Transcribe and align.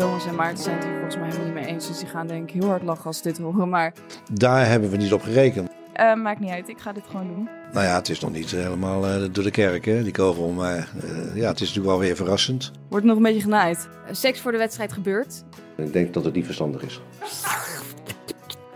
Thomas 0.00 0.26
en 0.26 0.34
Maarten 0.34 0.62
zijn 0.62 0.74
het 0.76 0.84
hier 0.84 0.92
volgens 0.94 1.16
mij 1.16 1.26
helemaal 1.26 1.46
niet 1.46 1.54
mee 1.54 1.66
eens. 1.66 1.86
Dus 1.88 1.98
die 1.98 2.08
gaan 2.08 2.26
denk 2.26 2.48
ik 2.50 2.60
heel 2.60 2.68
hard 2.68 2.82
lachen 2.82 3.04
als 3.04 3.16
ze 3.16 3.22
dit 3.22 3.38
horen. 3.38 3.68
Maar 3.68 3.92
Daar 4.32 4.66
hebben 4.66 4.90
we 4.90 4.96
niet 4.96 5.12
op 5.12 5.22
gerekend. 5.22 5.68
eh, 5.92 6.14
maakt 6.14 6.40
niet 6.40 6.50
uit, 6.50 6.68
ik 6.68 6.78
ga 6.78 6.92
dit 6.92 7.02
gewoon 7.10 7.26
doen. 7.26 7.48
Nou 7.72 7.86
ja, 7.86 7.94
het 7.94 8.08
is 8.08 8.20
nog 8.20 8.32
niet 8.32 8.50
helemaal 8.50 9.06
eh, 9.06 9.22
door 9.32 9.44
de 9.44 9.50
kerk, 9.50 9.84
hè, 9.84 10.02
die 10.02 10.12
kogel. 10.12 10.48
Maar 10.48 10.76
eh, 10.76 11.36
ja, 11.36 11.48
het 11.48 11.60
is 11.60 11.66
natuurlijk 11.68 11.86
wel 11.86 11.98
weer 11.98 12.16
verrassend. 12.16 12.72
Wordt 12.88 13.04
nog 13.06 13.16
een 13.16 13.22
beetje 13.22 13.40
genaaid. 13.40 13.88
Seks 14.10 14.40
voor 14.40 14.52
de 14.52 14.58
wedstrijd 14.58 14.92
gebeurt. 14.92 15.44
Ik 15.76 15.92
denk 15.92 16.14
dat 16.14 16.24
het 16.24 16.34
niet 16.34 16.44
verstandig 16.44 16.82
is. 16.82 17.00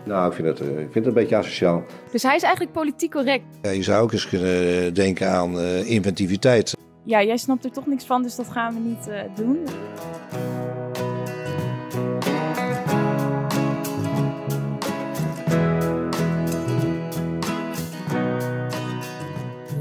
Nou, 0.03 0.27
ik 0.29 0.33
vind 0.35 0.47
het, 0.47 0.59
eh, 0.59 0.67
ik 0.67 0.75
vind 0.91 0.93
het 0.93 1.05
een 1.05 1.13
beetje 1.13 1.35
asociaal. 1.35 1.83
Dus 2.11 2.23
hij 2.23 2.35
is 2.35 2.41
eigenlijk 2.41 2.73
politiek 2.73 3.11
correct. 3.11 3.43
Ja, 3.61 3.69
je 3.69 3.83
zou 3.83 4.03
ook 4.03 4.11
eens 4.11 4.27
kunnen 4.29 4.93
denken 4.93 5.29
aan 5.31 5.59
eh, 5.59 5.89
inventiviteit. 5.89 6.77
Ja, 7.03 7.23
jij 7.23 7.37
snapt 7.37 7.65
er 7.65 7.71
toch 7.71 7.85
niks 7.85 8.05
van, 8.05 8.21
dus 8.23 8.35
dat 8.35 8.47
gaan 8.51 8.73
we 8.73 8.79
niet 8.79 9.07
eh, 9.07 9.19
doen. 9.35 9.57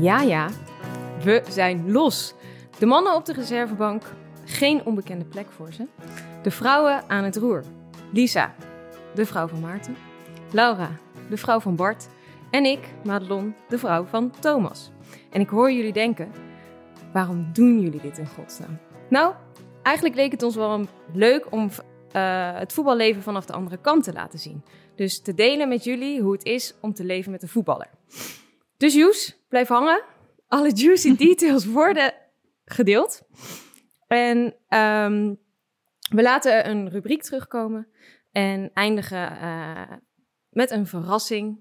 Ja, 0.04 0.20
ja, 0.20 0.48
we 1.22 1.42
zijn 1.48 1.92
los. 1.92 2.34
De 2.78 2.86
mannen 2.86 3.14
op 3.14 3.24
de 3.24 3.32
reservebank, 3.32 4.02
geen 4.44 4.84
onbekende 4.84 5.24
plek 5.24 5.46
voor 5.50 5.72
ze. 5.72 5.86
De 6.42 6.50
vrouwen 6.50 7.02
aan 7.08 7.24
het 7.24 7.36
roer. 7.36 7.64
Lisa, 8.12 8.54
de 9.14 9.26
vrouw 9.26 9.48
van 9.48 9.60
Maarten. 9.60 9.96
Laura, 10.52 10.90
de 11.30 11.36
vrouw 11.36 11.60
van 11.60 11.76
Bart. 11.76 12.08
En 12.50 12.64
ik, 12.64 12.78
Madelon, 13.04 13.54
de 13.68 13.78
vrouw 13.78 14.04
van 14.04 14.32
Thomas. 14.40 14.90
En 15.30 15.40
ik 15.40 15.48
hoor 15.48 15.72
jullie 15.72 15.92
denken, 15.92 16.32
waarom 17.12 17.50
doen 17.52 17.80
jullie 17.80 18.00
dit 18.00 18.18
in 18.18 18.26
godsnaam? 18.26 18.78
Nou, 19.08 19.34
eigenlijk 19.82 20.16
leek 20.16 20.32
het 20.32 20.42
ons 20.42 20.54
wel 20.54 20.86
leuk 21.12 21.46
om 21.50 21.70
eh, 22.12 22.54
het 22.54 22.72
voetballeven 22.72 23.22
vanaf 23.22 23.44
de 23.44 23.52
andere 23.52 23.78
kant 23.80 24.04
te 24.04 24.12
laten 24.12 24.38
zien. 24.38 24.64
Dus 24.94 25.20
te 25.20 25.34
delen 25.34 25.68
met 25.68 25.84
jullie 25.84 26.20
hoe 26.20 26.32
het 26.32 26.44
is 26.44 26.74
om 26.80 26.94
te 26.94 27.04
leven 27.04 27.30
met 27.30 27.42
een 27.42 27.48
voetballer. 27.48 27.90
Dus 28.84 28.94
Joes, 28.94 29.38
blijf 29.48 29.68
hangen. 29.68 30.02
Alle 30.48 30.72
juicy 30.72 31.16
details 31.26 31.64
worden 31.64 32.14
gedeeld. 32.64 33.22
En 34.06 34.56
ehm, 34.68 35.34
we 36.10 36.22
laten 36.22 36.68
een 36.68 36.90
rubriek 36.90 37.22
terugkomen 37.22 37.88
en 38.32 38.70
eindigen 38.72 39.40
eh, 39.40 39.92
met 40.48 40.70
een 40.70 40.86
verrassing 40.86 41.60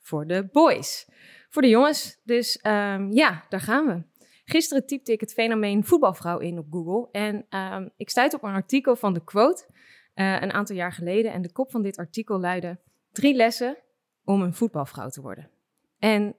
voor 0.00 0.26
de 0.26 0.48
boys. 0.52 1.08
Voor 1.48 1.62
de 1.62 1.68
jongens. 1.68 2.20
Dus 2.24 2.56
ehm, 2.56 3.10
ja, 3.10 3.44
daar 3.48 3.60
gaan 3.60 3.86
we. 3.86 4.24
Gisteren 4.44 4.86
typte 4.86 5.12
ik 5.12 5.20
het 5.20 5.32
fenomeen 5.32 5.84
voetbalvrouw 5.84 6.38
in 6.38 6.58
op 6.58 6.66
Google. 6.70 7.08
En 7.10 7.46
ehm, 7.48 7.88
ik 7.96 8.10
stuitte 8.10 8.36
op 8.36 8.42
een 8.42 8.54
artikel 8.54 8.96
van 8.96 9.14
de 9.14 9.24
Quote 9.24 9.66
eh, 10.14 10.40
een 10.40 10.52
aantal 10.52 10.76
jaar 10.76 10.92
geleden. 10.92 11.32
En 11.32 11.42
de 11.42 11.52
kop 11.52 11.70
van 11.70 11.82
dit 11.82 11.96
artikel 11.96 12.40
luidde: 12.40 12.80
Drie 13.10 13.34
lessen 13.34 13.78
om 14.24 14.42
een 14.42 14.54
voetbalvrouw 14.54 15.08
te 15.08 15.20
worden. 15.20 15.50
En 15.98 16.36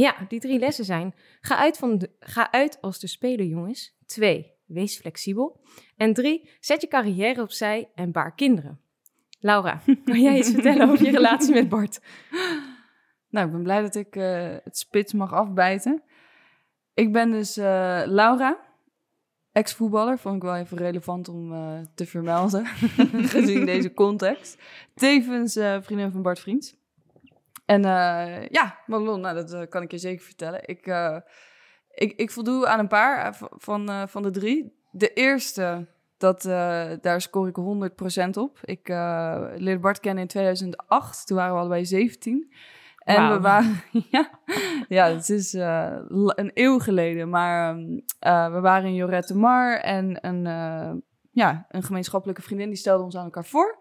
ja, 0.00 0.16
die 0.28 0.40
drie 0.40 0.58
lessen 0.58 0.84
zijn: 0.84 1.14
ga 1.40 1.56
uit, 1.56 1.78
van 1.78 1.98
de, 1.98 2.10
ga 2.20 2.52
uit 2.52 2.80
als 2.80 2.98
de 2.98 3.06
speler, 3.06 3.46
jongens. 3.46 3.96
Twee, 4.06 4.52
wees 4.66 4.98
flexibel. 4.98 5.60
En 5.96 6.14
drie, 6.14 6.50
zet 6.60 6.80
je 6.80 6.88
carrière 6.88 7.42
opzij 7.42 7.90
en 7.94 8.12
baar 8.12 8.34
kinderen. 8.34 8.80
Laura, 9.40 9.82
kan 10.04 10.20
jij 10.20 10.38
iets 10.38 10.50
vertellen 10.50 10.88
over 10.90 11.04
je 11.04 11.10
relatie 11.10 11.54
met 11.54 11.68
Bart? 11.68 12.00
Nou, 13.30 13.46
ik 13.46 13.52
ben 13.52 13.62
blij 13.62 13.80
dat 13.80 13.94
ik 13.94 14.16
eh, 14.16 14.56
het 14.64 14.78
spits 14.78 15.12
mag 15.12 15.32
afbijten. 15.32 16.02
Ik 16.94 17.12
ben 17.12 17.30
dus 17.30 17.56
eh, 17.56 18.02
Laura, 18.04 18.58
ex-voetballer. 19.52 20.18
Vond 20.18 20.36
ik 20.36 20.42
wel 20.42 20.56
even 20.56 20.76
relevant 20.76 21.28
om 21.28 21.52
eh, 21.52 21.78
te 21.94 22.06
vermelden, 22.06 22.66
gezien 23.34 23.66
deze 23.66 23.94
context. 23.94 24.62
Tevens 24.94 25.52
vriendin 25.80 26.10
van 26.10 26.22
Bart 26.22 26.40
Vriends. 26.40 26.77
En 27.68 27.84
eh, 27.84 28.48
ja, 28.48 28.78
Madelon, 28.86 29.20
nou, 29.20 29.34
dat 29.34 29.52
eh, 29.52 29.62
kan 29.68 29.82
ik 29.82 29.90
je 29.90 29.98
zeker 29.98 30.24
vertellen. 30.24 30.60
Ik, 30.64 30.86
eh, 30.86 31.16
ik, 31.90 32.12
ik 32.12 32.30
voldoe 32.30 32.66
aan 32.66 32.78
een 32.78 32.88
paar 32.88 33.38
van, 33.50 34.08
van 34.08 34.22
de 34.22 34.30
drie. 34.30 34.82
De 34.90 35.12
eerste, 35.12 35.86
dat, 36.18 36.42
daar 37.02 37.20
scoor 37.20 37.48
ik 37.48 37.56
100% 38.26 38.30
op. 38.30 38.58
Ik 38.62 38.88
leerde 39.58 39.78
Bart 39.78 40.00
kennen 40.00 40.22
in 40.22 40.28
2008. 40.28 41.26
Toen 41.26 41.36
waren 41.36 41.52
we 41.52 41.60
allebei 41.60 41.84
17. 41.84 42.54
En 42.98 43.32
we 43.32 43.40
waren... 43.40 43.82
ja, 44.10 44.30
ja, 44.88 45.06
het 45.06 45.28
is 45.28 45.52
een 45.52 46.50
eeuw 46.54 46.78
geleden. 46.78 47.28
Maar 47.28 47.70
ehm, 47.70 47.98
eh, 48.18 48.52
we 48.52 48.60
waren 48.60 48.88
in 48.88 48.94
Jorette 48.94 49.36
Mar. 49.36 49.80
En 49.80 50.26
een, 50.26 50.42
ja, 51.30 51.66
een 51.68 51.82
gemeenschappelijke 51.82 52.42
vriendin 52.42 52.68
die 52.68 52.78
stelde 52.78 53.04
ons 53.04 53.16
aan 53.16 53.24
elkaar 53.24 53.44
voor. 53.44 53.78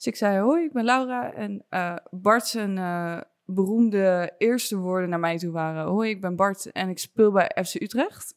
Dus 0.00 0.08
ik 0.08 0.16
zei, 0.16 0.38
hoi, 0.38 0.64
ik 0.64 0.72
ben 0.72 0.84
Laura. 0.84 1.32
En 1.32 1.64
eh, 1.68 1.94
Bart 2.10 2.46
zijn 2.46 2.78
eh, 2.78 3.20
beroemde 3.44 4.34
eerste 4.38 4.76
woorden 4.76 5.08
naar 5.08 5.20
mij 5.20 5.38
toe 5.38 5.50
waren... 5.50 5.84
Hoi, 5.84 6.10
ik 6.10 6.20
ben 6.20 6.36
Bart 6.36 6.72
en 6.72 6.88
ik 6.88 6.98
speel 6.98 7.32
bij 7.32 7.50
FC 7.64 7.74
Utrecht. 7.74 8.34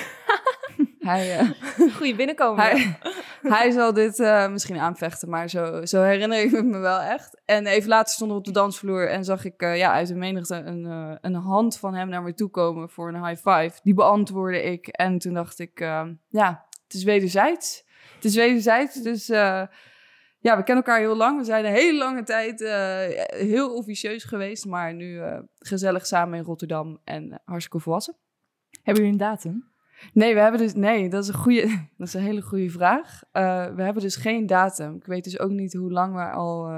hij, 0.98 1.38
eh, 1.38 1.50
Goeie 1.96 2.14
binnenkomen. 2.14 2.64
hij, 2.64 2.98
hij 3.58 3.70
zal 3.70 3.92
dit 3.92 4.18
misschien 4.50 4.78
aanvechten, 4.78 5.28
maar 5.28 5.48
zo, 5.48 5.84
zo 5.84 6.02
herinner 6.02 6.40
ik 6.40 6.64
me 6.64 6.78
wel 6.78 7.00
echt. 7.00 7.40
En 7.44 7.66
even 7.66 7.88
later 7.88 8.14
stonden 8.14 8.36
we 8.36 8.42
op 8.42 8.54
de 8.54 8.60
dansvloer 8.60 9.08
en 9.08 9.24
zag 9.24 9.44
ik 9.44 9.60
ja, 9.60 9.92
uit 9.92 10.08
de 10.08 10.14
menigte 10.14 10.54
een, 10.54 11.18
een 11.20 11.34
hand 11.34 11.78
van 11.78 11.94
hem 11.94 12.08
naar 12.08 12.22
me 12.22 12.34
toe 12.34 12.50
komen 12.50 12.90
voor 12.90 13.08
een 13.08 13.26
high 13.26 13.48
five. 13.48 13.80
Die 13.82 13.94
beantwoordde 13.94 14.62
ik 14.62 14.86
en 14.86 15.18
toen 15.18 15.34
dacht 15.34 15.58
ik, 15.58 15.78
ja, 16.28 16.64
het 16.84 16.94
is 16.94 17.04
wederzijds. 17.04 17.84
Het 18.14 18.24
is 18.24 18.34
wederzijds, 18.34 18.94
dus 18.94 19.30
ja, 20.46 20.56
we 20.56 20.62
kennen 20.62 20.84
elkaar 20.84 21.00
heel 21.00 21.16
lang. 21.16 21.38
We 21.38 21.44
zijn 21.44 21.64
een 21.64 21.72
hele 21.72 21.98
lange 21.98 22.22
tijd 22.22 22.62
eh, 22.62 23.06
heel 23.38 23.74
officieus 23.74 24.24
geweest, 24.24 24.66
maar 24.66 24.94
nu 24.94 25.20
eh, 25.20 25.38
gezellig 25.58 26.06
samen 26.06 26.38
in 26.38 26.44
Rotterdam 26.44 27.00
en 27.04 27.32
eh, 27.32 27.38
hartstikke 27.44 27.80
volwassen. 27.80 28.16
Hebben 28.82 29.04
jullie 29.04 29.18
een 29.20 29.26
datum? 29.26 29.70
Nee, 30.12 30.34
we 30.34 30.40
hebben 30.40 30.60
dus. 30.60 30.74
Nee, 30.74 31.08
dat 31.08 31.22
is 31.22 31.28
een, 31.28 31.34
goede, 31.34 31.66
dat 31.98 32.06
is 32.06 32.14
een 32.14 32.22
hele 32.22 32.42
goede 32.42 32.70
vraag. 32.70 33.20
We 33.32 33.82
hebben 33.82 34.02
dus 34.02 34.16
geen 34.16 34.46
datum. 34.46 34.94
Ik 34.94 35.06
weet 35.06 35.24
dus 35.24 35.38
ook 35.38 35.50
niet 35.50 35.74
hoe 35.74 35.92
lang 35.92 36.14
we 36.14 36.30
al 36.30 36.70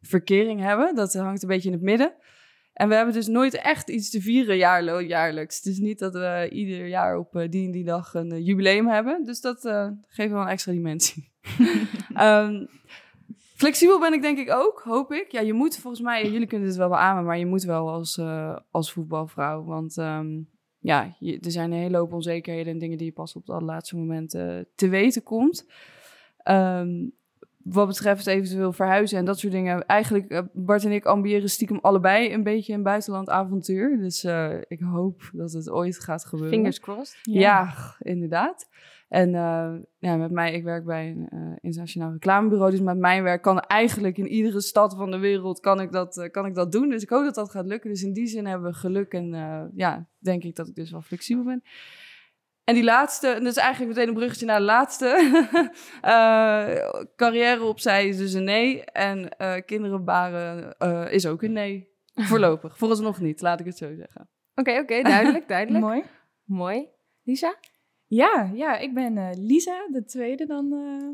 verkering 0.00 0.60
hebben. 0.60 0.94
Dat 0.94 1.12
hangt 1.12 1.42
een 1.42 1.48
beetje 1.48 1.68
in 1.68 1.74
het 1.74 1.84
midden. 1.84 2.14
En 2.80 2.88
we 2.88 2.94
hebben 2.94 3.14
dus 3.14 3.26
nooit 3.26 3.54
echt 3.54 3.88
iets 3.88 4.10
te 4.10 4.20
vieren 4.20 4.56
jaarlo, 4.56 5.00
jaarlijks. 5.02 5.56
Het 5.56 5.66
is 5.66 5.78
niet 5.78 5.98
dat 5.98 6.12
we 6.12 6.48
ieder 6.52 6.86
jaar 6.86 7.16
op 7.18 7.36
eh, 7.36 7.48
die 7.48 7.64
en 7.66 7.70
die 7.70 7.84
dag 7.84 8.14
een 8.14 8.32
eh, 8.32 8.46
jubileum 8.46 8.88
hebben. 8.88 9.24
Dus 9.24 9.40
dat 9.40 9.64
eh, 9.64 9.88
geeft 10.06 10.30
wel 10.32 10.40
een 10.40 10.48
extra 10.48 10.72
dimensie. 10.72 11.32
Ehm, 12.14 12.66
flexibel 13.56 13.98
ben 14.00 14.12
ik 14.12 14.22
denk 14.22 14.38
ik 14.38 14.50
ook, 14.52 14.80
hoop 14.84 15.12
ik. 15.12 15.32
Ja, 15.32 15.40
je 15.40 15.52
moet 15.52 15.76
volgens 15.78 16.02
mij, 16.02 16.30
jullie 16.30 16.46
kunnen 16.46 16.68
het 16.68 16.76
wel 16.76 16.88
beamen, 16.88 17.24
maar 17.24 17.38
je 17.38 17.46
moet 17.46 17.62
wel 17.62 17.90
als, 17.90 18.20
als 18.70 18.92
voetbalvrouw. 18.92 19.64
Want 19.64 19.98
ehm, 19.98 20.40
ja, 20.78 21.16
je- 21.18 21.40
er 21.40 21.50
zijn 21.50 21.72
een 21.72 21.78
hele 21.78 21.96
hoop 21.96 22.12
onzekerheden 22.12 22.72
en 22.72 22.78
dingen 22.78 22.96
die 22.98 23.06
je 23.06 23.12
pas 23.12 23.34
op 23.36 23.42
het 23.46 23.50
allerlaatste 23.50 23.96
moment 23.96 24.30
te 24.74 24.88
weten 24.88 25.22
komt. 25.22 25.66
Ehm, 26.36 27.08
wat 27.62 27.86
betreft 27.86 28.26
eventueel 28.26 28.72
verhuizen 28.72 29.18
en 29.18 29.24
dat 29.24 29.38
soort 29.38 29.52
dingen. 29.52 29.86
Eigenlijk, 29.86 30.30
eh, 30.30 30.42
Bart 30.52 30.84
en 30.84 30.92
ik 30.92 31.04
ambiëren 31.04 31.50
stiekem 31.50 31.78
allebei 31.78 32.32
een 32.32 32.42
beetje 32.42 32.72
een 32.72 32.82
buitenland 32.82 33.30
avontuur. 33.30 33.98
Dus 33.98 34.24
eh, 34.24 34.54
ik 34.68 34.80
hoop 34.80 35.30
dat 35.32 35.52
het 35.52 35.70
ooit 35.70 36.00
gaat 36.00 36.24
gebeuren. 36.24 36.54
Fingers 36.54 36.80
crossed. 36.80 37.18
Ja, 37.22 37.74
inderdaad. 37.98 38.68
En 39.10 39.34
eh, 39.34 39.72
ja, 39.98 40.16
met 40.16 40.30
mij, 40.30 40.52
ik 40.52 40.64
werk 40.64 40.84
bij 40.84 41.10
een 41.10 41.28
eh, 41.28 41.56
internationaal 41.60 42.12
reclamebureau. 42.12 42.70
Dus 42.70 42.80
met 42.80 42.98
mijn 42.98 43.22
werk 43.22 43.42
kan 43.42 43.60
eigenlijk 43.60 44.18
in 44.18 44.28
iedere 44.28 44.60
stad 44.60 44.94
van 44.96 45.10
de 45.10 45.18
wereld 45.18 45.60
kan 45.60 45.80
ik, 45.80 45.92
dat, 45.92 46.28
kan 46.30 46.46
ik 46.46 46.54
dat 46.54 46.72
doen. 46.72 46.88
Dus 46.88 47.02
ik 47.02 47.08
hoop 47.08 47.24
dat 47.24 47.34
dat 47.34 47.50
gaat 47.50 47.66
lukken. 47.66 47.90
Dus 47.90 48.02
in 48.02 48.12
die 48.12 48.26
zin 48.26 48.46
hebben 48.46 48.70
we 48.70 48.76
geluk. 48.76 49.12
En 49.12 49.34
eh, 49.34 49.62
ja, 49.74 50.06
denk 50.18 50.44
ik 50.44 50.56
dat 50.56 50.68
ik 50.68 50.74
dus 50.74 50.90
wel 50.90 51.00
flexibel 51.00 51.44
ben. 51.44 51.62
En 52.70 52.76
die 52.76 52.84
laatste, 52.84 53.28
en 53.28 53.44
dat 53.44 53.56
is 53.56 53.62
eigenlijk 53.62 53.94
meteen 53.94 54.08
een 54.08 54.14
bruggetje 54.14 54.46
naar 54.46 54.58
de 54.58 54.64
laatste. 54.64 55.08
Eh, 56.00 56.90
carrière 57.16 57.62
opzij 57.62 58.08
is 58.08 58.16
dus 58.16 58.32
een 58.32 58.44
nee. 58.44 58.84
En 58.84 59.28
eh, 59.28 59.54
kinderen 59.66 60.04
baren 60.04 60.78
eh, 60.78 61.12
is 61.12 61.26
ook 61.26 61.42
een 61.42 61.52
nee. 61.52 61.88
Voorlopig. 62.28 62.78
Vooralsnog 62.78 63.20
niet, 63.20 63.40
laat 63.40 63.60
ik 63.60 63.66
het 63.66 63.76
zo 63.76 63.94
zeggen. 63.94 64.28
Oké, 64.54 64.78
oké, 64.78 65.02
duidelijk, 65.02 65.48
duidelijk. 65.48 65.84
Mooi. 65.88 66.02
Mooi. 66.44 66.88
Lisa? 67.22 67.54
Ja, 68.06 68.50
ja, 68.54 68.78
ik 68.78 68.94
ben 68.94 69.18
eh, 69.18 69.30
Lisa, 69.32 69.86
de 69.88 70.04
tweede 70.04 70.46
dan 70.46 70.72
eh, 70.72 71.08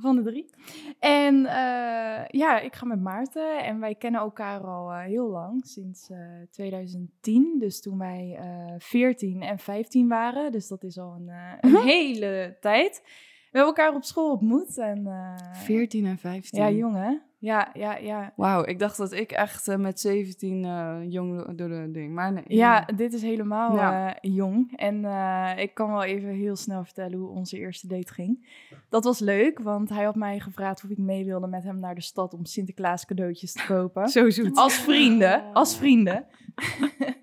van 0.00 0.16
de 0.16 0.22
drie. 0.22 0.50
En 0.98 1.46
eh, 1.46 2.24
ja, 2.28 2.60
ik 2.60 2.74
ga 2.74 2.86
met 2.86 3.00
Maarten 3.00 3.64
en 3.64 3.80
wij 3.80 3.94
kennen 3.94 4.20
elkaar 4.20 4.60
al 4.60 4.90
eh, 4.90 5.04
heel 5.04 5.28
lang, 5.28 5.66
sinds 5.66 6.10
eh, 6.10 6.18
2010. 6.50 7.56
Dus 7.58 7.80
toen 7.80 7.98
wij 7.98 8.36
eh 8.38 8.74
14 8.78 9.42
en 9.42 9.58
15 9.58 10.08
waren, 10.08 10.52
dus 10.52 10.68
dat 10.68 10.82
is 10.82 10.98
al 10.98 11.14
een, 11.14 11.28
eh, 11.28 11.52
een 11.60 11.76
hele 11.76 12.56
tijd. 12.60 13.02
We 13.50 13.58
hebben 13.58 13.74
elkaar 13.76 13.94
op 13.94 14.04
school 14.04 14.30
ontmoet 14.30 14.78
en... 14.78 15.06
eh, 15.06 15.52
14 15.54 16.06
en 16.06 16.18
15. 16.18 16.58
Ja, 16.62 16.70
jong 16.70 16.94
hè? 16.96 17.12
Ja, 17.40 17.70
ja, 17.74 17.96
ja. 17.96 18.32
Wauw, 18.36 18.64
ik 18.64 18.78
dacht 18.78 18.96
dat 18.96 19.12
ik 19.12 19.32
echt 19.32 19.68
eh, 19.68 19.76
met 19.76 20.00
17 20.00 20.64
eh, 20.64 20.96
jong 21.08 21.56
door 21.56 21.68
de 21.68 21.88
ding. 21.92 22.14
Maar 22.14 22.32
nee. 22.32 22.44
Ja, 22.46 22.84
dit 22.96 23.12
is 23.12 23.22
helemaal 23.22 23.74
Ja. 23.76 24.14
eh, 24.20 24.34
jong. 24.34 24.72
En 24.76 25.04
eh, 25.04 25.50
ik 25.56 25.74
kan 25.74 25.90
wel 25.90 26.02
even 26.04 26.28
heel 26.28 26.56
snel 26.56 26.84
vertellen 26.84 27.18
hoe 27.18 27.28
onze 27.28 27.58
eerste 27.58 27.86
date 27.86 28.12
ging. 28.12 28.46
Dat 28.88 29.04
was 29.04 29.18
leuk, 29.18 29.58
want 29.58 29.88
hij 29.88 30.04
had 30.04 30.14
mij 30.14 30.40
gevraagd 30.40 30.84
of 30.84 30.90
ik 30.90 30.98
mee 30.98 31.24
wilde 31.24 31.46
met 31.46 31.64
hem 31.64 31.78
naar 31.80 31.94
de 31.94 32.00
stad 32.02 32.34
om 32.34 32.44
Sinterklaas 32.44 33.04
cadeautjes 33.04 33.52
te 33.52 33.64
kopen. 33.66 34.08
Zo 34.18 34.30
zoet. 34.30 34.56
Als 34.56 34.74
vrienden, 34.74 35.42
als 35.52 35.76
vrienden. 35.76 36.26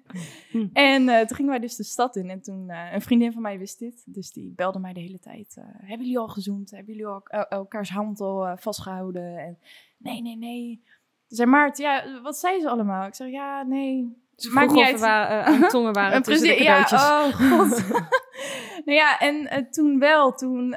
Hm. 0.52 0.68
en 0.74 1.10
eh, 1.10 1.20
toen 1.26 1.36
gingen 1.36 1.52
wij 1.52 1.60
dus 1.60 1.76
de 1.76 1.84
stad 1.84 2.16
in. 2.16 2.30
En 2.30 2.42
toen, 2.42 2.70
eh, 2.70 2.94
een 2.94 3.02
vriendin 3.02 3.32
van 3.34 3.42
mij 3.42 3.58
wist 3.60 3.80
dit. 3.80 4.04
Dus 4.06 4.32
die 4.32 4.54
belde 4.56 4.80
mij 4.80 4.94
de 4.94 5.00
hele 5.00 5.20
tijd. 5.20 5.56
eh, 5.58 5.64
hebben 5.68 6.06
jullie 6.06 6.20
al 6.20 6.28
gezoend? 6.28 6.72
Hebben 6.72 6.94
jullie 6.94 7.08
al 7.08 7.22
el- 7.26 7.48
elkaars 7.48 7.90
hand 7.90 8.20
al 8.22 8.46
eh, 8.48 8.58
vastgehouden? 8.58 9.38
En 9.38 9.58
nee, 9.98 10.22
nee, 10.22 10.38
nee. 10.38 10.82
Toen 11.28 11.38
zei 11.38 11.50
Maart, 11.50 11.78
ja, 11.78 12.22
wat 12.22 12.38
zei 12.38 12.60
ze 12.60 12.70
allemaal? 12.70 13.08
Ik 13.08 13.16
zeg, 13.16 13.30
ja, 13.32 13.64
nee. 13.64 14.24
Ze 14.36 14.50
Maakt 14.52 14.72
niet 14.72 14.86
uit. 14.86 15.02
aan 15.02 15.68
tongen 15.70 15.94
waren 15.94 16.14
En 16.14 16.22
tussen 16.24 16.48
de 16.48 16.54
precies- 16.54 16.68
ja, 16.68 16.84
cadeautjes. 16.84 17.42
oh 17.42 17.50
god. 17.52 17.88
nou 18.86 18.98
ja, 18.98 19.20
en 19.20 19.68
toen 19.72 20.00
wel, 20.00 20.34
toen, 20.34 20.70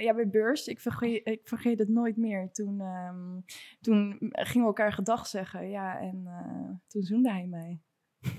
ja, 0.00 0.14
bij 0.14 0.28
beurs, 0.28 0.66
ik 0.66 0.80
vergeet, 0.80 1.20
ik 1.26 1.40
vergeet 1.44 1.78
het 1.78 1.88
nooit 1.88 2.16
meer. 2.16 2.50
Toen, 2.52 2.80
ehm, 2.80 3.40
toen 3.80 4.16
gingen 4.30 4.60
we 4.60 4.66
elkaar 4.66 4.92
gedag 4.92 5.26
zeggen, 5.26 5.68
ja, 5.70 5.98
en 6.00 6.24
toen 6.88 7.02
zoende 7.02 7.30
hij 7.30 7.46
mij. 7.46 7.80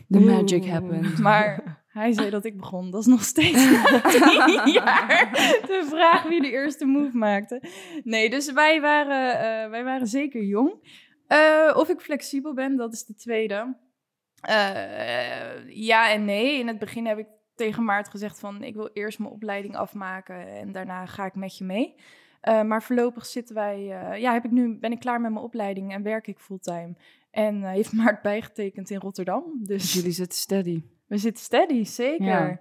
The 0.10 0.19
magic 0.19 0.66
happened. 0.66 1.19
Maar 1.28 1.78
hij 1.98 2.13
zei 2.13 2.30
dat 2.30 2.45
ik 2.45 2.57
begon. 2.57 2.92
Dat 2.92 3.01
is 3.01 3.07
nog 3.07 3.24
steeds 3.24 3.63
tien 4.12 4.72
jaar 4.84 5.30
de 5.68 5.86
vraag 5.89 6.24
wie 6.24 6.42
de 6.42 6.51
eerste 6.51 6.86
move 6.86 7.18
maakte. 7.18 7.62
Nee, 8.04 8.30
dus 8.30 8.51
wij 8.51 8.81
waren, 8.81 9.39
eh, 9.39 9.69
wij 9.69 9.84
waren 9.84 10.07
zeker 10.07 10.44
jong. 10.44 10.74
Eh, 11.28 11.74
of 11.75 11.89
ik 11.89 12.01
flexibel 12.01 12.54
ben, 12.54 12.75
dat 12.75 12.94
is 12.94 13.06
de 13.06 13.16
tweede. 13.16 13.78
Eh, 14.42 15.69
ja 15.69 16.12
en 16.12 16.25
nee. 16.25 16.60
In 16.60 16.68
het 16.68 16.80
begin 16.80 17.06
heb 17.06 17.18
ik 17.18 17.28
tegen 17.56 17.84
Maart 17.84 18.10
gezegd 18.10 18.39
van... 18.39 18.63
ik 18.63 18.75
wil 18.75 18.89
eerst 18.94 19.19
mijn 19.19 19.31
opleiding 19.31 19.75
afmaken 19.75 20.48
en 20.48 20.72
daarna 20.72 21.06
ga 21.06 21.25
ik 21.25 21.36
met 21.36 21.57
je 21.57 21.63
mee. 21.63 21.95
Maar 22.42 22.84
voorlopig 22.84 23.25
zitten 23.25 23.56
wij... 23.56 23.84
ja, 24.19 24.34
heb 24.34 24.45
ik 24.45 24.51
nu, 24.51 24.78
ben 24.80 24.92
ik 24.92 25.00
klaar 25.00 25.22
met 25.22 25.31
mijn 25.31 25.44
opleiding 25.44 25.94
en 25.94 26.04
werk 26.04 26.28
ik 26.28 26.39
fulltime. 26.39 26.95
En 27.38 27.63
eh, 27.63 27.69
heeft 27.69 27.94
Maart 28.04 28.22
bijgetekend 28.22 28.89
in 28.89 29.00
Rotterdam. 29.00 29.44
Dus 29.57 29.94
jullie 29.94 30.12
zitten 30.12 30.39
steady. 30.39 30.84
we 31.07 31.18
zitten 31.18 31.44
steady, 31.44 31.84
zeker. 31.84 32.25
Ja. 32.25 32.60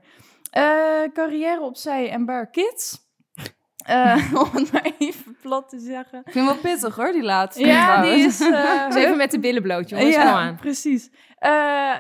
Eh, 0.51 1.13
carrière 1.13 1.61
opzij 1.61 2.11
en 2.11 2.25
bar 2.25 2.51
kids. 2.51 3.05
Eh, 3.77 4.33
om 4.43 4.51
het 4.53 4.73
maar 4.73 4.93
even 4.99 5.37
plat 5.43 5.69
te 5.69 5.79
zeggen. 5.79 6.19
Ik 6.25 6.33
vind 6.33 6.49
het 6.49 6.63
wel 6.63 6.73
pittig 6.73 6.97
hoor, 6.97 7.13
die 7.13 7.23
laatste. 7.23 7.67
Ja, 7.67 8.03
die 8.03 8.13
is... 8.13 8.39
Dus 8.39 8.95
even 8.95 9.17
met 9.17 9.31
de 9.31 9.39
billen 9.39 9.63
bloot, 9.63 9.89
jongens. 9.89 10.15
Kom 10.15 10.25
ja, 10.25 10.33
aan. 10.33 10.57
precies. 10.57 11.11
Eh, 11.37 11.51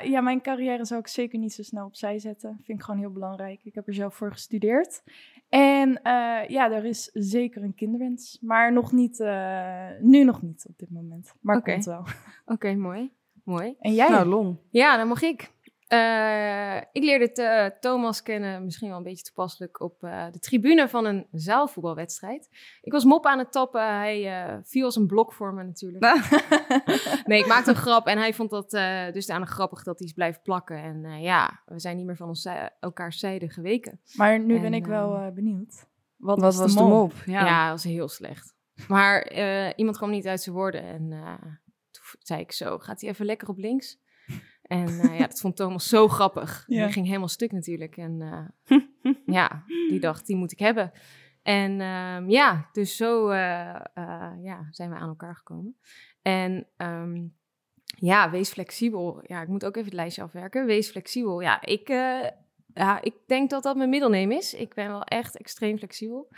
ja, 0.02 0.20
mijn 0.20 0.40
carrière 0.40 0.84
zou 0.84 1.00
ik 1.00 1.06
zeker 1.06 1.38
niet 1.38 1.52
zo 1.52 1.62
snel 1.62 1.86
opzij 1.86 2.18
zetten. 2.18 2.60
Vind 2.62 2.78
ik 2.78 2.84
gewoon 2.84 3.00
heel 3.00 3.12
belangrijk. 3.12 3.60
Ik 3.64 3.74
heb 3.74 3.86
er 3.86 3.94
zelf 3.94 4.14
voor 4.14 4.32
gestudeerd. 4.32 5.02
En 5.48 6.02
eh, 6.02 6.48
ja, 6.48 6.70
er 6.70 6.84
is 6.84 7.10
zeker 7.12 7.62
een 7.62 7.74
kinderwens. 7.74 8.38
Maar 8.40 8.72
nog 8.72 8.92
niet, 8.92 9.20
eh, 9.20 9.88
nu 10.00 10.24
nog 10.24 10.42
niet 10.42 10.64
op 10.68 10.78
dit 10.78 10.90
moment. 10.90 11.34
Maar 11.40 11.62
komt 11.62 11.84
wel. 11.84 12.04
Oké, 12.54 12.74
mooi. 12.74 13.12
Mooi. 13.44 13.74
En 13.78 13.94
jij? 13.94 14.08
Nou, 14.08 14.26
Lon. 14.26 14.58
Ja, 14.70 14.96
dan 14.96 15.08
mag 15.08 15.22
ik. 15.22 15.54
Eh, 15.86 16.76
ik 16.92 17.02
leerde 17.02 17.32
eh, 17.32 17.78
Thomas 17.80 18.22
kennen, 18.22 18.64
misschien 18.64 18.88
wel 18.88 18.96
een 18.96 19.02
beetje 19.02 19.24
toepasselijk, 19.24 19.80
op 19.80 20.02
eh, 20.02 20.26
de 20.30 20.38
tribune 20.38 20.88
van 20.88 21.04
een 21.04 21.26
zaalvoetbalwedstrijd. 21.32 22.48
Ik 22.80 22.92
was 22.92 23.04
mop 23.04 23.26
aan 23.26 23.38
het 23.38 23.52
tappen. 23.52 23.96
Hij 23.96 24.60
viel 24.64 24.84
als 24.84 24.96
een 24.96 25.06
blok 25.06 25.32
voor 25.32 25.54
me 25.54 25.62
natuurlijk. 25.62 26.04
nee, 27.26 27.38
ik 27.38 27.46
maakte 27.46 27.70
een 27.70 27.76
grap 27.86 28.06
en 28.06 28.18
hij 28.18 28.34
vond 28.34 28.50
dat 28.50 28.70
dus 28.70 29.26
dusdanig 29.26 29.48
grappig 29.48 29.82
dat 29.82 29.98
hij 29.98 30.06
is 30.08 30.12
blijven 30.14 30.42
plakken. 30.42 30.76
En 30.82 31.04
eh, 31.04 31.22
ja, 31.22 31.62
we 31.66 31.80
zijn 31.80 31.96
niet 31.96 32.06
meer 32.06 32.16
van 32.16 32.28
ons 32.28 32.48
elkaars 32.80 33.18
zijde 33.18 33.48
geweken. 33.50 34.00
maar 34.16 34.40
nu 34.40 34.54
En, 34.56 34.62
ben 34.62 34.74
ik 34.74 34.86
wel 34.86 35.16
eh, 35.16 35.28
benieuwd. 35.32 35.86
Wat, 36.16 36.40
Wat 36.40 36.56
was 36.56 36.74
de 36.74 36.82
mop? 36.82 37.12
Ja, 37.26 37.44
Ja. 37.44 37.68
dat 37.68 37.82
was 37.82 37.92
heel 37.92 38.08
slecht. 38.08 38.54
Maar 38.88 39.22
eh, 39.22 39.72
iemand 39.76 39.96
kwam 39.96 40.10
niet 40.10 40.26
uit 40.26 40.40
zijn 40.42 40.54
woorden. 40.54 40.82
En 40.82 41.12
eh, 41.12 41.34
toen 41.90 42.02
zei 42.18 42.40
ik 42.40 42.52
zo, 42.52 42.78
gaat 42.78 43.00
hij 43.00 43.10
even 43.10 43.26
lekker 43.26 43.48
op 43.48 43.58
links? 43.58 43.98
En 44.66 44.88
eh, 45.00 45.18
ja, 45.18 45.26
dat 45.26 45.40
vond 45.40 45.56
Thomas 45.56 45.88
zo 45.88 46.08
grappig. 46.08 46.64
Ja. 46.68 46.82
Hij 46.82 46.92
ging 46.92 47.06
helemaal 47.06 47.28
stuk 47.28 47.52
natuurlijk. 47.52 47.96
En 47.96 48.22
eh, 48.66 48.78
ja, 49.38 49.64
die 49.88 50.00
dacht, 50.00 50.26
die 50.26 50.36
moet 50.36 50.52
ik 50.52 50.58
hebben. 50.58 50.92
En 51.42 51.80
ehm, 51.80 52.30
ja, 52.30 52.68
dus 52.72 52.96
zo 52.96 53.28
eh, 53.28 53.80
ja, 54.42 54.66
zijn 54.70 54.90
we 54.90 54.96
aan 54.96 55.08
elkaar 55.08 55.36
gekomen. 55.36 55.76
En 56.22 56.66
ehm, 56.76 57.24
ja, 57.84 58.30
wees 58.30 58.50
flexibel. 58.50 59.20
Ja, 59.22 59.42
ik 59.42 59.48
moet 59.48 59.64
ook 59.64 59.74
even 59.76 59.88
het 59.88 59.94
lijstje 59.94 60.22
afwerken. 60.22 60.66
Wees 60.66 60.90
flexibel. 60.90 61.40
Ja, 61.40 61.64
ik... 61.64 61.88
ja, 62.74 63.00
ik 63.02 63.14
denk 63.26 63.50
dat 63.50 63.62
dat 63.62 63.76
mijn 63.76 63.88
middelneem 63.90 64.30
is. 64.30 64.54
Ik 64.54 64.74
ben 64.74 64.88
wel 64.88 65.02
echt 65.02 65.36
extreem 65.36 65.78
flexibel. 65.78 66.28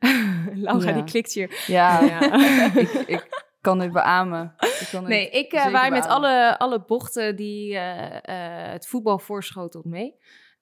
Laura, 0.54 0.88
Ja. 0.88 0.92
die 0.94 1.04
klikt 1.04 1.32
hier. 1.32 1.64
Ja, 1.66 2.00
Ja. 2.04 2.74
ik, 2.74 2.90
ik 2.90 3.44
kan 3.66 3.78
dit 3.78 3.92
beamen. 3.92 4.54
Ik 4.58 4.88
kan 4.90 5.04
Nee, 5.08 5.30
ik 5.30 5.52
uh, 5.52 5.58
zeker 5.58 5.72
waai 5.72 5.90
met 5.90 6.06
alle, 6.06 6.58
alle 6.58 6.84
bochten 6.84 7.36
die 7.36 7.74
eh, 7.76 8.16
eh, 8.66 8.72
het 8.72 8.86
voetbal 8.86 9.18
voorschotelt 9.18 9.84
mee. 9.84 10.14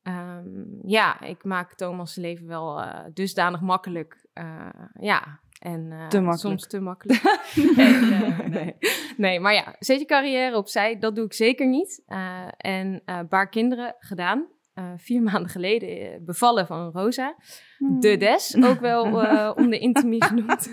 Ehm, 0.03 0.45
ja, 0.83 1.21
ik 1.21 1.45
maak 1.45 1.75
Thomas' 1.75 2.15
leven 2.17 2.47
wel 2.47 2.81
eh, 2.81 3.05
dusdanig 3.13 3.61
makkelijk. 3.61 4.27
eh, 4.33 4.69
ja, 5.01 5.41
en 5.59 5.93
eh, 5.93 6.07
Te 6.07 6.21
makkelijk. 6.21 6.39
soms 6.39 6.67
te 6.67 6.81
makkelijk. 6.81 7.23
en, 7.77 8.13
eh, 8.13 8.39
nee. 8.49 8.77
nee, 9.17 9.41
maar 9.41 9.55
ja, 9.55 9.77
zet 9.79 9.99
je 9.99 10.05
carrière 10.07 10.57
opzij, 10.57 10.99
dat 10.99 11.15
doe 11.17 11.25
ik 11.25 11.33
zeker 11.33 11.67
niet. 11.67 12.03
Eh, 12.07 12.49
en 12.57 13.03
eh 13.05 13.19
baar 13.29 13.49
kinderen 13.49 13.95
gedaan. 13.99 14.47
Eh, 14.75 14.85
vier 14.97 15.23
maanden 15.31 15.49
geleden 15.51 15.89
eh, 15.89 16.19
bevallen 16.21 16.67
van 16.67 16.91
Rosa. 16.93 17.35
Hmm. 17.79 18.01
De 18.01 18.17
Des, 18.17 18.57
ook 18.63 18.81
wel 18.81 19.23
eh, 19.23 19.51
om 19.57 19.71
de 19.71 19.79
intimie 19.79 20.25
genoemd. 20.25 20.71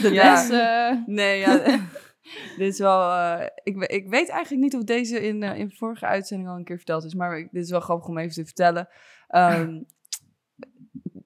De 0.00 0.10
Ja. 0.12 0.32
les, 0.32 0.50
eh, 0.50 1.06
Nee, 1.06 1.38
ja. 1.38 1.58
dit 2.58 2.72
is 2.72 2.78
wel... 2.78 3.10
eh, 3.12 3.46
ik, 3.62 3.76
ik 3.76 4.08
weet 4.08 4.28
eigenlijk 4.28 4.62
niet 4.62 4.74
of 4.76 4.84
deze 4.84 5.20
in, 5.26 5.42
eh, 5.42 5.58
in 5.58 5.70
vorige 5.72 6.06
uitzending 6.06 6.48
al 6.50 6.56
een 6.56 6.64
keer 6.64 6.76
verteld 6.76 7.04
is. 7.04 7.14
Maar 7.14 7.48
dit 7.50 7.64
is 7.64 7.70
wel 7.70 7.80
grappig 7.80 8.08
om 8.08 8.18
even 8.18 8.34
te 8.34 8.44
vertellen. 8.44 8.88
Ehm, 9.28 9.82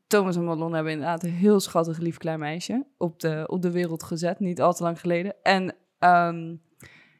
Thomas 0.06 0.36
en 0.36 0.44
Madelon 0.44 0.72
hebben 0.74 0.92
inderdaad 0.92 1.22
een 1.22 1.30
heel 1.30 1.60
schattig 1.60 1.98
lief 1.98 2.16
klein 2.16 2.38
meisje 2.38 2.86
op 2.96 3.20
de, 3.20 3.44
op 3.46 3.62
de 3.62 3.70
wereld 3.70 4.02
gezet. 4.02 4.38
Niet 4.40 4.60
al 4.60 4.72
te 4.74 4.82
lang 4.82 5.00
geleden. 5.00 5.34
En 5.42 5.74
ehm, 5.98 6.54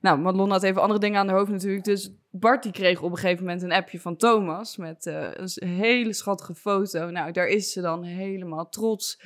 nou, 0.01 0.19
Madelon 0.19 0.51
had 0.51 0.63
even 0.63 0.83
andere 0.83 1.01
dingen 1.01 1.21
aan 1.21 1.29
haar 1.29 1.37
hoofd 1.39 1.51
natuurlijk. 1.51 1.85
Dus 1.85 2.11
Bart 2.31 2.63
die 2.63 2.73
kreeg 2.73 3.03
op 3.03 3.11
een 3.11 3.17
gegeven 3.17 3.45
moment 3.45 3.63
een 3.63 3.73
appje 3.73 4.01
van 4.01 4.17
Thomas 4.17 4.77
met 4.77 5.07
een 5.07 5.69
hele 5.69 6.13
schattige 6.13 6.55
foto. 6.55 7.11
Nou, 7.11 7.33
daar 7.33 7.47
is 7.47 7.73
ze 7.73 7.81
dan 7.81 8.03
helemaal 8.03 8.69
trots. 8.69 9.21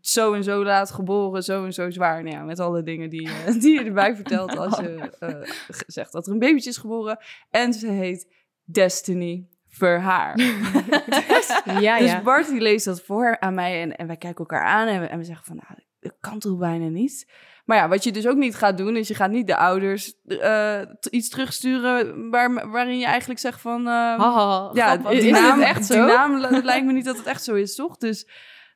Zo 0.00 0.32
en 0.32 0.44
zo 0.44 0.64
laat 0.64 0.90
geboren, 0.90 1.42
zo 1.42 1.64
en 1.64 1.72
zo 1.72 1.90
zwaar. 1.90 2.22
Nou 2.22 2.36
ja, 2.36 2.42
met 2.42 2.60
alle 2.60 2.82
dingen 2.82 3.10
die, 3.10 3.28
eh, 3.28 3.52
die 3.60 3.72
je 3.78 3.84
erbij 3.84 4.14
vertelt 4.14 4.56
als 4.56 4.78
je 4.78 5.10
eh, 5.18 5.50
zegt 5.86 6.12
dat 6.12 6.26
er 6.26 6.32
een 6.32 6.38
babytje 6.38 6.70
is 6.70 6.76
geboren. 6.76 7.18
En 7.50 7.72
ze 7.72 7.86
heet 7.88 8.32
Destiny 8.64 9.48
Verhaar. 9.68 10.38
ja, 11.80 11.98
Dus 11.98 12.10
ja. 12.10 12.22
Bart 12.22 12.48
die 12.48 12.60
leest 12.60 12.84
dat 12.84 13.02
voor 13.02 13.36
aan 13.40 13.54
mij 13.54 13.82
en, 13.82 13.96
en 13.96 14.06
wij 14.06 14.16
kijken 14.16 14.38
elkaar 14.38 14.64
aan 14.64 14.88
en 14.88 15.00
we, 15.00 15.06
en 15.06 15.18
we 15.18 15.24
zeggen 15.24 15.44
van, 15.44 15.56
nou, 15.56 15.80
dat 16.00 16.14
kan 16.20 16.38
toch 16.38 16.58
bijna 16.58 16.88
niet. 16.88 17.32
Maar 17.64 17.76
ja, 17.76 17.88
wat 17.88 18.04
je 18.04 18.12
dus 18.12 18.26
ook 18.26 18.36
niet 18.36 18.54
gaat 18.54 18.76
doen, 18.78 18.96
is 18.96 19.08
je 19.08 19.14
gaat 19.14 19.30
niet 19.30 19.46
de 19.46 19.56
ouders 19.56 20.14
eh, 20.26 20.80
iets 21.10 21.28
terugsturen 21.28 22.30
waar, 22.30 22.70
waarin 22.70 22.98
je 22.98 23.06
eigenlijk 23.06 23.40
zegt 23.40 23.60
van... 23.60 23.86
Haha, 23.86 24.70
ja, 24.72 24.86
grappig. 24.86 25.10
die 25.10 25.18
is 25.30 25.38
het 25.38 25.46
naam, 25.46 25.60
echt 25.60 25.88
die 25.88 25.96
naam 25.98 26.36
li- 26.36 26.62
lijkt 26.62 26.86
me 26.86 26.92
niet 26.92 27.04
dat 27.04 27.16
het 27.16 27.26
echt 27.26 27.44
zo 27.44 27.54
is, 27.54 27.74
toch? 27.74 27.96
Dus 27.96 28.28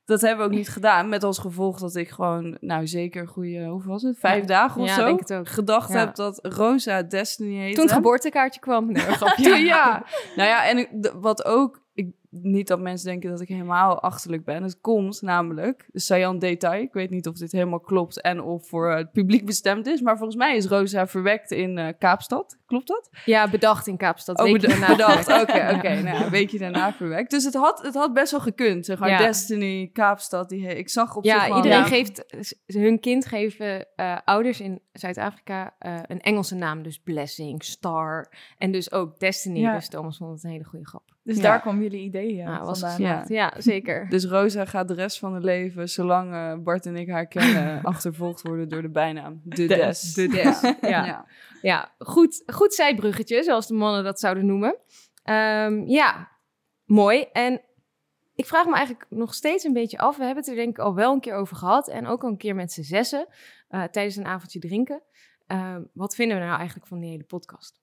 dat 0.09 0.21
hebben 0.21 0.39
we 0.47 0.53
ook 0.53 0.59
niet 0.59 0.69
gedaan. 0.69 1.09
Met 1.09 1.25
als 1.25 1.39
gevolg 1.39 1.79
dat 1.79 1.95
ik 1.95 2.09
gewoon, 2.11 2.57
nou 2.61 2.87
zeker 2.87 3.21
een 3.23 3.29
goede, 3.29 3.65
hoeveel 3.67 3.91
was 3.91 4.03
het? 4.03 4.19
Vijf 4.19 4.41
Ja. 4.41 4.47
dagen 4.47 4.81
of 4.81 4.87
Ja, 4.89 4.95
zo 4.95 5.05
denk 5.05 5.19
het 5.19 5.33
ook. 5.33 5.49
gedacht 5.49 5.93
Ja. 5.93 5.99
heb 5.99 6.15
dat 6.15 6.39
Rosa 6.43 7.03
Destiny 7.03 7.57
heette. 7.57 7.75
Toen 7.75 7.85
het 7.85 7.95
geboortekaartje 7.95 8.61
kwam. 8.61 8.93
Nee, 8.93 9.03
grapje. 9.21 9.49
Ja. 9.49 9.57
ja. 9.57 10.05
Nou 10.37 10.49
ja, 10.49 10.67
en 10.69 10.89
wat 11.21 11.45
ook... 11.45 11.83
Ik, 11.95 12.11
niet 12.31 12.69
dat 12.69 12.81
mensen 12.81 13.07
denken 13.09 13.31
dat 13.31 13.41
ik 13.41 13.49
helemaal 13.49 14.01
achterlijk 14.01 14.45
ben. 14.45 14.63
Het 14.63 14.81
komt 14.81 15.23
namelijk, 15.23 15.89
dus 15.93 16.07
saillant 16.07 16.41
detail. 16.41 16.83
Ik 16.83 16.93
weet 16.93 17.11
niet 17.11 17.27
of 17.27 17.35
dit 17.35 17.53
helemaal 17.53 17.81
klopt 17.81 18.21
en 18.21 18.41
of 18.43 18.69
voor 18.69 18.91
het 18.93 19.13
publiek 19.13 19.47
bestemd 19.47 19.87
is. 19.87 20.01
Maar 20.01 20.17
volgens 20.17 20.37
mij 20.39 20.57
is 20.57 20.67
Rosa 20.67 21.07
verwekt 21.07 21.51
in 21.51 21.79
eh, 21.79 21.93
Kaapstad. 21.99 22.59
Klopt 22.67 22.87
dat? 22.89 23.09
Ja, 23.25 23.51
bedacht 23.51 23.87
in 23.87 23.97
Kaapstad. 23.97 24.39
Oh, 24.39 24.53
beda- 24.53 24.87
bedacht. 24.87 25.29
Oké, 25.43 25.73
oké. 25.77 25.89
Nou 25.89 26.05
ja, 26.07 26.25
een 26.25 26.31
weekje 26.31 26.59
daarna 26.59 26.93
verwekt. 26.93 27.31
Dus 27.31 27.45
het 27.45 27.55
had, 27.55 27.83
het 27.83 27.95
had 27.95 28.13
best 28.13 28.31
wel 28.31 28.41
gekund. 28.41 28.87
Zeg 28.87 28.99
maar 28.99 29.09
Ja. 29.11 29.19
Destiny, 29.19 29.91
Kaapstad. 29.93 30.49
Die, 30.49 30.67
ik 30.67 30.89
zag 30.89 31.17
op 31.17 31.25
zich 31.27 31.35
Ja, 31.43 31.49
wel- 31.49 31.57
iedereen 31.57 31.79
Ja. 31.79 31.85
geeft 31.85 32.25
hun 32.67 33.01
kind 33.01 33.27
geven 33.27 33.87
eh, 33.97 34.19
ouders 34.25 34.61
in 34.61 34.81
Zuid-Afrika 34.93 35.75
eh, 35.79 35.97
een 36.07 36.21
Engelse 36.21 36.55
naam. 36.55 36.83
Dus 36.83 36.99
Blessing, 36.99 37.65
Star 37.65 38.33
en 38.59 38.73
dus 38.73 38.93
ook 38.93 39.19
Destiny. 39.19 39.59
Ja. 39.61 39.75
Dus 39.75 39.89
Thomas 39.89 40.17
vond 40.17 40.33
het 40.35 40.45
een 40.45 40.51
hele 40.51 40.65
goede 40.65 40.87
grap. 40.87 41.15
dus 41.23 41.37
Ja. 41.37 41.43
daar 41.43 41.61
kwam 41.61 41.83
jullie 41.83 42.01
idee 42.01 42.18
eh, 42.27 42.59
Ah, 42.59 42.65
was 42.65 42.83
geslaagd. 42.83 43.29
Ja, 43.29 43.53
zeker. 43.59 44.09
Dus 44.11 44.25
Rosa 44.25 44.65
gaat 44.65 44.89
de 44.89 44.95
rest 44.95 45.19
van 45.19 45.33
haar 45.33 45.41
leven, 45.41 45.89
zolang 45.89 46.33
eh, 46.35 46.55
Bart 46.55 46.87
en 46.87 46.97
ik 46.97 47.09
haar 47.09 47.27
kennen, 47.27 47.83
achtervolgd 47.93 48.43
worden 48.43 48.69
door 48.69 48.83
de 48.83 48.91
bijnaam 48.91 49.41
De 49.45 49.67
Des. 49.67 50.15
De 50.15 50.29
Des. 50.29 50.61
Ja. 50.81 51.05
Ja. 51.05 51.27
Ja, 51.63 51.95
goed, 51.99 52.43
goed 52.47 52.75
zijbruggetje, 52.75 53.43
zoals 53.43 53.67
de 53.67 53.75
mannen 53.75 54.05
dat 54.05 54.21
zouden 54.21 54.47
noemen. 54.47 54.77
Ehm, 55.23 55.83
ja, 55.87 56.29
mooi. 56.85 57.27
En 57.33 57.61
ik 58.35 58.47
vraag 58.47 58.67
me 58.67 58.75
eigenlijk 58.75 59.07
nog 59.11 59.35
steeds 59.35 59.65
een 59.65 59.73
beetje 59.73 59.99
af. 59.99 60.17
We 60.17 60.25
hebben 60.25 60.43
het 60.43 60.53
er 60.53 60.59
denk 60.59 60.79
ik 60.79 60.85
al 60.85 60.95
wel 60.95 61.13
een 61.13 61.21
keer 61.21 61.35
over 61.35 61.57
gehad. 61.57 61.89
En 61.89 62.07
ook 62.07 62.23
al 62.23 62.29
een 62.29 62.37
keer 62.37 62.55
met 62.55 62.73
z'n 62.73 62.83
zessen 62.83 63.27
eh, 63.69 63.83
tijdens 63.83 64.17
een 64.17 64.27
avondje 64.27 64.59
drinken. 64.59 65.03
Ehm, 65.47 65.83
wat 65.93 66.15
vinden 66.15 66.39
we 66.39 66.45
nou 66.45 66.57
eigenlijk 66.57 66.89
van 66.89 67.01
die 67.01 67.11
hele 67.11 67.25
podcast? 67.25 67.81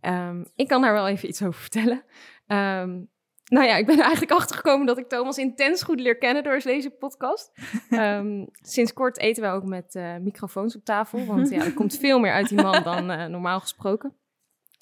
Ehm, 0.00 0.44
ik 0.54 0.68
kan 0.68 0.82
daar 0.82 0.92
wel 0.92 1.08
even 1.08 1.28
iets 1.28 1.42
over 1.42 1.60
vertellen. 1.60 2.04
Ehm, 2.46 3.02
nou 3.44 3.66
ja, 3.66 3.76
ik 3.76 3.86
ben 3.86 3.96
er 3.96 4.02
eigenlijk 4.02 4.32
achter 4.40 4.56
gekomen 4.56 4.86
dat 4.86 4.98
ik 4.98 5.08
Thomas 5.08 5.38
intens 5.38 5.82
goed 5.82 6.00
leer 6.00 6.18
kennen 6.18 6.42
door 6.42 6.60
deze 6.60 6.90
podcast. 6.90 7.52
Ehm, 7.90 8.46
sinds 8.62 8.92
kort 8.92 9.18
eten 9.18 9.42
wij 9.42 9.52
ook 9.52 9.64
met 9.64 9.94
eh, 9.94 10.16
microfoons 10.16 10.76
op 10.76 10.84
tafel. 10.84 11.26
Want 11.26 11.48
ja, 11.48 11.64
er 11.64 11.74
komt 11.74 11.98
veel 12.06 12.18
meer 12.18 12.32
uit 12.32 12.48
die 12.48 12.62
man 12.62 12.82
dan 12.82 13.10
eh, 13.10 13.26
normaal 13.26 13.60
gesproken. 13.60 14.14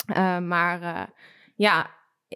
Eh, 0.06 0.38
maar 0.38 0.82
eh, 0.82 1.06
ja, 1.56 1.90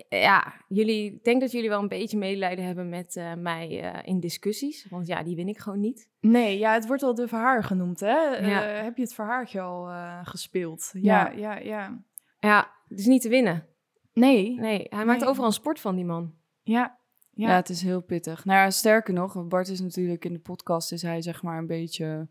ja, 0.08 0.54
jullie, 0.68 1.12
ik 1.12 1.24
denk 1.24 1.40
dat 1.40 1.52
jullie 1.52 1.68
wel 1.68 1.80
een 1.82 1.88
beetje 1.88 2.18
medelijden 2.18 2.64
hebben 2.64 2.88
met 2.88 3.20
mij 3.38 3.68
in 4.04 4.20
discussies. 4.20 4.86
Want 4.90 5.06
ja, 5.06 5.22
die 5.22 5.36
win 5.36 5.48
ik 5.48 5.58
gewoon 5.58 5.80
niet. 5.80 6.08
Nee, 6.20 6.58
ja, 6.58 6.72
het 6.72 6.86
wordt 6.86 7.02
al 7.02 7.14
de 7.14 7.28
verhaar 7.28 7.64
genoemd, 7.64 8.00
hè? 8.00 8.36
Heb 8.82 8.96
je 8.96 9.02
het 9.02 9.14
verhaartje 9.14 9.60
al 9.60 9.88
gespeeld? 10.22 10.90
Ja, 10.92 11.30
Ja. 11.30 11.36
ja, 11.36 11.58
ja. 11.58 12.04
Ja, 12.38 12.70
het 12.88 12.98
is 12.98 13.06
niet 13.06 13.22
te 13.22 13.28
winnen. 13.28 13.66
Nee, 14.20 14.60
Nee, 14.60 14.86
hij 14.88 15.04
maakt 15.04 15.20
Nee. 15.20 15.28
overal 15.28 15.46
een 15.46 15.52
sport 15.52 15.80
van, 15.80 15.94
die 15.96 16.04
man. 16.04 16.34
ja. 16.62 16.98
Ja. 17.30 17.48
Ja. 17.48 17.54
het 17.56 17.68
is 17.68 17.82
heel 17.82 18.00
pittig. 18.00 18.44
Nou 18.44 18.58
ja, 18.58 18.70
sterker 18.70 19.14
nog, 19.14 19.46
Bart 19.48 19.68
is 19.68 19.80
natuurlijk 19.80 20.24
in 20.24 20.32
de 20.32 20.38
podcast, 20.38 20.92
is 20.92 21.02
hij 21.02 21.22
zeg 21.22 21.42
maar 21.42 21.58
een 21.58 21.66
beetje... 21.66 22.28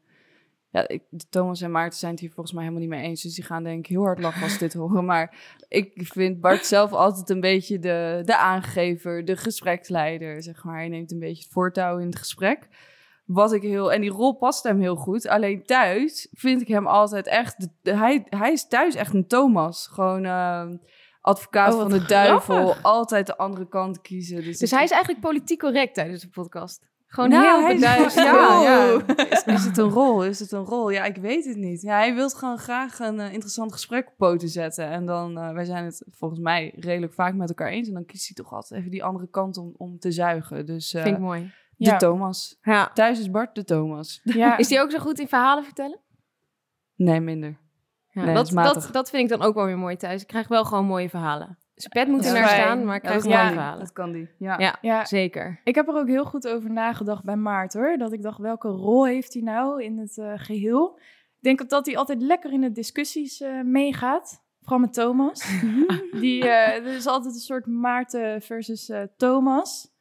Ja, 0.70 0.88
ik, 0.88 1.04
Thomas 1.30 1.62
en 1.62 1.72
Maarten 1.72 2.00
zijn 2.00 2.12
het 2.12 2.20
hier 2.20 2.32
volgens 2.32 2.56
mij 2.56 2.64
helemaal 2.64 2.86
niet 2.88 2.94
mee 2.98 3.04
eens. 3.10 3.22
Dus 3.22 3.36
die 3.36 3.44
gaan 3.44 3.64
denk 3.64 3.80
ik 3.80 3.86
heel 3.88 4.04
hard 4.04 4.20
lachen 4.20 4.44
als 4.44 4.52
ze 4.54 4.60
dit 4.60 4.74
horen. 4.74 5.06
Maar 5.12 5.58
ik 5.68 5.92
vind 5.96 6.40
Bart 6.42 6.66
zelf 6.66 6.92
altijd 6.92 7.30
een 7.30 7.40
beetje 7.40 7.80
de, 7.80 8.22
de 8.26 8.38
aangever, 8.38 9.26
de 9.26 9.38
gespreksleider, 9.38 10.44
zeg 10.44 10.64
maar. 10.64 10.76
Hij 10.78 10.88
neemt 10.90 11.12
een 11.12 11.20
beetje 11.20 11.44
het 11.44 11.52
voortouw 11.54 11.98
in 11.98 12.06
het 12.06 12.16
gesprek. 12.16 12.68
Wat 13.26 13.54
ik 13.54 13.62
heel... 13.62 13.94
En 13.94 14.02
die 14.02 14.10
rol 14.12 14.34
past 14.34 14.64
hem 14.64 14.80
heel 14.80 14.96
goed. 14.96 15.28
Alleen 15.28 15.64
thuis 15.66 16.28
vind 16.32 16.62
ik 16.62 16.68
hem 16.68 16.88
altijd 16.88 17.28
echt... 17.28 17.68
de- 17.82 17.96
hij, 17.96 18.26
hij 18.30 18.52
is 18.52 18.68
thuis 18.68 18.96
echt 18.96 19.14
een 19.14 19.28
Thomas. 19.28 19.88
Gewoon... 19.88 20.26
eh, 20.26 20.68
Advocaat 21.26 21.74
Oh, 21.74 21.80
van 21.80 21.90
de 21.90 22.06
duivel, 22.06 22.56
grappig. 22.56 22.84
altijd 22.84 23.28
de 23.28 23.38
andere 23.38 23.68
kant 23.68 24.02
kiezen. 24.02 24.44
Dus, 24.44 24.58
Dus 24.58 24.72
hij 24.72 24.84
is 24.84 24.92
eigenlijk 24.92 25.22
politiek 25.22 25.60
correct 25.60 25.94
tijdens 25.94 26.22
de 26.22 26.30
podcast. 26.30 26.94
Gewoon 27.08 27.30
nou, 27.30 27.44
heel 27.46 27.60
hij 27.66 27.74
is- 27.74 27.80
beduidend. 27.80 28.14
Ja, 28.14 28.62
ja. 28.62 29.02
Is, 29.30 29.44
is 29.44 29.66
het 29.66 29.78
een 29.78 29.90
rol? 29.90 30.24
Is 30.26 30.40
het 30.40 30.52
een 30.52 30.64
rol? 30.66 30.90
Ja, 30.90 31.04
ik 31.04 31.16
weet 31.16 31.46
het 31.46 31.56
niet. 31.58 31.82
Ja, 31.82 31.98
hij 31.98 32.16
wil 32.16 32.30
gewoon 32.30 32.58
graag 32.58 33.00
een 33.00 33.20
eh, 33.20 33.34
interessant 33.34 33.72
gesprek 33.74 34.08
op 34.08 34.14
poten 34.18 34.50
zetten. 34.50 34.88
En 34.90 35.06
dan, 35.06 35.38
eh, 35.38 35.52
wij 35.54 35.66
zijn 35.66 35.86
het 35.86 36.06
volgens 36.12 36.40
mij 36.40 36.74
redelijk 36.80 37.14
vaak 37.14 37.34
met 37.34 37.50
elkaar 37.50 37.68
eens. 37.70 37.88
En 37.88 37.94
dan 37.94 38.06
kiest 38.06 38.26
hij 38.28 38.36
toch 38.44 38.54
altijd 38.54 38.80
even 38.80 38.92
die 38.92 39.04
andere 39.04 39.28
kant 39.30 39.58
om, 39.58 39.74
om 39.78 40.00
te 40.00 40.12
zuigen. 40.12 40.66
Dus 40.66 40.94
eh, 40.94 41.02
Vind 41.04 41.16
ik 41.16 41.22
mooi. 41.22 41.42
de 41.78 41.86
Ja. 41.86 41.98
Thomas. 41.98 42.58
Ja. 42.62 42.92
Thuis 42.94 43.20
is 43.20 43.32
Bart 43.32 43.56
de 43.56 43.64
Thomas. 43.64 44.22
ja. 44.24 44.58
Is 44.62 44.68
die 44.68 44.80
ook 44.82 44.92
zo 44.92 45.00
goed 45.00 45.20
in 45.20 45.28
verhalen 45.28 45.64
vertellen? 45.64 46.00
Nee, 46.96 47.20
minder. 47.20 47.60
Ja, 48.16 48.24
Nee, 48.24 48.34
dat, 48.34 48.50
dat 48.50 48.90
dat, 48.92 49.10
vind 49.10 49.24
ik 49.24 49.38
dan 49.38 49.48
ook 49.48 49.56
wel 49.56 49.66
weer 49.66 49.78
mooi 49.78 49.96
thuis. 49.96 50.22
Ik 50.22 50.28
krijg 50.28 50.48
wel 50.48 50.66
gewoon 50.66 50.86
mooie 50.86 51.10
verhalen. 51.10 51.58
Zijn 51.74 51.92
pet 51.92 52.08
moet 52.08 52.26
er 52.26 52.34
naar 52.34 52.48
staan, 52.48 52.86
maar 52.86 52.96
ik 52.96 53.02
krijg 53.02 53.24
mooie 53.24 53.36
verhalen. 53.36 53.80
Dat 53.80 53.94
kan 53.94 54.12
die. 54.12 54.30
Ja. 54.38 54.60
Ja, 54.60 54.78
ja. 54.82 55.06
zeker. 55.06 55.62
Ik 55.64 55.76
heb 55.76 55.88
er 55.88 55.96
ook 55.96 56.08
heel 56.08 56.26
goed 56.26 56.48
over 56.48 56.72
nagedacht 56.72 57.24
bij 57.24 57.36
Maarten, 57.36 57.82
hoor. 57.82 57.98
Dat 57.98 58.14
ik 58.14 58.22
dacht, 58.22 58.40
welke 58.40 58.68
rol 58.68 59.06
heeft 59.06 59.34
hij 59.34 59.42
nou 59.42 59.84
in 59.84 59.98
het 59.98 60.18
eh, 60.18 60.34
geheel? 60.36 61.00
Ik 61.38 61.58
denk 61.58 61.70
dat 61.70 61.86
hij 61.86 61.98
altijd 61.98 62.22
lekker 62.22 62.54
in 62.54 62.62
de 62.62 62.72
discussies 62.72 63.42
eh, 63.42 63.62
meegaat. 63.62 64.44
Vooral 64.66 64.80
met 64.80 64.94
Thomas. 64.94 65.60
Die, 66.22 66.44
eh, 66.44 66.86
er 66.86 66.96
is 66.96 67.06
altijd 67.06 67.34
een 67.34 67.40
soort 67.40 67.66
Maarten 67.66 68.42
versus 68.42 68.90
eh, 68.90 69.04
Thomas. 69.18 69.94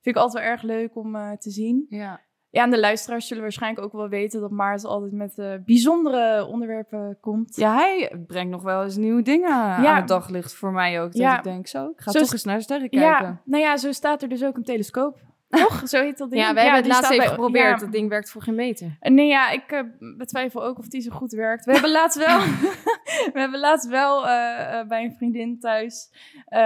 Vind 0.00 0.16
ik 0.16 0.22
altijd 0.22 0.44
wel 0.44 0.52
erg 0.52 0.62
leuk 0.62 0.96
om 0.96 1.16
eh, 1.16 1.32
te 1.32 1.50
zien. 1.50 1.86
Ja. 1.88 2.20
Ja, 2.52 2.62
en 2.62 2.70
de 2.70 2.80
luisteraars 2.80 3.26
zullen 3.26 3.42
waarschijnlijk 3.42 3.84
ook 3.84 3.92
wel 3.92 4.08
weten 4.08 4.40
dat 4.40 4.50
Maarten 4.50 4.88
altijd 4.88 5.12
met 5.12 5.38
eh, 5.38 5.52
bijzondere 5.64 6.46
onderwerpen 6.46 7.16
komt. 7.20 7.56
ja, 7.56 7.74
hij 7.74 8.22
brengt 8.26 8.50
nog 8.50 8.62
wel 8.62 8.82
eens 8.82 8.96
nieuwe 8.96 9.22
dingen 9.22 9.50
aan 9.52 9.82
Ja. 9.82 9.96
het 9.96 10.08
daglicht 10.08 10.54
voor 10.54 10.72
mij 10.72 11.00
ook. 11.02 11.12
Dat 11.12 11.20
Ja. 11.20 11.36
ik 11.38 11.44
denk, 11.44 11.66
zo, 11.66 11.84
ik 11.86 12.00
ga 12.00 12.10
Zo 12.10 12.18
toch 12.20 12.32
eens 12.32 12.44
naar 12.44 12.60
sterren 12.60 12.90
kijken. 12.90 13.08
Ja, 13.26 13.40
nou 13.44 13.62
ja, 13.62 13.76
zo 13.76 13.92
staat 13.92 14.22
er 14.22 14.28
dus 14.28 14.44
ook 14.44 14.56
een 14.56 14.64
telescoop. 14.64 15.18
Toch? 15.50 15.82
Zo 15.88 16.02
heet 16.02 16.18
dat 16.18 16.30
ding. 16.30 16.42
Ja, 16.42 16.54
wij 16.54 16.62
hebben 16.64 16.82
het 16.82 16.92
laatst 16.92 17.10
even 17.10 17.16
bij- 17.24 17.28
geprobeerd. 17.34 17.70
ja. 17.80 17.84
Dat 17.84 17.92
ding 17.92 18.08
werkt 18.08 18.30
voor 18.30 18.42
geen 18.42 18.54
meter. 18.54 18.96
Nee, 19.00 19.26
ja, 19.26 19.50
ik 19.50 19.70
eh, 19.72 19.80
betwijfel 20.16 20.64
ook 20.64 20.78
of 20.78 20.88
die 20.88 21.00
zo 21.00 21.10
goed 21.10 21.32
werkt. 21.32 21.64
We 21.64 21.72
hebben 21.72 21.90
laatst 21.90 22.18
wel, 22.18 22.38
we 23.34 23.40
hebben 23.40 23.60
laatst 23.60 23.88
wel 23.88 24.28
eh, 24.28 24.78
eh, 24.80 24.88
bij 24.88 25.04
een 25.04 25.14
vriendin 25.16 25.58
thuis 25.58 26.10
eh, 26.46 26.60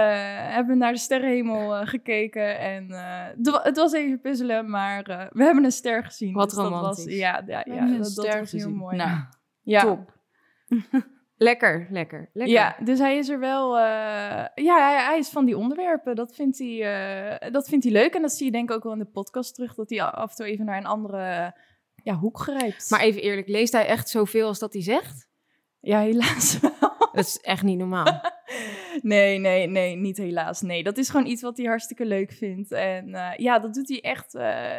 hebben 0.53 0.77
naar 0.77 0.91
de 0.91 0.97
sterrenhemel 0.99 1.75
eh, 1.75 1.87
gekeken. 1.87 2.59
En 2.59 2.91
eh, 2.91 3.23
het 3.37 3.49
wa- 3.49 3.61
het 3.63 3.77
was 3.77 3.93
even 3.93 4.19
puzzelen, 4.21 4.69
maar 4.69 5.03
eh, 5.03 5.25
we 5.29 5.43
hebben 5.43 5.63
een 5.63 5.71
ster 5.71 6.03
gezien. 6.03 6.33
Wat 6.33 6.49
Dus 6.49 6.57
dat 6.57 6.65
romantisch. 6.71 7.05
was, 7.05 7.13
ja, 7.13 7.43
ja, 7.47 7.63
ja 7.65 7.85
dat, 7.87 7.97
dat 7.97 8.05
ster 8.07 8.39
was 8.39 8.51
heel 8.51 8.69
mooi. 8.69 8.95
Nou, 8.97 9.19
ja. 9.61 9.81
top. 9.81 10.13
Lekker, 11.37 11.87
lekker, 11.89 12.29
lekker. 12.33 12.53
Ja, 12.55 12.75
dus 12.83 12.99
hij 12.99 13.17
is 13.17 13.29
er 13.29 13.39
wel. 13.39 13.77
eh, 13.77 13.83
ja, 14.55 14.77
hij, 14.89 15.03
hij 15.05 15.17
is 15.17 15.29
van 15.29 15.45
die 15.45 15.57
onderwerpen. 15.57 16.15
Dat 16.15 16.35
vindt, 16.35 16.57
hij, 16.59 16.81
eh, 17.39 17.51
dat 17.51 17.67
vindt 17.67 17.83
hij 17.83 17.93
leuk. 17.93 18.13
En 18.13 18.21
dat 18.21 18.31
zie 18.33 18.45
je 18.45 18.51
denk 18.51 18.69
ik 18.69 18.75
ook 18.75 18.83
wel 18.83 18.93
in 18.93 18.99
de 18.99 19.05
podcast 19.05 19.55
terug. 19.55 19.73
Dat 19.75 19.89
hij 19.89 20.01
af 20.03 20.29
en 20.29 20.35
toe 20.35 20.45
even 20.45 20.65
naar 20.65 20.77
een 20.77 20.85
andere 20.85 21.53
ja, 22.03 22.13
hoek 22.15 22.39
grijpt. 22.39 22.89
Maar 22.89 22.99
even 22.99 23.21
eerlijk, 23.21 23.47
leest 23.47 23.73
hij 23.73 23.85
echt 23.85 24.09
zoveel 24.09 24.47
als 24.47 24.59
dat 24.59 24.73
hij 24.73 24.81
zegt? 24.81 25.27
ja, 25.79 25.99
helaas 25.99 26.59
wel. 26.59 26.71
Dat 27.13 27.25
is 27.25 27.39
echt 27.41 27.63
niet 27.63 27.77
normaal. 27.77 28.21
Nee, 29.01 29.37
nee, 29.37 29.67
nee, 29.67 29.95
niet 29.95 30.17
helaas. 30.17 30.61
Nee, 30.61 30.83
dat 30.83 30.97
is 30.97 31.09
gewoon 31.09 31.25
iets 31.25 31.41
wat 31.41 31.57
hij 31.57 31.65
hartstikke 31.65 32.05
leuk 32.05 32.31
vindt. 32.31 32.71
En 32.71 33.13
eh, 33.13 33.37
ja, 33.37 33.59
dat 33.59 33.73
doet 33.73 33.89
hij 33.89 34.01
echt, 34.01 34.35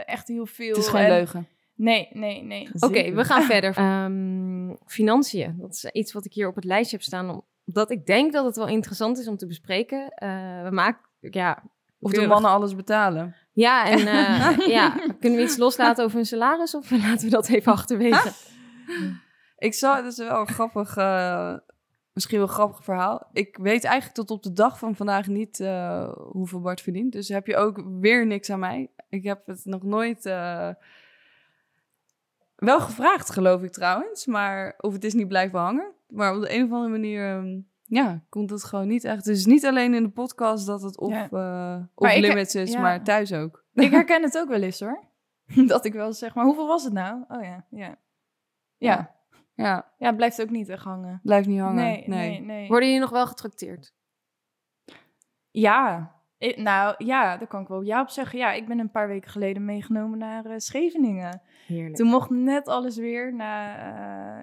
echt 0.07 0.29
heel 0.29 0.47
veel. 0.47 0.69
Het 0.69 0.77
is 0.77 0.89
geen 0.89 1.05
En- 1.05 1.09
leugen. 1.11 1.49
Nee, 1.77 2.09
nee, 2.13 2.43
nee. 2.43 2.69
Oké, 2.79 3.13
we 3.13 3.25
gaan 3.25 3.43
verder. 3.53 3.77
Ehm, 3.77 4.75
financiën, 4.87 5.57
dat 5.59 5.73
is 5.73 5.85
iets 5.85 6.13
wat 6.13 6.25
ik 6.25 6.33
hier 6.33 6.49
op 6.49 6.55
het 6.55 6.65
lijstje 6.65 6.97
heb 6.97 7.05
staan. 7.05 7.43
Omdat 7.67 7.91
ik 7.91 8.07
denk 8.07 8.33
dat 8.33 8.45
het 8.45 8.57
wel 8.57 8.69
interessant 8.69 9.19
is 9.19 9.29
om 9.29 9.37
te 9.37 9.47
bespreken. 9.47 10.09
Eh, 10.09 10.63
we 10.63 10.71
maken, 10.71 11.01
ja... 11.21 11.63
Of 12.01 12.13
de 12.13 12.27
mannen 12.27 12.51
alles 12.51 12.75
betalen. 12.75 13.35
Ja, 13.53 13.87
en 13.87 13.99
eh, 14.17 14.67
ja, 14.67 14.91
kunnen 15.21 15.39
we 15.39 15.45
iets 15.45 15.57
loslaten 15.57 16.05
over 16.05 16.17
hun 16.17 16.27
salaris? 16.27 16.75
Of 16.75 16.91
laten 17.07 17.25
we 17.25 17.31
dat 17.31 17.49
even 17.49 17.73
achterwege? 17.73 18.33
Ik 19.59 19.75
zou, 19.75 20.03
dat 20.03 20.13
is 20.13 20.19
wel 20.19 20.41
een 20.41 20.49
grappig, 20.49 20.97
eh, 20.97 21.55
misschien 22.13 22.39
wel 22.39 22.47
een 22.47 22.55
grappig 22.55 22.85
verhaal. 22.85 23.29
Ik 23.33 23.57
weet 23.57 23.85
eigenlijk 23.85 24.15
tot 24.15 24.31
op 24.31 24.43
de 24.43 24.53
dag 24.53 24.79
van 24.79 24.97
vandaag 24.97 25.27
niet 25.27 25.61
eh, 25.61 26.13
hoeveel 26.15 26.61
Bart 26.61 26.81
verdient. 26.81 27.13
Dus 27.13 27.29
heb 27.29 27.47
je 27.47 27.57
ook 27.57 27.83
weer 28.01 28.27
niks 28.27 28.51
aan 28.51 28.59
mij. 28.59 28.91
Ik 29.09 29.25
heb 29.25 29.47
het 29.47 29.65
nog 29.65 29.83
nooit 29.83 30.27
eh, 30.27 30.71
wel 32.57 32.81
gevraagd, 32.81 33.31
geloof 33.31 33.63
ik 33.63 33.73
trouwens. 33.73 34.27
Maar 34.27 34.75
of 34.79 34.93
het 34.93 35.05
is 35.05 35.15
niet 35.15 35.29
blijven 35.29 35.59
hangen. 35.59 35.93
Maar 36.09 36.35
op 36.35 36.41
de 36.41 36.55
een 36.55 36.65
of 36.65 36.71
andere 36.73 36.91
manier, 36.91 37.37
ehm, 37.37 37.61
ja, 37.83 38.25
komt 38.29 38.51
het 38.51 38.65
gewoon 38.65 38.89
niet 38.89 39.05
echt. 39.05 39.25
Dus 39.25 39.47
niet 39.47 39.67
alleen 39.67 39.95
in 39.95 40.03
de 40.03 40.11
podcast 40.11 40.67
dat 40.67 40.83
het 40.83 40.99
op, 40.99 41.11
Ja. 41.11 41.29
eh 41.31 41.85
op 41.95 42.07
limits 42.07 42.55
is, 42.55 42.73
ja. 42.73 42.81
maar 42.81 43.05
thuis 43.05 43.33
ook. 43.33 43.65
Ik 43.75 43.91
herken 44.01 44.23
het 44.23 44.39
ook 44.39 44.49
wel 44.49 44.63
eens 44.63 44.81
hoor. 44.81 45.05
dat 45.67 45.85
ik 45.85 45.93
wel 45.93 46.13
zeg, 46.13 46.35
maar 46.35 46.45
hoeveel 46.45 46.67
was 46.67 46.85
het 46.85 46.93
nou? 46.93 47.25
Oh 47.29 47.43
ja, 47.43 47.67
ja. 47.71 47.99
Ja, 48.77 49.15
Ja, 49.55 49.93
ja 49.99 50.07
het 50.07 50.17
blijft 50.17 50.43
ook 50.43 50.51
niet 50.51 50.69
echt 50.69 50.85
hangen. 50.85 51.21
blijft 51.23 51.49
niet 51.49 51.61
hangen. 51.61 51.75
Nee, 51.85 52.05
nee, 52.09 52.41
nee. 52.41 52.69
Worden 52.69 52.87
jullie 52.89 53.03
nog 53.03 53.11
wel 53.11 53.27
getrakteerd? 53.27 53.95
Ja, 55.51 56.11
ik- 56.39 56.57
nou 56.57 56.95
ja, 57.05 57.37
daar 57.37 57.47
kan 57.49 57.63
ik 57.63 57.69
wel 57.69 57.83
ja 57.83 58.01
op 58.01 58.09
zeggen. 58.09 58.39
Ja, 58.39 58.53
ik 58.53 58.67
ben 58.67 58.79
een 58.79 58.91
paar 58.91 59.09
weken 59.09 59.31
geleden 59.31 59.65
meegenomen 59.65 60.19
naar 60.19 60.45
eh, 60.45 60.55
Scheveningen. 60.57 61.43
Heerlijk. 61.67 61.97
Toen 61.97 62.09
mocht 62.09 62.31
net 62.31 62.69
alles 62.69 62.97
weer, 62.97 63.35
na, 63.35 63.77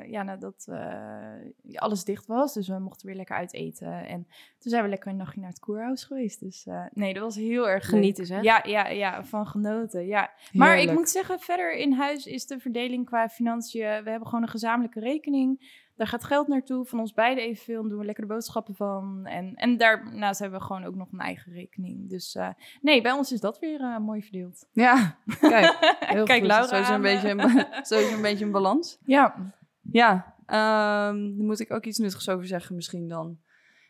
eh, 0.02 0.12
ja, 0.12 0.24
nadat 0.24 0.66
eh, 0.70 1.76
alles 1.76 2.04
dicht 2.04 2.26
was. 2.26 2.54
Dus 2.54 2.68
we 2.68 2.80
mochten 2.80 3.08
weer 3.08 3.16
lekker 3.16 3.36
uit 3.36 3.54
eten. 3.54 4.08
En 4.08 4.28
toen 4.60 4.72
zijn 4.72 4.84
we 4.84 4.90
lekker 4.90 5.12
een 5.12 5.18
nachtje 5.18 5.40
naar 5.40 5.50
het 5.50 5.60
koerhuis 5.60 6.04
geweest. 6.04 6.40
Dus 6.40 6.66
eh, 6.66 6.86
nee, 6.94 7.14
dat 7.14 7.24
was 7.24 7.36
heel 7.36 7.70
erg. 7.70 7.86
Genieten, 7.86 8.26
zeg. 8.26 8.44
Ja, 8.44 8.62
ja, 8.64 8.88
ja, 8.88 9.24
van 9.24 9.48
genoten, 9.48 10.06
ja. 10.06 10.32
Maar 10.52 10.80
ik 10.80 10.92
moet 10.92 11.10
zeggen, 11.10 11.40
verder 11.40 11.74
in 11.74 11.94
huis 11.94 12.26
is 12.26 12.46
de 12.46 12.60
verdeling 12.60 13.06
qua 13.06 13.30
financiën... 13.30 14.04
We 14.04 14.10
hebben 14.10 14.28
gewoon 14.28 14.44
een 14.44 14.50
gezamenlijke 14.50 15.00
rekening. 15.00 15.82
Daar 15.96 16.08
gaat 16.08 16.24
geld 16.24 16.48
naartoe, 16.48 16.86
van 16.86 17.00
ons 17.00 17.14
beiden 17.14 17.44
evenveel. 17.44 17.82
Dan 17.82 17.90
doen 17.90 18.00
we 18.00 18.06
lekker 18.06 18.28
de 18.28 18.34
boodschappen 18.34 18.76
van. 18.76 19.26
En, 19.26 19.56
en 19.56 19.78
daarnaast 19.78 20.40
hebben 20.40 20.60
we 20.60 20.66
gewoon 20.66 20.84
ook 20.84 20.96
nog 20.96 21.12
een 21.12 21.20
eigen 21.20 21.54
rekening. 21.54 22.10
Dus 22.10 22.36
eh, 22.36 22.50
nee, 22.82 23.02
bij 23.02 23.12
ons 23.12 23.32
is 23.32 23.40
dat 23.40 23.60
weer 23.60 23.82
eh, 23.82 23.98
mooi 23.98 24.22
verdeeld. 24.22 24.68
Ja, 24.72 25.18
kijk. 25.40 25.78
Heel 26.00 26.26
Kijk, 26.26 26.40
goed. 26.40 26.48
Laura 26.48 26.68
Zo 26.68 26.82
is, 26.82 26.90
een 26.90 27.02
beetje, 27.02 27.36
eh. 27.36 27.56
een, 27.56 27.86
zo 27.86 28.00
is 28.00 28.12
een 28.12 28.22
beetje 28.22 28.46
een 28.46 28.52
balans. 28.52 28.98
Ja, 29.06 29.54
Ja, 29.92 30.36
daar 30.46 31.16
moet 31.16 31.60
ik 31.60 31.72
ook 31.72 31.86
iets 31.86 31.98
nuttigs 31.98 32.30
over 32.30 32.48
zeggen 32.48 32.76
misschien 32.76 33.08
dan. 33.08 33.38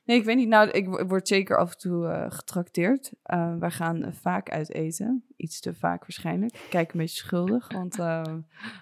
Nee, 0.06 0.18
ik 0.18 0.26
weet 0.26 0.36
niet. 0.36 0.48
Nou, 0.48 0.70
ik 0.70 0.88
wo- 0.88 1.06
word 1.06 1.28
zeker 1.28 1.58
af 1.58 1.72
en 1.72 1.78
toe 1.78 2.08
eh, 2.08 2.32
getrakteerd. 2.32 3.12
Eh, 3.24 3.56
wij 3.58 3.72
gaan 3.72 4.04
eh, 4.04 4.12
vaak 4.14 4.50
uit 4.50 4.74
eten. 4.74 5.24
Iets 5.36 5.60
te 5.60 5.74
vaak 5.74 6.02
waarschijnlijk. 6.02 6.54
Ik 6.56 6.70
kijk 6.70 6.94
een 6.94 7.00
beetje 7.00 7.18
schuldig. 7.18 7.72
Want 7.72 7.96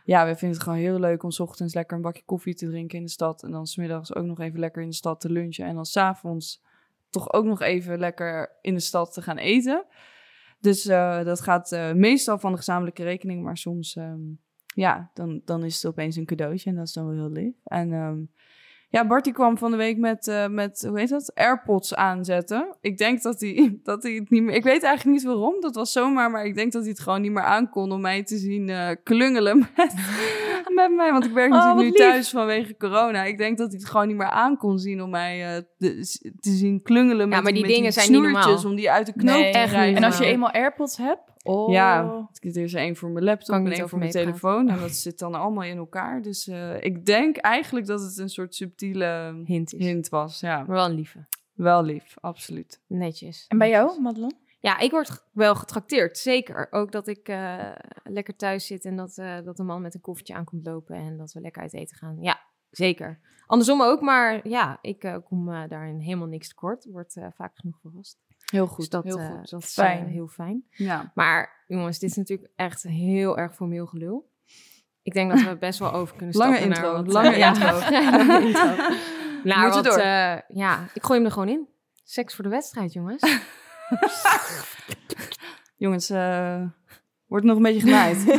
ja, 0.06 0.26
we 0.26 0.36
vinden 0.36 0.50
het 0.58 0.64
gewoon 0.64 0.78
heel 0.80 1.00
leuk 1.00 1.24
om 1.24 1.32
's 1.32 1.40
ochtends 1.40 1.74
lekker 1.74 1.96
een 1.96 2.04
bakje 2.04 2.24
koffie 2.26 2.56
te 2.56 2.68
drinken 2.70 2.98
in 2.98 3.04
de 3.04 3.12
stad. 3.12 3.44
En 3.44 3.52
dan 3.52 3.66
smiddags 3.66 4.16
ook 4.16 4.26
nog 4.26 4.40
even 4.40 4.60
lekker 4.60 4.82
in 4.82 4.90
de 4.90 4.96
stad 4.96 5.20
te 5.22 5.30
lunchen. 5.32 5.66
En 5.66 5.76
dan 5.76 5.86
s'avonds 5.86 6.64
toch 7.10 7.34
ook 7.34 7.46
nog 7.46 7.62
even 7.62 8.00
lekker 8.00 8.58
in 8.62 8.74
de 8.74 8.80
stad 8.80 9.14
te 9.14 9.22
gaan 9.22 9.38
eten. 9.38 9.86
Dus 10.60 10.84
dat 10.84 11.42
gaat 11.42 11.72
meestal 11.96 12.40
van 12.40 12.52
de 12.52 12.58
gezamenlijke 12.58 13.04
rekening. 13.04 13.44
Maar 13.44 13.58
soms, 13.58 13.96
ehm, 13.96 14.20
ja, 14.66 15.12
dan, 15.14 15.42
dan 15.46 15.64
is 15.64 15.76
het 15.76 15.86
opeens 15.86 16.16
een 16.16 16.26
cadeautje. 16.26 16.70
En 16.70 16.76
dat 16.76 16.88
is 16.88 16.94
dan 16.94 17.06
wel 17.06 17.16
heel 17.16 17.32
lief. 17.32 17.56
En 17.64 17.94
ehm, 17.94 18.20
ja, 18.92 19.08
Bart 19.08 19.24
die 19.24 19.34
kwam 19.34 19.58
van 19.58 19.72
de 19.72 19.78
week 19.78 19.98
met, 19.98 20.28
eh, 20.28 20.48
met 20.48 20.86
hoe 20.88 21.00
heet 21.00 21.10
dat, 21.10 21.32
AirPods 21.36 21.96
aanzetten. 21.96 22.76
Ik 22.82 22.98
denk 22.98 23.22
dat 23.22 23.40
hij, 23.42 23.78
dat 23.84 24.04
hij 24.04 24.12
het 24.12 24.30
niet 24.30 24.44
meer... 24.44 24.56
Ik 24.56 24.64
weet 24.64 24.84
eigenlijk 24.84 25.18
niet 25.18 25.26
waarom, 25.26 25.56
dat 25.60 25.76
was 25.76 25.92
zomaar... 25.92 26.32
maar 26.32 26.46
ik 26.46 26.56
denk 26.56 26.72
dat 26.72 26.82
hij 26.82 26.92
het 26.92 27.00
gewoon 27.00 27.22
niet 27.22 27.32
meer 27.32 27.44
aankon 27.44 27.92
om 27.92 28.02
mij 28.02 28.24
te 28.24 28.38
zien 28.38 28.70
eh, 28.70 28.90
klungelen 29.04 29.58
met, 29.78 29.94
met 30.74 30.92
mij. 30.96 31.12
Want 31.12 31.26
ik 31.26 31.32
werk 31.32 31.52
Oh, 31.52 31.58
natuurlijk 31.58 31.82
nu 31.82 31.86
lief. 31.86 31.96
thuis 31.96 32.30
vanwege 32.30 32.78
corona. 32.78 33.24
Ik 33.24 33.38
denk 33.38 33.58
dat 33.58 33.70
hij 33.70 33.80
het 33.80 33.90
gewoon 33.90 34.08
niet 34.08 34.18
meer 34.18 34.30
aankon 34.30 34.80
zien 34.80 35.02
om 35.02 35.10
mij 35.10 35.56
eh, 35.56 35.62
te, 35.78 35.96
te 36.40 36.52
zien 36.52 36.82
klungelen 36.82 37.30
met, 37.30 37.44
maar 37.44 37.52
die 37.54 37.62
met 37.62 37.72
dingen 37.72 37.94
zijn 37.94 38.12
niet 38.12 38.22
normaal. 38.22 38.66
om 38.66 38.76
die 38.76 38.92
uit 38.92 39.06
de 39.06 39.14
knoop 39.14 39.36
Nee, 39.36 39.52
te 39.52 39.68
krijgen. 39.68 39.96
En 39.96 40.04
als 40.04 40.18
je 40.18 40.26
eenmaal 40.26 40.52
AirPods 40.52 40.98
hebt... 40.98 41.31
Oh. 41.44 41.72
Ja, 41.72 42.04
er 42.40 42.58
is 42.58 42.74
één 42.74 42.96
voor 42.96 43.10
mijn 43.10 43.26
laptop 43.26 43.56
en 43.56 43.72
één 43.72 43.90
voor 43.90 44.00
mijn 44.00 44.12
telefoon. 44.12 44.70
En 44.70 44.80
dat 44.80 44.92
zit 44.92 45.20
dan 45.20 45.36
allemaal 45.36 45.64
in 45.64 45.78
elkaar. 45.78 46.22
Dus 46.22 46.48
eh, 46.48 46.84
ik 46.84 47.06
denk 47.06 47.38
eigenlijk 47.38 47.86
dat 47.86 48.02
het 48.02 48.18
een 48.18 48.30
soort 48.30 48.56
subtiele 48.56 49.42
Hint 49.46 49.74
is. 49.74 49.86
hint 49.86 50.10
was. 50.10 50.40
Ja, 50.40 50.58
Maar 50.58 50.68
wel 50.76 50.86
een 50.86 50.96
lieve. 50.96 51.26
wel 51.54 51.84
lief, 51.84 52.16
absoluut. 52.20 52.82
Netjes. 52.88 53.46
En 53.48 53.58
bij 53.58 53.70
jou, 53.70 54.02
Madelon? 54.02 54.34
Ja, 54.60 54.80
ik 54.80 54.92
word 54.92 55.26
wel 55.32 55.56
getrakteerd, 55.56 56.18
zeker. 56.18 56.68
Ook 56.72 56.92
dat 56.92 57.08
ik 57.08 57.28
eh, 57.28 57.72
lekker 58.04 58.36
thuis 58.36 58.66
zit 58.66 58.86
en 58.86 58.96
dat, 58.96 59.18
eh, 59.18 59.42
dat 59.44 59.60
een 59.60 59.66
man 59.66 59.82
met 59.82 59.94
een 59.96 60.02
koffertje 60.02 60.34
aankomt 60.34 60.66
lopen 60.66 60.96
en 60.96 61.18
dat 61.18 61.34
we 61.34 61.42
lekker 61.42 61.62
uit 61.62 61.74
eten 61.74 61.98
gaan. 61.98 62.18
Ja, 62.22 62.40
zeker. 62.70 63.20
Andersom 63.48 63.82
ook, 63.82 64.02
maar 64.02 64.48
ja, 64.48 64.78
ik 64.82 65.20
kom 65.24 65.46
daarin 65.46 66.00
helemaal 66.00 66.28
niks 66.28 66.48
tekort. 66.48 66.86
Word 66.92 67.16
eh, 67.16 67.28
vaak 67.36 67.52
genoeg 67.56 67.80
verrast. 67.82 68.20
Heel 68.52 68.66
Dus 68.66 68.74
goed, 68.76 68.92
dat, 68.92 69.04
heel 69.04 69.20
eh, 69.20 69.26
goed. 69.30 69.50
dat 69.50 69.62
is 69.64 69.74
Fijn. 69.74 70.06
eh, 70.06 70.12
heel 70.12 70.28
fijn. 70.28 70.64
Ja. 70.70 71.12
Maar 71.16 71.64
jongens, 71.68 72.00
dit 72.00 72.10
is 72.10 72.16
natuurlijk 72.16 72.52
echt 72.56 72.84
heel 72.84 73.38
erg 73.38 73.56
formeel 73.56 73.86
gelul. 73.86 74.30
Ik 75.04 75.14
denk 75.14 75.32
dat 75.32 75.44
we 75.44 75.58
best 75.58 75.80
wel 75.80 75.92
over 75.94 76.16
kunnen 76.16 76.36
Lange 76.36 76.56
stappen 76.58 76.70
naar 76.70 76.84
intro, 76.86 77.04
wat, 77.04 77.14
lange 77.14 77.38
ja, 77.44 77.48
intro. 77.54 77.66
lange 77.66 78.46
intro. 78.48 78.96
Nou, 79.44 79.72
wat, 79.72 79.84
door. 79.84 79.98
eh, 79.98 80.38
ja, 80.48 80.90
ik 80.94 81.04
gooi 81.04 81.18
hem 81.20 81.26
er 81.28 81.32
gewoon 81.34 81.50
in. 81.50 81.68
Seks 82.04 82.36
voor 82.36 82.44
de 82.44 82.50
wedstrijd, 82.50 82.94
jongens. 82.94 83.22
Jongens, 85.78 86.10
wordt 87.32 87.46
nog 87.46 87.56
een 87.58 87.64
beetje 87.64 87.80
genaaid. 87.82 88.26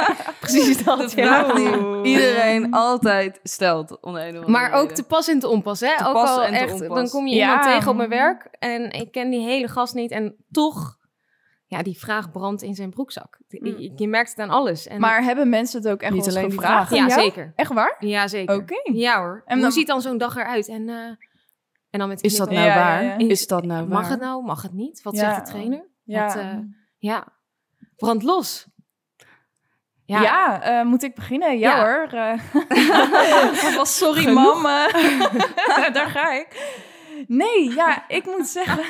Precies 0.40 0.84
dat, 0.84 1.12
ja. 1.12 1.44
vraag 1.44 1.54
die 1.56 2.02
iedereen 2.12 2.70
altijd 2.72 3.40
stelt. 3.42 4.00
Om 4.00 4.12
de 4.14 4.20
een 4.20 4.28
of 4.28 4.34
andere 4.34 4.50
Maar 4.50 4.72
ook 4.72 4.90
te 4.90 5.02
pas 5.02 5.28
en 5.28 5.38
te 5.38 5.48
onpas, 5.48 5.80
hè? 5.80 5.96
Te 5.96 6.06
ook 6.06 6.12
pas 6.12 6.28
al 6.30 6.42
en 6.42 6.52
te 6.52 6.58
echt, 6.58 6.72
onpas. 6.72 6.96
dan 6.96 7.08
kom 7.08 7.26
je 7.26 7.34
Ja. 7.34 7.46
iemand 7.46 7.62
tegen 7.62 7.90
op 7.90 7.96
mijn 7.96 8.08
werk 8.08 8.48
en 8.58 8.90
ik 8.90 9.12
ken 9.12 9.30
die 9.30 9.40
hele 9.40 9.68
gast 9.68 9.94
niet 9.94 10.10
en 10.10 10.34
toch, 10.50 10.96
ja, 11.66 11.82
die 11.82 11.98
vraag 11.98 12.30
brandt 12.30 12.62
in 12.62 12.74
zijn 12.74 12.90
broekzak. 12.90 13.38
Mm. 13.48 13.66
Je, 13.66 13.92
je 13.96 14.08
merkt 14.08 14.30
het 14.30 14.38
aan 14.38 14.50
alles. 14.50 14.86
En, 14.86 15.00
Maar 15.00 15.22
hebben 15.22 15.48
mensen 15.48 15.82
het 15.82 15.90
ook 15.90 16.00
echt 16.00 16.12
Niet 16.12 16.28
alleen 16.28 16.50
gevraagd 16.50 16.94
ja, 16.94 17.08
zeker. 17.10 17.52
Echt 17.56 17.72
waar? 17.72 17.96
Ja, 17.98 18.28
zeker. 18.28 18.54
Oké. 18.56 18.74
Ja 18.92 19.18
hoor. 19.18 19.42
En 19.46 19.52
Hoe 19.54 19.62
dan- 19.62 19.72
ziet 19.72 19.86
dan 19.86 20.00
zo'n 20.00 20.18
dag 20.18 20.36
eruit? 20.36 20.68
En, 20.68 20.88
eh, 20.88 20.94
en 21.90 21.98
dan 21.98 22.08
met 22.08 22.22
Is 22.22 22.36
dat 22.36 22.50
nou 22.50 22.66
Ja, 22.66 22.74
waar? 22.74 23.04
ja. 23.04 23.18
Is 23.18 23.46
dat 23.46 23.64
nou 23.64 23.80
waar? 23.80 23.98
Mag 24.00 24.08
het 24.08 24.20
nou? 24.20 24.44
Mag 24.44 24.62
het 24.62 24.72
niet? 24.72 25.02
Wat 25.02 25.14
Ja. 25.16 25.20
zegt 25.20 25.46
de 25.46 25.52
trainer? 25.52 25.86
Ja. 26.04 26.26
Wat, 26.26 26.36
eh, 26.36 26.54
ja. 26.98 27.34
Brand 27.96 28.22
los. 28.22 28.66
Ja, 30.04 30.62
eh, 30.62 30.84
moet 30.86 31.02
ik 31.02 31.14
beginnen? 31.14 31.58
Ja, 31.58 31.76
Ja. 31.76 31.84
hoor. 31.84 32.08
eh. 32.12 33.74
was 33.76 33.96
sorry, 33.98 34.22
Genoeg? 34.22 34.62
mam. 34.62 34.66
eh, 34.66 35.92
Daar 35.96 36.08
ga 36.10 36.32
ik. 36.32 36.74
Nee, 37.28 37.74
ja, 37.74 38.08
ik 38.08 38.24
moet 38.24 38.46
zeggen... 38.46 38.84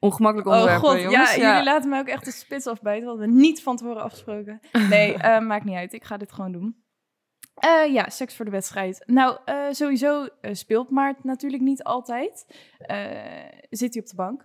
Ongemakkelijk 0.00 0.48
Oh 0.48 0.54
onderwerp, 0.54 0.80
god, 0.82 0.92
hè, 0.92 0.98
jongens. 0.98 1.34
ja, 1.34 1.48
jullie 1.50 1.64
laten 1.64 1.88
mij 1.90 1.98
ook 2.00 2.06
echt 2.08 2.24
de 2.24 2.30
spits 2.30 2.66
afbijten. 2.66 3.06
Wat 3.06 3.18
we 3.18 3.26
niet 3.26 3.62
van 3.62 3.76
tevoren 3.76 4.02
afgesproken. 4.02 4.60
Nee, 4.88 5.14
eh, 5.14 5.38
maakt 5.40 5.64
niet 5.64 5.76
uit. 5.76 5.92
Ik 5.92 6.04
ga 6.04 6.16
dit 6.16 6.32
gewoon 6.32 6.52
doen. 6.52 6.84
Eh, 7.54 7.92
ja, 7.92 8.08
seks 8.08 8.36
voor 8.36 8.44
de 8.44 8.50
wedstrijd. 8.50 9.02
Nou, 9.06 9.36
eh, 9.44 9.56
sowieso 9.70 10.28
eh, 10.40 10.54
speelt 10.54 10.90
Maart 10.90 11.24
natuurlijk 11.24 11.62
niet 11.62 11.82
altijd. 11.84 12.46
Eh, 12.78 12.96
zit 13.70 13.94
hij 13.94 14.02
op 14.02 14.08
de 14.08 14.16
bank. 14.16 14.44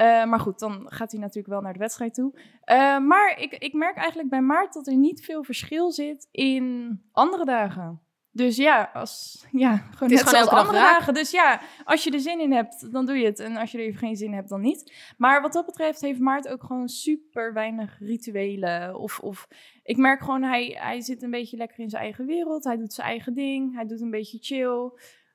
Eh, 0.00 0.24
maar 0.24 0.40
goed, 0.40 0.58
dan 0.58 0.86
gaat 0.86 1.10
hij 1.10 1.20
natuurlijk 1.20 1.48
wel 1.48 1.60
naar 1.60 1.72
de 1.72 1.78
wedstrijd 1.78 2.14
toe. 2.14 2.38
Eh, 2.60 2.98
maar 2.98 3.38
ik, 3.38 3.52
ik 3.52 3.72
merk 3.72 3.96
eigenlijk 3.96 4.28
bij 4.28 4.40
Maart 4.40 4.72
dat 4.72 4.86
er 4.86 4.96
niet 4.96 5.24
veel 5.24 5.44
verschil 5.44 5.92
zit 5.92 6.28
in 6.30 7.00
andere 7.12 7.44
dagen. 7.44 8.00
Dus 8.32 8.56
ja, 8.56 8.90
als, 8.94 9.44
ja 9.52 9.76
gewoon 9.76 10.08
net 10.08 10.28
gewoon 10.28 10.48
andere 10.48 10.78
dagen. 10.78 11.14
Dus 11.14 11.30
ja, 11.30 11.60
als 11.84 12.04
je 12.04 12.10
er 12.10 12.20
zin 12.20 12.40
in 12.40 12.52
hebt, 12.52 12.92
dan 12.92 13.06
doe 13.06 13.16
je 13.16 13.24
het. 13.26 13.38
En 13.38 13.56
als 13.56 13.72
je 13.72 13.78
er 13.78 13.84
even 13.84 13.98
geen 13.98 14.16
zin 14.16 14.28
in 14.28 14.34
hebt, 14.34 14.48
dan 14.48 14.60
niet. 14.60 15.12
Maar 15.16 15.42
wat 15.42 15.52
dat 15.52 15.66
betreft 15.66 16.00
heeft 16.00 16.20
Maart 16.20 16.48
ook 16.48 16.62
gewoon 16.62 16.88
super 16.88 17.52
weinig 17.52 17.98
rituelen. 17.98 18.98
Of, 18.98 19.18
of 19.18 19.48
ik 19.82 19.96
merk 19.96 20.20
gewoon, 20.20 20.42
hij, 20.42 20.76
hij 20.80 21.00
zit 21.00 21.22
een 21.22 21.30
beetje 21.30 21.56
lekker 21.56 21.78
in 21.78 21.90
zijn 21.90 22.02
eigen 22.02 22.26
wereld. 22.26 22.64
Hij 22.64 22.76
doet 22.76 22.92
zijn 22.92 23.08
eigen 23.08 23.34
ding. 23.34 23.74
Hij 23.74 23.86
doet 23.86 24.00
een 24.00 24.10
beetje 24.10 24.38
chill. 24.40 24.90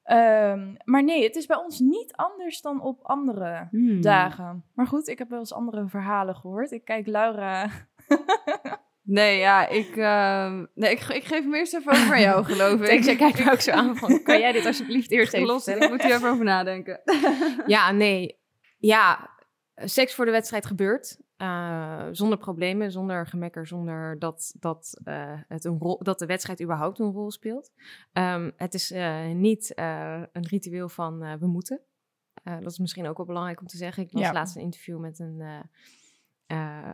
Ehm, 0.05 0.73
maar 0.83 1.03
nee, 1.03 1.23
het 1.23 1.35
is 1.35 1.45
bij 1.45 1.57
ons 1.57 1.79
niet 1.79 2.13
anders 2.15 2.61
dan 2.61 2.81
op 2.81 2.99
andere 3.03 3.67
Hmm. 3.71 4.01
dagen. 4.01 4.63
Maar 4.73 4.87
goed, 4.87 5.07
ik 5.07 5.17
heb 5.17 5.29
wel 5.29 5.39
eens 5.39 5.53
andere 5.53 5.87
verhalen 5.87 6.35
gehoord. 6.35 6.71
Ik 6.71 6.85
kijk 6.85 7.07
Laura. 7.07 7.69
Nee, 9.07 9.37
ja, 9.39 9.67
ik, 9.67 9.95
ehm, 9.97 10.65
nee, 10.73 10.91
ik, 10.91 10.99
ik 10.99 11.23
geef 11.23 11.43
hem 11.43 11.53
eerst 11.53 11.73
even 11.73 11.91
over 11.91 12.19
jou, 12.19 12.43
geloof 12.43 12.81
ik. 12.89 13.05
Ik 13.05 13.17
kijk 13.17 13.45
me 13.45 13.51
ook 13.51 13.59
zo 13.59 13.71
aan 13.71 13.95
van, 13.97 14.23
kan 14.23 14.39
jij 14.39 14.51
dit 14.51 14.65
alsjeblieft 14.65 15.11
eerst 15.11 15.33
even 15.33 15.47
Los, 15.47 15.67
ik 15.67 15.89
moet 15.89 16.03
hier 16.03 16.15
even 16.15 16.29
over 16.29 16.45
nadenken. 16.45 17.01
Ja, 17.65 17.91
nee. 17.91 18.39
Ja, 18.77 19.29
seks 19.75 20.15
voor 20.15 20.25
de 20.25 20.31
wedstrijd 20.31 20.65
gebeurt. 20.65 21.17
Eh, 21.37 22.07
zonder 22.11 22.37
problemen, 22.37 22.91
zonder 22.91 23.27
gemekker, 23.27 23.67
zonder 23.67 24.19
dat, 24.19 24.55
dat, 24.59 24.99
eh, 25.03 25.33
het 25.47 25.65
een 25.65 25.77
rol, 25.79 26.03
dat 26.03 26.19
de 26.19 26.25
wedstrijd 26.25 26.61
überhaupt 26.61 26.99
een 26.99 27.11
rol 27.11 27.31
speelt. 27.31 27.71
Ehm, 28.13 28.51
het 28.57 28.73
is 28.73 28.91
eh, 28.91 29.27
niet 29.27 29.73
een 29.75 30.47
ritueel 30.47 30.89
van 30.89 31.39
we 31.39 31.47
moeten. 31.47 31.81
Dat 32.43 32.71
is 32.71 32.79
misschien 32.79 33.07
ook 33.07 33.17
wel 33.17 33.25
belangrijk 33.25 33.61
om 33.61 33.67
te 33.67 33.77
zeggen. 33.77 34.03
Ik 34.03 34.13
las 34.13 34.21
Ja. 34.23 34.31
laatst 34.33 34.55
een 34.55 34.61
interview 34.61 34.99
met 34.99 35.19
een, 35.19 35.43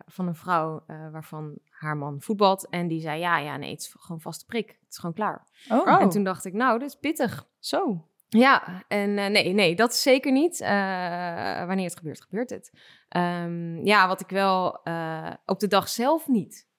van 0.05 0.27
een 0.27 0.35
vrouw 0.35 0.83
waarvan 0.87 1.57
haar 1.69 1.97
man 1.97 2.21
voetbalt. 2.21 2.69
En 2.69 2.87
die 2.87 3.01
zei, 3.01 3.19
ja, 3.19 3.37
ja, 3.37 3.57
nee, 3.57 3.71
het 3.71 3.81
is 3.81 3.95
gewoon 3.99 4.21
vaste 4.21 4.45
prik. 4.45 4.67
Het 4.67 4.89
is 4.89 4.97
gewoon 4.97 5.15
klaar. 5.15 5.47
Oh. 5.69 6.01
En 6.01 6.09
toen 6.09 6.23
dacht 6.23 6.45
ik, 6.45 6.53
nou, 6.53 6.79
dit 6.79 6.87
is 6.89 6.95
pittig. 6.95 7.47
Zo. 7.59 8.07
Ja, 8.37 8.83
en 8.87 9.17
eh, 9.17 9.29
nee, 9.29 9.53
nee, 9.53 9.75
dat 9.75 9.91
is 9.91 10.01
zeker 10.01 10.31
niet. 10.31 10.61
Eh, 10.61 11.65
wanneer 11.65 11.85
het 11.85 11.97
gebeurt, 11.97 12.21
gebeurt 12.21 12.49
het. 12.49 12.71
Ehm, 13.09 13.85
ja, 13.85 14.07
wat 14.07 14.21
ik 14.21 14.29
wel 14.29 14.83
eh, 14.83 15.31
op 15.45 15.59
de 15.59 15.67
dag 15.67 15.89
zelf 15.89 16.27
niet. 16.27 16.69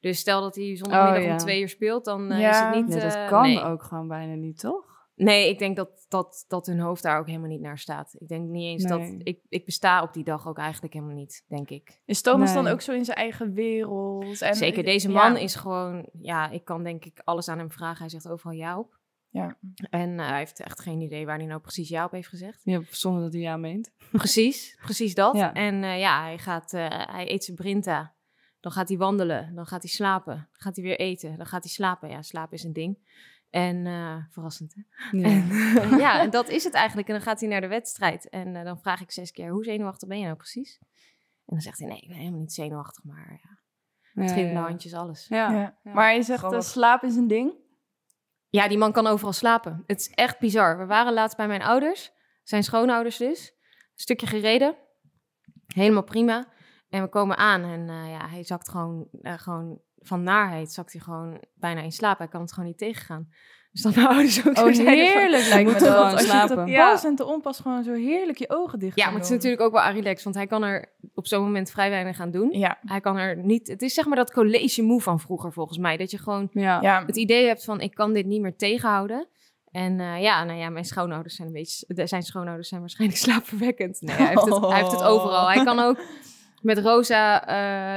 Dus 0.00 0.18
stel 0.18 0.40
dat 0.40 0.54
hij 0.54 0.76
zondagmiddag 0.76 1.18
Oh, 1.20 1.24
ja. 1.26 1.32
om 1.32 1.38
twee 1.38 1.60
uur 1.60 1.68
speelt, 1.68 2.04
dan 2.04 2.38
Ja. 2.38 2.50
is 2.50 2.58
het 2.58 2.74
niet... 2.74 2.86
Nee, 2.86 3.00
dat 3.10 3.26
kan 3.28 3.42
nee. 3.42 3.62
ook 3.62 3.82
gewoon 3.82 4.08
bijna 4.08 4.34
niet, 4.34 4.58
toch? 4.58 4.88
Nee, 5.14 5.48
ik 5.48 5.58
denk 5.58 5.76
dat, 5.76 6.06
dat, 6.08 6.44
dat 6.48 6.66
hun 6.66 6.78
hoofd 6.80 7.02
daar 7.02 7.18
ook 7.18 7.26
helemaal 7.26 7.48
niet 7.48 7.60
naar 7.60 7.78
staat. 7.78 8.14
Ik 8.18 8.28
denk 8.28 8.48
niet 8.48 8.64
eens 8.64 8.84
Nee. 8.84 8.98
dat... 8.98 9.26
Ik, 9.26 9.40
ik 9.48 9.64
besta 9.64 10.02
op 10.02 10.12
die 10.12 10.24
dag 10.24 10.48
ook 10.48 10.58
eigenlijk 10.58 10.92
helemaal 10.94 11.14
niet, 11.14 11.44
denk 11.48 11.70
ik. 11.70 12.00
Is 12.04 12.20
Thomas 12.22 12.54
Nee. 12.54 12.62
dan 12.62 12.72
ook 12.72 12.80
zo 12.80 12.92
in 12.92 13.04
zijn 13.04 13.16
eigen 13.16 13.52
wereld? 13.52 14.40
En, 14.42 14.54
Zeker, 14.54 14.84
deze 14.84 15.08
ja. 15.10 15.14
man 15.14 15.36
is 15.36 15.54
gewoon... 15.54 16.08
Ja, 16.20 16.50
ik 16.50 16.64
kan 16.64 16.82
denk 16.84 17.04
ik 17.04 17.20
alles 17.24 17.48
aan 17.48 17.58
hem 17.58 17.70
vragen. 17.70 17.98
Hij 17.98 18.08
zegt 18.08 18.28
overal 18.28 18.52
ja 18.52 18.78
op. 18.78 18.98
Ja. 19.30 19.56
En 19.90 20.18
eh, 20.20 20.28
hij 20.28 20.38
heeft 20.38 20.60
echt 20.60 20.80
geen 20.80 21.00
idee 21.00 21.26
waar 21.26 21.36
hij 21.38 21.46
nou 21.46 21.60
precies 21.60 21.88
ja 21.88 22.04
op 22.04 22.10
heeft 22.10 22.28
gezegd. 22.28 22.60
Ja, 22.64 22.80
zonder 22.90 23.22
dat 23.22 23.32
hij 23.32 23.42
ja 23.42 23.56
meent. 23.56 23.92
Precies, 24.12 24.76
precies 24.80 25.14
dat. 25.14 25.36
Ja. 25.36 25.52
En 25.52 25.84
eh, 25.84 25.98
ja, 25.98 26.22
hij, 26.22 26.38
gaat, 26.38 26.72
eh, 26.72 26.88
hij 26.90 27.30
eet 27.30 27.44
zijn 27.44 27.56
Brinta. 27.56 28.14
Dan 28.60 28.72
gaat 28.72 28.88
hij 28.88 28.98
wandelen. 28.98 29.54
Dan 29.54 29.66
gaat 29.66 29.82
hij 29.82 29.90
slapen. 29.90 30.34
Dan 30.34 30.60
gaat 30.60 30.76
hij 30.76 30.84
weer 30.84 30.98
eten. 30.98 31.36
Dan 31.36 31.46
gaat 31.46 31.62
hij 31.62 31.72
slapen. 31.72 32.08
Ja, 32.08 32.22
slapen 32.22 32.56
is 32.56 32.64
een 32.64 32.72
ding. 32.72 32.98
En 33.50 33.86
eh, 33.86 34.16
verrassend, 34.30 34.74
hè? 34.74 34.82
Ja. 35.18 35.24
En, 35.28 35.98
ja, 35.98 36.20
en 36.20 36.30
dat 36.30 36.48
is 36.48 36.64
het 36.64 36.74
eigenlijk. 36.74 37.08
En 37.08 37.14
dan 37.14 37.22
gaat 37.22 37.40
hij 37.40 37.48
naar 37.48 37.60
de 37.60 37.66
wedstrijd. 37.66 38.28
En 38.28 38.56
eh, 38.56 38.64
dan 38.64 38.80
vraag 38.80 39.00
ik 39.00 39.10
zes 39.10 39.30
keer, 39.30 39.50
hoe 39.50 39.64
zenuwachtig 39.64 40.08
ben 40.08 40.18
je 40.18 40.24
nou 40.24 40.36
precies? 40.36 40.78
En 41.46 41.56
dan 41.56 41.60
zegt 41.60 41.78
hij, 41.78 41.88
nee, 41.88 42.00
ik 42.00 42.08
ben 42.08 42.16
helemaal 42.16 42.40
niet 42.40 42.52
zenuwachtig. 42.52 43.04
Maar 43.04 43.40
ja, 43.42 43.58
Ja, 44.22 44.28
trillende 44.28 44.60
ja. 44.60 44.66
handjes, 44.66 44.94
alles. 44.94 45.26
Ja. 45.28 45.52
Ja. 45.52 45.78
Ja. 45.82 45.92
Maar 45.92 46.14
je 46.14 46.22
zegt, 46.22 46.64
slaap 46.64 47.02
is 47.02 47.16
een 47.16 47.26
ding. 47.26 47.54
Ja, 48.50 48.68
die 48.68 48.78
man 48.78 48.92
kan 48.92 49.06
overal 49.06 49.32
slapen. 49.32 49.82
Het 49.86 50.00
is 50.00 50.10
echt 50.10 50.38
bizar. 50.38 50.78
We 50.78 50.86
waren 50.86 51.12
laatst 51.12 51.36
bij 51.36 51.46
mijn 51.46 51.62
ouders, 51.62 52.12
zijn 52.42 52.62
schoonouders 52.62 53.16
dus. 53.16 53.50
Een 53.50 54.06
stukje 54.06 54.26
gereden. 54.26 54.76
Helemaal 55.66 56.04
prima. 56.04 56.48
En 56.88 57.02
we 57.02 57.08
komen 57.08 57.36
aan 57.36 57.62
en 57.62 57.88
eh, 57.88 58.10
ja, 58.10 58.28
hij 58.28 58.44
zakt 58.44 58.68
gewoon, 58.68 59.08
eh, 59.22 59.38
gewoon 59.38 59.80
van 59.96 60.22
naarheid 60.22 60.72
zakt 60.72 60.92
hij 60.92 61.00
gewoon 61.00 61.44
bijna 61.54 61.80
in 61.80 61.92
slaap. 61.92 62.18
Hij 62.18 62.28
kan 62.28 62.40
het 62.40 62.52
gewoon 62.52 62.68
niet 62.68 62.78
tegengaan. 62.78 63.28
Dus 63.72 63.82
dan 63.82 63.92
mijn 63.96 64.06
ouders 64.06 64.46
ook 64.46 64.56
zo 64.56 64.66
Oh, 64.66 64.74
van- 64.74 64.86
heerlijk 64.86 65.46
lijkt 65.48 65.72
me 65.72 65.78
gewoon 65.78 65.96
Als 65.96 66.20
je 66.20 66.26
slapen. 66.26 66.64
te 66.64 66.70
Ja. 66.70 66.90
pas 66.90 67.04
en 67.04 67.14
te 67.16 67.24
onpas 67.24 67.60
gewoon 67.60 67.82
zo 67.82 67.92
heerlijk 67.92 68.38
je 68.38 68.50
ogen 68.50 68.78
dicht 68.78 68.96
Ja, 68.96 69.04
maar 69.04 69.14
het 69.14 69.24
is 69.24 69.30
natuurlijk 69.30 69.62
ook 69.62 69.72
wel 69.72 69.90
relax, 69.90 70.22
want 70.22 70.36
hij 70.36 70.46
kan 70.46 70.62
er 70.62 70.92
op 71.14 71.26
zo'n 71.26 71.42
moment 71.42 71.70
vrij 71.70 71.90
weinig 71.90 72.20
aan 72.20 72.30
doen. 72.30 72.48
Ja, 72.52 72.78
Hij 72.80 73.00
kan 73.00 73.16
er 73.16 73.36
niet... 73.36 73.68
Het 73.68 73.82
is 73.82 73.94
zeg 73.94 74.06
maar 74.06 74.16
dat 74.16 74.32
college 74.32 74.82
moe 74.82 75.00
van 75.00 75.20
vroeger 75.20 75.52
volgens 75.52 75.78
mij. 75.78 75.96
Dat 75.96 76.10
je 76.10 76.18
gewoon 76.18 76.48
Ja. 76.52 77.02
het 77.06 77.16
idee 77.16 77.46
hebt 77.46 77.64
van 77.64 77.80
ik 77.80 77.94
kan 77.94 78.12
dit 78.12 78.26
niet 78.26 78.40
meer 78.40 78.56
tegenhouden. 78.56 79.26
En 79.70 80.00
eh, 80.00 80.20
ja, 80.22 80.44
nou 80.44 80.58
ja, 80.58 80.68
mijn 80.70 80.84
schoonouders 80.84 81.34
zijn 81.36 81.48
een 81.48 81.54
beetje... 81.54 82.06
Zijn 82.06 82.22
schoonouders 82.22 82.68
zijn 82.68 82.80
waarschijnlijk 82.80 83.20
slaapverwekkend. 83.24 84.00
Nee, 84.00 84.16
hij 84.16 84.26
heeft 84.26 84.44
het, 84.44 84.60
hij 84.66 84.78
heeft 84.78 84.92
het 84.92 85.02
overal. 85.02 85.50
Hij 85.50 85.64
kan 85.64 85.78
ook 85.78 85.98
met 86.62 86.78
Rosa, 86.78 87.46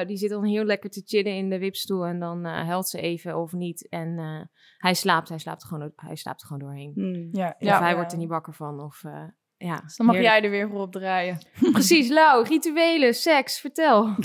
eh, 0.02 0.08
die 0.08 0.18
zit 0.18 0.30
dan 0.30 0.44
heel 0.46 0.64
lekker 0.64 0.90
te 0.90 1.02
chillen 1.06 1.36
in 1.36 1.50
de 1.50 1.60
wipstoel. 1.60 2.06
En 2.06 2.20
dan 2.20 2.46
eh 2.46 2.66
huilt 2.66 2.88
ze 2.88 3.00
even 3.02 3.38
of 3.38 3.52
niet. 3.52 3.90
En 3.90 4.18
eh, 4.20 4.42
hij 4.78 4.94
slaapt, 4.94 5.30
hij 5.30 5.38
slaapt, 5.38 5.66
gewoon, 5.66 5.92
hij 5.96 6.16
slaapt 6.16 6.46
gewoon 6.46 6.62
doorheen. 6.62 6.92
Hmm. 6.96 7.30
ja, 7.32 7.56
Of 7.60 7.80
hij 7.80 7.96
wordt 7.96 8.12
er 8.12 8.18
niet 8.18 8.30
wakker 8.30 8.54
van. 8.54 8.80
Of, 8.80 9.04
eh, 9.04 9.24
ja, 9.58 9.82
Dus 9.82 9.96
dan 9.96 10.06
mag 10.06 10.16
heerlijk. 10.16 10.36
jij 10.36 10.44
er 10.44 10.56
weer 10.56 10.70
voor 10.70 10.82
op 10.82 10.92
draaien. 10.92 11.38
Precies, 11.72 12.10
Lau, 12.10 12.48
rituelen, 12.48 13.14
seks, 13.16 13.60
vertel. 13.60 14.16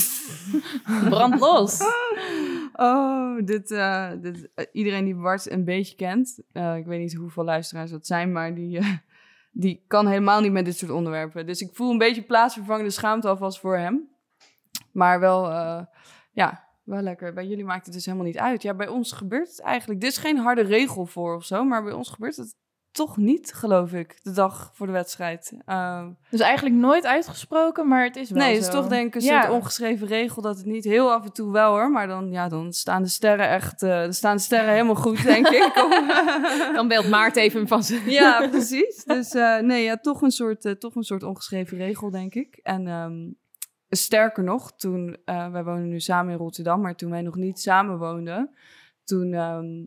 Brand 1.09 1.41
los. 1.41 1.81
Oh, 2.73 3.39
dit, 3.45 3.71
eh, 3.71 4.11
dit, 4.21 4.49
iedereen 4.73 5.05
die 5.05 5.15
Bart 5.15 5.51
een 5.51 5.65
beetje 5.65 5.97
kent, 5.97 6.43
eh, 6.53 6.77
ik 6.77 6.87
weet 6.87 7.01
niet 7.01 7.15
hoeveel 7.15 7.45
luisteraars 7.45 7.91
dat 7.91 8.07
zijn, 8.07 8.33
maar 8.33 8.55
die, 8.55 8.79
eh, 8.79 8.93
die 9.53 9.85
kan 9.87 10.07
helemaal 10.07 10.41
niet 10.41 10.53
met 10.53 10.65
dit 10.65 10.77
soort 10.77 10.91
onderwerpen. 10.91 11.47
Dus 11.47 11.61
ik 11.61 11.71
voel 11.73 11.91
een 11.91 11.99
beetje 11.99 12.23
plaatsvervangende 12.23 12.91
schaamte 12.91 13.29
alvast 13.29 13.61
voor 13.61 13.77
hem. 13.77 14.09
Maar 14.93 15.21
wel, 15.21 15.51
eh, 15.51 15.81
ja, 16.33 16.65
wel 16.85 17.01
lekker. 17.03 17.33
Bij 17.33 17.47
jullie 17.47 17.65
maakt 17.65 17.85
het 17.85 17.95
dus 17.95 18.05
helemaal 18.05 18.27
niet 18.27 18.39
uit. 18.39 18.63
Ja, 18.63 18.75
bij 18.75 18.89
ons 18.89 19.13
gebeurt 19.13 19.49
het 19.49 19.61
eigenlijk. 19.61 20.03
Er 20.03 20.09
is 20.09 20.17
geen 20.17 20.39
harde 20.39 20.63
regel 20.63 21.07
voor 21.07 21.35
of 21.35 21.45
zo, 21.45 21.65
maar 21.65 21.83
bij 21.85 21.93
ons 21.93 22.09
gebeurt 22.09 22.37
het 22.37 22.55
toch 22.91 23.17
niet, 23.17 23.53
geloof 23.55 23.93
ik, 23.93 24.19
de 24.23 24.31
dag 24.33 24.71
voor 24.75 24.87
de 24.87 24.93
wedstrijd. 24.93 25.53
Eh, 25.65 26.07
Dus 26.31 26.41
eigenlijk 26.41 26.77
nooit 26.77 27.07
uitgesproken, 27.07 27.89
maar 27.89 28.05
het 28.05 28.17
is 28.17 28.31
wel 28.31 28.43
Nee, 28.43 28.55
het 28.55 28.63
is 28.65 28.71
toch 28.71 28.89
denk 28.89 29.07
ik 29.07 29.15
een 29.23 29.29
Ja. 29.29 29.41
soort 29.43 29.53
ongeschreven 29.55 30.07
regel 30.07 30.43
dat 30.43 30.57
het 30.57 30.67
niet 30.67 30.85
heel 30.85 31.13
af 31.13 31.25
en 31.25 31.33
toe 31.33 31.53
wel 31.53 31.71
hoor. 31.73 31.91
Maar 31.91 32.07
dan, 32.07 32.31
ja, 32.31 32.49
dan 32.49 32.73
staan 32.73 33.03
de 33.03 33.09
sterren 33.09 33.49
echt, 33.49 33.83
eh, 33.83 33.89
dan 34.03 34.13
staan 34.13 34.37
de 34.37 34.43
sterren 34.43 34.73
helemaal 34.73 34.95
goed, 34.95 35.23
denk 35.23 35.49
ik. 35.65 35.73
Dan 36.75 36.89
belt 36.89 37.09
Maarten 37.09 37.43
even 37.43 37.69
van 37.69 37.83
zijn... 37.83 38.11
ja, 38.11 38.49
precies. 38.49 39.05
Dus 39.05 39.35
eh, 39.35 39.59
nee, 39.59 39.85
ja, 39.85 39.97
toch 39.97 40.23
een, 40.23 40.31
soort, 40.31 40.77
toch 40.81 40.95
een 40.95 41.03
soort 41.03 41.23
ongeschreven 41.23 41.77
regel, 41.79 42.11
denk 42.11 42.35
ik. 42.35 42.61
En 42.63 42.87
ehm, 42.87 43.31
sterker 43.89 44.45
nog, 44.45 44.73
toen, 44.73 45.17
eh, 45.25 45.51
wij 45.51 45.65
wonen 45.65 45.89
nu 45.89 46.01
samen 46.01 46.33
in 46.33 46.39
Rotterdam, 46.39 46.81
maar 46.81 46.97
toen 46.97 47.11
wij 47.11 47.23
nog 47.23 47.37
niet 47.37 47.61
samen 47.61 47.99
woonden, 47.99 48.51
toen 49.05 49.33
ehm, 49.33 49.85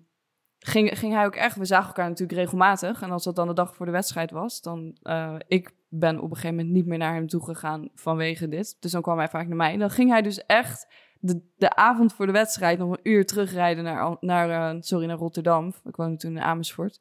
ging, 0.60 0.98
ging 0.98 1.14
hij 1.14 1.26
ook 1.26 1.36
echt, 1.36 1.56
we 1.56 1.66
zagen 1.66 1.88
elkaar 1.88 2.10
natuurlijk 2.10 2.40
regelmatig. 2.40 3.02
En 3.02 3.12
als 3.12 3.24
dat 3.24 3.36
dan 3.36 3.48
de 3.48 3.54
dag 3.54 3.76
voor 3.76 3.86
de 3.86 3.92
wedstrijd 3.92 4.32
was, 4.32 4.62
dan, 4.62 4.98
eh, 5.02 5.36
ik 5.48 5.72
ben 5.90 6.18
op 6.18 6.30
een 6.30 6.36
gegeven 6.36 6.56
moment 6.56 6.74
niet 6.74 6.86
meer 6.86 6.98
naar 6.98 7.14
hem 7.14 7.28
toe 7.28 7.44
gegaan 7.44 7.90
vanwege 7.96 8.48
dit. 8.48 8.78
Dus 8.80 8.92
dan 8.92 9.02
kwam 9.02 9.18
hij 9.18 9.30
vaak 9.30 9.48
naar 9.48 9.58
mij. 9.58 9.74
En 9.74 9.80
dan 9.80 9.90
ging 9.90 10.10
hij 10.10 10.22
dus 10.22 10.46
echt 10.46 10.88
de, 11.20 11.42
de 11.58 11.76
avond 11.76 12.14
voor 12.14 12.26
de 12.26 12.32
wedstrijd 12.32 12.78
nog 12.78 12.92
een 12.92 13.12
uur 13.12 13.26
terugrijden 13.26 13.84
naar, 13.84 14.18
naar, 14.20 14.50
eh, 14.50 14.82
sorry, 14.82 15.06
naar 15.06 15.18
Rotterdam. 15.18 15.74
Ik 15.84 15.96
woonde 15.96 16.18
toen 16.18 16.32
in 16.32 16.44
Amersfoort 16.44 17.00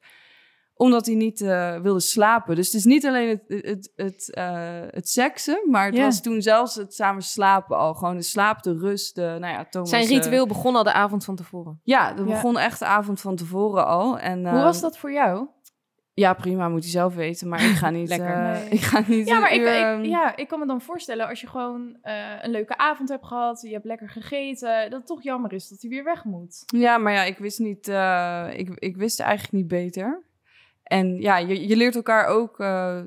omdat 0.80 1.06
hij 1.06 1.14
niet 1.14 1.40
eh, 1.40 1.76
wilde 1.80 2.00
slapen. 2.00 2.56
Dus 2.56 2.66
het 2.66 2.74
is 2.74 2.84
niet 2.84 3.06
alleen 3.06 3.28
het, 3.28 3.62
het, 3.64 3.92
het, 3.96 4.34
eh, 4.34 4.80
het 4.90 5.08
seksen, 5.08 5.62
maar 5.70 5.86
het 5.86 5.96
Ja. 5.96 6.04
was 6.04 6.22
toen 6.22 6.42
zelfs 6.42 6.74
het 6.74 6.94
samen 6.94 7.22
slapen 7.22 7.76
al. 7.76 7.94
Gewoon 7.94 8.16
de 8.16 8.22
slaap, 8.22 8.62
de 8.62 8.74
rust, 8.78 9.14
de, 9.14 9.20
nou 9.40 9.52
ja, 9.54 9.64
Thomas... 9.64 9.88
Zijn 9.90 10.02
eh, 10.02 10.08
ritueel 10.10 10.46
begon 10.46 10.76
al 10.76 10.82
de 10.82 10.92
avond 10.92 11.24
van 11.24 11.36
tevoren. 11.36 11.80
ja, 11.84 12.12
dat 12.12 12.26
Ja. 12.26 12.32
begon 12.32 12.58
echt 12.58 12.78
de 12.78 12.84
avond 12.84 13.20
van 13.20 13.36
tevoren 13.36 13.86
al. 13.86 14.18
En, 14.18 14.38
Hoe 14.48 14.58
eh, 14.58 14.62
was 14.62 14.80
dat 14.80 14.98
voor 14.98 15.12
jou? 15.12 15.46
Ja, 16.14 16.32
prima, 16.34 16.68
moet 16.68 16.82
hij 16.82 16.90
zelf 16.90 17.14
weten. 17.14 17.48
Maar 17.48 17.64
ik 17.64 17.74
ga 17.76 17.90
niet... 18.00 18.08
Lekker. 18.08 18.28
eh, 18.28 18.52
Nee. 18.60 18.68
Ik 18.68 18.80
ga 18.80 19.02
niet 19.06 19.28
Ja, 19.28 19.38
maar 19.40 19.52
ik, 19.52 19.64
ehm, 19.64 20.04
ja, 20.04 20.36
ik 20.36 20.48
kan 20.48 20.58
me 20.58 20.66
dan 20.66 20.80
voorstellen 20.80 21.28
als 21.28 21.40
je 21.40 21.46
gewoon 21.46 21.96
eh, 22.02 22.14
een 22.42 22.50
leuke 22.50 22.76
avond 22.76 23.08
hebt 23.08 23.26
gehad, 23.26 23.60
je 23.60 23.72
hebt 23.72 23.84
lekker 23.84 24.08
gegeten, 24.08 24.90
dat 24.90 24.98
het 24.98 25.06
toch 25.06 25.22
jammer 25.22 25.52
is 25.52 25.68
dat 25.68 25.80
hij 25.80 25.90
weer 25.90 26.04
weg 26.04 26.24
moet. 26.24 26.62
Ja, 26.66 26.98
maar 26.98 27.12
ja, 27.12 27.22
ik 27.22 27.38
wist 27.38 27.58
niet... 27.58 27.88
eh, 27.88 28.46
ik, 28.56 28.68
ik 28.74 28.96
wist 28.96 29.20
eigenlijk 29.20 29.52
niet 29.52 29.68
beter. 29.68 30.22
En 30.90 31.20
ja, 31.20 31.38
je, 31.38 31.68
je 31.68 31.76
leert 31.76 31.94
elkaar 31.94 32.26
ook... 32.26 32.60
eh, 32.60 33.02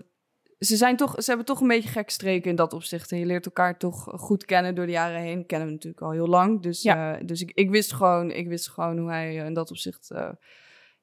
ze, 0.59 0.75
zijn 0.75 0.95
toch, 0.95 1.15
ze 1.17 1.27
hebben 1.27 1.45
toch 1.45 1.61
een 1.61 1.67
beetje 1.67 1.89
gek 1.89 2.09
streken 2.09 2.49
in 2.49 2.55
dat 2.55 2.73
opzicht. 2.73 3.11
En 3.11 3.17
je 3.19 3.25
leert 3.25 3.45
elkaar 3.45 3.77
toch 3.77 4.03
goed 4.15 4.45
kennen 4.45 4.75
door 4.75 4.85
de 4.85 4.91
jaren 4.91 5.21
heen. 5.21 5.45
Kennen 5.45 5.67
we 5.67 5.73
natuurlijk 5.73 6.01
al 6.03 6.11
heel 6.11 6.27
lang. 6.27 6.61
Dus, 6.61 6.81
Ja. 6.81 7.17
eh, 7.17 7.25
dus 7.25 7.41
ik, 7.41 7.51
ik, 7.53 7.69
wist 7.69 7.93
gewoon, 7.93 8.31
ik 8.31 8.47
wist 8.47 8.69
gewoon 8.69 8.97
hoe 8.97 9.09
hij 9.09 9.39
eh, 9.39 9.45
in 9.45 9.53
dat 9.53 9.69
opzicht 9.69 10.11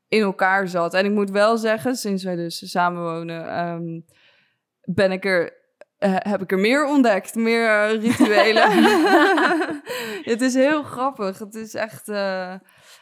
in 0.09 0.21
elkaar 0.23 0.69
zat. 0.69 0.95
En 0.95 1.05
ik 1.05 1.11
moet 1.11 1.31
wel 1.31 1.57
zeggen, 1.57 1.97
sinds 1.97 2.25
wij 2.25 2.37
dus 2.37 2.71
samenwonen... 2.71 3.49
ehm, 3.49 4.01
ben 4.81 5.13
ik 5.13 5.25
er... 5.25 5.59
eh, 6.01 6.15
heb 6.19 6.43
ik 6.43 6.53
er 6.53 6.59
meer 6.59 6.87
ontdekt, 6.87 7.35
meer 7.35 7.69
eh, 7.69 8.01
rituelen. 8.01 8.71
het 10.33 10.41
is 10.41 10.55
heel 10.55 10.83
grappig. 10.83 11.39
Het 11.39 11.55
is 11.55 11.75
echt. 11.75 12.09
eh, 12.09 12.55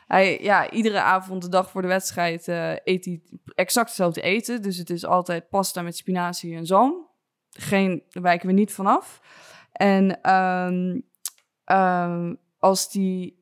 hij, 0.06 0.38
ja, 0.40 0.70
iedere 0.70 1.00
avond, 1.00 1.42
de 1.42 1.48
dag 1.48 1.70
voor 1.70 1.82
de 1.82 1.88
wedstrijd, 1.88 2.48
eet 2.84 3.04
hij 3.04 3.20
exact 3.54 3.86
hetzelfde 3.86 4.20
eten. 4.20 4.62
Dus 4.62 4.76
het 4.76 4.90
is 4.90 5.04
altijd 5.04 5.48
pasta 5.48 5.82
met 5.82 5.96
spinazie 5.96 6.56
en 6.56 6.66
zalm. 6.66 7.06
Geen, 7.50 8.02
daar 8.08 8.22
wijken 8.22 8.46
we 8.46 8.52
niet 8.52 8.72
vanaf. 8.72 9.20
En 9.72 10.20
ehm, 10.22 11.00
ehm, 11.64 12.34
als 12.58 12.90
die 12.90 13.37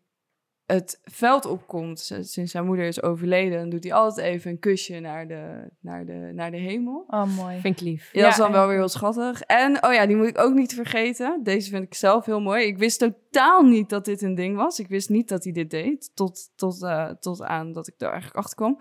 het 0.66 1.00
veld 1.04 1.44
opkomt, 1.44 2.00
sinds 2.20 2.50
zijn 2.50 2.66
moeder 2.66 2.86
is 2.86 3.02
overleden, 3.02 3.58
dan 3.58 3.68
doet 3.68 3.84
hij 3.84 3.92
altijd 3.92 4.26
even 4.26 4.50
een 4.50 4.58
kusje 4.58 5.00
naar 5.00 5.28
de, 5.28 5.70
naar 5.80 6.06
de, 6.06 6.30
naar 6.34 6.50
de 6.50 6.56
hemel. 6.56 7.04
Oh, 7.06 7.36
mooi. 7.36 7.60
Vind 7.60 7.80
ik 7.80 7.86
lief. 7.86 8.12
Ja, 8.12 8.22
dat 8.22 8.30
is 8.30 8.36
Ja, 8.36 8.42
dan 8.42 8.52
wel 8.52 8.66
weer 8.66 8.76
heel 8.76 8.88
schattig. 8.88 9.40
En, 9.40 9.84
oh 9.84 9.92
ja, 9.92 10.06
die 10.06 10.16
moet 10.16 10.26
ik 10.26 10.38
ook 10.38 10.54
niet 10.54 10.74
vergeten. 10.74 11.40
Deze 11.42 11.70
vind 11.70 11.84
ik 11.84 11.94
zelf 11.94 12.24
heel 12.24 12.40
mooi. 12.40 12.66
Ik 12.66 12.78
wist 12.78 12.98
totaal 12.98 13.62
niet 13.62 13.88
dat 13.88 14.04
dit 14.04 14.22
een 14.22 14.34
ding 14.34 14.56
was. 14.56 14.78
Ik 14.78 14.88
wist 14.88 15.08
niet 15.08 15.28
dat 15.28 15.44
hij 15.44 15.52
dit 15.52 15.70
deed. 15.70 16.10
Tot, 16.14 16.50
tot, 16.56 16.82
eh, 16.82 17.10
tot 17.10 17.42
aan 17.42 17.72
dat 17.72 17.88
ik 17.88 17.94
er 17.98 18.08
eigenlijk 18.08 18.36
achter 18.36 18.56
kwam. 18.56 18.80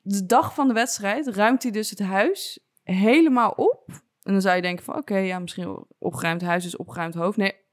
De 0.00 0.26
dag 0.26 0.54
van 0.54 0.68
de 0.68 0.74
wedstrijd 0.74 1.28
ruimt 1.28 1.62
hij 1.62 1.72
dus 1.72 1.90
het 1.90 1.98
huis 1.98 2.58
helemaal 2.82 3.50
op. 3.50 4.02
En 4.22 4.32
dan 4.32 4.40
zou 4.40 4.56
je 4.56 4.62
denken 4.62 4.84
van, 4.84 4.96
oké, 4.96 5.16
ja, 5.16 5.38
misschien 5.38 5.84
opgeruimd 5.98 6.42
huis 6.42 6.64
is 6.66 6.76
opgeruimd 6.76 7.14
hoofd. 7.14 7.36
Nee, 7.36 7.63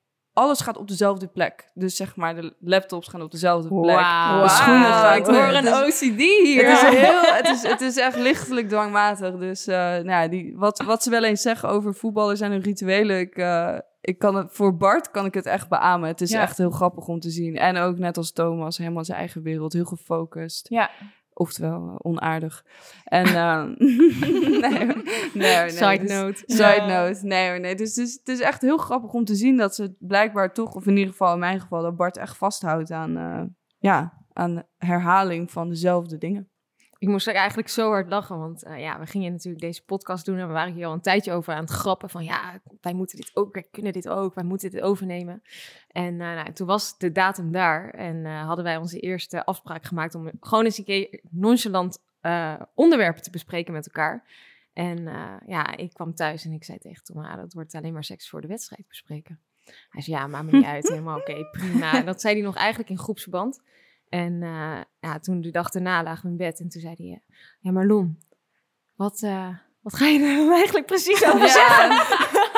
alles 0.41 0.61
gaat 0.61 0.77
op 0.77 0.87
dezelfde 0.87 1.27
plek. 1.27 1.69
Dus 1.73 1.95
zeg 1.95 2.15
maar, 2.15 2.35
de 2.35 2.53
laptops 2.59 3.07
gaan 3.07 3.21
op 3.21 3.31
dezelfde 3.31 3.67
plek. 3.81 3.95
Wauw. 3.95 4.43
De 4.43 4.49
schoenen 4.49 4.83
gaan... 4.93 5.17
Ik 5.17 5.25
hoor 5.25 5.53
een 5.53 5.67
OCD 5.67 6.19
hier. 6.43 6.69
het 6.69 6.81
is, 6.93 6.99
heel, 6.99 7.21
het, 7.21 7.47
is, 7.47 7.63
het 7.63 7.81
is 7.81 7.97
echt 7.97 8.17
lichtelijk 8.17 8.69
dwangmatig. 8.69 9.35
Dus 9.37 9.67
eh, 9.67 9.75
nou 9.77 10.07
ja, 10.09 10.27
die, 10.27 10.53
wat, 10.57 10.81
wat 10.83 11.03
ze 11.03 11.09
wel 11.09 11.23
eens 11.23 11.41
zeggen 11.41 11.69
over 11.69 11.93
voetballers 11.95 12.39
en 12.39 12.51
hun 12.51 12.61
rituelen. 12.61 13.19
Ik, 13.19 13.35
eh, 13.35 13.77
ik 14.01 14.19
kan 14.19 14.35
het, 14.35 14.47
voor 14.51 14.77
Bart 14.77 15.11
kan 15.11 15.25
ik 15.25 15.33
het 15.33 15.45
echt 15.45 15.69
beamen. 15.69 16.07
Het 16.07 16.21
is 16.21 16.31
Ja. 16.31 16.41
echt 16.41 16.57
heel 16.57 16.71
grappig 16.71 17.07
om 17.07 17.19
te 17.19 17.29
zien. 17.29 17.55
En 17.57 17.77
ook 17.77 17.97
net 17.97 18.17
als 18.17 18.31
Thomas, 18.31 18.77
helemaal 18.77 19.05
zijn 19.05 19.17
eigen 19.17 19.41
wereld. 19.41 19.73
Heel 19.73 19.85
gefocust. 19.85 20.69
Ja. 20.69 20.89
Oftewel, 21.33 21.87
eh, 21.87 21.95
onaardig. 21.97 22.65
En 23.03 23.25
eh, 23.25 23.63
nee, 24.63 24.85
nee, 25.33 25.69
Side 25.69 25.97
dus- 25.99 26.11
note. 26.11 26.43
Side 26.45 26.85
note. 26.87 27.19
Nee, 27.25 27.59
nee. 27.59 27.75
Dus 27.75 27.95
het 27.95 28.07
is, 28.07 28.13
het 28.13 28.27
is 28.27 28.39
echt 28.39 28.61
heel 28.61 28.77
grappig 28.77 29.13
om 29.13 29.25
te 29.25 29.35
zien 29.35 29.57
dat 29.57 29.75
ze 29.75 29.95
blijkbaar 29.99 30.53
toch, 30.53 30.75
of 30.75 30.87
in 30.87 30.97
ieder 30.97 31.11
geval 31.11 31.33
in 31.33 31.39
mijn 31.39 31.59
geval, 31.59 31.81
dat 31.81 31.95
Bart 31.95 32.17
echt 32.17 32.37
vasthoudt 32.37 32.91
aan, 32.91 33.17
eh, 33.17 33.43
ja, 33.79 34.25
aan 34.33 34.63
herhaling 34.77 35.51
van 35.51 35.69
dezelfde 35.69 36.17
dingen. 36.17 36.50
Ik 37.01 37.07
moest 37.07 37.29
ook 37.29 37.35
eigenlijk 37.35 37.69
zo 37.69 37.89
hard 37.89 38.09
lachen, 38.09 38.39
want 38.39 38.63
eh, 38.63 38.79
ja, 38.79 38.99
we 38.99 39.05
gingen 39.05 39.31
natuurlijk 39.31 39.63
deze 39.63 39.85
podcast 39.85 40.25
doen 40.25 40.37
en 40.37 40.47
we 40.47 40.53
waren 40.53 40.73
hier 40.73 40.85
al 40.85 40.93
een 40.93 41.01
tijdje 41.01 41.31
over 41.31 41.53
aan 41.53 41.63
het 41.63 41.69
grappen 41.69 42.09
van 42.09 42.23
ja, 42.23 42.61
wij 42.81 42.93
moeten 42.93 43.17
dit 43.17 43.31
ook, 43.33 43.53
wij 43.53 43.65
kunnen 43.71 43.93
dit 43.93 44.09
ook, 44.09 44.35
wij 44.35 44.43
moeten 44.43 44.71
dit 44.71 44.81
overnemen. 44.81 45.43
En 45.87 46.21
eh, 46.21 46.33
nou, 46.33 46.53
toen 46.53 46.67
was 46.67 46.97
de 46.97 47.11
datum 47.11 47.51
daar 47.51 47.89
en 47.89 48.25
eh, 48.25 48.45
hadden 48.45 48.65
wij 48.65 48.77
onze 48.77 48.99
eerste 48.99 49.45
afspraak 49.45 49.85
gemaakt 49.85 50.15
om 50.15 50.31
gewoon 50.39 50.65
eens 50.65 50.77
een 50.77 50.83
keer 50.83 51.19
nonchalant 51.29 51.99
onderwerpen 52.73 53.23
te 53.23 53.29
bespreken 53.29 53.73
met 53.73 53.85
elkaar. 53.85 54.23
En 54.73 55.03
ja, 55.47 55.77
ik 55.77 55.93
kwam 55.93 56.15
thuis 56.15 56.45
en 56.45 56.51
ik 56.51 56.63
zei 56.63 56.77
tegen 56.77 57.03
Tom, 57.03 57.25
ah, 57.25 57.35
dat 57.35 57.53
wordt 57.53 57.75
alleen 57.75 57.93
maar 57.93 58.03
seks 58.03 58.29
voor 58.29 58.41
de 58.41 58.47
wedstrijd 58.47 58.87
bespreken. 58.87 59.39
Hij 59.89 60.01
zei, 60.01 60.17
ja, 60.17 60.27
maakt 60.27 60.45
me 60.45 60.51
niet 60.51 60.65
uit, 60.65 60.87
helemaal 60.87 61.19
oké, 61.19 61.49
prima. 61.51 61.93
En 61.99 62.05
dat 62.05 62.21
zei 62.21 62.33
hij 62.33 62.43
nog 62.43 62.55
eigenlijk 62.55 62.89
in 62.89 62.97
groepsverband. 62.97 63.61
En 64.11 64.43
eh, 64.43 64.81
ja, 64.99 65.19
toen 65.19 65.41
de 65.41 65.51
dag 65.51 65.69
daarna 65.69 66.03
lagen 66.03 66.23
we 66.23 66.29
in 66.29 66.37
bed 66.37 66.59
en 66.59 66.69
toen 66.69 66.81
zei 66.81 66.93
hij, 66.97 67.05
eh, 67.07 67.35
ja 67.59 67.71
maar 67.71 67.85
Lon, 67.85 68.19
wat, 68.95 69.21
eh, 69.21 69.55
wat 69.81 69.95
ga 69.95 70.05
je 70.05 70.19
er 70.19 70.51
eigenlijk 70.61 70.85
precies 70.85 71.25
over 71.25 71.49
zeggen? 71.49 71.89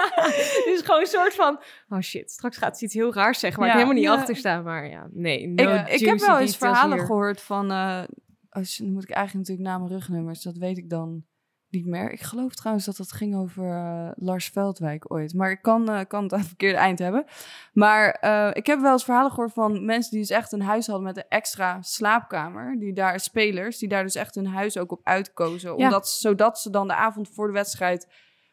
dus 0.71 0.81
gewoon 0.81 1.01
een 1.01 1.07
soort 1.07 1.33
van, 1.33 1.59
oh 1.89 1.99
shit, 1.99 2.31
straks 2.31 2.57
gaat 2.57 2.77
ze 2.77 2.85
iets 2.85 2.93
heel 2.93 3.13
raars 3.13 3.39
zeggen 3.39 3.59
waar 3.59 3.67
Ja. 3.69 3.73
ik 3.75 3.79
helemaal 3.81 4.01
niet 4.03 4.19
achter 4.19 4.35
sta. 4.35 4.61
Maar 4.61 4.89
ja, 4.89 5.07
nee, 5.11 5.47
no 5.47 5.73
ik, 5.73 5.87
ik 5.87 6.05
heb 6.05 6.19
wel 6.19 6.39
eens 6.39 6.57
verhalen 6.57 6.97
hier. 6.97 7.05
gehoord 7.05 7.41
van. 7.41 7.71
als, 8.49 8.77
dan 8.77 8.91
moet 8.91 9.03
ik 9.03 9.09
eigenlijk 9.09 9.47
natuurlijk 9.47 9.67
naar 9.67 9.79
mijn 9.79 9.99
rugnummer, 9.99 10.33
dus 10.33 10.43
dat 10.43 10.57
weet 10.57 10.77
ik 10.77 10.89
dan 10.89 11.25
niet 11.73 11.85
meer. 11.85 12.11
Ik 12.11 12.21
geloof 12.21 12.55
trouwens 12.55 12.85
dat 12.85 12.97
het 12.97 13.11
ging 13.11 13.35
over 13.35 13.69
eh, 13.69 14.09
Lars 14.15 14.47
Veldwijk 14.47 15.11
ooit. 15.13 15.33
Maar 15.33 15.51
ik 15.51 15.61
kan, 15.61 15.89
eh, 15.89 15.99
kan 16.07 16.23
het 16.23 16.33
aan 16.33 16.39
het 16.39 16.47
verkeerde 16.47 16.77
eind 16.77 16.99
hebben. 16.99 17.25
Maar 17.73 18.09
eh, 18.09 18.49
ik 18.53 18.65
heb 18.65 18.79
wel 18.79 18.91
eens 18.91 19.03
verhalen 19.03 19.31
gehoord 19.31 19.53
van 19.53 19.85
mensen 19.85 20.11
die 20.11 20.19
dus 20.19 20.29
echt 20.29 20.51
een 20.51 20.61
huis 20.61 20.87
hadden 20.87 21.05
met 21.05 21.17
een 21.17 21.27
extra 21.29 21.81
slaapkamer. 21.81 22.79
Die 22.79 22.93
daar, 22.93 23.19
spelers, 23.19 23.77
die 23.77 23.89
daar 23.89 24.03
dus 24.03 24.15
echt 24.15 24.35
hun 24.35 24.47
huis 24.47 24.77
ook 24.77 24.91
op 24.91 25.01
uitkozen. 25.03 25.77
Ja. 25.77 25.85
Omdat, 25.85 26.09
zodat 26.09 26.59
ze 26.59 26.69
dan 26.69 26.87
de 26.87 26.95
avond 26.95 27.29
voor 27.29 27.47
de 27.47 27.53
wedstrijd 27.53 28.07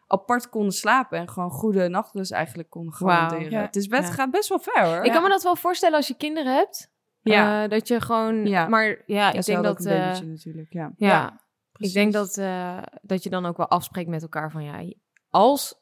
apart 0.07 0.49
konden 0.49 0.73
slapen. 0.73 1.19
En 1.19 1.29
gewoon 1.29 1.51
goede 1.51 1.89
nachtrust 1.89 2.33
eigenlijk 2.33 2.71
konden 2.71 2.95
garanderen. 2.95 3.51
Ja. 3.51 3.61
Het 3.61 3.77
is 3.77 3.87
best, 3.87 4.09
Ja. 4.09 4.15
gaat 4.15 4.31
best 4.31 4.49
wel 4.49 4.59
ver 4.59 4.85
hoor. 4.85 5.05
Ik 5.05 5.13
kan 5.13 5.23
me 5.23 5.29
dat 5.29 5.43
wel 5.43 5.57
voorstellen 5.57 5.97
als 5.97 6.09
je 6.09 6.17
kinderen 6.17 6.55
hebt. 6.55 6.91
Ja. 7.23 7.69
Dat 7.69 7.89
je 7.89 8.01
gewoon... 8.01 8.47
Ja. 8.47 8.69
Maar 8.69 9.03
ja, 9.07 9.33
ik 9.33 9.45
denk 9.45 9.63
dat... 9.63 9.85
een 9.85 9.99
babytje 9.99 10.27
natuurlijk, 10.27 10.73
ja. 10.73 10.93
ja, 10.97 11.41
Ik 11.81 11.93
denk 11.93 12.12
dat, 12.12 12.37
eh, 12.37 12.83
dat 13.03 13.23
je 13.23 13.31
dan 13.31 13.47
ook 13.47 13.57
wel 13.57 13.69
afspreekt 13.69 14.09
met 14.09 14.23
elkaar 14.23 14.51
van... 14.51 14.64
Ja, 14.64 14.93
als 15.29 15.75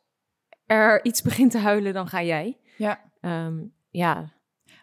er 0.66 1.04
iets 1.04 1.22
begint 1.28 1.50
te 1.50 1.58
huilen, 1.58 1.92
dan 1.92 2.08
ga 2.08 2.22
jij. 2.22 2.58
Ja. 2.76 3.10
Ehm, 3.20 3.64
ja, 3.90 4.32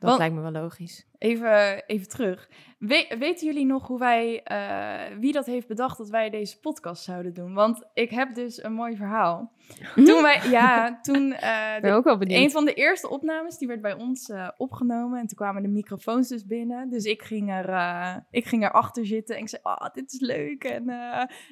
Want- 0.05 0.17
lijkt 0.19 0.35
me 0.35 0.41
wel 0.41 0.51
logisch. 0.61 1.07
Even, 1.17 1.85
even 1.85 2.07
terug. 2.09 2.49
We- 2.79 3.15
weten 3.19 3.45
jullie 3.47 3.65
nog 3.65 3.87
hoe 3.87 3.99
wij, 3.99 4.43
eh, 4.43 5.17
wie 5.19 5.31
dat 5.31 5.45
heeft 5.45 5.67
bedacht 5.67 5.97
dat 5.97 6.09
wij 6.09 6.29
deze 6.29 6.59
podcast 6.59 7.03
zouden 7.03 7.33
doen? 7.33 7.53
Want 7.53 7.83
ik 7.93 8.09
heb 8.09 8.35
dus 8.35 8.63
een 8.63 8.73
mooi 8.73 8.95
verhaal. 8.95 9.51
Toen 9.95 10.21
wij, 10.21 10.49
ja, 10.49 10.95
toen 11.01 11.33
eh, 11.33 11.75
Ik 11.75 11.81
de- 11.81 11.87
ben 11.87 11.93
ook 11.93 12.03
wel 12.03 12.17
benieuwd. 12.17 12.39
een 12.43 12.51
van 12.51 12.65
de 12.65 12.73
eerste 12.73 13.09
opnames, 13.09 13.57
die 13.57 13.67
werd 13.67 13.81
bij 13.81 13.93
ons 13.93 14.29
eh, 14.29 14.49
opgenomen. 14.57 15.19
En 15.19 15.27
toen 15.27 15.37
kwamen 15.37 15.61
de 15.61 15.67
microfoons 15.67 16.27
dus 16.27 16.45
binnen. 16.45 16.89
Dus 16.89 17.03
ik 17.03 17.21
ging 17.21 17.51
er, 17.51 18.23
ik 18.31 18.45
ging 18.45 18.63
erachter 18.63 19.05
zitten 19.05 19.35
en 19.35 19.41
ik 19.41 19.49
zei, 19.49 19.61
ah, 19.63 19.93
dit 19.93 20.13
is 20.13 20.19
leuk. 20.19 20.63
En 20.63 20.89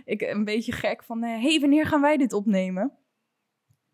ik 0.06 0.22
een 0.22 0.44
beetje 0.44 0.72
gek 0.72 1.04
van, 1.04 1.24
hé, 1.24 1.42
hey, 1.42 1.60
wanneer 1.60 1.86
gaan 1.86 2.02
wij 2.02 2.18
dit 2.18 2.34
opnemen? 2.34 2.92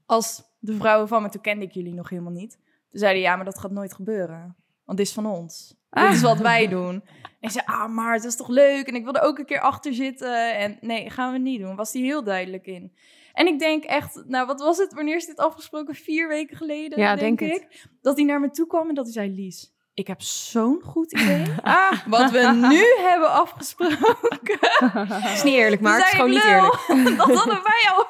Als 0.06 0.44
de 0.60 0.74
vrouwen 0.74 1.08
van 1.08 1.22
me, 1.22 1.30
toen 1.30 1.42
kende 1.42 1.66
ik 1.66 1.72
jullie 1.72 1.94
nog 1.94 2.10
helemaal 2.10 2.32
niet. 2.32 2.60
Toen 2.90 3.00
zeiden 3.00 3.22
ja, 3.22 3.36
maar 3.36 3.46
dat 3.46 3.60
gaat 3.60 3.72
nooit 3.72 3.94
gebeuren. 3.94 4.56
Want 4.86 4.98
dit 4.98 5.08
is 5.08 5.14
van 5.14 5.26
ons. 5.26 5.78
Dit 5.90 6.12
is 6.12 6.22
wat 6.22 6.38
wij 6.38 6.68
doen. 6.68 6.94
En 7.24 7.36
ik 7.40 7.50
zei, 7.50 7.66
ah, 7.66 7.88
maar 7.90 8.14
het 8.14 8.24
is 8.24 8.36
toch 8.36 8.48
leuk? 8.48 8.88
En 8.88 8.96
ik 8.96 9.04
wilde 9.04 9.22
ook 9.22 9.38
een 9.40 9.46
keer 9.46 9.60
achter 9.60 9.94
zitten. 9.94 10.58
En 10.58 10.78
nee, 10.82 11.10
gaan 11.10 11.32
we 11.32 11.38
niet 11.40 11.60
doen. 11.62 11.76
Was 11.76 11.92
die 11.92 12.04
heel 12.04 12.24
duidelijk 12.24 12.66
in. 12.66 12.94
En 13.34 13.48
ik 13.48 13.60
denk 13.60 13.84
echt, 13.84 14.24
nou, 14.28 14.46
wat 14.48 14.60
was 14.60 14.78
het? 14.78 14.94
Wanneer 14.94 15.16
is 15.16 15.26
dit 15.26 15.38
afgesproken? 15.38 15.96
Vier 15.96 16.28
weken 16.28 16.58
geleden, 16.58 17.00
Ja, 17.00 17.16
denk, 17.16 17.40
denk 17.40 17.52
ik. 17.54 17.86
Dat 18.02 18.16
hij 18.16 18.26
naar 18.26 18.40
me 18.40 18.50
toe 18.50 18.68
kwam 18.68 18.90
en 18.90 18.96
dat 18.96 19.04
hij 19.04 19.14
zei, 19.14 19.30
Lies, 19.36 19.74
ik 19.94 20.08
heb 20.08 20.22
zo'n 20.22 20.82
goed 20.86 21.12
idee. 21.20 21.46
ah, 21.62 21.92
wat 22.06 22.32
we 22.32 22.40
nu 22.70 23.10
hebben 23.10 23.32
afgesproken. 23.32 24.58
Het 25.04 25.34
is 25.34 25.44
niet 25.44 25.54
eerlijk, 25.54 25.82
maar 25.82 25.98
het 25.98 26.06
is 26.06 26.12
gewoon 26.12 26.30
niet 26.30 26.44
eerlijk. 26.44 26.88
"Lul, 26.88 27.16
dat 27.18 27.36
hadden 27.38 27.64
wij 27.64 27.92
al. 27.96 28.06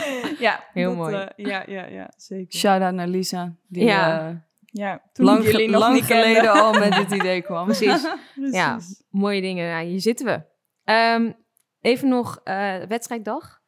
ja, 0.38 0.64
Heel 0.72 0.88
dat, 0.88 0.96
mooi. 0.98 1.14
eh, 1.14 1.26
ja, 1.46 1.62
ja, 1.66 1.86
ja, 1.86 2.10
zeker. 2.16 2.58
Shout-out 2.58 2.94
naar 2.94 3.06
Lisa. 3.08 3.54
Die 3.68 3.84
Ja. 3.84 4.28
eh, 4.28 4.34
Ja, 4.74 5.02
toen 5.12 5.24
lang, 5.26 5.44
jullie 5.44 5.70
nog 5.70 5.80
lang 5.80 5.94
niet 5.94 6.06
kende. 6.06 6.22
geleden 6.24 6.50
al 6.52 6.72
met 6.88 6.92
dit 6.92 7.10
idee 7.10 7.42
kwam. 7.42 7.64
Precies. 7.64 8.02
Precies. 8.34 8.54
Ja. 8.54 8.78
Mooie 9.10 9.40
dingen. 9.40 9.66
Ja, 9.66 9.80
hier 9.80 10.00
zitten 10.00 10.26
we. 10.26 10.42
Ehm, 10.84 11.32
even 11.80 12.08
nog 12.08 12.40
eh, 12.44 12.76
wedstrijddag. 12.88 13.60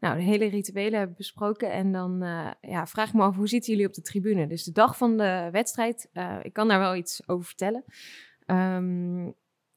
Nou, 0.00 0.16
de 0.16 0.22
hele 0.22 0.44
rituelen 0.46 0.92
hebben 0.92 1.10
we 1.10 1.16
besproken. 1.16 1.72
En 1.72 1.92
dan 1.92 2.22
eh, 2.22 2.50
ja, 2.60 2.86
vraag 2.86 3.08
ik 3.08 3.14
me 3.14 3.22
af, 3.22 3.36
hoe 3.36 3.48
zitten 3.48 3.72
jullie 3.72 3.86
op 3.86 3.94
de 3.94 4.02
tribune? 4.02 4.46
Dus 4.46 4.64
de 4.64 4.72
dag 4.72 4.96
van 4.96 5.16
de 5.16 5.48
wedstrijd, 5.52 6.08
eh, 6.12 6.36
ik 6.42 6.52
kan 6.52 6.68
daar 6.68 6.78
wel 6.78 6.94
iets 6.96 7.22
over 7.28 7.46
vertellen. 7.46 7.84
Ehm, 8.46 9.24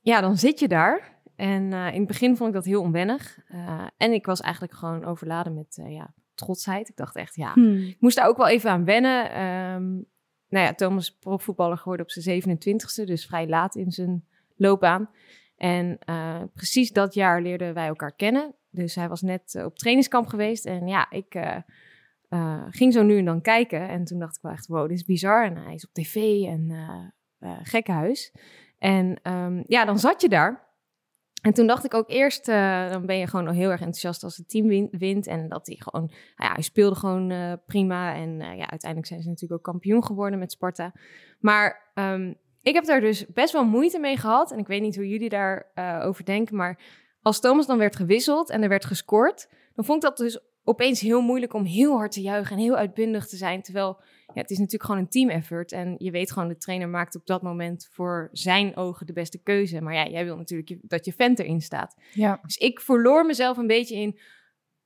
ja, 0.01 0.21
dan 0.21 0.38
zit 0.38 0.59
je 0.59 0.67
daar. 0.67 1.18
En 1.39 1.73
eh, 1.73 1.88
in 1.93 1.99
het 1.99 2.08
begin 2.08 2.38
vond 2.38 2.49
ik 2.49 2.56
dat 2.56 2.65
heel 2.65 2.82
onwennig. 2.82 3.39
Eh, 3.47 3.88
en 3.97 4.12
ik 4.12 4.25
was 4.25 4.41
eigenlijk 4.41 4.73
gewoon 4.73 5.06
overladen 5.06 5.54
met 5.54 5.78
eh, 5.78 5.91
ja, 5.91 6.13
trotsheid. 6.34 6.89
Ik 6.89 6.95
dacht 6.95 7.15
echt, 7.15 7.36
ja, 7.36 7.54
Hmm. 7.54 7.75
ik 7.75 7.97
moest 7.99 8.15
daar 8.15 8.28
ook 8.28 8.38
wel 8.38 8.47
even 8.47 8.69
aan 8.69 8.86
wennen. 8.86 9.32
Ehm, 9.32 9.88
nou 10.49 10.65
ja, 10.65 10.73
Thomas 10.73 11.10
is 11.10 11.17
profvoetballer 11.17 11.78
geworden 11.78 12.06
op 12.06 12.12
zijn 12.12 12.25
27e, 12.25 13.06
dus 13.06 13.25
vrij 13.25 13.47
laat 13.47 13.75
in 13.75 13.91
zijn 13.91 14.25
loopbaan. 14.56 15.10
En 15.58 15.99
precies 16.54 16.91
dat 16.91 17.13
jaar 17.13 17.41
leerden 17.41 17.73
wij 17.73 17.88
elkaar 17.88 18.15
kennen. 18.15 18.56
Dus 18.69 18.95
hij 18.95 19.10
was 19.10 19.21
net 19.21 19.62
op 19.65 19.78
trainingskamp 19.78 20.28
geweest. 20.28 20.65
En 20.65 20.88
ja, 20.88 21.10
ik 21.10 21.39
ging 22.69 22.93
zo 22.93 23.04
nu 23.04 23.17
en 23.17 23.25
dan 23.25 23.41
kijken. 23.41 23.89
En 23.89 24.04
toen 24.04 24.19
dacht 24.19 24.36
ik 24.36 24.41
wel 24.41 24.52
echt, 24.52 24.67
wow, 24.67 24.88
dit 24.88 24.97
is 24.97 25.06
bizar. 25.06 25.45
En 25.45 25.58
hij 25.58 25.73
is 25.73 25.86
op 25.88 25.93
tv 25.93 26.15
en 26.43 26.67
eh 26.69 27.08
eh, 27.39 27.58
gekkenhuis. 27.63 28.34
En 28.78 29.19
ehm, 29.23 29.63
ja, 29.67 29.86
dan 29.86 29.99
zat 29.99 30.21
je 30.21 30.30
daar. 30.30 30.67
En 31.41 31.54
toen 31.54 31.67
dacht 31.67 31.86
ik 31.86 31.93
ook 31.93 32.10
eerst, 32.10 32.47
eh, 32.47 32.89
dan 32.91 33.06
ben 33.06 33.17
je 33.17 33.28
gewoon 33.28 33.49
heel 33.49 33.69
erg 33.69 33.80
enthousiast 33.80 34.23
als 34.23 34.38
het 34.38 34.49
team 34.49 34.67
win- 34.67 34.89
wint. 34.91 35.28
En 35.28 35.49
dat 35.49 35.67
hij 35.67 35.75
gewoon, 35.80 36.06
nou 36.06 36.49
ja, 36.49 36.54
hij 36.54 36.63
speelde 36.63 36.95
gewoon 36.95 37.32
eh, 37.32 37.54
prima. 37.65 38.15
En 38.15 38.41
eh, 38.41 38.58
ja, 38.58 38.69
uiteindelijk 38.69 39.06
zijn 39.06 39.21
ze 39.21 39.28
natuurlijk 39.28 39.60
ook 39.60 39.73
kampioen 39.73 40.04
geworden 40.06 40.39
met 40.39 40.52
Sparta. 40.52 40.93
Maar 41.39 41.91
ehm, 41.93 42.34
ik 42.62 42.73
heb 42.73 42.86
daar 42.86 43.02
dus 43.02 43.25
best 43.28 43.54
wel 43.54 43.65
moeite 43.65 43.99
mee 43.99 44.17
gehad. 44.17 44.52
En 44.52 44.58
ik 44.60 44.67
weet 44.67 44.82
niet 44.82 44.95
hoe 44.95 45.10
jullie 45.10 45.30
daarover 45.30 46.08
over 46.08 46.25
denken. 46.25 46.56
Maar 46.56 46.80
als 47.21 47.39
Thomas 47.39 47.65
dan 47.67 47.78
werd 47.78 47.95
gewisseld 47.95 48.49
en 48.49 48.63
er 48.63 48.69
werd 48.69 48.86
gescoord, 48.86 49.49
dan 49.75 49.86
vond 49.86 50.04
ik 50.04 50.10
dat 50.10 50.17
dus 50.17 50.39
opeens 50.69 50.99
heel 50.99 51.21
moeilijk 51.21 51.53
om 51.53 51.63
heel 51.63 51.95
hard 51.97 52.12
te 52.12 52.21
juichen 52.21 52.55
en 52.55 52.62
heel 52.62 52.75
uitbundig 52.75 53.27
te 53.27 53.36
zijn. 53.38 53.62
Terwijl 53.62 53.99
ja, 54.34 54.41
het 54.41 54.49
is 54.51 54.58
natuurlijk 54.58 54.84
gewoon 54.84 54.99
een 55.01 55.10
team 55.10 55.29
effort. 55.29 55.71
En 55.71 55.95
je 55.97 56.12
weet 56.12 56.32
gewoon, 56.32 56.47
de 56.47 56.58
trainer 56.58 56.89
maakt 56.89 57.15
op 57.15 57.25
dat 57.25 57.41
moment 57.41 57.88
voor 57.91 58.29
zijn 58.32 58.75
ogen 58.75 59.05
de 59.05 59.13
beste 59.13 59.41
keuze. 59.43 59.82
Maar 59.82 59.93
ja, 59.93 60.08
jij 60.08 60.23
wil 60.25 60.38
natuurlijk 60.38 60.69
je- 60.69 60.79
dat 60.82 61.05
je 61.05 61.13
vent 61.13 61.39
erin 61.39 61.62
staat. 61.62 61.95
Ja. 62.13 62.39
Dus 62.43 62.58
ik 62.58 62.79
verloor 62.82 63.25
mezelf 63.25 63.58
een 63.58 63.67
beetje 63.67 63.95
in 63.95 64.19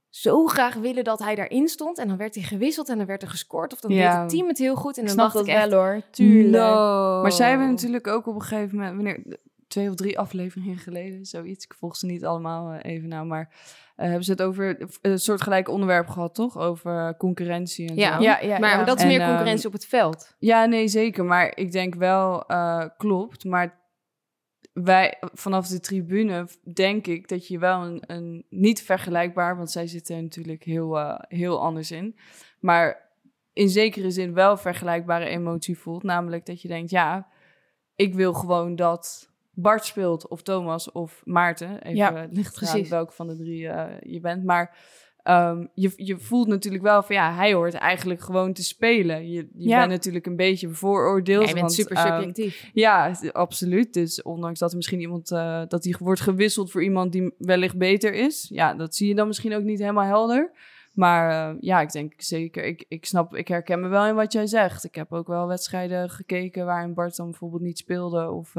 zo 0.09 0.45
graag 0.45 0.73
willen 0.75 1.03
dat 1.03 1.19
hij 1.19 1.35
daarin 1.35 1.67
stond. 1.67 1.97
En 1.97 2.07
dan 2.07 2.17
werd 2.17 2.35
hij 2.35 2.43
gewisseld 2.43 2.89
en 2.89 2.97
dan 2.97 3.05
werd 3.05 3.21
er 3.21 3.27
gescoord. 3.29 3.73
Of 3.73 3.79
dan 3.79 3.91
Ja. 3.91 4.11
deed 4.11 4.19
het 4.21 4.29
team 4.29 4.47
het 4.47 4.57
heel 4.57 4.75
goed. 4.75 4.97
En 4.97 5.05
dan 5.05 5.15
dacht 5.17 5.33
dat 5.33 5.47
ik 5.47 5.53
echt, 5.53 5.69
wel 5.69 5.79
hoor, 5.79 6.01
tuurlijk. 6.11 6.51
no. 6.63 7.21
Maar 7.21 7.31
zij 7.31 7.49
hebben 7.49 7.67
natuurlijk 7.69 8.07
ook 8.07 8.27
op 8.27 8.35
een 8.35 8.41
gegeven 8.41 8.77
moment, 8.77 8.95
wanneer, 8.95 9.37
twee 9.67 9.89
of 9.89 9.95
drie 9.95 10.19
afleveringen 10.19 10.77
geleden, 10.77 11.25
zoiets. 11.25 11.65
Ik 11.65 11.73
volg 11.73 11.95
ze 11.95 12.05
niet 12.05 12.25
allemaal 12.25 12.71
eh, 12.71 12.91
even 12.93 13.09
nou, 13.09 13.25
maar 13.25 13.53
hebben 14.07 14.23
ze 14.23 14.31
het 14.31 14.41
over 14.41 14.87
een 15.01 15.19
soortgelijk 15.19 15.69
onderwerp 15.69 16.07
gehad, 16.07 16.35
toch? 16.35 16.57
Over 16.57 17.17
concurrentie 17.17 17.89
en 17.89 17.95
Ja. 17.95 18.15
zo. 18.15 18.21
Ja, 18.23 18.39
ja, 18.39 18.59
Maar 18.59 18.79
ja. 18.79 18.83
dat 18.83 18.97
is 18.97 19.01
En, 19.03 19.07
meer 19.07 19.19
ehm, 19.19 19.29
concurrentie 19.29 19.67
op 19.67 19.73
het 19.73 19.85
veld. 19.85 20.35
Ja, 20.39 20.65
nee, 20.65 20.87
zeker. 20.87 21.25
Maar 21.25 21.57
ik 21.57 21.71
denk 21.71 21.95
wel, 21.95 22.45
eh, 22.47 22.85
klopt. 22.97 23.43
Maar 23.45 23.81
wij, 24.73 25.17
vanaf 25.33 25.67
de 25.67 25.79
tribune, 25.79 26.47
denk 26.73 27.07
ik 27.07 27.27
dat 27.27 27.47
je 27.47 27.59
wel 27.59 27.81
een, 27.81 28.03
een 28.07 28.45
niet 28.49 28.81
vergelijkbaar, 28.81 29.57
want 29.57 29.71
zij 29.71 29.87
zitten 29.87 30.15
er 30.15 30.21
natuurlijk 30.21 30.63
heel, 30.63 30.99
eh, 30.99 31.15
heel 31.27 31.61
anders 31.61 31.91
in. 31.91 32.15
Maar 32.59 33.11
in 33.53 33.69
zekere 33.69 34.11
zin 34.11 34.33
wel 34.33 34.57
vergelijkbare 34.57 35.25
emotie 35.25 35.77
voelt. 35.77 36.03
Namelijk 36.03 36.45
dat 36.45 36.61
je 36.61 36.67
denkt, 36.67 36.89
ja, 36.91 37.27
ik 37.95 38.13
wil 38.13 38.33
gewoon 38.33 38.75
dat 38.75 39.31
Bart 39.53 39.85
speelt, 39.85 40.27
of 40.27 40.41
Thomas, 40.41 40.91
of 40.91 41.21
Maarten. 41.25 41.81
Even, 41.81 41.95
Ja, 41.95 42.09
eraan 42.11 42.29
precies. 42.53 42.89
welke 42.89 43.13
van 43.13 43.27
de 43.27 43.37
drie 43.37 43.67
eh, 43.67 44.11
je 44.13 44.19
bent. 44.19 44.43
Maar 44.43 44.77
ehm, 45.23 45.65
je, 45.73 45.91
je 45.95 46.19
voelt 46.19 46.47
natuurlijk 46.47 46.83
wel 46.83 47.03
van, 47.03 47.15
ja, 47.15 47.33
hij 47.33 47.53
hoort 47.53 47.73
eigenlijk 47.73 48.21
gewoon 48.21 48.53
te 48.53 48.63
spelen. 48.63 49.29
Je, 49.29 49.47
je 49.53 49.69
Ja. 49.69 49.77
bent 49.79 49.91
natuurlijk 49.91 50.25
een 50.25 50.35
beetje 50.35 50.67
bevooroordeeld. 50.67 51.43
Jij 51.43 51.53
bent 51.53 51.59
want, 51.59 51.73
super 51.73 51.95
ehm, 51.95 52.15
subjectief. 52.15 52.69
ja, 52.73 53.15
absoluut. 53.31 53.93
Dus 53.93 54.21
ondanks 54.21 54.59
dat 54.59 54.69
er 54.69 54.75
misschien 54.75 54.99
iemand 54.99 55.31
eh, 55.31 55.61
dat 55.67 55.83
die 55.83 55.95
wordt 55.99 56.21
gewisseld 56.21 56.71
voor 56.71 56.83
iemand 56.83 57.11
die 57.11 57.33
wellicht 57.37 57.77
beter 57.77 58.13
is, 58.13 58.47
ja, 58.49 58.73
dat 58.73 58.95
zie 58.95 59.07
je 59.07 59.15
dan 59.15 59.27
misschien 59.27 59.53
ook 59.55 59.63
niet 59.63 59.79
helemaal 59.79 60.03
helder. 60.05 60.51
Maar 60.93 61.49
eh, 61.49 61.55
ja, 61.59 61.81
ik 61.81 61.91
denk 61.91 62.13
zeker, 62.17 62.63
ik, 62.63 62.85
ik 62.87 63.05
snap, 63.05 63.35
ik 63.35 63.47
herken 63.47 63.79
me 63.81 63.87
wel 63.87 64.05
in 64.05 64.15
wat 64.15 64.33
jij 64.33 64.47
zegt. 64.47 64.83
Ik 64.83 64.95
heb 64.95 65.11
ook 65.13 65.27
wel 65.27 65.47
wedstrijden 65.47 66.09
gekeken 66.09 66.65
waarin 66.65 66.93
Bart 66.93 67.15
dan 67.15 67.29
bijvoorbeeld 67.29 67.61
niet 67.61 67.77
speelde 67.77 68.29
of 68.31 68.55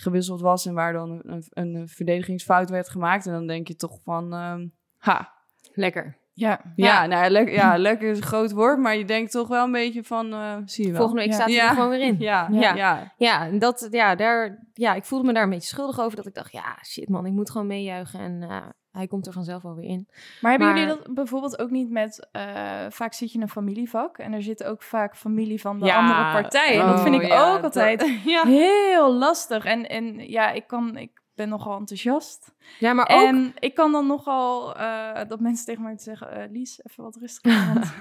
gewisseld 0.00 0.40
was 0.40 0.66
en 0.66 0.74
waar 0.74 0.92
dan 0.92 1.10
een, 1.10 1.44
een, 1.50 1.74
een 1.74 1.88
verdedigingsfout 1.88 2.70
werd 2.70 2.88
gemaakt. 2.88 3.26
En 3.26 3.32
dan 3.32 3.46
denk 3.46 3.68
je 3.68 3.74
toch 3.76 4.00
van, 4.02 4.32
ehm, 4.32 4.66
ha, 4.96 5.32
Lekker. 5.72 6.16
ja. 6.32 6.60
ja, 6.76 7.06
nou, 7.06 7.22
ja, 7.24 7.30
lek- 7.30 7.50
ja, 7.50 7.76
lekker 7.88 8.10
is 8.10 8.16
een 8.16 8.22
groot 8.22 8.50
woord, 8.52 8.78
maar 8.78 8.96
je 8.96 9.04
denkt 9.04 9.30
toch 9.30 9.48
wel 9.48 9.64
een 9.64 9.72
beetje 9.72 10.04
van, 10.04 10.32
eh, 10.32 10.56
zie 10.64 10.84
je 10.86 10.90
wel. 10.92 11.00
Volgende 11.00 11.22
week 11.22 11.30
Ja. 11.30 11.36
staat 11.36 11.46
hij 11.48 11.56
Ja. 11.56 11.68
er 11.68 11.74
gewoon 11.74 11.88
weer 11.90 12.00
in. 12.00 12.16
Ja, 12.30 12.48
Ja. 12.50 13.12
ja, 13.16 13.50
dat, 13.50 13.88
ja, 13.90 14.14
daar, 14.14 14.68
ja, 14.72 14.94
ik 14.94 15.04
voelde 15.04 15.26
me 15.26 15.32
daar 15.32 15.42
een 15.42 15.50
beetje 15.50 15.68
schuldig 15.68 16.00
over. 16.00 16.16
Dat 16.16 16.26
ik 16.26 16.34
dacht, 16.34 16.52
ja, 16.52 16.78
shit 16.84 17.08
man, 17.08 17.26
ik 17.26 17.32
moet 17.32 17.50
gewoon 17.50 17.66
meejuichen. 17.66 18.20
En 18.20 18.42
eh, 18.42 18.66
hij 18.92 19.06
komt 19.06 19.26
er 19.26 19.32
vanzelf 19.32 19.62
wel 19.62 19.74
weer 19.74 19.88
in. 19.88 20.08
Maar 20.40 20.50
hebben 20.50 20.68
Maar- 20.68 20.78
jullie 20.78 20.94
dat 20.96 21.14
bijvoorbeeld 21.14 21.58
ook 21.58 21.70
niet 21.70 21.90
met... 21.90 22.28
eh, 22.32 22.42
vaak 22.88 23.12
zit 23.12 23.30
je 23.32 23.36
in 23.36 23.42
een 23.42 23.48
familievak 23.50 24.18
en 24.18 24.32
er 24.32 24.42
zit 24.42 24.64
ook 24.64 24.82
vaak 24.82 25.16
familie 25.16 25.60
van 25.60 25.78
de 25.80 25.86
Ja. 25.86 25.96
andere 25.98 26.40
partij. 26.42 26.80
En 26.80 26.86
dat 26.86 26.96
Oh, 26.96 27.02
vind 27.02 27.14
ik 27.14 27.26
ja, 27.26 27.54
ook 27.54 27.62
altijd 27.62 28.00
dat- 28.00 28.08
ja. 28.34 28.42
heel 28.44 29.14
lastig. 29.14 29.64
En, 29.64 29.88
en 29.88 30.28
ja, 30.30 30.50
ik, 30.50 30.66
kan, 30.66 30.96
ik 30.96 31.10
ben 31.38 31.48
nogal 31.48 31.78
enthousiast. 31.78 32.54
Ja, 32.78 32.92
maar 32.92 33.08
ook... 33.08 33.26
En 33.26 33.54
ik 33.58 33.74
kan 33.74 33.92
dan 33.92 34.06
nogal 34.06 34.76
eh, 34.76 35.20
dat 35.28 35.40
mensen 35.40 35.66
tegen 35.66 35.82
mij 35.82 35.98
zeggen... 35.98 36.30
eh, 36.32 36.50
Lies, 36.50 36.80
even 36.82 37.04
wat 37.04 37.16
rustiger. 37.16 37.64
want- 37.74 37.92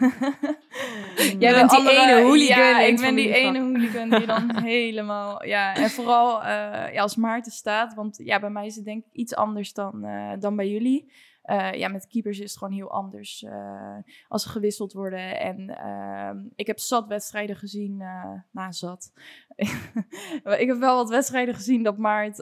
Jij 1.40 1.54
bent 1.54 1.70
die 1.70 1.80
andere- 1.80 2.02
ene 2.02 2.22
hooligan 2.22 2.58
Ja, 2.64 2.80
ik 2.80 3.00
ben 3.00 3.16
die 3.16 3.34
ene 3.34 3.60
hooligan 3.60 4.10
die 4.10 4.26
dan 4.26 4.56
helemaal... 4.64 5.46
Ja, 5.46 5.76
en 5.76 5.90
vooral 5.90 6.44
eh, 6.44 6.94
ja, 6.94 7.02
als 7.02 7.16
Maarten 7.16 7.52
staat. 7.52 7.94
Want 7.94 8.18
ja, 8.24 8.40
bij 8.40 8.50
mij 8.50 8.66
is 8.66 8.76
het 8.76 8.86
denk 8.86 9.04
ik 9.06 9.14
iets 9.14 9.36
anders 9.36 9.74
dan, 9.74 10.06
dan 10.40 10.56
bij 10.56 10.70
jullie. 10.70 11.12
Eh, 11.48 11.74
ja, 11.74 11.88
met 11.88 12.08
keepers 12.08 12.40
is 12.40 12.50
het 12.50 12.58
gewoon 12.58 12.74
heel 12.74 12.92
anders 12.92 13.44
eh, 13.44 13.96
als 14.28 14.44
ze 14.44 14.50
gewisseld 14.50 14.94
worden. 14.94 15.40
En 15.40 15.70
ehm, 15.78 16.38
ik 16.56 16.68
heb 16.68 16.80
zat 16.80 17.08
wedstrijden 17.08 17.56
gezien, 17.56 18.02
eh 18.02 18.32
nou 18.52 18.72
zat. 18.74 19.12
ik 20.64 20.68
heb 20.68 20.78
wel 20.78 20.96
wat 20.96 21.10
wedstrijden 21.10 21.56
gezien 21.56 21.84
dat 21.84 21.98
Maart 21.98 22.38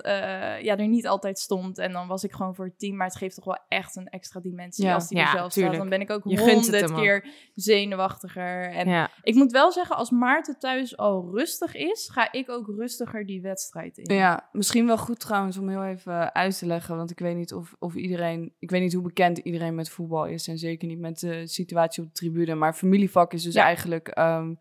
ja, 0.62 0.78
er 0.78 0.88
niet 0.88 1.08
altijd 1.08 1.39
stond. 1.39 1.78
En 1.78 1.91
dan 1.91 2.08
was 2.08 2.24
ik 2.24 2.32
gewoon 2.32 2.56
voor 2.56 2.65
het 2.65 2.80
team. 2.80 2.96
Maar 2.96 3.08
het 3.08 3.15
geeft 3.15 3.36
toch 3.36 3.46
wel 3.46 3.60
echt 3.68 3.96
een 3.96 4.08
extra 4.10 4.39
dimensie 4.39 4.86
Ja. 4.86 4.94
als 4.94 5.08
die 5.08 5.18
Ja, 5.18 5.24
er 5.24 5.38
zelf 5.38 5.52
tuurlijk. 5.54 5.76
staat. 5.76 5.89
Dan 5.89 6.00
ben 6.00 6.08
ik 6.08 6.13
ook 6.15 6.32
Je 6.32 6.39
honderd 6.52 6.91
keer 6.94 7.28
zenuwachtiger. 7.54 8.72
En 8.72 8.88
Ja. 8.89 9.10
ik 9.22 9.36
moet 9.36 9.52
wel 9.52 9.72
zeggen, 9.72 9.96
als 9.96 10.10
Maarten 10.10 10.60
thuis 10.60 10.98
al 10.98 11.30
rustig 11.34 11.76
is, 11.76 12.10
ga 12.13 12.32
ik 12.32 12.50
ook 12.50 12.68
rustiger 12.78 13.26
die 13.26 13.41
wedstrijd 13.41 13.98
in. 13.98 14.15
Ja, 14.15 14.50
misschien 14.52 14.86
wel 14.86 14.98
goed 14.98 15.20
trouwens 15.20 15.58
om 15.58 15.70
heel 15.70 15.84
even 15.86 16.34
uit 16.34 16.58
te 16.58 16.65
leggen. 16.65 16.98
Want 16.98 17.12
ik 17.12 17.20
weet 17.20 17.36
niet 17.36 17.54
of, 17.54 17.76
of 17.80 17.96
iedereen. 17.96 18.54
Ik 18.60 18.70
weet 18.70 18.82
niet 18.82 18.95
hoe 18.96 19.08
bekend 19.08 19.38
iedereen 19.38 19.76
met 19.76 19.90
voetbal 19.90 20.26
is. 20.26 20.48
En 20.48 20.58
zeker 20.58 20.88
niet 20.88 21.00
met 21.00 21.20
de 21.20 21.48
situatie 21.48 22.04
op 22.04 22.10
de 22.10 22.16
tribune. 22.16 22.56
Maar 22.56 22.74
familievak 22.74 23.34
is 23.34 23.44
dus 23.44 23.54
Ja. 23.54 23.64
eigenlijk. 23.64 24.08
ehm, 24.08 24.54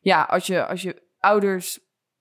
ja, 0.00 0.22
als 0.22 0.46
je, 0.46 0.66
als 0.66 0.82
je 0.82 1.02
ouders, 1.20 1.78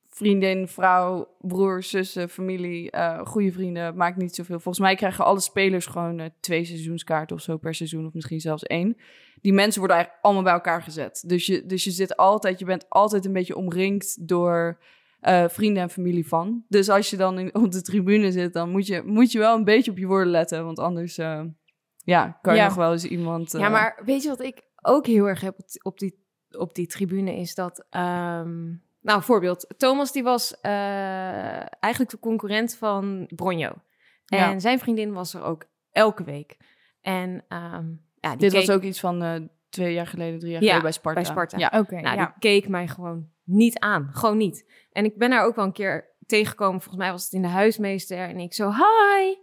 vriendin, 0.09 0.67
vrouw, 0.67 1.35
broers, 1.39 1.89
zussen, 1.89 2.29
familie, 2.29 2.91
eh, 2.91 3.25
goede 3.25 3.51
vrienden, 3.51 3.95
maakt 3.95 4.17
niet 4.17 4.35
zoveel. 4.35 4.59
Volgens 4.59 4.85
mij 4.85 4.95
krijgen 4.95 5.25
alle 5.25 5.39
spelers 5.39 5.85
gewoon 5.85 6.19
eh, 6.19 6.29
twee 6.39 6.65
seizoenskaarten 6.65 7.35
of 7.35 7.41
zo 7.41 7.57
per 7.57 7.75
seizoen. 7.75 8.05
Of 8.05 8.13
misschien 8.13 8.39
zelfs 8.39 8.63
één. 8.63 8.97
Die 9.41 9.53
mensen 9.53 9.79
worden 9.79 9.95
eigenlijk 9.97 10.25
allemaal 10.25 10.43
bij 10.43 10.53
elkaar 10.53 10.81
gezet. 10.83 11.23
Dus 11.27 11.45
je, 11.45 11.65
dus 11.65 11.83
je 11.83 11.91
zit 11.91 12.17
altijd, 12.17 12.59
je 12.59 12.65
bent 12.65 12.89
altijd 12.89 13.25
een 13.25 13.33
beetje 13.33 13.55
omringd 13.55 14.27
door 14.27 14.79
eh, 15.25 15.43
vrienden 15.47 15.83
en 15.83 15.89
familie 15.89 16.27
van. 16.27 16.63
Dus 16.67 16.89
als 16.89 17.09
je 17.09 17.17
dan 17.17 17.39
in, 17.39 17.55
op 17.55 17.71
de 17.71 17.81
tribune 17.81 18.31
zit, 18.31 18.53
dan 18.53 18.69
moet 18.69 18.87
je, 18.87 19.01
moet 19.05 19.31
je 19.31 19.39
wel 19.39 19.55
een 19.55 19.63
beetje 19.63 19.91
op 19.91 19.97
je 19.97 20.05
woorden 20.05 20.31
letten. 20.31 20.65
Want 20.65 20.79
anders 20.79 21.17
eh, 21.17 21.43
ja, 22.03 22.39
kan 22.41 22.53
je 22.53 22.59
Ja. 22.59 22.65
nog 22.67 22.75
wel 22.75 22.91
eens 22.91 23.05
iemand... 23.05 23.51
Ja, 23.51 23.65
eh, 23.65 23.71
maar 23.71 24.01
weet 24.05 24.23
je 24.23 24.29
wat 24.29 24.41
ik 24.41 24.61
ook 24.81 25.05
heel 25.05 25.25
erg 25.27 25.41
heb 25.41 25.55
op 25.81 25.99
die, 25.99 26.23
op 26.57 26.75
die, 26.75 26.87
tribune 26.87 27.35
is 27.35 27.55
dat... 27.55 27.85
ehm, 27.89 28.65
nou, 29.01 29.21
voorbeeld. 29.21 29.73
Thomas 29.77 30.11
die 30.11 30.23
was 30.23 30.61
eigenlijk 30.61 32.09
de 32.09 32.19
concurrent 32.19 32.75
van 32.75 33.27
Bronjo. 33.35 33.71
En 34.25 34.37
Ja. 34.37 34.59
zijn 34.59 34.79
vriendin 34.79 35.13
was 35.13 35.33
er 35.33 35.43
ook 35.43 35.65
elke 35.91 36.23
week. 36.23 36.57
En 37.01 37.45
ehm, 37.47 37.85
ja, 38.19 38.29
die 38.29 38.37
Dit 38.37 38.51
keek, 38.51 38.65
was 38.65 38.75
ook 38.75 38.83
iets 38.83 38.99
van 38.99 39.49
twee 39.75 39.93
jaar 39.93 40.07
geleden, 40.07 40.39
drie 40.39 40.51
jaar 40.51 40.61
Ja, 40.61 40.65
geleden 40.67 40.83
bij 40.83 40.91
Sparta. 40.91 41.21
bij 41.21 41.29
Sparta. 41.29 41.57
Ja, 41.57 41.79
Oké, 41.79 42.01
nou, 42.01 42.15
ja. 42.17 42.25
die 42.25 42.33
keek 42.39 42.67
mij 42.67 42.87
gewoon 42.87 43.27
niet 43.43 43.79
aan. 43.79 44.09
Gewoon 44.11 44.37
niet. 44.37 44.65
En 44.91 45.05
ik 45.05 45.17
ben 45.17 45.31
haar 45.31 45.45
ook 45.45 45.55
wel 45.55 45.65
een 45.65 45.71
keer 45.71 46.13
tegengekomen. 46.25 46.81
Volgens 46.81 47.03
mij 47.03 47.11
was 47.11 47.23
het 47.23 47.33
in 47.33 47.41
de 47.41 47.47
huismeester. 47.47 48.17
En 48.17 48.37
ik 48.39 48.53
zo, 48.53 48.69
hi. 48.71 49.35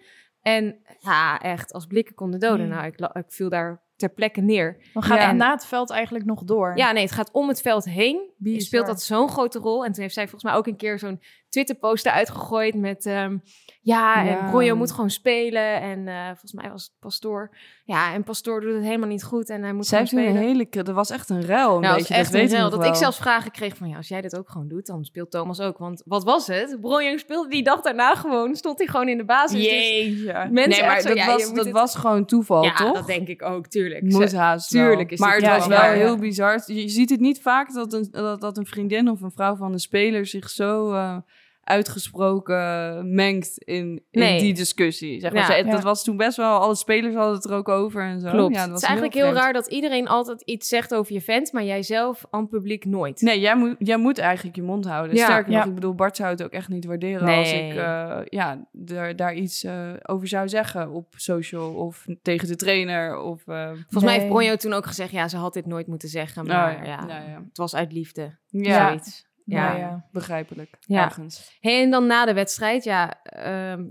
En 0.42 0.82
ja, 0.98 1.40
echt, 1.40 1.72
als 1.72 1.86
blikken 1.86 2.14
konden 2.14 2.40
doden. 2.40 2.66
Hmm. 2.66 2.74
Nou, 2.74 2.86
ik, 2.86 3.00
ik 3.12 3.24
viel 3.32 3.48
daar 3.48 3.82
ter 3.96 4.12
plekke 4.12 4.40
neer. 4.40 4.90
Dan 4.92 5.02
gaat 5.02 5.18
Ja. 5.18 5.26
het 5.26 5.36
na 5.36 5.50
het 5.50 5.66
veld 5.66 5.90
eigenlijk 5.90 6.24
nog 6.24 6.44
door. 6.44 6.76
Ja, 6.76 6.92
nee, 6.92 7.02
het 7.02 7.12
gaat 7.12 7.30
om 7.32 7.48
het 7.48 7.60
veld 7.60 7.84
heen. 7.84 8.30
Bizar. 8.36 8.60
Speelt 8.60 8.86
dat 8.86 9.02
zo'n 9.02 9.28
grote 9.28 9.58
rol. 9.58 9.84
En 9.84 9.92
toen 9.92 10.02
heeft 10.02 10.14
zij 10.14 10.22
volgens 10.28 10.44
mij 10.44 10.54
ook 10.54 10.66
een 10.66 10.76
keer 10.76 10.98
zo'n 10.98 11.20
Twitter-post 11.52 12.06
eruit 12.06 12.30
gegooid 12.30 12.74
met... 12.74 13.06
ehm, 13.06 13.36
ja, 13.82 14.22
Ja. 14.24 14.38
en 14.40 14.50
Bronjo 14.50 14.76
moet 14.76 14.90
gewoon 14.92 15.10
spelen. 15.10 15.80
En 15.80 16.08
eh, 16.08 16.26
volgens 16.26 16.52
mij 16.52 16.70
was 16.70 16.82
het 16.82 16.92
Pastoor. 17.00 17.56
Ja, 17.84 18.12
en 18.14 18.22
Pastoor 18.24 18.60
doet 18.60 18.74
het 18.74 18.84
helemaal 18.84 19.08
niet 19.08 19.24
goed. 19.24 19.48
En 19.50 19.62
hij 19.62 19.72
moet 19.72 19.86
Zij 19.86 20.06
spelen. 20.06 20.26
een 20.26 20.36
hele... 20.36 20.66
Er 20.70 20.92
was 20.92 21.10
echt 21.10 21.28
een 21.30 21.46
ruil, 21.46 21.74
een 21.74 21.80
Nou, 21.80 21.96
beetje. 21.96 22.14
echt 22.14 22.32
dat 22.32 22.40
weet 22.40 22.52
een 22.52 22.60
nog 22.60 22.70
Dat 22.70 22.84
ik 22.86 22.94
zelfs 22.94 23.18
vragen 23.18 23.50
kreeg 23.50 23.76
van... 23.76 23.88
Ja, 23.88 23.96
als 23.96 24.08
jij 24.08 24.20
dit 24.20 24.36
ook 24.36 24.50
gewoon 24.50 24.68
doet, 24.68 24.86
dan 24.86 25.04
speelt 25.04 25.30
Thomas 25.30 25.60
ook. 25.60 25.78
Want 25.78 26.02
wat 26.06 26.24
was 26.24 26.46
het? 26.46 26.76
Bronjo 26.80 27.16
speelde 27.16 27.48
die 27.48 27.62
dag 27.62 27.80
daarna 27.80 28.14
gewoon. 28.14 28.56
Stond 28.56 28.78
hij 28.78 28.86
gewoon 28.86 29.08
in 29.08 29.18
de 29.18 29.24
basis. 29.24 29.62
Dus 29.62 29.70
Jeetje. 29.70 30.32
mensen 30.50 30.68
Nee, 30.82 30.82
maar 30.90 31.00
zo, 31.00 31.08
dat, 31.08 31.16
ja, 31.16 31.26
was, 31.26 31.52
dat 31.54 31.64
het- 31.64 31.74
was 31.74 31.94
gewoon 31.94 32.24
toeval, 32.24 32.64
Ja, 32.64 32.74
toch? 32.74 32.92
dat 32.94 33.06
denk 33.06 33.28
ik 33.28 33.42
ook, 33.42 33.66
tuurlijk. 33.66 34.02
Moet 34.02 34.32
haast 34.32 34.70
tuurlijk 34.70 35.10
is 35.10 35.18
Maar 35.18 35.34
het 35.36 35.46
was 35.46 35.66
wel 35.66 35.78
Ja, 35.78 35.84
ja. 35.86 35.92
heel 35.92 36.16
bizar. 36.16 36.62
Je 36.66 36.88
ziet 36.88 37.10
het 37.10 37.20
niet 37.20 37.40
vaak 37.40 37.72
dat 37.74 37.92
een, 37.92 38.08
dat, 38.10 38.40
dat 38.40 38.56
een 38.58 38.66
vriendin 38.66 39.10
of 39.10 39.20
een 39.20 39.30
vrouw 39.32 39.56
van 39.56 39.72
een 39.72 39.78
speler 39.80 40.26
zich 40.26 40.50
zo 40.50 40.92
eh, 40.92 41.16
uitgesproken 41.64 43.14
mengt 43.14 43.58
in, 43.58 44.02
in 44.10 44.20
Nee. 44.20 44.38
die 44.40 44.54
discussie. 44.54 45.20
Zeg 45.20 45.32
maar. 45.32 45.40
Ja. 45.40 45.46
Zij- 45.46 45.64
Ja. 45.64 45.70
Dat 45.70 45.82
was 45.82 46.04
toen 46.04 46.16
best 46.16 46.36
wel, 46.36 46.58
alle 46.58 46.74
spelers 46.74 47.14
hadden 47.14 47.34
het 47.34 47.44
er 47.44 47.54
ook 47.54 47.68
over 47.68 48.02
en 48.02 48.20
zo. 48.20 48.30
Klopt. 48.30 48.54
Ja, 48.54 48.60
dat 48.60 48.62
het 48.62 48.70
was 48.72 48.82
is 48.82 48.88
eigenlijk 48.88 49.14
heel, 49.16 49.32
raar 49.32 49.52
dat 49.52 49.66
iedereen 49.66 50.08
altijd 50.08 50.42
iets 50.42 50.68
zegt 50.68 50.94
over 50.94 51.12
je 51.12 51.20
vent, 51.20 51.52
maar 51.52 51.64
jij 51.64 51.82
zelf 51.82 52.24
aan 52.30 52.40
het 52.40 52.50
publiek 52.50 52.84
nooit. 52.84 53.20
Nee, 53.20 53.40
jij 53.40 53.56
moet, 53.56 53.74
jij 53.78 53.96
moet 53.96 54.18
eigenlijk 54.18 54.56
je 54.56 54.62
mond 54.62 54.84
houden. 54.84 55.16
Ja. 55.16 55.24
Sterker 55.24 55.52
nog, 55.52 55.64
ik 55.64 55.74
bedoel, 55.74 55.94
Bart 55.94 56.16
zou 56.16 56.30
het 56.30 56.42
ook 56.42 56.50
echt 56.52 56.68
niet 56.68 56.84
waarderen 56.84 57.24
Nee. 57.24 57.38
als 57.38 57.52
ik 57.52 57.74
eh, 57.74 58.18
ja, 58.24 58.66
er, 58.86 59.16
daar 59.16 59.34
iets 59.34 59.64
eh, 59.64 59.90
over 60.02 60.28
zou 60.28 60.48
zeggen 60.48 60.90
op 60.90 61.06
social 61.16 61.74
of 61.74 62.06
tegen 62.22 62.48
de 62.48 62.56
trainer. 62.56 63.18
Of, 63.18 63.46
eh, 63.46 63.66
Volgens 63.72 64.04
mij 64.04 64.14
heeft 64.14 64.28
Bronjo 64.28 64.56
toen 64.56 64.72
ook 64.72 64.86
gezegd, 64.86 65.10
ja, 65.10 65.28
ze 65.28 65.36
had 65.36 65.54
dit 65.54 65.66
nooit 65.66 65.86
moeten 65.86 66.08
zeggen, 66.08 66.46
maar 66.46 66.86
ja, 66.86 67.06
ja, 67.06 67.06
ja. 67.08 67.42
het 67.48 67.56
was 67.58 67.74
uit 67.74 67.92
liefde. 67.92 68.36
Ja, 68.48 68.86
Zoiets. 68.88 69.30
Ja. 69.52 69.76
Ja, 69.76 70.06
begrijpelijk. 70.12 70.76
Ja. 70.80 71.04
Ergens. 71.04 71.56
Hey, 71.60 71.82
en 71.82 71.90
dan 71.90 72.06
na 72.06 72.24
de 72.24 72.34
wedstrijd, 72.34 72.84
ja, 72.84 73.22
ehm, 73.22 73.84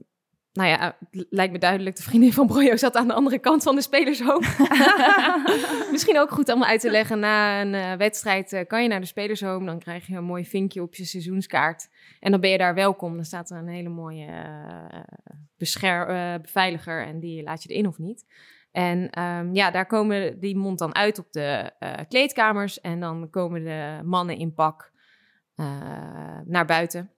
nou 0.53 0.69
ja, 0.69 0.97
het 1.11 1.25
lijkt 1.29 1.53
me 1.53 1.59
duidelijk, 1.59 1.95
de 1.95 2.03
vriendin 2.03 2.33
van 2.33 2.47
Bronjo 2.47 2.75
zat 2.75 2.95
aan 2.95 3.07
de 3.07 3.13
andere 3.13 3.39
kant 3.39 3.63
van 3.63 3.75
de 3.75 3.81
spelershoop. 3.81 4.45
Misschien 5.91 6.19
ook 6.19 6.31
goed 6.31 6.53
om 6.53 6.63
uit 6.63 6.81
te 6.81 6.91
leggen, 6.91 7.19
na 7.19 7.61
een 7.61 7.73
eh, 7.73 7.93
wedstrijd 7.93 8.53
eh, 8.53 8.67
kan 8.67 8.83
je 8.83 8.89
naar 8.89 8.99
de 8.99 9.05
spelershome, 9.05 9.65
dan 9.65 9.79
krijg 9.79 10.07
je 10.07 10.15
een 10.15 10.23
mooi 10.23 10.45
vinkje 10.45 10.81
op 10.81 10.95
je 10.95 11.05
seizoenskaart. 11.05 11.89
En 12.19 12.31
dan 12.31 12.39
ben 12.39 12.49
je 12.49 12.57
daar 12.57 12.75
welkom. 12.75 13.15
Dan 13.15 13.25
staat 13.25 13.49
er 13.49 13.57
een 13.57 13.67
hele 13.67 13.89
mooie 13.89 14.25
eh, 15.57 16.35
beveiliger 16.41 17.05
en 17.05 17.19
die 17.19 17.43
laat 17.43 17.63
je 17.63 17.69
erin 17.69 17.87
of 17.87 17.97
niet. 17.97 18.25
En 18.71 19.09
ehm, 19.09 19.53
ja, 19.53 19.71
daar 19.71 19.85
komen 19.85 20.39
die 20.39 20.57
mond 20.57 20.79
dan 20.79 20.95
uit 20.95 21.19
op 21.19 21.31
de 21.31 21.71
kleedkamers 22.07 22.81
en 22.81 22.99
dan 22.99 23.29
komen 23.29 23.63
de 23.63 23.99
mannen 24.03 24.37
in 24.37 24.53
pak 24.53 24.91
naar 26.45 26.65
buiten. 26.65 27.11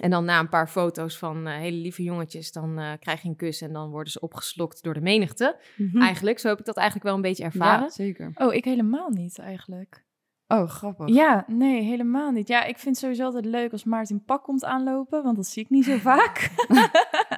En 0.00 0.10
dan 0.10 0.24
na 0.24 0.38
een 0.38 0.48
paar 0.48 0.68
foto's 0.68 1.18
van 1.18 1.46
eh, 1.46 1.56
hele 1.56 1.76
lieve 1.76 2.02
jongetjes, 2.02 2.52
dan 2.52 2.78
eh, 2.78 2.92
krijg 3.00 3.22
je 3.22 3.28
een 3.28 3.36
kus 3.36 3.60
en 3.60 3.72
dan 3.72 3.90
worden 3.90 4.12
ze 4.12 4.20
opgeslokt 4.20 4.82
door 4.82 4.94
de 4.94 5.00
menigte. 5.00 5.56
Eigenlijk, 5.94 6.38
zo 6.38 6.48
heb 6.48 6.58
ik 6.58 6.64
dat 6.64 6.76
eigenlijk 6.76 7.06
wel 7.06 7.16
een 7.16 7.22
beetje 7.22 7.44
ervaren. 7.44 7.84
Ja, 7.84 7.90
zeker. 7.90 8.30
Oh, 8.34 8.54
ik 8.54 8.64
helemaal 8.64 9.10
niet 9.10 9.38
eigenlijk. 9.38 10.04
Oh, 10.52 10.68
grappig. 10.68 11.08
Ja, 11.08 11.44
nee, 11.46 11.82
helemaal 11.82 12.30
niet. 12.30 12.48
Ja, 12.48 12.64
ik 12.64 12.78
vind 12.78 12.94
het 12.94 13.04
sowieso 13.04 13.24
altijd 13.24 13.44
leuk 13.44 13.72
als 13.72 13.84
Maarten 13.84 14.24
pak 14.24 14.42
komt 14.42 14.64
aanlopen, 14.64 15.22
want 15.22 15.36
dat 15.36 15.46
zie 15.46 15.62
ik 15.62 15.70
niet 15.70 15.84
zo 15.84 15.96
vaak. 16.12 16.50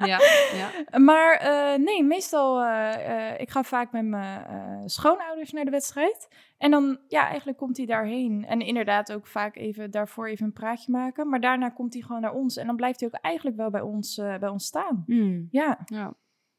Ja, 0.05 0.19
ja. 0.53 0.99
Maar 0.99 1.33
eh, 1.33 1.79
nee, 1.79 2.03
meestal, 2.03 2.63
eh, 2.63 3.39
ik 3.39 3.49
ga 3.49 3.63
vaak 3.63 3.91
met 3.91 4.05
mijn 4.05 4.89
schoonouders 4.89 5.51
naar 5.51 5.65
de 5.65 5.71
wedstrijd. 5.71 6.27
En 6.57 6.71
dan, 6.71 6.99
ja, 7.07 7.27
eigenlijk 7.27 7.57
komt 7.57 7.77
hij 7.77 7.85
daarheen. 7.85 8.45
En 8.47 8.59
inderdaad 8.61 9.13
ook 9.13 9.27
vaak 9.27 9.55
even 9.55 9.91
daarvoor 9.91 10.27
even 10.27 10.45
een 10.45 10.53
praatje 10.53 10.91
maken. 10.91 11.29
Maar 11.29 11.39
daarna 11.39 11.69
komt 11.69 11.93
hij 11.93 12.01
gewoon 12.01 12.21
naar 12.21 12.33
ons. 12.33 12.57
En 12.57 12.67
dan 12.67 12.75
blijft 12.75 12.99
hij 12.99 13.09
ook 13.09 13.21
eigenlijk 13.21 13.57
wel 13.57 13.69
bij 13.69 13.81
ons, 13.81 14.15
bij 14.15 14.49
ons 14.49 14.65
staan. 14.65 15.03
Hmm. 15.05 15.47
Ja, 15.51 15.79
ja. 15.85 16.13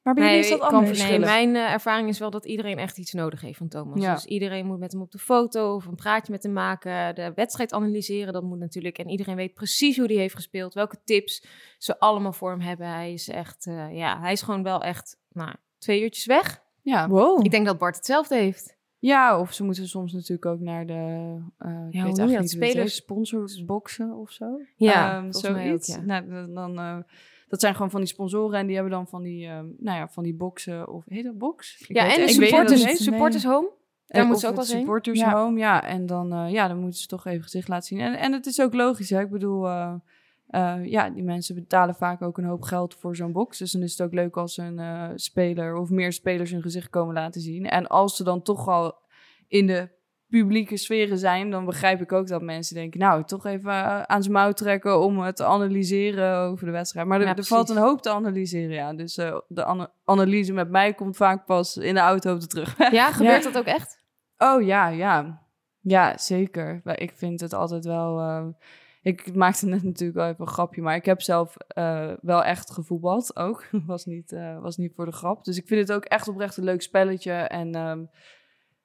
Maar 0.05 0.15
bij 0.15 0.25
jullie 0.25 0.39
is 0.39 0.49
Nee, 0.49 0.59
dat 0.59 0.69
kan 0.69 0.79
anders. 0.79 1.03
Nee, 1.09 1.19
mijn 1.19 1.57
eh, 1.57 1.73
ervaring 1.73 2.09
is 2.09 2.19
wel 2.19 2.31
dat 2.31 2.45
iedereen 2.47 2.79
echt 2.79 2.99
iets 2.99 3.13
nodig 3.13 3.41
heeft 3.41 3.59
van 3.59 3.69
Thomas. 3.69 4.03
Ja. 4.03 4.15
Dus 4.15 4.25
iedereen 4.25 4.67
moet 4.67 4.79
met 4.79 4.93
hem 4.93 5.01
op 5.01 5.11
de 5.11 5.19
foto 5.19 5.75
of 5.75 5.87
een 5.87 5.95
praatje 5.95 6.33
met 6.33 6.43
hem 6.43 6.53
maken. 6.53 7.15
De 7.15 7.33
wedstrijd 7.35 7.73
analyseren, 7.73 8.33
dat 8.33 8.43
moet 8.43 8.59
natuurlijk. 8.59 8.99
En 8.99 9.09
iedereen 9.09 9.37
weet 9.37 9.55
precies 9.55 9.97
hoe 9.97 10.07
hij 10.07 10.17
heeft 10.17 10.35
gespeeld. 10.35 10.75
Welke 10.75 10.97
tips 11.05 11.45
ze 11.79 11.99
allemaal 11.99 12.33
voor 12.33 12.51
hem 12.51 12.61
hebben. 12.61 12.87
Hij 12.89 13.13
is 13.13 13.29
echt, 13.29 13.67
eh, 13.67 13.97
ja, 13.97 14.21
hij 14.21 14.33
is 14.33 14.43
gewoon 14.43 14.63
wel 14.63 14.83
echt, 14.83 15.17
nou, 15.33 15.55
twee 15.79 16.03
uurtjes 16.03 16.27
weg. 16.27 16.63
Ja. 16.83 17.09
Wow. 17.09 17.45
Ik 17.45 17.51
denk 17.51 17.67
dat 17.67 17.79
Bart 17.79 17.97
hetzelfde 17.97 18.35
heeft. 18.37 18.77
ja, 18.99 19.41
of 19.41 19.53
ze 19.53 19.65
moeten 19.65 19.89
soms 19.89 20.13
natuurlijk 20.13 20.47
ook 20.47 20.61
naar 20.61 20.87
de 20.87 20.93
uh, 20.93 21.39
hoe 21.59 21.87
ja, 21.91 22.03
weet 22.05 22.17
niet 22.17 22.19
hoe 22.21 22.37
het 22.37 22.51
Spelers- 22.51 22.95
sponsorsboxen 22.95 24.13
of 24.13 24.31
zo. 24.31 24.61
Ja, 24.77 25.17
Ehm, 25.17 25.27
ook, 25.27 25.35
zoiets. 25.35 25.87
ja. 25.89 26.01
Nou, 26.01 26.29
dan, 26.29 26.55
dan, 26.55 26.79
eh, 26.79 26.97
dat 27.49 27.61
zijn 27.61 27.75
gewoon 27.75 27.91
van 27.91 28.01
die 28.01 28.09
sponsoren 28.09 28.59
en 28.59 28.67
die 28.67 28.75
hebben 28.75 28.93
dan 28.93 29.07
van 29.09 29.23
die, 29.23 29.47
ehm, 29.47 29.67
nou 29.79 29.99
ja, 29.99 30.09
van 30.09 30.23
die 30.23 30.35
boxen 30.35 30.89
of 30.89 31.05
heet 31.09 31.25
dat 31.25 31.39
box? 31.39 31.81
Ik 31.89 31.97
Ja, 31.97 32.03
weet- 32.07 32.17
en 32.17 32.27
de 32.27 32.33
ik 32.33 32.39
weet 32.39 32.49
supporters, 32.49 33.03
supporters 33.05 33.45
home. 33.45 33.71
Daar 34.07 34.23
Eh, 34.23 34.29
moeten 34.29 34.41
ze 34.49 34.49
ook 34.49 34.57
wel 34.57 34.67
heen. 34.67 34.77
supporters 34.79 35.19
Ja. 35.21 35.33
home, 35.33 35.59
ja. 35.59 35.83
En 35.85 36.07
dan, 36.07 36.33
eh, 36.33 36.51
ja, 36.53 36.69
dan 36.69 36.79
moeten 36.79 37.01
ze 37.01 37.07
toch 37.07 37.27
even 37.27 37.43
gezicht 37.43 37.69
laten 37.69 37.87
zien. 37.87 38.01
En, 38.01 38.19
en 38.19 38.33
het 38.33 38.47
is 38.47 38.61
ook 38.61 38.75
logisch, 38.75 39.11
hè. 39.11 39.21
Ik 39.21 39.31
bedoel, 39.31 39.67
eh, 39.69 39.95
eh, 40.47 40.85
ja, 40.85 41.11
die 41.11 41.23
mensen 41.23 41.55
betalen 41.55 41.95
vaak 41.95 42.23
ook 42.23 42.39
een 42.39 42.45
hoop 42.45 42.63
geld 42.63 42.95
voor 42.95 43.17
zo'n 43.17 43.33
box. 43.33 43.59
Dus 43.59 43.73
dan 43.73 43.83
is 43.83 43.91
het 43.99 44.03
ook 44.07 44.13
leuk 44.15 44.37
als 44.37 44.57
een 44.57 44.79
eh, 44.79 45.11
speler 45.15 45.77
of 45.77 45.91
meer 45.91 46.13
spelers 46.13 46.51
hun 46.51 46.63
gezicht 46.63 46.91
komen 46.91 47.15
laten 47.15 47.41
zien. 47.41 47.65
En 47.69 47.87
als 47.87 48.17
ze 48.17 48.25
dan 48.25 48.43
toch 48.43 48.69
al 48.69 48.95
in 49.49 49.67
de 49.67 49.89
publieke 50.41 50.77
sferen 50.77 51.19
zijn, 51.19 51.51
dan 51.51 51.65
begrijp 51.65 52.01
ik 52.01 52.13
ook 52.13 52.27
dat 52.29 52.43
mensen 52.43 52.75
denken, 52.75 53.01
nou, 53.01 53.25
toch 53.25 53.47
even 53.47 53.71
eh, 53.71 54.03
aan 54.03 54.23
zijn 54.23 54.35
mouw 54.35 54.53
trekken 54.53 55.01
om 55.01 55.19
het 55.21 55.37
te 55.37 55.45
analyseren 55.45 56.37
over 56.39 56.67
de 56.67 56.73
wedstrijd. 56.73 57.07
Maar 57.07 57.21
er, 57.21 57.27
Ja, 57.27 57.37
er 57.37 57.45
valt 57.45 57.69
een 57.69 57.77
hoop 57.77 58.03
te 58.03 58.11
analyseren, 58.11 58.75
ja. 58.75 58.95
Dus 58.95 59.17
eh, 59.17 59.39
de 59.49 59.65
ana- 59.65 59.93
analyse 60.05 60.53
met 60.53 60.71
mij 60.71 60.95
komt 60.95 61.17
vaak 61.17 61.45
pas 61.47 61.77
in 61.77 61.95
de 61.95 62.01
auto 62.01 62.33
op 62.35 62.41
de 62.41 62.47
terug. 62.47 62.91
Ja, 62.93 63.13
gebeurt 63.19 63.43
dat 63.43 63.59
ook 63.59 63.65
echt? 63.65 64.03
Oh 64.39 64.63
ja, 64.63 64.89
ja. 64.89 65.43
Ja, 65.81 66.19
zeker. 66.19 66.81
Ik 66.85 67.13
vind 67.15 67.41
het 67.41 67.53
altijd 67.53 67.85
wel. 67.85 68.19
eh, 68.21 68.47
ik 69.03 69.35
maakte 69.35 69.67
net 69.67 69.83
natuurlijk 69.83 70.19
wel 70.19 70.29
even 70.29 70.41
een 70.41 70.53
grapje, 70.53 70.83
maar 70.83 70.97
ik 70.97 71.05
heb 71.05 71.21
zelf 71.23 71.57
wel 72.21 72.45
echt 72.45 72.71
gevoetbald 72.71 73.37
ook. 73.37 73.65
was, 73.87 74.05
niet, 74.05 74.37
was 74.61 74.77
niet 74.77 74.93
voor 74.95 75.05
de 75.05 75.13
grap. 75.13 75.45
Dus 75.45 75.57
ik 75.57 75.67
vind 75.67 75.81
het 75.89 75.93
ook 75.97 76.05
echt 76.05 76.29
oprecht 76.29 76.57
een 76.57 76.65
leuk 76.65 76.83
spelletje. 76.83 77.33
En 77.33 77.75
ehm, 77.75 78.05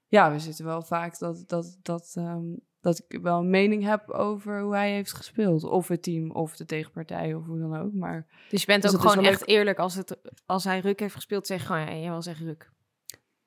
ja, 0.09 0.31
we 0.31 0.39
zitten 0.39 0.65
wel 0.65 0.81
vaak 0.81 1.19
dat, 1.19 1.43
dat, 1.47 1.77
dat, 1.81 2.13
ehm, 2.15 2.45
dat 2.81 3.05
ik 3.07 3.19
wel 3.21 3.39
een 3.39 3.49
mening 3.49 3.83
heb 3.83 4.09
over 4.09 4.61
hoe 4.61 4.75
hij 4.75 4.91
heeft 4.91 5.13
gespeeld. 5.13 5.63
Of 5.63 5.87
het 5.87 6.03
team, 6.03 6.31
of 6.31 6.55
de 6.55 6.65
tegenpartij, 6.65 7.33
of 7.33 7.45
hoe 7.45 7.59
dan 7.59 7.77
ook. 7.77 7.93
Maar 7.93 8.27
Dus 8.49 8.61
je 8.61 8.67
bent 8.67 8.81
Dus 8.81 8.95
ook 8.95 9.01
gewoon 9.01 9.25
echt 9.25 9.47
eerlijk 9.47 9.79
als, 9.79 9.95
het, 9.95 10.17
als 10.45 10.63
hij 10.63 10.79
Ruk 10.79 10.99
heeft 10.99 11.15
gespeeld, 11.15 11.47
zeg 11.47 11.65
gewoon, 11.65 11.81
ja, 11.81 11.95
jij 11.95 12.11
was 12.11 12.25
echt 12.25 12.39
Ruk. 12.39 12.71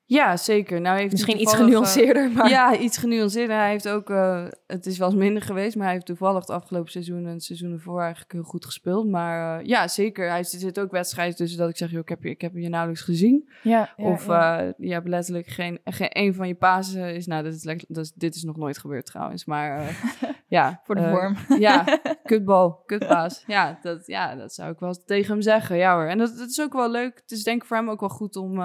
Ja, 0.05 0.37
zeker. 0.37 0.81
Nou 0.81 0.97
heeft 0.97 1.11
Misschien 1.11 1.41
iets 1.41 1.53
eh, 1.53 1.59
genuanceerder, 1.59 2.31
maar... 2.31 2.49
Ja, 2.49 2.77
iets 2.77 2.97
genuanceerder. 2.97 3.55
Hij 3.55 3.69
heeft 3.69 3.89
ook, 3.89 4.09
eh, 4.09 4.45
het 4.67 4.85
is 4.85 4.97
wel 4.97 5.07
eens 5.07 5.17
minder 5.17 5.41
geweest, 5.41 5.75
maar 5.75 5.85
hij 5.85 5.93
heeft 5.93 6.05
toevallig 6.05 6.39
het 6.39 6.49
afgelopen 6.49 6.91
seizoen 6.91 7.25
en 7.25 7.33
het 7.33 7.43
seizoen 7.43 7.71
ervoor 7.71 8.01
eigenlijk 8.01 8.31
heel 8.31 8.43
goed 8.43 8.65
gespeeld. 8.65 9.09
Maar 9.09 9.59
eh, 9.59 9.65
ja, 9.65 9.87
zeker. 9.87 10.29
Hij 10.29 10.43
zit 10.43 10.79
ook 10.79 10.91
wedstrijden 10.91 11.35
tussen 11.35 11.59
dat 11.59 11.69
ik 11.69 11.77
zeg, 11.77 11.91
joh, 11.91 11.99
ik 11.99 12.09
heb 12.09 12.23
je, 12.23 12.29
ik 12.29 12.41
heb 12.41 12.55
je 12.55 12.69
nauwelijks 12.69 13.03
gezien. 13.03 13.49
Ja, 13.63 13.93
ja, 13.97 14.05
of 14.05 14.25
ja. 14.25 14.73
je 14.77 14.91
hebt 14.91 15.07
letterlijk 15.07 15.47
geen, 15.47 15.79
geen 15.83 16.09
een 16.11 16.33
van 16.33 16.47
je 16.47 16.55
pasen 16.55 17.15
is, 17.15 17.27
nou, 17.27 17.43
dit 17.43 17.53
is, 17.53 17.61
dat 17.87 18.03
is, 18.05 18.11
dit 18.11 18.35
is 18.35 18.43
nog 18.43 18.57
nooit 18.57 18.77
gebeurd 18.77 19.05
trouwens. 19.05 19.45
Maar 19.45 19.99
ja. 20.47 20.81
voor 20.83 20.95
de 20.95 21.09
vorm. 21.09 21.59
Ja, 21.59 21.99
kutbal, 22.23 22.83
kutpaas. 22.85 23.43
Ja 23.47 23.79
dat, 23.81 24.07
ja, 24.07 24.35
dat 24.35 24.53
zou 24.53 24.71
ik 24.71 24.79
wel 24.79 25.03
tegen 25.05 25.31
hem 25.31 25.41
zeggen. 25.41 25.77
Ja 25.77 25.93
hoor. 25.95 26.07
En 26.07 26.17
dat, 26.17 26.37
dat 26.37 26.49
is 26.49 26.61
ook 26.61 26.73
wel 26.73 26.91
leuk. 26.91 27.15
Het 27.21 27.31
is 27.31 27.43
denk 27.43 27.61
ik 27.61 27.67
voor 27.67 27.77
hem 27.77 27.89
ook 27.89 27.99
wel 27.99 28.09
goed 28.09 28.35
om... 28.35 28.59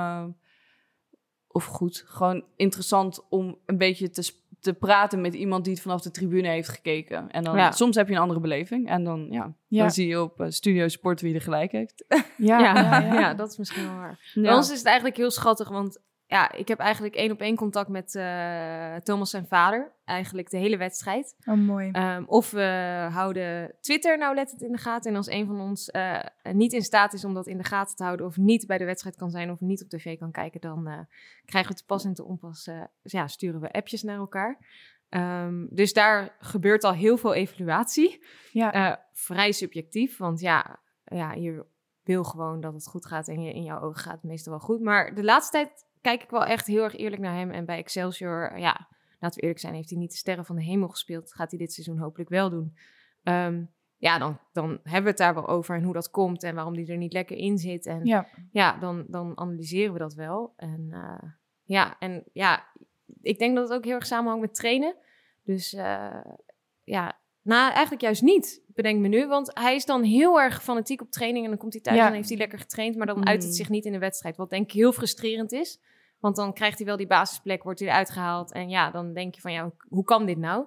of 1.59 1.65
goed, 1.65 2.05
gewoon 2.07 2.45
interessant 2.57 3.27
om 3.29 3.59
een 3.67 3.79
beetje 3.79 4.11
te, 4.11 4.31
te 4.61 4.73
praten 4.75 5.21
met 5.21 5.35
iemand 5.35 5.65
die 5.65 5.73
het 5.73 5.83
vanaf 5.83 6.01
de 6.03 6.11
tribune 6.11 6.49
heeft 6.49 6.69
gekeken. 6.69 7.31
En 7.31 7.45
dan 7.45 7.57
Ja. 7.57 7.71
soms 7.71 7.97
heb 7.97 8.09
je 8.09 8.15
een 8.15 8.21
andere 8.21 8.41
beleving. 8.41 8.89
En 8.89 9.05
dan, 9.05 9.27
ja, 9.31 9.53
Ja. 9.69 9.81
dan 9.83 9.91
zie 9.91 10.07
je 10.07 10.23
op 10.23 10.41
eh, 10.41 10.47
Studio 10.51 10.89
Sport 10.89 11.21
wie 11.21 11.35
er 11.35 11.41
gelijk 11.41 11.73
heeft. 11.73 12.05
Ja, 12.09 12.25
Ja, 12.37 12.59
ja, 12.59 13.01
ja, 13.01 13.15
ja. 13.21 13.35
dat 13.35 13.51
is 13.51 13.57
misschien 13.57 13.85
wel 13.87 13.95
waar. 13.97 14.31
Ja. 14.35 14.43
Bij 14.43 14.55
ons 14.55 14.71
is 14.71 14.77
het 14.79 14.87
eigenlijk 14.87 15.17
heel 15.17 15.31
schattig, 15.31 15.69
want 15.69 15.99
ja, 16.29 16.53
ik 16.53 16.69
heb 16.69 16.79
eigenlijk 16.79 17.15
één 17.15 17.31
op 17.31 17.41
één 17.41 17.57
contact 17.57 17.89
met 17.89 18.15
eh, 18.15 18.95
Thomas 18.97 19.31
zijn 19.31 19.47
vader. 19.47 19.93
Eigenlijk 20.05 20.51
de 20.51 20.57
hele 20.57 20.77
wedstrijd. 20.77 21.37
Oh, 21.45 21.55
mooi. 21.55 21.91
Ehm, 21.91 22.25
of 22.27 22.51
we 22.51 23.09
houden 23.11 23.75
Twitter 23.81 24.19
nauwlettend 24.19 24.63
in 24.63 24.73
de 24.73 24.79
gaten. 24.79 25.11
En 25.11 25.17
als 25.17 25.27
een 25.27 25.47
van 25.47 25.61
ons 25.61 25.91
eh, 25.91 26.21
niet 26.53 26.73
in 26.73 26.83
staat 26.83 27.13
is 27.13 27.25
om 27.25 27.35
dat 27.35 27.47
in 27.47 27.57
de 27.57 27.65
gaten 27.65 27.97
te 27.97 28.03
houden... 28.03 28.27
of 28.27 28.37
niet 28.37 28.67
bij 28.67 28.79
de 28.79 28.85
wedstrijd 28.85 29.17
kan 29.17 29.31
zijn 29.31 29.51
of 29.51 29.61
niet 29.61 29.83
op 29.83 29.89
tv 29.89 30.19
kan 30.19 30.31
kijken... 30.31 30.61
dan 30.61 30.87
eh, 30.87 30.99
krijgen 31.45 31.73
we 31.73 31.79
te 31.79 31.85
pas 31.85 32.05
en 32.05 32.15
te 32.15 32.25
onpas, 32.25 32.65
dus 33.03 33.13
ja, 33.13 33.27
sturen 33.27 33.61
we 33.61 33.73
appjes 33.73 34.03
naar 34.03 34.19
elkaar. 34.19 34.59
Ehm, 35.09 35.67
dus 35.71 35.93
daar 35.93 36.37
gebeurt 36.41 36.85
al 36.85 36.93
heel 36.93 37.17
veel 37.17 37.35
evaluatie. 37.35 38.25
Ja. 38.53 39.07
Vrij 39.13 39.53
subjectief, 39.53 40.17
want 40.17 40.41
ja, 40.41 40.81
ja, 41.05 41.33
je 41.33 41.65
wil 42.03 42.25
gewoon 42.25 42.61
dat 42.61 42.73
het 42.73 42.87
goed 42.87 43.07
gaat... 43.07 43.29
en 43.29 43.43
je, 43.43 43.53
in 43.53 43.65
jouw 43.65 43.81
ogen 43.81 44.01
gaat 44.01 44.15
het 44.15 44.23
meestal 44.23 44.53
wel 44.53 44.63
goed. 44.63 44.81
Maar 44.81 45.15
de 45.15 45.25
laatste 45.25 45.53
tijd 45.53 45.87
kijk 46.01 46.23
ik 46.23 46.31
wel 46.31 46.45
echt 46.45 46.67
heel 46.67 46.83
erg 46.83 46.97
eerlijk 46.97 47.23
naar 47.23 47.35
hem. 47.35 47.51
En 47.51 47.65
bij 47.65 47.79
Excelsior, 47.79 48.59
ja, 48.59 48.89
laten 49.19 49.37
we 49.37 49.43
eerlijk 49.43 49.61
zijn, 49.61 49.75
heeft 49.75 49.91
hij 49.91 49.99
niet 49.99 50.11
de 50.11 50.17
sterren 50.17 50.45
van 50.45 50.57
de 50.57 50.63
hemel 50.63 50.89
gespeeld. 50.89 51.35
Gaat 51.35 51.51
hij 51.51 51.59
dit 51.59 51.73
seizoen 51.73 51.99
hopelijk 51.99 52.31
wel 52.31 52.51
doen. 52.51 52.77
Ehm, 53.23 53.63
ja, 53.97 54.19
dan, 54.19 54.39
dan 54.53 54.69
hebben 54.69 55.03
we 55.03 55.09
het 55.09 55.19
daar 55.19 55.35
wel 55.35 55.49
over 55.49 55.77
en 55.77 55.83
hoe 55.83 55.93
dat 55.93 56.11
komt 56.11 56.43
en 56.43 56.55
waarom 56.55 56.75
die 56.75 56.87
er 56.87 56.97
niet 56.97 57.13
lekker 57.13 57.37
in 57.37 57.59
zit. 57.59 57.87
En 57.87 58.05
ja, 58.05 58.27
Ja, 58.51 58.79
dan, 58.79 59.05
dan 59.09 59.39
analyseren 59.39 59.93
we 59.93 59.99
dat 59.99 60.15
wel. 60.15 60.53
En 60.57 60.89
eh, 60.93 61.31
ja, 61.65 61.99
en 61.99 62.25
ja, 62.33 62.67
ik 63.23 63.39
denk 63.39 63.57
dat 63.57 63.69
het 63.69 63.79
ook 63.79 63.85
heel 63.85 63.95
erg 63.95 64.07
samenhangt 64.07 64.41
met 64.41 64.55
trainen. 64.55 64.95
Dus 65.43 65.75
eh, 65.75 66.25
ja, 66.85 67.19
nou 67.49 67.71
eigenlijk 67.73 68.03
juist 68.03 68.23
niet, 68.23 68.63
bedenk 68.67 69.01
me 69.01 69.09
nu. 69.09 69.27
Want 69.27 69.51
hij 69.55 69.75
is 69.75 69.85
dan 69.85 70.03
heel 70.03 70.41
erg 70.41 70.63
fanatiek 70.63 71.01
op 71.01 71.11
training 71.11 71.45
en 71.45 71.51
dan 71.51 71.59
komt 71.59 71.73
hij 71.73 71.83
thuis 71.83 71.97
Ja. 71.97 72.03
en 72.03 72.09
dan 72.09 72.17
heeft 72.19 72.29
hij 72.29 72.39
lekker 72.39 72.59
getraind. 72.59 72.97
Maar 72.97 73.07
dan 73.07 73.27
uit 73.27 73.43
het 73.43 73.51
Mm. 73.51 73.57
zich 73.57 73.69
niet 73.69 73.85
in 73.85 73.93
de 73.93 73.99
wedstrijd, 73.99 74.37
wat 74.37 74.51
denk 74.51 74.65
ik 74.65 74.73
heel 74.73 74.93
frustrerend 74.93 75.53
is. 75.53 75.81
Want 76.21 76.37
dan 76.37 76.53
krijgt 76.53 76.79
hij 76.79 76.87
wel 76.87 76.97
die 76.97 77.07
basisplek, 77.07 77.63
wordt 77.63 77.81
hij 77.81 77.89
eruit 77.89 78.11
gehaald. 78.11 78.53
En 78.53 78.69
ja, 78.69 78.91
dan 78.91 79.13
denk 79.13 79.35
je 79.35 79.41
van 79.41 79.53
ja, 79.53 79.73
hoe, 79.89 80.05
kan 80.05 80.27
dit 80.27 80.39
nou? 80.39 80.65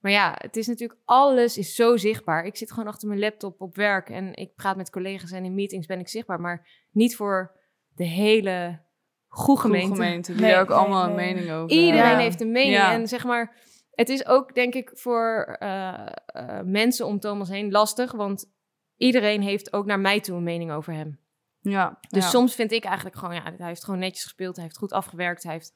Maar 0.00 0.12
ja, 0.12 0.34
het 0.38 0.56
is 0.56 0.66
natuurlijk, 0.66 1.00
alles 1.04 1.58
is 1.58 1.74
zo 1.74 1.96
zichtbaar. 1.96 2.44
Ik 2.44 2.56
zit 2.56 2.72
gewoon 2.72 2.88
achter 2.88 3.08
mijn 3.08 3.20
laptop 3.20 3.60
op 3.60 3.76
werk 3.76 4.10
en 4.10 4.34
ik 4.34 4.54
praat 4.54 4.76
met 4.76 4.90
collega's 4.90 5.30
en 5.30 5.44
in 5.44 5.54
meetings 5.54 5.86
ben 5.86 5.98
ik 6.00 6.08
zichtbaar. 6.08 6.40
Maar 6.40 6.68
niet 6.90 7.16
voor 7.16 7.52
de 7.94 8.04
hele 8.04 8.80
goede 9.28 9.60
gemeente. 9.60 9.94
gemeente, 9.94 10.32
die 10.32 10.40
Nee, 10.40 10.56
ook 10.56 10.68
nee, 10.68 10.76
allemaal 10.76 11.08
een 11.08 11.14
mening 11.14 11.50
over 11.50 11.76
Iedereen. 11.76 12.10
Ja. 12.10 12.16
heeft 12.18 12.40
een 12.40 12.52
mening. 12.52 12.74
Ja. 12.74 12.92
En 12.92 13.08
zeg 13.08 13.24
maar, 13.24 13.56
het 14.02 14.10
is 14.10 14.26
ook 14.26 14.54
denk 14.54 14.74
ik 14.74 14.90
voor 14.94 15.56
eh, 15.58 16.06
eh, 16.26 16.60
mensen 16.64 17.06
om 17.06 17.18
Thomas 17.20 17.48
heen 17.48 17.70
lastig. 17.70 18.12
Want 18.12 18.50
iedereen 18.96 19.42
heeft 19.42 19.72
ook 19.72 19.86
naar 19.86 20.00
mij 20.00 20.20
toe 20.20 20.36
een 20.36 20.42
mening 20.42 20.72
over 20.72 20.92
hem. 20.92 21.18
Ja, 21.60 21.98
Dus 22.08 22.22
ja. 22.24 22.30
soms 22.30 22.54
vind 22.54 22.72
ik 22.72 22.84
eigenlijk 22.84 23.16
gewoon, 23.16 23.34
ja, 23.34 23.42
hij 23.56 23.66
heeft 23.66 23.84
gewoon 23.84 24.00
netjes 24.00 24.22
gespeeld. 24.22 24.54
Hij 24.56 24.64
heeft 24.64 24.78
goed 24.78 24.92
afgewerkt. 24.92 25.42
Hij 25.42 25.52
heeft 25.52 25.72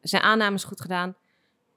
zijn 0.00 0.22
aannames 0.22 0.64
goed 0.64 0.80
gedaan. 0.80 1.16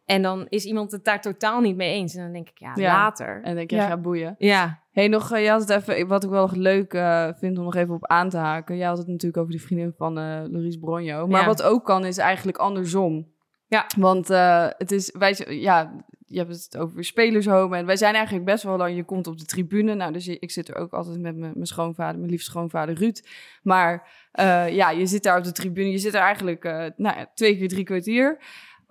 En 0.05 0.21
dan 0.21 0.45
is 0.49 0.65
iemand 0.65 0.91
het 0.91 1.03
daar 1.05 1.21
totaal 1.21 1.61
niet 1.61 1.75
mee 1.75 1.93
eens. 1.93 2.15
En 2.15 2.23
dan 2.23 2.31
denk 2.33 2.49
ik, 2.49 2.57
ja, 2.59 2.71
Ja. 2.75 2.93
later. 2.93 3.35
En 3.35 3.43
dan 3.43 3.55
denk 3.55 3.69
je, 3.69 3.75
Ja. 3.75 3.87
ja, 3.87 3.97
boeien. 3.97 4.35
Ja, 4.37 4.79
Hey, 4.91 5.07
nog, 5.07 5.37
je 5.39 5.49
had 5.49 5.59
het 5.59 5.69
even, 5.69 6.07
wat 6.07 6.23
ik 6.23 6.29
wel 6.29 6.49
leuk 6.51 6.93
eh, 6.93 7.27
vind 7.33 7.57
om 7.57 7.63
nog 7.63 7.75
even 7.75 7.93
op 7.95 8.05
aan 8.07 8.29
te 8.29 8.37
haken. 8.37 8.77
Jij 8.77 8.87
had 8.87 8.97
het 8.97 9.07
natuurlijk 9.07 9.37
over 9.37 9.51
die 9.51 9.61
vriendin 9.61 9.93
van 9.97 10.17
eh 10.17 10.41
Louise 10.47 10.79
Bronjo. 10.79 11.27
Maar 11.27 11.41
Ja. 11.41 11.47
wat 11.47 11.61
ook 11.63 11.85
kan, 11.85 12.05
is 12.05 12.17
eigenlijk 12.17 12.57
andersom. 12.57 13.27
Ja. 13.71 13.85
Want 13.97 14.29
eh, 14.29 14.67
het 14.77 14.91
is, 14.91 15.11
ja, 15.47 16.03
je 16.25 16.37
hebt 16.37 16.63
het 16.63 16.77
over 16.77 17.03
spelershome. 17.03 17.77
En 17.77 17.85
wij 17.85 17.95
zijn 17.95 18.13
eigenlijk 18.13 18.45
best 18.45 18.63
wel 18.63 18.77
lang, 18.77 18.95
je 18.95 19.03
komt 19.03 19.27
op 19.27 19.37
de 19.37 19.45
tribune. 19.45 19.93
Nou, 19.93 20.13
dus 20.13 20.27
ik 20.27 20.51
zit 20.51 20.67
er 20.67 20.75
ook 20.75 20.93
altijd 20.93 21.19
met 21.19 21.37
mijn 21.37 21.65
schoonvader, 21.65 22.19
mijn 22.19 22.31
liefste 22.31 22.49
schoonvader 22.49 22.95
Ruud. 22.95 23.27
Maar 23.63 24.09
eh, 24.31 24.69
ja, 24.69 24.89
je 24.89 25.05
zit 25.05 25.23
daar 25.23 25.37
op 25.37 25.43
de 25.43 25.51
tribune. 25.51 25.91
Je 25.91 25.97
zit 25.97 26.13
er 26.13 26.21
eigenlijk 26.21 26.63
eh, 26.63 26.85
nou, 26.95 27.25
twee 27.33 27.57
keer 27.57 27.67
drie 27.67 27.83
kwartier. 27.83 28.37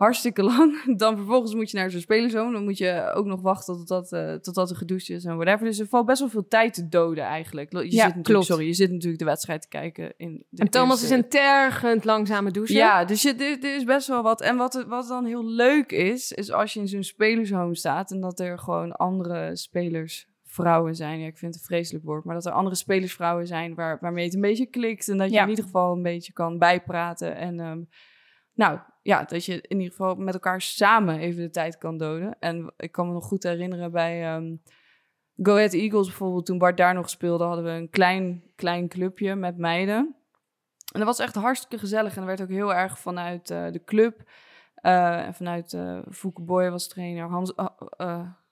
Hartstikke 0.00 0.42
lang. 0.42 0.84
Dan 0.96 1.16
vervolgens 1.16 1.54
moet 1.54 1.70
je 1.70 1.76
naar 1.76 1.90
zo'n 1.90 2.00
spelershome. 2.00 2.52
Dan 2.52 2.64
moet 2.64 2.78
je 2.78 3.12
ook 3.14 3.26
nog 3.26 3.40
wachten 3.40 3.76
tot 3.76 3.88
dat, 3.88 4.12
eh, 4.12 4.34
tot 4.34 4.54
dat 4.54 4.70
er 4.70 4.76
gedoucht 4.76 5.08
is 5.10 5.24
en 5.24 5.36
whatever. 5.36 5.66
Dus 5.66 5.78
er 5.78 5.86
valt 5.86 6.06
best 6.06 6.20
wel 6.20 6.28
veel 6.28 6.48
tijd 6.48 6.74
te 6.74 6.88
doden 6.88 7.24
eigenlijk. 7.24 7.72
Je 7.72 7.92
Ja, 7.94 8.12
zit 8.14 8.22
klopt. 8.22 8.44
Sorry, 8.46 8.66
je 8.66 8.72
zit 8.72 8.90
natuurlijk 8.90 9.18
de 9.18 9.24
wedstrijd 9.24 9.62
te 9.62 9.68
kijken. 9.68 10.14
In 10.16 10.44
de 10.48 10.62
en 10.62 10.70
Thomas 10.70 11.00
eerste- 11.00 11.14
is 11.16 11.22
een 11.22 11.28
tergend 11.28 12.04
langzame 12.04 12.50
douche. 12.50 12.72
ja, 12.74 13.04
dus 13.04 13.22
je, 13.22 13.34
er, 13.34 13.64
er 13.64 13.74
is 13.76 13.84
best 13.84 14.06
wel 14.08 14.22
wat. 14.22 14.40
En 14.40 14.56
wat, 14.56 14.84
wat 14.88 15.08
dan 15.08 15.24
heel 15.24 15.44
leuk 15.46 15.92
is, 15.92 16.32
is 16.32 16.52
als 16.52 16.72
je 16.72 16.80
in 16.80 16.88
zo'n 16.88 17.02
spelershome 17.02 17.76
staat 17.76 18.10
en 18.10 18.20
dat 18.20 18.40
er 18.40 18.58
gewoon 18.58 18.92
andere 18.92 19.56
spelersvrouwen 19.56 20.94
zijn. 20.94 21.20
Ja, 21.20 21.26
ik 21.26 21.38
vind 21.38 21.54
het 21.54 21.62
een 21.62 21.68
vreselijk 21.68 22.04
woord, 22.04 22.24
maar 22.24 22.34
dat 22.34 22.46
er 22.46 22.52
andere 22.52 22.76
spelersvrouwen 22.76 23.46
zijn 23.46 23.74
waar, 23.74 23.98
waarmee 24.00 24.24
het 24.24 24.34
een 24.34 24.40
beetje 24.40 24.66
klikt 24.66 25.08
en 25.08 25.16
dat 25.18 25.28
je 25.28 25.34
Ja. 25.34 25.42
in 25.42 25.48
ieder 25.48 25.64
geval 25.64 25.96
een 25.96 26.02
beetje 26.02 26.32
kan 26.32 26.58
bijpraten. 26.58 27.36
En 27.36 27.60
ehm, 27.60 27.78
nou 28.60 28.78
ja, 29.02 29.24
dat 29.24 29.44
je 29.44 29.60
in 29.60 29.76
ieder 29.76 29.90
geval 29.96 30.14
met 30.14 30.34
elkaar 30.34 30.60
samen 30.60 31.18
even 31.18 31.42
de 31.42 31.50
tijd 31.50 31.78
kan 31.78 31.96
doden. 31.96 32.36
En 32.38 32.72
ik 32.76 32.92
kan 32.92 33.06
me 33.06 33.12
nog 33.12 33.24
goed 33.24 33.42
herinneren 33.42 33.92
bij 33.92 34.24
ehm 34.24 34.56
Go 35.42 35.52
Ahead 35.52 35.72
Eagles 35.72 36.06
bijvoorbeeld, 36.06 36.46
toen 36.46 36.58
Bart 36.58 36.76
daar 36.76 36.94
nog 36.94 37.10
speelde, 37.10 37.44
hadden 37.44 37.64
we 37.64 37.70
een 37.70 37.90
klein, 37.90 38.42
klein 38.56 38.88
clubje 38.88 39.34
met 39.34 39.56
meiden. 39.56 40.14
En 40.92 40.98
dat 40.98 41.04
was 41.04 41.18
echt 41.18 41.34
hartstikke 41.34 41.78
gezellig. 41.78 42.14
En 42.14 42.20
er 42.20 42.26
werd 42.26 42.42
ook 42.42 42.48
heel 42.48 42.74
erg 42.74 42.98
vanuit 42.98 43.50
eh, 43.50 43.70
de 43.70 43.84
club 43.84 44.22
eh, 44.74 45.26
en 45.26 45.34
vanuit 45.34 45.72
eh 45.72 45.98
Fouke 46.10 46.42
Boy 46.42 46.70
was 46.70 46.88
trainer. 46.88 47.28
Hans, 47.28 47.52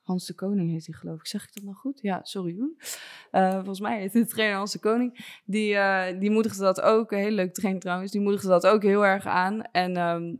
Hans 0.08 0.26
de 0.26 0.34
Koning 0.34 0.70
heet 0.70 0.86
hij 0.86 0.94
geloof 0.94 1.18
ik. 1.18 1.26
Zeg 1.26 1.42
ik 1.42 1.54
dat 1.54 1.64
nou 1.64 1.76
goed? 1.76 1.98
Ja, 2.02 2.20
sorry. 2.22 2.56
Eh, 3.30 3.54
volgens 3.54 3.80
mij 3.80 4.00
heet 4.00 4.12
de 4.12 4.26
trainer 4.26 4.56
Hans 4.56 4.72
de 4.72 4.78
Koning. 4.78 5.40
Die, 5.44 5.74
eh, 5.74 6.20
die 6.20 6.30
moedigde 6.30 6.62
dat 6.62 6.80
ook, 6.80 7.12
een 7.12 7.18
hele 7.18 7.34
leuke 7.34 7.52
trainer 7.52 7.80
trouwens, 7.80 8.12
die 8.12 8.20
moedigde 8.20 8.48
dat 8.48 8.66
ook 8.66 8.82
heel 8.82 9.06
erg 9.06 9.26
aan. 9.26 9.62
En 9.62 9.96
ehm, 9.96 10.34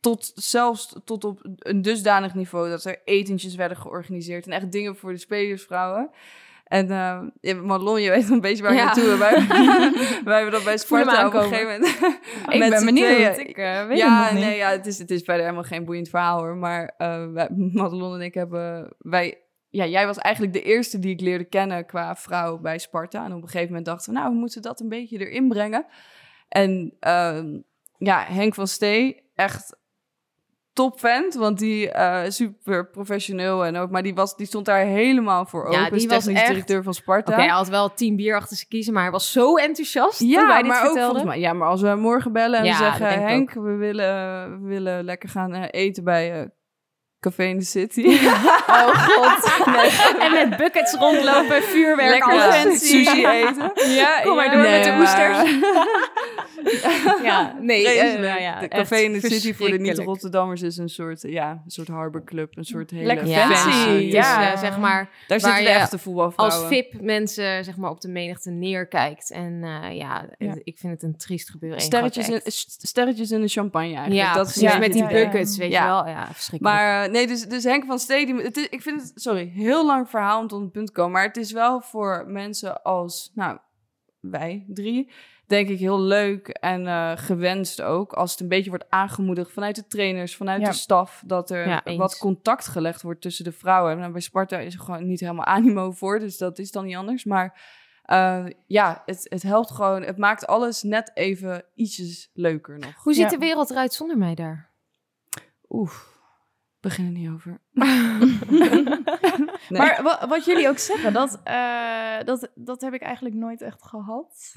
tot 0.00 0.32
zelfs 0.34 0.96
tot 1.04 1.24
op 1.24 1.40
een 1.58 1.82
dusdanig 1.82 2.34
niveau 2.34 2.68
dat 2.68 2.84
er 2.84 3.00
etentjes 3.04 3.54
werden 3.54 3.76
georganiseerd 3.76 4.46
en 4.46 4.52
echt 4.52 4.72
dingen 4.72 4.96
voor 4.96 5.12
de 5.12 5.18
spelersvrouwen. 5.18 6.10
En 6.74 6.90
uh, 6.90 7.20
ja, 7.40 7.54
Madelon, 7.54 8.02
je 8.02 8.10
weet 8.10 8.30
een 8.30 8.40
beetje 8.40 8.62
waar 8.62 8.72
ik 8.72 8.78
Ja. 8.78 8.84
naartoe 8.84 9.18
wij, 9.18 9.46
wij 10.24 10.34
hebben 10.34 10.52
dat 10.52 10.64
bij 10.64 10.78
Sparta 10.78 11.26
op 11.26 11.34
een 11.34 11.42
gegeven 11.42 11.72
moment. 11.72 11.98
ik 12.54 12.58
met 12.58 12.70
ben 12.70 12.84
benieuwd. 12.84 13.08
tweeën. 13.34 13.48
Ik 13.48 13.56
eh, 13.56 13.86
weet 13.86 13.98
ja, 13.98 14.22
het 14.22 14.24
nog 14.24 14.40
niet. 14.40 14.48
nee, 14.48 14.56
ja, 14.56 14.70
het 14.70 14.86
is, 14.86 14.98
het 14.98 15.10
is 15.10 15.22
verder 15.22 15.42
helemaal 15.42 15.62
geen 15.64 15.84
boeiend 15.84 16.08
verhaal 16.08 16.38
hoor. 16.38 16.56
Maar 16.56 16.94
eh 16.96 17.26
wij, 17.32 17.48
Madelon 17.72 18.14
en 18.14 18.20
ik 18.20 18.34
hebben, 18.34 18.94
wij, 18.98 19.38
ja, 19.68 19.86
jij 19.86 20.06
was 20.06 20.18
eigenlijk 20.18 20.54
de 20.54 20.62
eerste 20.62 20.98
die 20.98 21.12
ik 21.12 21.20
leerde 21.20 21.44
kennen 21.44 21.86
qua 21.86 22.16
vrouw 22.16 22.58
bij 22.58 22.78
Sparta. 22.78 23.24
En 23.24 23.32
op 23.32 23.42
een 23.42 23.48
gegeven 23.48 23.68
moment 23.68 23.86
dachten 23.86 24.12
we, 24.12 24.18
nou, 24.18 24.32
we 24.32 24.38
moeten 24.38 24.62
dat 24.62 24.80
een 24.80 24.88
beetje 24.88 25.18
erin 25.18 25.48
brengen. 25.48 25.86
En 26.48 26.96
ehm, 27.00 27.58
ja, 27.98 28.24
Henk 28.28 28.54
van 28.54 28.66
Stee, 28.66 29.30
echt 29.34 29.76
topvent, 30.74 31.34
want 31.34 31.58
die 31.58 31.90
eh 31.90 32.20
super 32.30 32.86
professioneel 32.90 33.64
en 33.64 33.76
ook, 33.76 33.90
maar 33.90 34.02
die, 34.02 34.14
was, 34.14 34.36
die 34.36 34.46
stond 34.46 34.64
daar 34.66 34.84
helemaal 34.84 35.46
voor 35.46 35.72
Ja, 35.72 35.78
open. 35.80 35.92
die 35.98 36.06
is 36.08 36.14
was 36.14 36.26
echt- 36.26 36.46
directeur 36.46 36.82
van 36.82 36.94
Sparta. 36.94 37.32
Oké, 37.32 37.40
hij 37.40 37.50
had 37.50 37.68
wel 37.68 37.94
tien 37.94 38.16
bier 38.16 38.36
achter 38.36 38.56
zijn 38.56 38.68
kiezen, 38.68 38.92
maar 38.92 39.02
hij 39.02 39.12
was 39.12 39.32
zo 39.32 39.56
enthousiast 39.56 40.18
toen 40.18 40.28
Ja, 40.28 40.46
wij 40.46 40.56
dit 40.62 40.66
maar 40.66 40.80
ook 40.82 40.86
vertelden. 40.86 41.26
mij. 41.26 41.40
Ja, 41.40 41.52
maar 41.52 41.68
als 41.68 41.80
we 41.80 41.94
morgen 41.94 42.32
bellen 42.32 42.58
en 42.58 42.64
Ja, 42.64 42.76
zeggen... 42.76 43.06
Henk, 43.22 43.52
we 43.52 43.74
willen, 43.74 44.50
we 44.62 44.68
willen 44.68 45.04
lekker 45.04 45.28
gaan 45.28 45.54
eh, 45.54 45.62
eten 45.70 46.04
bij 46.04 46.32
eh 46.40 46.46
Café 47.20 47.44
in 47.44 47.58
de 47.58 47.64
City. 47.64 48.02
Oh 48.66 48.88
god. 48.88 49.52
En 50.24 50.30
met 50.32 50.56
buckets 50.56 50.92
rondlopen, 50.94 51.62
vuurwerk, 51.62 52.26
Lekker 52.26 52.72
sushi 52.78 53.26
eten. 53.40 53.72
Ja, 53.94 54.20
Kom 54.22 54.36
maar 54.36 54.44
ja. 54.44 54.52
door 54.52 54.62
Nee, 54.62 54.72
met 54.78 54.84
de 54.84 54.90
maar- 54.90 55.00
oesters. 55.00 55.72
ja, 57.22 57.56
nee. 57.60 57.88
eh, 57.88 58.20
nou 58.20 58.40
ja, 58.40 58.60
de 58.60 58.68
Café 58.68 58.96
in 58.96 59.12
de 59.12 59.20
City 59.20 59.54
voor 59.54 59.68
de 59.70 59.78
niet-Rotterdammers 59.78 60.62
is 60.62 60.76
een 60.76 60.88
soort, 60.88 61.22
ja, 61.22 61.50
een 61.50 61.70
soort 61.70 61.88
harborclub. 61.88 62.56
Een 62.56 62.64
soort 62.64 62.90
hele 62.90 63.06
Lekker 63.06 63.26
Ja, 63.26 63.48
fancy, 63.50 63.88
is, 64.04 64.12
ja. 64.12 64.52
eh, 64.52 64.58
zeg 64.58 64.78
maar, 64.78 65.02
Daar 65.04 65.10
waar 65.28 65.40
zitten 65.40 65.64
de 65.64 65.70
je 65.70 65.76
echte 65.76 65.98
voetbalvrouwen. 65.98 66.58
als 66.58 66.68
VIP 66.68 67.00
mensen 67.00 67.64
zeg 67.64 67.76
maar, 67.76 67.90
op 67.90 68.00
de 68.00 68.08
menigte 68.08 68.50
neerkijkt. 68.50 69.30
En 69.30 69.60
eh, 69.62 69.96
ja, 69.96 70.26
Ja. 70.38 70.54
ik 70.64 70.78
vind 70.78 70.92
het 70.92 71.02
een 71.02 71.16
triest 71.16 71.50
gebeuren. 71.50 71.80
Sterretjes 71.80 72.28
in, 72.28 72.40
sterretjes 72.86 73.30
in 73.30 73.40
de 73.40 73.48
champagne 73.48 73.86
eigenlijk. 73.94 74.14
Ja, 74.26 74.34
dat 74.34 74.48
is 74.56 74.78
met 74.78 74.92
die 74.92 75.06
buckets, 75.06 75.56
weet 75.56 75.70
Ja. 75.72 75.82
je 75.82 75.88
wel. 75.88 76.06
Ja, 76.06 76.26
verschrikkelijk. 76.32 76.76
Maar 76.76 77.10
nee, 77.10 77.26
dus, 77.26 77.42
dus 77.46 77.64
Henk 77.64 77.84
van 77.84 77.98
Stadium, 77.98 78.38
het 78.38 78.56
is, 78.56 78.68
ik 78.68 78.82
vind 78.82 79.00
het, 79.02 79.12
sorry, 79.14 79.48
heel 79.54 79.86
lang 79.86 80.08
verhaal 80.10 80.40
om 80.40 80.48
tot 80.48 80.60
een 80.60 80.70
punt 80.70 80.86
te 80.86 80.92
komen. 80.92 81.12
Maar 81.12 81.26
het 81.26 81.36
is 81.36 81.52
wel 81.52 81.80
voor 81.80 82.24
mensen 82.28 82.82
als, 82.82 83.30
nou, 83.34 83.58
wij 84.20 84.64
drie, 84.68 85.10
denk 85.46 85.68
ik 85.68 85.78
heel 85.78 86.00
leuk 86.00 86.48
en 86.48 86.86
eh, 86.86 87.12
gewenst 87.16 87.82
ook. 87.82 88.12
Als 88.12 88.30
het 88.30 88.40
een 88.40 88.48
beetje 88.48 88.70
wordt 88.70 88.90
aangemoedigd 88.90 89.52
vanuit 89.52 89.76
de 89.76 89.86
trainers, 89.86 90.36
vanuit 90.36 90.60
Ja. 90.60 90.66
de 90.68 90.72
staf. 90.74 91.22
Dat 91.26 91.50
er 91.50 91.68
Ja, 91.68 91.82
wat 91.96 92.18
contact 92.18 92.66
gelegd 92.68 93.02
wordt 93.02 93.20
tussen 93.20 93.44
de 93.44 93.52
vrouwen. 93.52 93.98
Nou, 93.98 94.12
bij 94.12 94.20
Sparta 94.20 94.58
is 94.58 94.74
er 94.74 94.80
gewoon 94.80 95.06
niet 95.06 95.20
helemaal 95.20 95.44
animo 95.56 95.90
voor, 95.90 96.18
dus 96.18 96.38
dat 96.38 96.58
is 96.58 96.70
dan 96.70 96.84
niet 96.84 96.96
anders. 96.96 97.24
Maar 97.24 97.60
eh, 98.04 98.44
ja, 98.66 99.02
het, 99.06 99.26
het 99.28 99.42
helpt 99.42 99.70
gewoon, 99.70 100.02
het 100.02 100.18
maakt 100.18 100.46
alles 100.46 100.82
net 100.82 101.10
even 101.14 101.64
ietsjes 101.74 102.30
leuker 102.34 102.78
nog. 102.78 102.94
Hoe 103.02 103.12
ziet 103.14 103.22
Ja. 103.22 103.28
de 103.28 103.38
wereld 103.38 103.70
eruit 103.70 103.92
zonder 103.92 104.18
mij 104.18 104.34
daar? 104.34 104.68
Oef, 105.68 106.18
begin 106.80 107.04
er 107.06 107.10
niet 107.12 107.30
over. 107.30 107.60
Nee. 109.68 109.80
Maar 109.80 110.00
wa- 110.02 110.28
wat 110.28 110.44
jullie 110.44 110.68
ook 110.68 110.78
zeggen, 110.78 111.12
dat, 111.12 111.40
eh, 111.44 112.16
dat, 112.24 112.48
dat 112.54 112.80
heb 112.80 112.92
ik 112.94 113.02
eigenlijk 113.02 113.34
nooit 113.34 113.62
echt 113.62 113.82
gehad. 113.82 114.56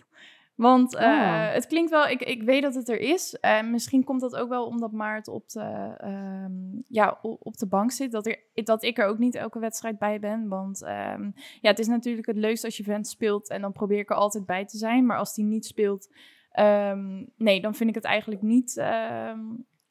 Want 0.58 0.96
eh, 0.96 1.06
Oh. 1.08 1.54
het 1.54 1.68
klinkt 1.68 1.90
wel, 1.90 2.08
ik, 2.08 2.22
ik 2.22 2.44
weet 2.44 2.62
dat 2.62 2.74
het 2.74 2.90
er 2.90 3.00
is. 3.00 3.34
En 3.40 3.72
misschien 3.72 4.04
komt 4.04 4.22
dat 4.22 4.36
ook 4.36 4.50
wel 4.50 4.66
omdat 4.66 4.92
Maart 4.92 5.28
op 5.28 5.50
de, 5.50 5.94
ehm, 5.98 6.52
ja, 6.88 7.20
op 7.22 7.58
de 7.58 7.68
bank 7.68 7.92
zit. 7.92 8.12
Dat, 8.12 8.26
er, 8.26 8.40
dat 8.54 8.84
ik 8.84 8.98
er 8.98 9.06
ook 9.06 9.18
niet 9.18 9.36
elke 9.36 9.60
wedstrijd 9.60 10.00
bij 10.00 10.20
ben. 10.20 10.48
Want 10.48 10.84
ehm, 10.84 11.32
ja, 11.62 11.70
het 11.70 11.80
is 11.80 11.88
natuurlijk 11.88 12.28
het 12.28 12.38
leukste 12.38 12.66
als 12.66 12.78
je 12.78 12.84
vent 12.84 13.08
speelt. 13.08 13.50
En 13.50 13.62
dan 13.62 13.72
probeer 13.72 14.00
ik 14.00 14.10
er 14.10 14.16
altijd 14.16 14.46
bij 14.46 14.66
te 14.66 14.78
zijn. 14.78 15.06
Maar 15.06 15.18
als 15.18 15.34
die 15.34 15.46
niet 15.46 15.66
speelt, 15.66 16.14
ehm, 16.52 17.24
nee, 17.38 17.62
dan 17.62 17.76
vind 17.76 17.90
ik 17.90 17.96
het 17.96 18.06
eigenlijk 18.06 18.42
niet... 18.42 18.74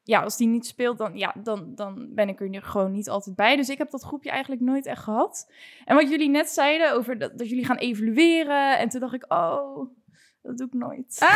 ja, 0.03 0.23
als 0.23 0.37
die 0.37 0.49
niet 0.49 0.67
speelt, 0.67 0.99
dan, 0.99 1.19
ja, 1.19 1.35
dan, 1.43 1.75
dan 1.75 2.15
ben 2.15 2.29
ik 2.29 2.41
er 2.41 2.63
gewoon 2.63 2.93
niet 2.93 3.09
altijd 3.09 3.37
bij. 3.37 3.57
Dus 3.57 3.69
ik 3.69 3.79
heb 3.79 3.91
dat 3.91 4.03
groepje 4.03 4.31
eigenlijk 4.31 4.61
nooit 4.61 4.87
echt 4.87 5.03
gehad. 5.03 5.53
En 5.85 5.97
wat 5.97 6.11
jullie 6.11 6.29
net 6.29 6.49
zeiden 6.49 6.93
over 6.93 7.19
dat, 7.19 7.39
dat 7.39 7.49
jullie 7.49 7.65
gaan 7.65 7.77
evalueren. 7.77 8.79
En 8.79 8.89
toen 8.89 9.01
dacht 9.01 9.15
ik, 9.15 9.33
oh, 9.33 9.89
dat 10.47 10.57
doe 10.59 10.67
ik 10.67 10.73
nooit. 10.73 11.19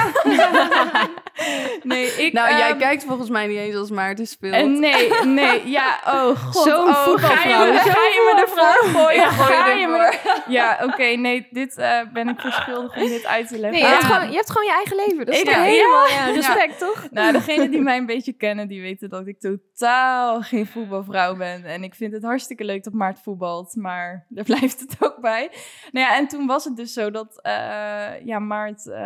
nee, 1.82 2.06
ik... 2.06 2.32
Nou, 2.32 2.50
jij 2.50 2.70
ehm, 2.70 2.78
kijkt 2.78 3.04
volgens 3.04 3.28
mij 3.28 3.46
niet 3.46 3.58
eens 3.58 3.74
als 3.74 3.90
Maarten 3.90 4.26
speelt. 4.26 4.54
en 4.54 4.80
nee, 4.80 5.24
nee, 5.24 5.68
ja, 5.68 6.00
oh 6.06 6.28
god. 6.52 6.64
Zo'n 6.64 6.88
oh, 6.88 7.14
ga 7.16 7.48
je, 7.48 7.56
me, 7.56 7.78
voetbalvrouw. 7.78 7.92
ga 7.92 8.00
je 8.00 8.32
me 8.34 8.40
ervoor 8.40 9.00
gooien? 9.00 9.30
Ga 9.30 9.66
je 9.66 9.86
me 9.86 9.96
ervoor. 9.98 10.32
er- 10.32 10.42
Ja, 10.52 10.78
oké, 10.82 11.04
nee, 11.04 11.48
dit 11.50 11.76
eh, 11.76 12.00
ben 12.12 12.28
ik 12.28 12.40
verschuldigd 12.40 12.96
om 13.02 13.08
dit 13.08 13.26
uit 13.26 13.48
te 13.48 13.58
leggen. 13.58 13.80
Nee, 13.80 13.88
je, 13.88 13.94
hebt 13.96 14.02
Ja. 14.02 14.08
gewoon, 14.14 14.30
je 14.30 14.36
hebt 14.36 14.50
gewoon 14.50 14.66
je 14.66 14.72
eigen 14.74 14.96
leven. 14.96 15.26
Dat 15.26 15.34
is 15.34 15.42
ja. 15.42 15.62
helemaal 15.62 16.08
ja, 16.08 16.30
respect, 16.40 16.78
toch? 16.78 17.06
Nou, 17.10 17.32
degenen 17.32 17.70
die 17.70 17.80
mij 17.80 17.96
een 17.96 18.06
beetje 18.06 18.32
kennen, 18.32 18.68
die 18.68 18.80
weten 18.80 19.08
dat 19.08 19.26
ik 19.26 19.40
totaal 19.40 20.40
geen 20.42 20.66
voetbalvrouw 20.66 21.36
ben. 21.36 21.64
En 21.64 21.82
ik 21.82 21.94
vind 21.94 22.12
het 22.12 22.22
hartstikke 22.22 22.64
leuk 22.64 22.84
dat 22.84 22.92
Maart 22.92 23.20
voetbalt, 23.22 23.74
maar 23.76 24.26
daar 24.28 24.44
blijft 24.44 24.80
het 24.80 24.96
ook 25.00 25.20
bij. 25.20 25.50
Nou 25.90 26.06
ja, 26.06 26.16
en 26.16 26.28
toen 26.28 26.46
was 26.46 26.64
het 26.64 26.76
dus 26.76 26.92
zo 26.92 27.10
dat 27.10 27.38
eh, 27.42 28.24
ja, 28.24 28.38
Maart, 28.38 28.86
eh, 28.88 28.99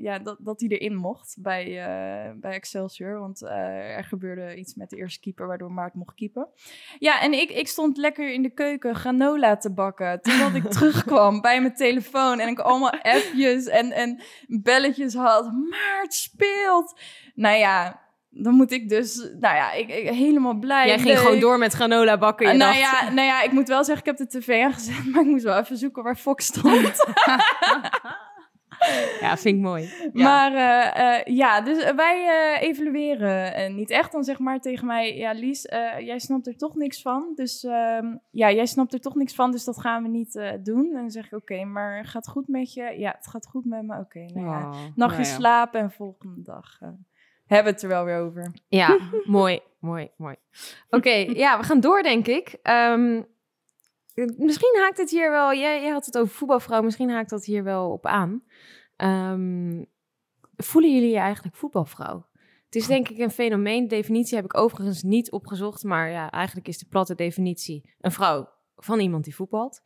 ja, 0.00 0.18
dat, 0.18 0.36
dat 0.40 0.60
hij 0.60 0.68
erin 0.68 0.96
mocht 0.96 1.36
bij, 1.38 1.64
eh, 1.64 2.32
bij 2.34 2.52
Excelsior. 2.52 3.18
Want 3.18 3.42
eh, 3.42 3.96
er 3.96 4.04
gebeurde 4.04 4.56
iets 4.56 4.74
met 4.74 4.90
de 4.90 4.96
eerste 4.96 5.20
keeper, 5.20 5.46
waardoor 5.46 5.72
Maart 5.72 5.94
mocht 5.94 6.14
keepen. 6.14 6.48
Ja, 6.98 7.20
en 7.20 7.32
ik, 7.32 7.50
ik 7.50 7.68
stond 7.68 7.96
lekker 7.96 8.32
in 8.32 8.42
de 8.42 8.50
keuken 8.50 8.94
granola 8.94 9.56
te 9.56 9.72
bakken. 9.72 10.20
Totdat 10.20 10.54
ik 10.54 10.70
terugkwam 10.78 11.40
bij 11.40 11.60
mijn 11.60 11.74
telefoon 11.74 12.40
en 12.40 12.48
ik 12.48 12.58
allemaal 12.58 12.92
appjes 12.92 13.66
en, 13.66 13.92
en 13.92 14.22
belletjes 14.46 15.14
had. 15.14 15.52
Maart 15.52 16.14
speelt! 16.14 17.00
Nou 17.34 17.56
ja, 17.56 18.00
dan 18.30 18.54
moet 18.54 18.72
ik 18.72 18.88
dus, 18.88 19.16
nou 19.16 19.54
ja, 19.54 19.72
ik, 19.72 19.88
ik 19.88 20.08
helemaal 20.08 20.54
blij. 20.54 20.86
Jij 20.86 20.98
ging 20.98 21.08
leuk. 21.08 21.18
gewoon 21.18 21.40
door 21.40 21.58
met 21.58 21.72
granola 21.72 22.18
bakken. 22.18 22.46
Je 22.46 22.52
Uh, 22.52 22.58
nou, 22.58 22.78
dacht, 22.78 23.00
ja, 23.00 23.10
nou 23.10 23.26
ja, 23.26 23.42
ik 23.42 23.52
moet 23.52 23.68
wel 23.68 23.84
zeggen, 23.84 24.06
ik 24.06 24.18
heb 24.18 24.30
de 24.30 24.38
tv 24.38 24.62
aangezet, 24.64 25.04
maar 25.12 25.22
ik 25.22 25.28
moest 25.28 25.44
wel 25.44 25.58
even 25.58 25.76
zoeken 25.76 26.02
waar 26.02 26.16
Fox 26.16 26.44
stond. 26.44 26.92
ja, 29.20 29.36
vind 29.36 29.56
ik 29.56 29.62
mooi. 29.62 29.92
Ja. 30.12 30.24
Maar 30.24 30.54
eh, 30.54 31.18
eh, 31.18 31.36
ja, 31.36 31.60
dus 31.60 31.82
eh, 31.82 31.94
wij 31.94 32.26
eh, 32.26 32.68
evalueren 32.68 33.74
niet 33.74 33.90
echt. 33.90 34.12
Dan 34.12 34.24
zeg 34.24 34.38
maar 34.38 34.60
tegen 34.60 34.86
mij, 34.86 35.16
ja 35.16 35.32
Lies, 35.32 35.62
jij 35.98 36.18
snapt 36.18 36.46
er 36.46 36.56
toch 36.56 36.74
niks 36.74 37.02
van. 37.02 37.32
Dus 37.34 37.64
ehm, 37.64 38.16
ja, 38.30 38.50
jij 38.52 38.66
snapt 38.66 38.92
er 38.92 39.00
toch 39.00 39.14
niks 39.14 39.34
van, 39.34 39.50
dus 39.50 39.64
dat 39.64 39.80
gaan 39.80 40.02
we 40.02 40.08
niet 40.08 40.40
doen. 40.62 40.86
En 40.86 41.00
dan 41.00 41.10
zeg 41.10 41.26
ik, 41.26 41.32
oké, 41.32 41.64
maar 41.64 42.04
gaat 42.04 42.28
goed 42.28 42.48
met 42.48 42.72
je? 42.72 42.94
Ja, 42.98 43.14
het 43.16 43.26
gaat 43.26 43.46
goed 43.46 43.64
met 43.64 43.82
me. 43.82 43.98
Oké, 43.98 44.18
nou 44.18 44.46
ja. 44.46 44.58
Oh, 44.58 44.70
Nachtje 44.94 45.22
nou 45.22 45.28
ja. 45.28 45.34
slapen 45.34 45.80
en 45.80 45.90
volgende 45.90 46.42
dag 46.42 46.78
hebben 47.48 47.66
we 47.66 47.72
het 47.72 47.82
er 47.82 47.88
wel 47.88 48.04
weer 48.04 48.18
over. 48.18 48.52
Ja, 48.68 48.98
mooi, 49.24 49.60
mooi, 49.78 50.10
mooi. 50.16 50.36
Oké, 50.90 51.10
ja, 51.10 51.58
we 51.58 51.64
gaan 51.64 51.80
door, 51.80 52.02
denk 52.02 52.26
ik. 52.26 52.56
Ehm, 52.62 53.22
misschien 54.36 54.76
haakt 54.78 54.98
het 54.98 55.10
hier 55.10 55.30
wel... 55.30 55.54
Jij, 55.54 55.88
had 55.88 56.06
het 56.06 56.18
over 56.18 56.34
voetbalvrouw. 56.34 56.82
Misschien 56.82 57.10
haakt 57.10 57.30
dat 57.30 57.44
hier 57.44 57.64
wel 57.64 57.90
op 57.90 58.06
aan. 58.06 58.42
Ehm, 58.96 59.84
voelen 60.56 60.94
jullie 60.94 61.10
je 61.10 61.18
eigenlijk 61.18 61.56
voetbalvrouw? 61.56 62.26
Het 62.64 62.74
is 62.74 62.86
denk 62.86 63.08
ik 63.08 63.18
een 63.18 63.30
fenomeen. 63.30 63.82
De 63.82 63.94
definitie 63.94 64.36
heb 64.36 64.44
ik 64.44 64.56
overigens 64.56 65.02
niet 65.02 65.30
opgezocht. 65.30 65.82
Maar 65.82 66.10
ja, 66.10 66.30
eigenlijk 66.30 66.68
is 66.68 66.78
de 66.78 66.86
platte 66.88 67.14
definitie 67.14 67.94
een 68.00 68.12
vrouw 68.12 68.48
van 68.76 69.00
iemand 69.00 69.24
die 69.24 69.34
voetbalt. 69.34 69.82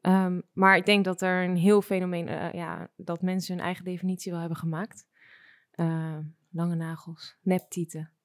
Ehm, 0.00 0.40
maar 0.52 0.76
ik 0.76 0.86
denk 0.86 1.04
dat 1.04 1.22
er 1.22 1.44
een 1.44 1.56
heel 1.56 1.82
fenomeen... 1.82 2.28
eh, 2.28 2.52
ja, 2.52 2.90
dat 2.96 3.22
mensen 3.22 3.54
hun 3.56 3.64
eigen 3.64 3.84
definitie 3.84 4.30
wel 4.30 4.40
hebben 4.40 4.58
gemaakt. 4.58 5.06
Ehm, 5.70 6.22
lange 6.50 6.74
nagels, 6.74 7.38
neptieten. 7.42 8.15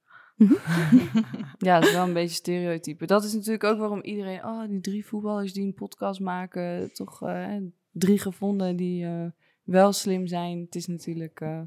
Ja, 1.58 1.80
dat 1.80 1.90
is 1.90 1.96
wel 1.96 2.08
een 2.08 2.14
beetje 2.14 2.36
stereotype. 2.36 3.06
Dat 3.06 3.24
is 3.24 3.34
natuurlijk 3.34 3.64
ook 3.64 3.78
waarom 3.78 4.02
iedereen... 4.02 4.46
Oh, 4.46 4.68
die 4.68 4.82
drie 4.82 5.06
voetballers 5.06 5.54
die 5.54 5.66
een 5.66 5.74
podcast 5.74 6.20
maken. 6.20 6.94
Toch 6.94 7.22
eh, 7.22 7.56
drie 7.92 8.20
gevonden 8.20 8.76
die 8.76 9.06
eh, 9.06 9.26
wel 9.64 9.92
slim 9.94 10.28
zijn. 10.28 10.60
Het 10.60 10.76
is 10.76 10.88
natuurlijk... 10.88 11.42
eh, 11.42 11.62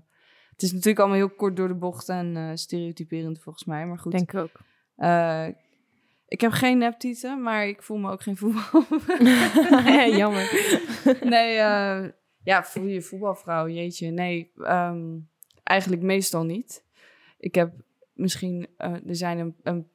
het 0.50 0.62
is 0.62 0.72
natuurlijk 0.72 0.98
allemaal 0.98 1.16
heel 1.16 1.30
kort 1.30 1.56
door 1.56 1.68
de 1.68 1.74
bocht 1.74 2.08
en 2.08 2.58
stereotyperend 2.58 3.40
volgens 3.40 3.64
mij. 3.64 3.86
Maar 3.86 3.98
goed. 3.98 4.12
Denk 4.12 4.32
ik 4.32 4.38
ook. 4.40 4.60
Ik 6.28 6.40
heb 6.40 6.52
geen 6.52 6.78
neptieten, 6.78 7.42
maar 7.42 7.66
ik 7.66 7.82
voel 7.82 7.98
me 7.98 8.10
ook 8.10 8.22
geen 8.22 8.36
voetbal. 8.36 8.84
Jammer. 10.16 10.72
nee, 11.22 11.54
ja, 12.44 12.64
voel 12.64 12.86
je 12.86 13.02
voetbalvrouw, 13.02 13.68
jeetje. 13.68 14.10
Nee, 14.10 14.52
ehm, 14.56 15.18
eigenlijk 15.62 16.02
meestal 16.02 16.44
niet. 16.44 16.84
Ik 17.38 17.54
heb 17.54 17.72
misschien, 18.14 18.68
eh, 18.76 18.92
er 18.92 19.16
zijn 19.16 19.38
een, 19.38 19.54
een 19.62 19.88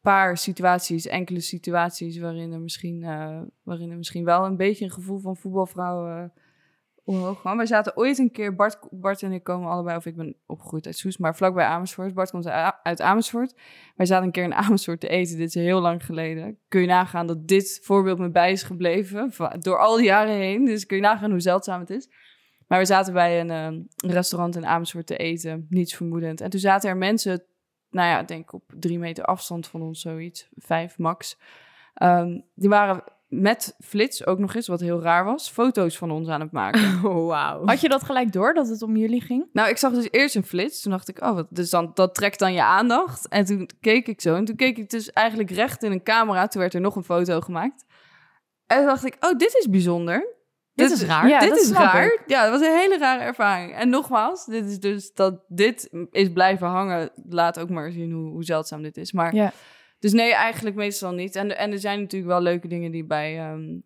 paar 0.00 0.36
situaties, 0.36 1.06
enkele 1.06 1.40
situaties 1.40 2.18
waarin 2.18 2.52
er 2.52 2.60
misschien, 2.60 3.02
eh, 3.02 3.40
waarin 3.62 3.90
er 3.90 3.96
misschien 3.96 4.24
wel 4.24 4.44
een 4.44 4.56
beetje 4.56 4.84
een 4.84 4.90
gevoel 4.90 5.18
van 5.18 5.36
voetbalvrouw 5.36 6.08
eh 6.08 6.24
omhoog 7.04 7.40
kwam. 7.40 7.56
Wij 7.56 7.66
zaten 7.66 7.96
ooit 7.96 8.18
een 8.18 8.30
keer, 8.30 8.54
Bart, 8.54 8.78
Bart 8.90 9.22
en 9.22 9.32
ik 9.32 9.44
komen 9.44 9.70
allebei, 9.70 9.96
of 9.96 10.06
ik 10.06 10.16
ben 10.16 10.36
opgegroeid 10.46 10.86
uit 10.86 10.96
Soes, 10.96 11.16
maar 11.16 11.36
vlakbij 11.36 11.64
Amersfoort. 11.64 12.14
Bart 12.14 12.30
komt 12.30 12.48
uit 12.82 13.00
Amersfoort. 13.00 13.54
Wij 13.96 14.06
zaten 14.06 14.26
een 14.26 14.32
keer 14.32 14.44
in 14.44 14.54
Amersfoort 14.54 15.00
te 15.00 15.08
eten, 15.08 15.36
dit 15.36 15.48
is 15.48 15.54
heel 15.54 15.80
lang 15.80 16.04
geleden. 16.04 16.58
Kun 16.68 16.80
je 16.80 16.86
nagaan 16.86 17.26
dat 17.26 17.48
dit 17.48 17.80
voorbeeld 17.82 18.18
me 18.18 18.30
bij 18.30 18.52
is 18.52 18.62
gebleven, 18.62 19.32
door 19.58 19.78
al 19.78 19.96
die 19.96 20.04
jaren 20.04 20.34
heen. 20.34 20.64
Dus 20.64 20.86
kun 20.86 20.96
je 20.96 21.02
nagaan 21.02 21.30
hoe 21.30 21.40
zeldzaam 21.40 21.80
het 21.80 21.90
is. 21.90 22.08
Maar 22.72 22.80
we 22.80 22.86
zaten 22.86 23.12
bij 23.12 23.40
een 23.40 23.50
eh, 23.50 24.10
restaurant 24.10 24.56
in 24.56 24.66
Amersfoort 24.66 25.06
te 25.06 25.16
eten, 25.16 25.66
niets 25.70 25.94
vermoedend. 25.94 26.40
En 26.40 26.50
toen 26.50 26.60
zaten 26.60 26.90
er 26.90 26.96
mensen, 26.96 27.42
nou 27.90 28.08
ja, 28.08 28.20
ik 28.20 28.28
denk 28.28 28.52
op 28.52 28.62
drie 28.78 28.98
meter 28.98 29.24
afstand 29.24 29.66
van 29.66 29.82
ons, 29.82 30.00
zoiets, 30.00 30.48
vijf 30.56 30.98
max. 30.98 31.38
Ehm, 31.94 32.40
die 32.54 32.68
waren 32.68 33.04
met 33.28 33.76
flits 33.80 34.26
ook 34.26 34.38
nog 34.38 34.54
eens, 34.54 34.66
wat 34.66 34.80
heel 34.80 35.02
raar 35.02 35.24
was, 35.24 35.50
foto's 35.50 35.98
van 35.98 36.10
ons 36.10 36.28
aan 36.28 36.40
het 36.40 36.52
maken. 36.52 37.00
Oh, 37.10 37.26
wauw. 37.26 37.66
Had 37.66 37.80
je 37.80 37.88
dat 37.88 38.02
gelijk 38.02 38.32
door, 38.32 38.54
dat 38.54 38.68
het 38.68 38.82
om 38.82 38.96
jullie 38.96 39.20
ging? 39.20 39.46
Nou, 39.52 39.68
ik 39.68 39.76
zag 39.76 39.92
dus 39.92 40.08
eerst 40.10 40.34
een 40.34 40.44
flits. 40.44 40.82
Toen 40.82 40.92
dacht 40.92 41.08
ik, 41.08 41.22
oh, 41.22 41.34
wat, 41.34 41.46
dus 41.50 41.70
dan, 41.70 41.90
dat 41.94 42.14
trekt 42.14 42.38
dan 42.38 42.52
je 42.52 42.62
aandacht. 42.62 43.28
En 43.28 43.44
toen 43.44 43.68
keek 43.80 44.06
ik 44.06 44.20
zo. 44.20 44.34
En 44.34 44.44
toen 44.44 44.56
keek 44.56 44.78
ik 44.78 44.90
dus 44.90 45.10
eigenlijk 45.10 45.50
recht 45.50 45.82
in 45.82 45.92
een 45.92 46.02
camera. 46.02 46.46
Toen 46.46 46.60
werd 46.60 46.74
er 46.74 46.80
nog 46.80 46.96
een 46.96 47.04
foto 47.04 47.40
gemaakt. 47.40 47.84
En 48.66 48.76
toen 48.76 48.86
dacht 48.86 49.04
ik, 49.04 49.16
oh, 49.20 49.38
dit 49.38 49.54
is 49.54 49.68
bijzonder. 49.70 50.40
Dit 50.74 50.90
is 50.90 51.02
raar. 51.02 51.28
Ja, 51.28 51.38
dit 51.38 51.48
dat 51.48 51.58
is 51.58 51.70
raar. 51.70 52.04
ik. 52.04 52.22
Ja, 52.26 52.42
dat 52.42 52.58
was 52.60 52.68
een 52.68 52.76
hele 52.76 52.98
rare 52.98 53.22
ervaring. 53.22 53.74
En 53.74 53.88
nogmaals, 53.88 54.44
dit 54.44 54.64
is 54.64 54.78
dus 54.78 55.12
dat 55.12 55.44
dit 55.48 55.90
is 56.10 56.32
blijven 56.32 56.66
hangen. 56.66 57.10
Laat 57.28 57.58
ook 57.58 57.70
maar 57.70 57.90
zien 57.90 58.12
hoe, 58.12 58.30
hoe 58.30 58.44
zeldzaam 58.44 58.82
dit 58.82 58.96
is. 58.96 59.12
Maar 59.12 59.34
Ja. 59.34 59.52
Dus 59.98 60.12
nee, 60.12 60.34
eigenlijk 60.34 60.76
meestal 60.76 61.12
niet. 61.12 61.36
En, 61.36 61.58
en 61.58 61.72
er 61.72 61.78
zijn 61.78 62.00
natuurlijk 62.00 62.32
wel 62.32 62.40
leuke 62.40 62.68
dingen 62.68 62.90
die, 62.90 63.04
bij, 63.04 63.38
ehm, 63.38 63.78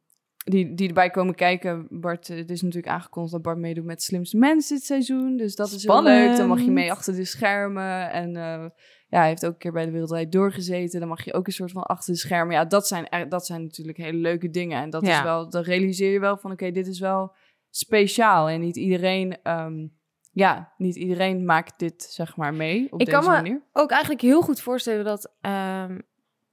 die, 0.50 0.74
die 0.74 0.88
erbij 0.88 1.10
komen 1.10 1.34
kijken. 1.34 1.86
Bart, 1.90 2.28
eh, 2.30 2.36
het 2.36 2.50
is 2.50 2.62
natuurlijk 2.62 2.92
aangekondigd 2.92 3.32
dat 3.34 3.42
Bart 3.42 3.58
meedoet 3.58 3.84
met 3.84 4.02
Slimste 4.02 4.36
Mens 4.36 4.68
dit 4.68 4.82
seizoen. 4.84 5.36
Dus 5.36 5.54
dat 5.56 5.70
is 5.70 5.82
heel 5.86 6.02
leuk. 6.02 6.36
Dan 6.36 6.48
mag 6.48 6.60
je 6.60 6.70
mee 6.70 6.90
achter 6.90 7.14
de 7.14 7.24
schermen. 7.24 8.10
En 8.10 8.36
eh, 8.36 8.64
ja, 9.08 9.18
hij 9.18 9.28
heeft 9.28 9.46
ook 9.46 9.52
een 9.52 9.58
keer 9.58 9.72
bij 9.72 9.84
de 9.84 9.90
Wereldrijd 9.90 10.32
doorgezeten. 10.32 11.00
Dan 11.00 11.08
mag 11.08 11.24
je 11.24 11.32
ook 11.34 11.46
een 11.46 11.52
soort 11.52 11.72
van 11.72 11.82
achter 11.82 12.12
de 12.12 12.18
schermen. 12.18 12.54
Ja, 12.54 12.64
dat 12.64 12.86
zijn, 12.86 13.28
dat 13.28 13.46
zijn 13.46 13.62
natuurlijk 13.62 13.96
hele 13.98 14.18
leuke 14.18 14.50
dingen. 14.50 14.82
En 14.82 14.90
dat 14.90 15.06
Ja. 15.06 15.16
is 15.18 15.22
wel, 15.22 15.50
dan 15.50 15.62
realiseer 15.62 16.12
je 16.12 16.20
wel 16.20 16.36
van, 16.36 16.50
oké, 16.52 16.70
dit 16.70 16.86
is 16.86 17.00
wel 17.00 17.34
speciaal. 17.70 18.48
En 18.48 18.60
niet 18.60 18.76
iedereen, 18.76 19.36
ehm, 19.42 19.86
ja, 20.32 20.72
niet 20.76 20.96
iedereen 20.96 21.44
maakt 21.44 21.78
dit, 21.78 22.02
zeg 22.02 22.36
maar, 22.36 22.54
mee 22.54 22.86
op 22.92 23.00
Ik 23.00 23.06
deze 23.06 23.18
kan 23.18 23.26
me- 23.28 23.34
manier. 23.36 23.62
Ook 23.72 23.90
eigenlijk 23.90 24.20
heel 24.22 24.42
goed 24.42 24.60
voorstellen 24.60 25.04
dat... 25.04 25.34
ehm, 25.40 25.98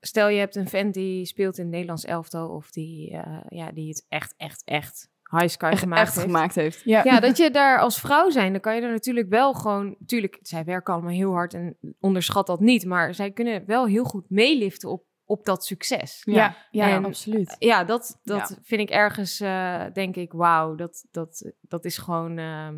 stel 0.06 0.28
je 0.30 0.40
hebt 0.40 0.56
een 0.56 0.68
vent 0.70 0.94
die 0.94 1.26
speelt 1.26 1.58
in 1.58 1.64
het 1.64 1.72
Nederlands 1.72 2.06
elftal... 2.06 2.50
of 2.50 2.72
die, 2.72 3.12
eh, 3.12 3.38
ja, 3.50 3.72
die 3.72 3.88
het 3.88 4.06
echt, 4.10 4.34
echt, 4.38 4.62
echt 4.66 5.12
high 5.32 5.48
sky 5.48 5.66
Echt, 5.72 5.80
gemaakt 5.80 6.02
echt 6.02 6.14
heeft. 6.16 6.26
gemaakt 6.26 6.56
heeft. 6.56 6.82
Ja. 6.84 7.02
Ja, 7.04 7.20
dat 7.20 7.38
je 7.38 7.52
daar 7.52 7.80
als 7.80 8.00
vrouw 8.00 8.30
zijn, 8.30 8.52
dan 8.52 8.62
kan 8.62 8.76
je 8.76 8.82
er 8.82 8.92
natuurlijk 8.92 9.30
wel 9.30 9.54
gewoon... 9.54 9.96
Tuurlijk, 10.06 10.40
zij 10.42 10.64
werken 10.64 10.94
allemaal 10.94 11.12
heel 11.14 11.32
hard 11.32 11.54
en 11.54 11.78
onderschat 12.00 12.48
dat 12.48 12.60
niet. 12.60 12.86
Maar 12.86 13.14
zij 13.14 13.32
kunnen 13.32 13.66
wel 13.66 13.86
heel 13.86 14.04
goed 14.04 14.30
meeliften 14.30 14.90
op, 14.90 15.04
op 15.26 15.46
dat 15.46 15.66
succes. 15.66 16.22
Ja, 16.26 16.56
ja, 16.72 16.90
En- 16.90 17.06
absoluut. 17.06 17.56
Ja, 17.60 17.84
dat, 17.84 18.20
dat 18.24 18.50
Ja. 18.50 18.58
vind 18.64 18.82
ik 18.82 18.90
ergens, 18.90 19.40
eh, 19.40 19.86
denk 19.94 20.16
ik, 20.16 20.32
wauw, 20.32 20.76
dat, 20.76 21.06
dat, 21.12 21.52
dat 21.62 21.86
is 21.86 21.98
gewoon, 21.98 22.38
ehm, 22.38 22.76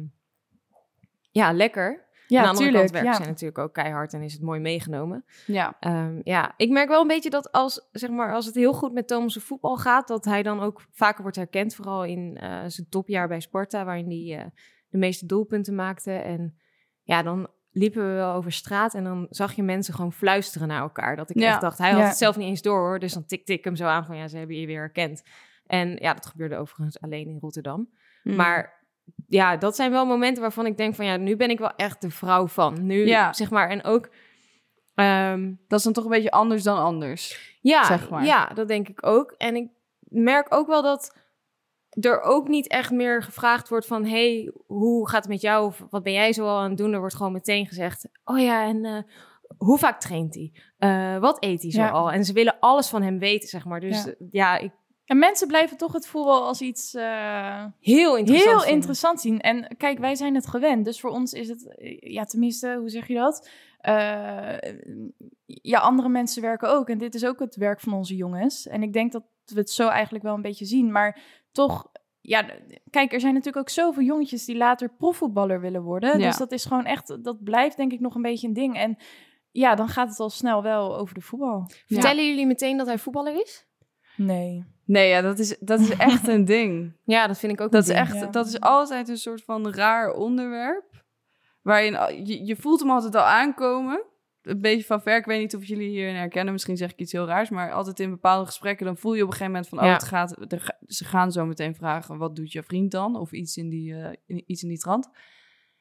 ja, 1.32 1.52
lekker. 1.54 2.05
Aan 2.26 2.30
de 2.30 2.44
Ja, 2.44 2.50
andere 2.50 2.58
tuurlijk. 2.64 2.78
kant 2.84 2.92
werken 2.92 3.12
Ja. 3.12 3.18
zij 3.18 3.26
natuurlijk 3.28 3.58
ook 3.60 3.74
keihard 3.74 4.14
en 4.14 4.22
is 4.22 4.34
het 4.34 4.42
mooi 4.42 4.60
meegenomen. 4.60 5.26
Ja. 5.46 5.76
Ehm, 5.80 6.20
ja, 6.24 6.54
ik 6.58 6.70
merk 6.70 6.90
wel 6.90 7.02
een 7.02 7.08
beetje 7.08 7.30
dat 7.30 7.52
als, 7.52 7.88
zeg 7.92 8.10
maar, 8.10 8.34
als 8.34 8.46
het 8.46 8.56
heel 8.56 8.74
goed 8.74 8.94
met 8.94 9.08
Thomas' 9.08 9.38
voetbal 9.44 9.76
gaat, 9.78 10.08
dat 10.08 10.26
hij 10.26 10.44
dan 10.44 10.60
ook 10.60 10.86
vaker 10.92 11.22
wordt 11.22 11.38
herkend. 11.38 11.76
Vooral 11.76 12.04
in 12.04 12.38
eh, 12.38 12.62
zijn 12.68 12.90
topjaar 12.90 13.28
bij 13.28 13.40
Sparta, 13.40 13.86
waarin 13.86 14.06
hij 14.10 14.40
eh, 14.40 14.46
de 14.90 14.98
meeste 14.98 15.26
doelpunten 15.26 15.76
maakte. 15.76 16.12
En 16.12 16.58
ja, 17.04 17.24
dan 17.24 17.48
liepen 17.72 18.08
we 18.08 18.14
wel 18.14 18.34
over 18.34 18.52
straat 18.52 18.94
en 18.94 19.04
dan 19.04 19.28
zag 19.30 19.54
je 19.54 19.64
mensen 19.64 19.94
gewoon 19.94 20.14
fluisteren 20.14 20.68
naar 20.68 20.82
elkaar. 20.82 21.16
Dat 21.16 21.30
ik 21.30 21.40
Ja. 21.40 21.48
echt 21.52 21.62
dacht, 21.62 21.78
hij 21.78 21.92
had 21.92 22.00
Ja. 22.02 22.08
het 22.08 22.18
zelf 22.18 22.38
niet 22.38 22.48
eens 22.48 22.62
door 22.62 22.80
hoor. 22.80 23.00
Dus 23.00 23.14
dan 23.14 23.26
tikte 23.26 23.54
ik 23.54 23.64
hem 23.64 23.76
zo 23.76 23.86
aan 23.86 24.06
van, 24.06 24.18
ja, 24.18 24.28
ze 24.28 24.38
hebben 24.38 24.56
je 24.60 24.66
weer 24.66 24.80
herkend. 24.80 25.24
En 25.66 25.96
ja, 26.02 26.14
dat 26.14 26.26
gebeurde 26.26 26.56
overigens 26.58 27.02
alleen 27.02 27.28
in 27.28 27.38
Rotterdam. 27.40 27.90
Mm. 28.24 28.36
Maar 28.36 28.75
ja, 29.28 29.58
dat 29.58 29.76
zijn 29.76 29.92
wel 29.92 30.06
momenten 30.06 30.42
waarvan 30.42 30.66
ik 30.66 30.78
denk 30.78 30.96
van, 30.96 31.06
ja, 31.06 31.18
nu 31.18 31.36
ben 31.36 31.50
ik 31.50 31.60
wel 31.60 31.76
echt 31.76 32.02
de 32.02 32.10
vrouw 32.10 32.48
van. 32.48 32.86
Nu, 32.86 33.06
Ja. 33.08 33.34
zeg 33.34 33.50
maar, 33.50 33.70
en 33.70 33.84
ook... 33.84 34.10
ehm, 34.96 35.54
Dat 35.68 35.78
is 35.80 35.86
dan 35.86 35.94
toch 35.94 36.04
een 36.04 36.10
beetje 36.10 36.32
anders 36.32 36.64
dan 36.64 36.78
anders. 36.78 37.54
ja, 37.62 37.84
zeg 37.84 38.10
maar. 38.10 38.26
ja, 38.26 38.46
dat 38.48 38.68
denk 38.68 38.88
ik 38.88 39.06
ook. 39.06 39.32
En 39.38 39.56
ik 39.56 39.70
merk 40.00 40.54
ook 40.54 40.68
wel 40.68 40.82
dat 40.82 41.18
er 42.00 42.22
ook 42.22 42.48
niet 42.48 42.68
echt 42.68 42.92
meer 42.92 43.24
gevraagd 43.24 43.70
wordt 43.70 43.86
van... 43.86 44.06
hey, 44.06 44.52
hoe 44.68 45.10
gaat 45.10 45.24
het 45.24 45.32
met 45.32 45.42
jou? 45.42 45.66
Of 45.66 45.84
wat 45.90 46.04
ben 46.04 46.14
jij 46.14 46.34
zo 46.34 46.46
al 46.48 46.58
aan 46.60 46.70
het 46.70 46.78
doen? 46.78 46.94
Er 46.94 47.00
wordt 47.00 47.16
gewoon 47.16 47.32
meteen 47.32 47.66
gezegd... 47.68 48.08
oh 48.24 48.40
ja, 48.40 48.66
en 48.66 48.86
eh, 48.86 48.98
hoe 49.58 49.78
vaak 49.78 50.00
traint 50.00 50.36
hij? 50.36 50.54
Eh, 50.78 51.18
wat 51.20 51.44
eet 51.44 51.62
hij 51.62 51.72
zo 51.72 51.80
Ja. 51.82 51.90
al? 51.90 52.12
En 52.12 52.26
ze 52.26 52.34
willen 52.34 52.58
alles 52.60 52.90
van 52.90 53.02
hem 53.02 53.20
weten, 53.20 53.50
zeg 53.50 53.66
maar. 53.66 53.80
Dus 53.80 54.04
ja, 54.04 54.14
ja 54.30 54.58
ik, 54.58 54.72
En 55.06 55.20
mensen 55.20 55.48
blijven 55.48 55.78
toch 55.78 55.94
het 55.94 56.08
voetbal 56.08 56.44
als 56.44 56.62
iets 56.62 56.94
eh, 56.94 57.66
heel 57.80 58.18
interessant 58.18 58.64
heel 58.64 58.74
interessant 58.74 59.22
zien. 59.22 59.40
En 59.40 59.78
kijk, 59.78 60.00
wij 60.00 60.16
zijn 60.16 60.36
het 60.36 60.48
gewend. 60.48 60.86
Dus 60.86 61.00
voor 61.00 61.10
ons 61.10 61.34
is 61.34 61.50
het, 61.50 61.76
ja, 62.00 62.24
tenminste, 62.24 62.76
hoe 62.80 62.90
zeg 62.90 63.08
je 63.08 63.14
dat? 63.14 63.50
Eh, 63.78 64.58
ja, 65.46 65.80
andere 65.80 66.10
mensen 66.10 66.42
werken 66.42 66.70
ook. 66.70 66.90
En 66.90 66.98
dit 66.98 67.16
is 67.16 67.26
ook 67.26 67.40
het 67.40 67.56
werk 67.56 67.80
van 67.80 67.94
onze 67.94 68.16
jongens. 68.16 68.68
En 68.68 68.84
ik 68.84 68.94
denk 68.94 69.12
dat 69.12 69.24
we 69.46 69.60
het 69.60 69.70
zo 69.70 69.88
eigenlijk 69.88 70.24
wel 70.24 70.34
een 70.34 70.42
beetje 70.42 70.66
zien. 70.66 70.92
Maar 70.92 71.20
toch, 71.52 71.92
ja, 72.22 72.46
kijk, 72.90 73.14
er 73.14 73.20
zijn 73.20 73.34
natuurlijk 73.34 73.64
ook 73.68 73.74
zoveel 73.74 74.04
jongetjes 74.04 74.46
die 74.46 74.58
later 74.58 74.90
profvoetballer 74.90 75.62
willen 75.62 75.84
worden. 75.84 76.20
Ja. 76.20 76.28
Dus 76.28 76.38
dat 76.38 76.52
is 76.52 76.66
gewoon 76.66 76.86
echt, 76.86 77.24
dat 77.24 77.44
blijft 77.44 77.78
denk 77.78 77.92
ik 77.92 78.00
nog 78.00 78.16
een 78.16 78.22
beetje 78.22 78.48
een 78.48 78.54
ding. 78.54 78.76
En 78.76 78.98
ja, 79.52 79.76
dan 79.76 79.88
gaat 79.88 80.10
het 80.10 80.20
al 80.20 80.30
snel 80.30 80.64
wel 80.64 80.98
over 80.98 81.14
de 81.14 81.22
voetbal. 81.22 81.70
Vertellen 81.88 82.28
jullie 82.28 82.46
meteen 82.46 82.78
dat 82.78 82.88
hij 82.88 82.98
voetballer 82.98 83.42
is? 83.42 83.66
Nee. 84.18 84.75
Nee, 84.86 85.10
ja, 85.10 85.22
dat 85.22 85.40
is, 85.40 85.58
dat 85.60 85.80
is 85.80 85.90
echt 85.90 86.28
een 86.28 86.46
ding. 86.58 86.94
Ja, 87.04 87.28
dat 87.28 87.40
vind 87.40 87.52
ik 87.54 87.62
ook 87.62 87.72
Dat 87.72 87.82
is 87.82 87.88
ding. 87.88 88.00
echt, 88.00 88.14
ja. 88.14 88.26
dat 88.26 88.48
is 88.48 88.60
altijd 88.60 89.08
een 89.10 89.18
soort 89.18 89.44
van 89.44 89.74
raar 89.74 90.12
onderwerp. 90.14 91.04
Waarin 91.62 92.26
je, 92.26 92.46
je 92.46 92.56
voelt 92.56 92.80
hem 92.80 92.90
altijd 92.90 93.16
al 93.16 93.22
aankomen. 93.24 94.04
Een 94.42 94.62
beetje 94.62 94.86
van 94.86 95.02
ver. 95.02 95.18
Ik 95.18 95.26
weet 95.26 95.40
niet 95.40 95.56
of 95.56 95.66
jullie 95.66 95.90
hierin 95.90 96.16
herkennen. 96.16 96.54
Misschien 96.54 96.78
zeg 96.78 96.92
ik 96.92 97.00
iets 97.00 97.12
heel 97.12 97.26
raars. 97.28 97.50
Maar 97.50 97.72
altijd 97.72 98.00
in 98.00 98.10
bepaalde 98.10 98.46
gesprekken. 98.46 98.86
Dan 98.86 98.98
voel 98.98 99.14
je 99.14 99.22
op 99.22 99.28
een 99.28 99.34
gegeven 99.34 99.52
moment 99.54 99.70
van. 99.70 99.80
Oh, 99.80 99.94
het 99.94 100.04
gaat, 100.04 100.52
er 100.52 100.60
ga- 100.62 100.78
ze 100.88 101.06
gaan 101.06 101.32
zo 101.32 101.46
meteen 101.46 101.76
vragen. 101.76 102.18
Wat 102.18 102.36
doet 102.36 102.52
je 102.52 102.64
vriend 102.64 102.92
dan? 102.92 103.16
Of 103.16 103.32
iets 103.32 103.58
in 103.58 103.70
die, 103.70 103.94
eh, 103.96 104.12
in- 104.26 104.44
iets 104.46 104.64
in 104.64 104.70
die 104.70 104.78
trant. 104.78 105.10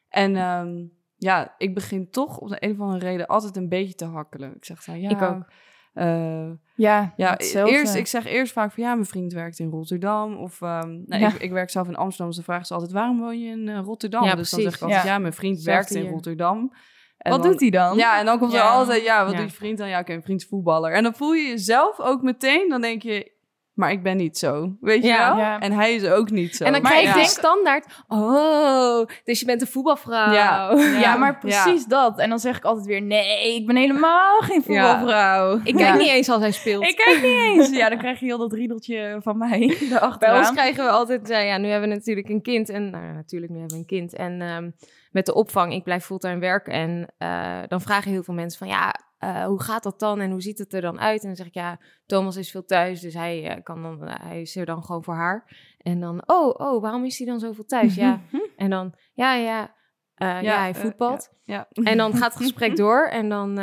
En 0.08 0.36
ehm, 0.36 0.84
ja, 1.16 1.54
ik 1.58 1.74
begin 1.74 2.10
toch 2.10 2.38
op 2.38 2.48
de 2.48 2.56
een 2.58 2.72
of 2.72 2.80
andere 2.80 3.04
reden 3.04 3.26
altijd 3.26 3.56
een 3.56 3.68
beetje 3.68 3.94
te 3.94 4.04
hakkelen. 4.04 4.54
Ik 4.56 4.64
zeg 4.64 4.84
dan 4.84 5.00
ja. 5.00 5.10
Ik 5.10 5.22
ook. 5.22 5.46
Eh, 5.94 6.50
Ja, 6.74 7.12
ja, 7.16 7.30
hetzelfde. 7.30 7.74
eerst, 7.74 7.94
ik 7.94 8.06
zeg 8.06 8.26
eerst 8.26 8.52
vaak 8.52 8.72
van 8.72 8.82
ja, 8.82 8.94
mijn 8.94 9.06
vriend 9.06 9.32
werkt 9.32 9.58
in 9.58 9.70
Rotterdam. 9.70 10.36
Of 10.36 10.60
ehm, 10.62 10.88
nou, 11.06 11.22
Ja. 11.22 11.28
ik, 11.28 11.34
ik 11.34 11.50
werk 11.52 11.70
zelf 11.70 11.88
in 11.88 11.96
Amsterdam. 11.96 12.26
Dus 12.26 12.36
dan 12.36 12.44
vragen 12.44 12.66
ze 12.66 12.74
altijd 12.74 12.92
waarom 12.92 13.20
woon 13.20 13.38
je 13.40 13.50
in 13.50 13.68
eh, 13.68 13.78
Rotterdam? 13.84 14.24
Ja, 14.24 14.34
dus 14.34 14.50
dan 14.50 14.60
zeg 14.60 14.74
ik 14.74 14.82
altijd 14.82 15.02
Ja. 15.02 15.08
ja, 15.12 15.18
mijn 15.18 15.32
vriend 15.32 15.62
werkt 15.62 15.90
in. 15.94 16.08
Rotterdam. 16.10 16.72
En 17.18 17.30
Wat 17.30 17.42
dan- 17.42 17.50
doet 17.50 17.60
hij 17.60 17.70
dan? 17.70 17.96
Ja, 17.96 18.18
en 18.18 18.24
dan 18.26 18.38
komt 18.38 18.52
er 18.54 18.60
altijd 18.60 19.04
ja, 19.04 19.24
wat 19.24 19.36
doet 19.36 19.50
je 19.50 19.56
vriend 19.56 19.78
dan? 19.78 19.88
Ja, 19.88 19.98
oké, 20.00 20.10
mijn 20.10 20.22
vriend 20.22 20.40
is 20.40 20.46
voetballer. 20.48 20.92
En 20.92 21.02
dan 21.02 21.14
voel 21.14 21.32
je 21.32 21.48
jezelf 21.48 22.00
ook 22.00 22.22
meteen, 22.22 22.68
dan 22.68 22.80
denk 22.80 23.02
je, 23.02 23.32
maar 23.74 23.90
ik 23.90 24.02
ben 24.02 24.16
niet 24.16 24.38
zo, 24.38 24.76
weet 24.80 25.02
je 25.02 25.08
Ja. 25.08 25.28
wel? 25.28 25.38
Ja. 25.44 25.58
En 25.60 25.72
hij 25.72 25.94
is 25.94 26.04
ook 26.08 26.30
niet 26.30 26.56
zo. 26.56 26.64
En 26.64 26.72
dan 26.72 26.82
Maar 26.82 26.90
krijg 26.90 27.06
ik 27.06 27.12
je 27.14 27.18
denk- 27.20 27.30
standaard... 27.30 27.86
Oh, 28.08 29.06
dus 29.24 29.40
je 29.40 29.46
bent 29.46 29.60
een 29.60 29.66
voetbalvrouw. 29.66 30.32
Ja. 30.32 30.72
Ja, 31.00 31.16
maar 31.16 31.38
precies 31.38 31.84
dat. 31.86 32.18
En 32.18 32.28
dan 32.28 32.38
zeg 32.38 32.56
ik 32.56 32.64
altijd 32.64 32.86
weer, 32.86 33.02
nee, 33.02 33.54
ik 33.54 33.66
ben 33.66 33.76
helemaal 33.76 34.38
geen 34.40 34.62
voetbalvrouw. 34.62 35.60
Ik 35.64 35.74
kijk 35.74 35.98
niet 35.98 36.08
eens 36.08 36.28
als 36.28 36.40
hij 36.40 36.50
speelt. 36.52 36.84
Ik 36.84 36.96
kijk 36.96 37.22
niet 37.22 37.40
eens. 37.48 37.76
Ja, 37.76 37.88
dan 37.88 37.98
krijg 37.98 38.20
je 38.20 38.26
heel 38.26 38.38
dat 38.38 38.52
riedeltje 38.52 39.18
van 39.22 39.38
mij 39.38 39.76
Bij 40.18 40.36
ons 40.38 40.50
krijgen 40.50 40.84
we 40.84 40.90
altijd, 40.90 41.28
ja, 41.28 41.58
nu 41.58 41.68
hebben 41.68 41.88
we 41.88 41.94
natuurlijk 41.94 42.28
een 42.28 42.42
kind. 42.42 42.68
En 42.68 42.90
nou, 42.90 43.12
natuurlijk, 43.12 43.52
nu 43.52 43.58
hebben 43.58 43.76
we 43.76 43.82
een 43.82 43.98
kind. 43.98 44.14
En 44.14 44.40
ehm, 44.40 44.70
met 45.10 45.26
de 45.26 45.34
opvang, 45.34 45.72
ik 45.72 45.84
blijf 45.84 46.04
fulltime 46.04 46.38
werken. 46.38 46.72
En 46.72 47.12
eh, 47.18 47.58
dan 47.68 47.80
vragen 47.80 48.10
heel 48.10 48.22
veel 48.22 48.34
mensen 48.34 48.58
van, 48.58 48.68
ja, 48.68 48.94
eh, 49.24 49.44
hoe 49.44 49.62
gaat 49.62 49.82
dat 49.82 50.00
dan? 50.00 50.20
En 50.20 50.30
hoe 50.30 50.42
ziet 50.42 50.58
het 50.58 50.72
er 50.72 50.80
dan 50.80 51.00
uit? 51.00 51.20
En 51.20 51.26
dan 51.26 51.36
zeg 51.36 51.46
ik, 51.46 51.54
ja, 51.54 51.78
Thomas 52.06 52.36
is 52.36 52.50
veel 52.50 52.64
thuis. 52.64 53.00
Dus 53.00 53.14
hij, 53.14 53.48
eh, 53.48 53.62
kan 53.62 53.82
dan, 53.82 54.08
eh, 54.08 54.26
hij 54.26 54.40
is 54.40 54.56
er 54.56 54.66
dan 54.66 54.84
gewoon 54.84 55.04
voor 55.04 55.14
haar. 55.14 55.56
En 55.78 56.00
dan, 56.00 56.22
oh, 56.26 56.54
oh, 56.60 56.82
waarom 56.82 57.04
is 57.04 57.18
hij 57.18 57.26
dan 57.26 57.40
zoveel 57.40 57.64
thuis? 57.64 57.94
Ja. 57.94 58.20
En 58.56 58.70
dan, 58.70 58.94
ja, 59.12 59.34
ja, 59.34 59.74
eh, 60.14 60.42
ja, 60.42 60.58
hij 60.58 60.74
voetbalt. 60.74 61.32
ja. 61.44 61.68
En 61.82 61.96
dan 61.96 62.14
gaat 62.14 62.34
het 62.34 62.42
gesprek 62.42 62.76
door 62.76 63.06
en 63.06 63.28
dan 63.28 63.54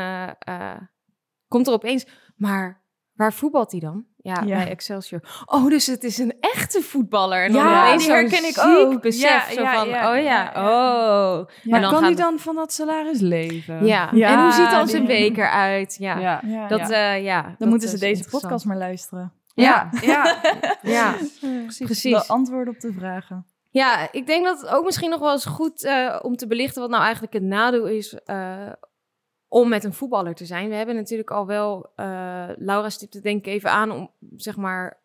komt 1.48 1.68
er 1.68 1.74
opeens, 1.74 2.08
maar 2.36 2.84
waar 3.14 3.34
voetbalt 3.34 3.72
hij 3.72 3.80
dan? 3.80 4.06
Ja, 4.24 4.42
Ja. 4.46 4.56
bij 4.56 4.70
Excelsior. 4.70 5.22
Oh, 5.46 5.70
dus 5.70 5.86
het 5.88 6.04
is 6.04 6.18
een 6.18 6.34
echte 6.40 6.82
voetballer. 6.82 7.44
En 7.44 7.52
dan 7.52 7.64
Ja, 7.66 7.98
die 7.98 8.12
herken 8.12 8.46
ik 8.46 8.54
ziek 8.54 8.64
ook. 8.66 9.02
besef 9.02 9.22
Ja, 9.50 9.54
zo 9.54 9.78
van, 9.80 9.88
ja, 9.90 10.12
oh 10.18 10.24
ja, 10.24 10.52
oh. 10.56 11.48
Maar 11.64 11.82
dan 11.82 11.92
kan 11.92 12.04
hij 12.04 12.16
dan 12.16 12.40
van 12.40 12.56
dat 12.56 12.74
salaris 12.74 13.20
leven? 13.20 13.86
Ja. 13.86 14.12
En 14.12 14.42
hoe 14.44 14.52
ziet 14.52 14.70
dan 14.72 14.88
zijn 14.88 15.06
week 15.06 15.38
eruit? 15.38 15.96
Ja, 16.00 16.42
dat, 16.68 16.90
ja. 16.90 17.14
eh, 17.16 17.24
ja. 17.24 17.42
Dan 17.42 17.56
dat 17.58 17.68
moeten 17.70 17.88
ze 17.88 17.94
is 17.94 18.00
deze 18.00 18.30
podcast 18.30 18.66
maar 18.66 18.78
luisteren. 18.78 19.34
Ja, 19.54 19.90
ja. 20.02 20.36
Ja, 20.82 21.16
Precies. 21.40 21.86
precies. 21.86 22.12
De 22.12 22.28
antwoorden 22.28 22.74
op 22.74 22.80
de 22.80 22.94
vragen. 22.98 23.46
Ja, 23.70 24.08
ik 24.12 24.28
denk 24.28 24.46
dat 24.46 24.62
het 24.62 24.70
ook 24.70 24.86
misschien 24.86 25.10
nog 25.10 25.20
wel 25.20 25.32
eens 25.32 25.46
goed 25.46 25.84
uh, 25.84 26.20
om 26.22 26.36
te 26.36 26.48
belichten 26.48 26.82
wat 26.82 26.90
nou 26.90 27.04
eigenlijk 27.04 27.34
het 27.34 27.44
nadeel 27.44 27.86
is 27.86 28.20
uh, 28.26 28.56
om 29.52 29.70
met 29.70 29.84
een 29.84 29.94
voetballer 29.94 30.36
te 30.36 30.46
zijn. 30.46 30.70
We 30.70 30.76
hebben 30.76 30.96
natuurlijk 30.96 31.32
al 31.32 31.46
wel, 31.46 31.92
uh, 31.96 32.50
Laura 32.56 32.90
stipte 32.90 33.22
denk 33.22 33.46
ik 33.46 33.54
even 33.54 33.72
aan, 33.72 33.92
om 33.92 34.12
zeg 34.36 34.58
maar 34.58 35.02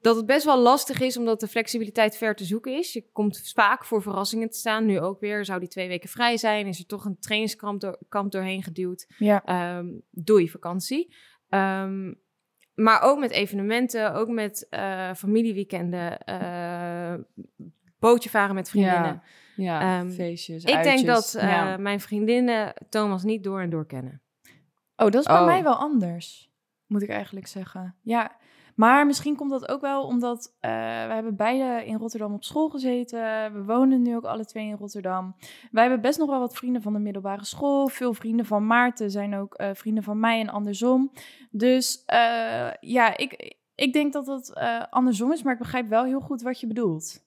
dat 0.00 0.16
het 0.16 0.26
best 0.26 0.44
wel 0.44 0.58
lastig 0.58 1.00
is 1.00 1.16
omdat 1.16 1.40
de 1.40 1.48
flexibiliteit 1.48 2.16
ver 2.16 2.34
te 2.34 2.44
zoeken 2.44 2.78
is. 2.78 2.92
Je 2.92 3.08
komt 3.12 3.52
vaak 3.54 3.84
voor 3.84 4.02
verrassingen 4.02 4.50
te 4.50 4.58
staan. 4.58 4.86
Nu 4.86 5.00
ook 5.00 5.20
weer, 5.20 5.44
zou 5.44 5.60
die 5.60 5.68
twee 5.68 5.88
weken 5.88 6.08
vrij 6.08 6.36
zijn? 6.36 6.66
Is 6.66 6.78
er 6.78 6.86
toch 6.86 7.04
een 7.04 7.18
trainingskamp 7.18 7.80
door, 7.80 7.98
kamp 8.08 8.32
doorheen 8.32 8.62
geduwd? 8.62 9.06
Ja. 9.18 9.76
Um, 9.78 10.02
doei 10.10 10.50
vakantie. 10.50 11.14
Um, 11.48 12.20
maar 12.74 13.02
ook 13.02 13.18
met 13.18 13.30
evenementen, 13.30 14.14
ook 14.14 14.28
met 14.28 14.66
uh, 14.70 15.14
familieweekenden, 15.14 16.18
uh, 16.28 17.14
bootje 17.98 18.30
varen 18.30 18.54
met 18.54 18.70
vriendinnen. 18.70 19.22
Ja, 19.22 19.22
ja 19.56 20.00
um, 20.00 20.10
feestjes, 20.10 20.64
Ik 20.64 20.74
uitjes. 20.74 20.94
denk 20.94 21.06
dat 21.06 21.34
uh, 21.36 21.42
ja. 21.42 21.76
mijn 21.76 22.00
vriendinnen 22.00 22.72
Thomas 22.88 23.22
niet 23.22 23.44
door 23.44 23.60
en 23.60 23.70
door 23.70 23.86
kennen. 23.86 24.22
Oh, 24.96 25.10
dat 25.10 25.14
is 25.14 25.26
bij 25.26 25.38
Oh. 25.40 25.46
mij 25.46 25.62
wel 25.62 25.74
anders, 25.76 26.50
moet 26.86 27.02
ik 27.02 27.08
eigenlijk 27.08 27.46
zeggen. 27.46 27.96
Ja, 28.02 28.36
Maar 28.74 29.06
misschien 29.06 29.36
komt 29.36 29.50
dat 29.50 29.68
ook 29.68 29.80
wel 29.80 30.02
omdat 30.06 30.54
eh, 30.60 30.70
we 31.06 31.12
hebben 31.12 31.36
beide 31.36 31.86
in 31.86 31.96
Rotterdam 31.96 32.32
op 32.34 32.44
school 32.44 32.68
gezeten. 32.68 33.52
We 33.52 33.62
wonen 33.64 34.02
nu 34.02 34.16
ook 34.16 34.24
alle 34.24 34.44
twee 34.44 34.66
in 34.66 34.76
Rotterdam. 34.76 35.36
Wij 35.70 35.82
hebben 35.82 36.00
best 36.00 36.18
nog 36.18 36.28
wel 36.28 36.38
wat 36.40 36.56
vrienden 36.56 36.82
van 36.82 36.92
de 36.92 36.98
middelbare 36.98 37.44
school. 37.44 37.88
Veel 37.88 38.14
vrienden 38.14 38.46
van 38.46 38.66
Maarten 38.66 39.10
zijn 39.10 39.34
ook 39.36 39.54
eh, 39.54 39.70
vrienden 39.72 40.02
van 40.02 40.20
mij 40.20 40.40
en 40.40 40.48
andersom. 40.48 41.10
Dus 41.50 42.02
eh, 42.06 42.70
ja, 42.80 43.16
ik, 43.16 43.56
ik 43.74 43.92
denk 43.92 44.12
dat 44.12 44.52
eh, 44.54 44.82
andersom 44.90 45.32
is, 45.32 45.42
maar 45.42 45.52
ik 45.52 45.58
begrijp 45.58 45.88
wel 45.88 46.04
heel 46.04 46.20
goed 46.20 46.42
wat 46.42 46.60
je 46.60 46.66
bedoelt. 46.66 47.23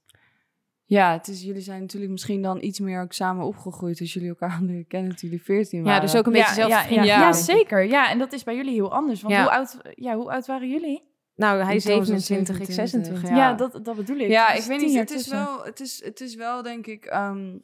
Ja, 0.89 1.11
het 1.11 1.27
is, 1.27 1.41
jullie 1.43 1.61
zijn 1.61 1.81
natuurlijk 1.81 2.11
misschien 2.11 2.41
dan 2.41 2.63
iets 2.63 2.79
meer 2.79 3.01
ook 3.01 3.13
samen 3.13 3.45
opgegroeid. 3.45 3.97
Dus 3.97 4.13
jullie 4.13 4.29
elkaar 4.29 4.59
leren 4.67 4.87
kennen 4.87 5.15
toen 5.15 5.29
jullie 5.29 5.43
14 5.45 5.83
waren. 5.83 5.95
Ja, 5.95 6.01
dus 6.05 6.15
ook 6.15 6.25
een 6.25 6.31
beetje 6.31 6.53
zelf 6.53 6.69
ja, 6.69 6.79
ja, 6.79 6.85
vrienden. 6.85 7.05
ja, 7.05 7.19
Ja. 7.19 7.31
zeker. 7.33 7.83
Ja, 7.85 8.09
en 8.09 8.17
dat 8.19 8.33
is 8.33 8.43
bij 8.43 8.55
jullie 8.55 8.73
heel 8.73 8.93
anders. 8.93 9.21
Want 9.21 9.33
Ja. 9.33 9.41
hoe, 9.41 9.51
oud, 9.51 9.77
ja, 9.95 10.15
hoe 10.15 10.31
oud 10.31 10.45
waren 10.45 10.69
jullie? 10.69 11.03
Nou, 11.35 11.63
hij 11.63 11.75
is 11.75 11.85
Ik 11.85 11.97
was 11.97 12.07
27, 12.07 12.59
ik 12.59 12.71
26. 12.73 13.29
Ja. 13.29 13.35
Ja, 13.35 13.53
dat, 13.53 13.79
dat 13.83 13.95
bedoel 13.95 14.17
ik. 14.17 14.27
Ja, 14.29 14.51
Dus 14.53 14.61
ik 14.63 14.67
weet 14.69 14.79
niet. 14.81 14.95
Het 14.95 15.11
is, 15.11 15.27
wel, 15.27 15.63
het, 15.63 15.79
is, 15.79 16.03
het 16.03 16.21
is 16.21 16.35
wel, 16.35 16.61
denk 16.63 16.87
ik. 16.87 17.05
ehm, 17.05 17.57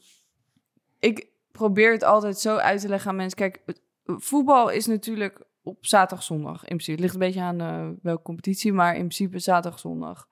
ik 0.99 1.27
probeer 1.51 1.91
het 1.91 2.03
altijd 2.03 2.39
zo 2.39 2.55
uit 2.55 2.81
te 2.81 2.87
leggen 2.87 3.09
aan 3.09 3.15
mensen. 3.15 3.37
Kijk, 3.37 3.61
het- 3.65 3.81
voetbal 4.05 4.69
is 4.69 4.85
natuurlijk 4.85 5.41
op 5.63 5.77
zaterdag, 5.85 6.25
zondag. 6.25 6.61
In 6.61 6.65
principe. 6.67 6.91
Het 6.91 6.99
ligt 6.99 7.13
een 7.13 7.19
beetje 7.19 7.41
aan 7.41 7.61
eh, 7.61 7.89
welke 8.01 8.21
competitie, 8.21 8.73
maar 8.73 8.91
in 8.93 8.97
principe 9.07 9.39
zaterdag, 9.39 9.79
zondag. 9.79 10.27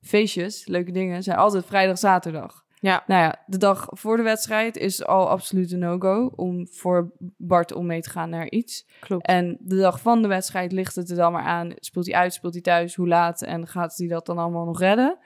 Feestjes, 0.00 0.66
leuke 0.66 0.92
dingen, 0.92 1.22
zijn 1.22 1.36
altijd 1.38 1.64
vrijdag, 1.66 1.98
zaterdag. 1.98 2.66
Ja. 2.80 3.02
Nou 3.06 3.22
ja, 3.22 3.42
de 3.46 3.56
dag 3.58 3.86
voor 3.90 4.16
de 4.16 4.22
wedstrijd 4.22 4.76
is 4.76 5.04
al 5.04 5.28
absoluut 5.28 5.72
een 5.72 5.78
no-go 5.78 6.30
om 6.36 6.66
voor 6.70 7.12
Bart 7.36 7.72
om 7.72 7.86
mee 7.86 8.00
te 8.00 8.10
gaan 8.10 8.30
naar 8.30 8.50
iets. 8.50 8.86
Klopt. 9.00 9.26
En 9.26 9.56
de 9.60 9.76
dag 9.76 10.00
van 10.00 10.22
de 10.22 10.28
wedstrijd 10.28 10.72
ligt 10.72 10.94
het 10.96 11.10
er 11.10 11.16
dan 11.16 11.32
maar 11.32 11.42
aan. 11.44 11.72
Speelt 11.76 12.06
hij 12.06 12.14
uit, 12.14 12.32
speelt 12.34 12.52
hij 12.52 12.62
thuis, 12.62 12.94
hoe 12.94 13.08
laat 13.08 13.42
en 13.42 13.66
gaat 13.66 13.96
hij 13.96 14.06
dat 14.08 14.26
dan 14.26 14.38
allemaal 14.38 14.64
nog 14.64 14.78
redden? 14.80 15.18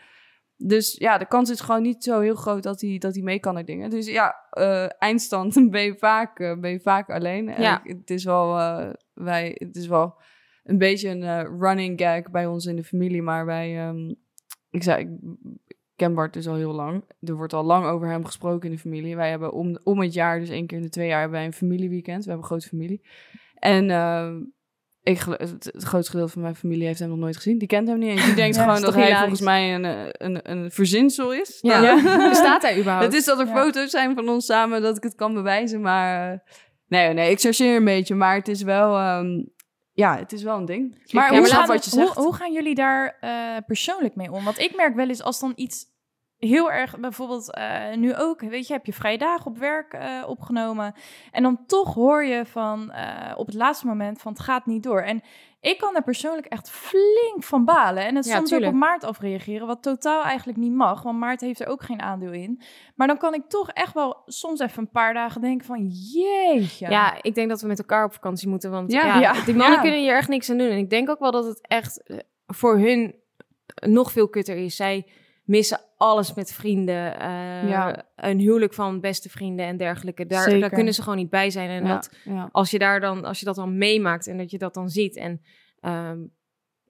Dus 0.57 0.97
ja, 0.99 1.19
de 1.19 1.27
kans 1.27 1.51
is 1.51 1.61
gewoon 1.61 1.83
niet 1.83 2.05
zo 2.05 2.21
heel 2.21 2.35
groot 2.35 2.63
dat 2.63 2.81
hij, 2.81 2.99
dat 2.99 3.15
hij 3.15 3.23
mee 3.23 3.39
kan 3.41 3.55
naar 3.55 3.65
dingen. 3.65 3.91
Dus 3.91 4.07
ja, 4.07 4.35
eh, 4.51 4.87
eindstand 4.99 5.55
ben 5.71 5.83
je 5.83 5.95
vaak, 5.99 6.39
eh, 6.39 6.59
ben 6.59 6.71
je 6.71 6.81
vaak 6.81 7.11
alleen. 7.11 7.49
En 7.49 7.63
Ja. 7.63 7.81
ik- 7.85 7.97
het 7.99 8.11
is 8.11 8.25
wel, 8.25 8.59
eh, 8.59 8.91
wij, 9.15 9.57
het 9.59 9.77
is 9.77 9.87
wel 9.87 10.21
een 10.63 10.79
beetje 10.79 11.09
een 11.09 11.61
running 11.61 12.01
gag 12.01 12.31
bij 12.31 12.47
ons 12.47 12.67
in 12.67 12.77
de 12.77 12.85
familie. 12.85 13.23
Maar 13.23 13.47
wij, 13.47 13.79
ehm, 13.87 14.15
ik 14.73 14.83
zei, 14.83 15.19
ik 15.67 15.77
ken 15.97 16.15
Bart 16.15 16.33
dus 16.33 16.49
al 16.49 16.55
heel 16.55 16.73
lang. 16.73 17.05
Er 17.21 17.35
wordt 17.35 17.53
al 17.53 17.65
lang 17.65 17.87
over 17.87 18.09
hem 18.09 18.25
gesproken 18.25 18.69
in 18.69 18.75
de 18.75 18.81
familie. 18.81 19.17
Wij 19.17 19.31
hebben 19.31 19.53
om, 19.53 19.79
om 19.83 20.01
het 20.01 20.13
jaar, 20.15 20.41
dus 20.41 20.49
één 20.49 20.67
keer 20.67 20.77
in 20.77 20.83
de 20.83 20.89
twee 20.91 21.09
jaar, 21.09 21.21
hebben 21.21 21.39
wij 21.39 21.47
een 21.47 21.53
familieweekend. 21.53 22.25
We 22.25 22.31
hebben 22.31 22.51
een 22.51 22.51
grote 22.51 22.69
familie. 22.69 23.03
En 23.55 23.91
ehm, 23.91 24.37
ik, 25.03 25.19
het, 25.21 25.65
het 25.73 25.83
grootste 25.83 26.11
gedeelte 26.11 26.33
van 26.33 26.43
mijn 26.43 26.55
familie 26.55 26.87
heeft 26.87 26.99
hem 26.99 27.09
nog 27.09 27.19
nooit 27.19 27.37
gezien. 27.37 27.59
Die 27.59 27.69
kent 27.69 27.89
hem 27.89 27.99
niet 27.99 28.09
eens. 28.11 28.25
Die 28.25 28.35
denkt 28.43 28.57
Ja, 28.57 28.63
gewoon 28.65 28.81
dat 28.81 28.95
hij 28.95 29.03
hilarisch? 29.05 29.21
volgens 29.21 29.41
mij 29.41 29.75
een, 29.75 29.85
eh, 29.85 30.07
een, 30.13 30.51
een 30.51 30.71
verzinsel 30.71 31.33
is. 31.35 31.59
Ja. 31.61 31.81
Nou, 31.81 32.29
Bestaat 32.29 32.63
hij 32.63 32.79
überhaupt? 32.79 33.05
het 33.05 33.15
is 33.15 33.25
dat 33.25 33.41
er 33.41 33.47
Ja. 33.47 33.55
foto's 33.63 33.91
zijn 33.91 34.15
van 34.15 34.29
ons 34.29 34.47
samen 34.47 34.83
dat 34.83 34.97
ik 34.97 35.03
het 35.03 35.15
kan 35.15 35.35
bewijzen, 35.35 35.81
maar... 35.81 36.33
eh, 36.33 36.39
nee, 36.89 37.13
nee, 37.13 37.31
ik 37.31 37.41
chargeer 37.41 37.77
een 37.77 37.85
beetje, 37.85 38.15
maar 38.15 38.35
het 38.35 38.49
is 38.49 38.63
wel... 38.63 38.97
ehm, 38.97 39.45
ja, 40.03 40.17
het 40.17 40.33
is 40.33 40.43
wel 40.43 40.57
een 40.57 40.65
ding. 40.65 40.91
Maar 40.91 41.25
Ja, 41.25 41.31
hoe 41.31 41.41
maar 41.41 41.51
laten 41.51 41.75
wat 41.75 41.85
je 41.85 41.91
hoe, 41.91 42.01
zegt. 42.01 42.17
hoe 42.17 42.35
gaan 42.35 42.53
jullie 42.53 42.75
daar 42.75 43.17
eh, 43.21 43.57
persoonlijk 43.67 44.15
mee 44.15 44.33
om? 44.33 44.45
Want 44.45 44.59
ik 44.59 44.77
merk 44.77 44.95
wel 44.95 45.09
eens 45.09 45.23
als 45.23 45.41
dan 45.41 45.53
iets 45.57 45.91
heel 46.39 46.73
erg, 46.73 46.99
bijvoorbeeld 46.99 47.55
eh, 47.55 47.95
nu 47.95 48.15
ook, 48.15 48.41
weet 48.41 48.67
je, 48.67 48.73
heb 48.73 48.87
je 48.87 48.93
vrije 48.93 49.19
dagen 49.19 49.47
op 49.47 49.59
werk 49.59 49.93
eh, 49.93 50.23
opgenomen. 50.27 50.95
En 51.31 51.43
dan 51.43 51.67
toch 51.67 51.95
hoor 51.95 52.25
je 52.25 52.47
van 52.47 52.93
op 53.37 53.47
het 53.47 53.55
laatste 53.55 53.87
moment 53.87 54.21
van 54.21 54.33
het 54.33 54.41
gaat 54.41 54.67
niet 54.67 54.83
door. 54.83 55.01
En 55.01 55.23
ik 55.63 55.79
kan 55.79 55.93
daar 55.93 56.03
persoonlijk 56.03 56.47
echt 56.47 56.71
flink 56.71 57.43
van 57.43 57.65
balen. 57.65 58.05
En 58.07 58.15
het 58.17 58.25
Ja, 58.25 58.37
soms 58.37 58.49
tuurlijk. 58.49 58.69
ook 58.71 58.75
op 58.77 58.85
Maart 58.85 59.05
afreageren, 59.05 59.67
wat 59.67 59.83
totaal 59.83 60.23
eigenlijk 60.23 60.59
niet 60.59 60.73
mag. 60.73 61.03
Want 61.03 61.19
Maart 61.19 61.41
heeft 61.41 61.61
er 61.61 61.67
ook 61.67 61.83
geen 61.83 62.03
aandeel 62.03 62.33
in. 62.33 62.61
Maar 62.95 63.07
dan 63.07 63.19
kan 63.19 63.35
ik 63.35 63.43
toch 63.49 63.69
echt 63.71 63.95
wel 63.95 64.17
soms 64.27 64.61
even 64.61 64.83
een 64.83 64.91
paar 64.91 65.15
dagen 65.15 65.41
denken 65.41 65.67
van 65.67 65.87
jeetje. 65.89 66.89
Ja. 66.89 67.23
ik 67.23 67.35
denk 67.35 67.49
dat 67.49 67.61
we 67.61 67.67
met 67.67 67.79
elkaar 67.79 68.05
op 68.05 68.13
vakantie 68.13 68.49
moeten. 68.49 68.71
Want 68.71 68.93
Ja. 68.93 69.33
die 69.45 69.55
mannen 69.55 69.77
Ja. 69.77 69.81
kunnen 69.83 70.01
hier 70.01 70.17
echt 70.17 70.29
niks 70.29 70.51
aan 70.51 70.59
doen. 70.59 70.71
En 70.71 70.79
ik 70.79 70.91
denk 70.91 71.11
ook 71.11 71.19
wel 71.21 71.31
dat 71.33 71.45
het 71.45 71.67
echt 71.67 72.03
eh, 72.03 72.17
voor 72.47 72.79
hun 72.79 73.15
nog 73.87 74.13
veel 74.13 74.29
kutter 74.29 74.57
is. 74.57 74.77
Zij 74.77 75.07
missen 75.45 75.81
alles 76.03 76.35
met 76.35 76.53
vrienden. 76.53 77.19
eh, 77.21 77.69
Ja. 77.69 78.05
Een 78.17 78.39
huwelijk 78.39 78.75
van 78.75 79.01
beste 79.01 79.29
vrienden 79.31 79.67
en 79.67 79.77
dergelijke. 79.77 80.27
Daar, 80.27 80.43
Zeker. 80.43 80.61
daar 80.61 80.71
kunnen 80.71 80.95
ze 80.95 81.03
gewoon 81.03 81.19
niet 81.19 81.31
bij 81.31 81.51
zijn. 81.51 81.71
En 81.71 81.85
Ja, 81.87 81.93
dat, 81.95 82.11
ja. 82.25 82.49
als, 82.53 82.71
je 82.71 82.79
daar 82.79 83.01
dan, 83.01 83.25
als 83.25 83.39
je 83.39 83.45
dat 83.45 83.55
dan 83.55 83.79
meemaakt 83.79 84.27
en 84.27 84.37
dat 84.39 84.51
je 84.51 84.59
dat 84.59 84.75
dan 84.75 84.89
ziet. 84.89 85.17
En 85.17 85.41
ehm, 85.81 86.19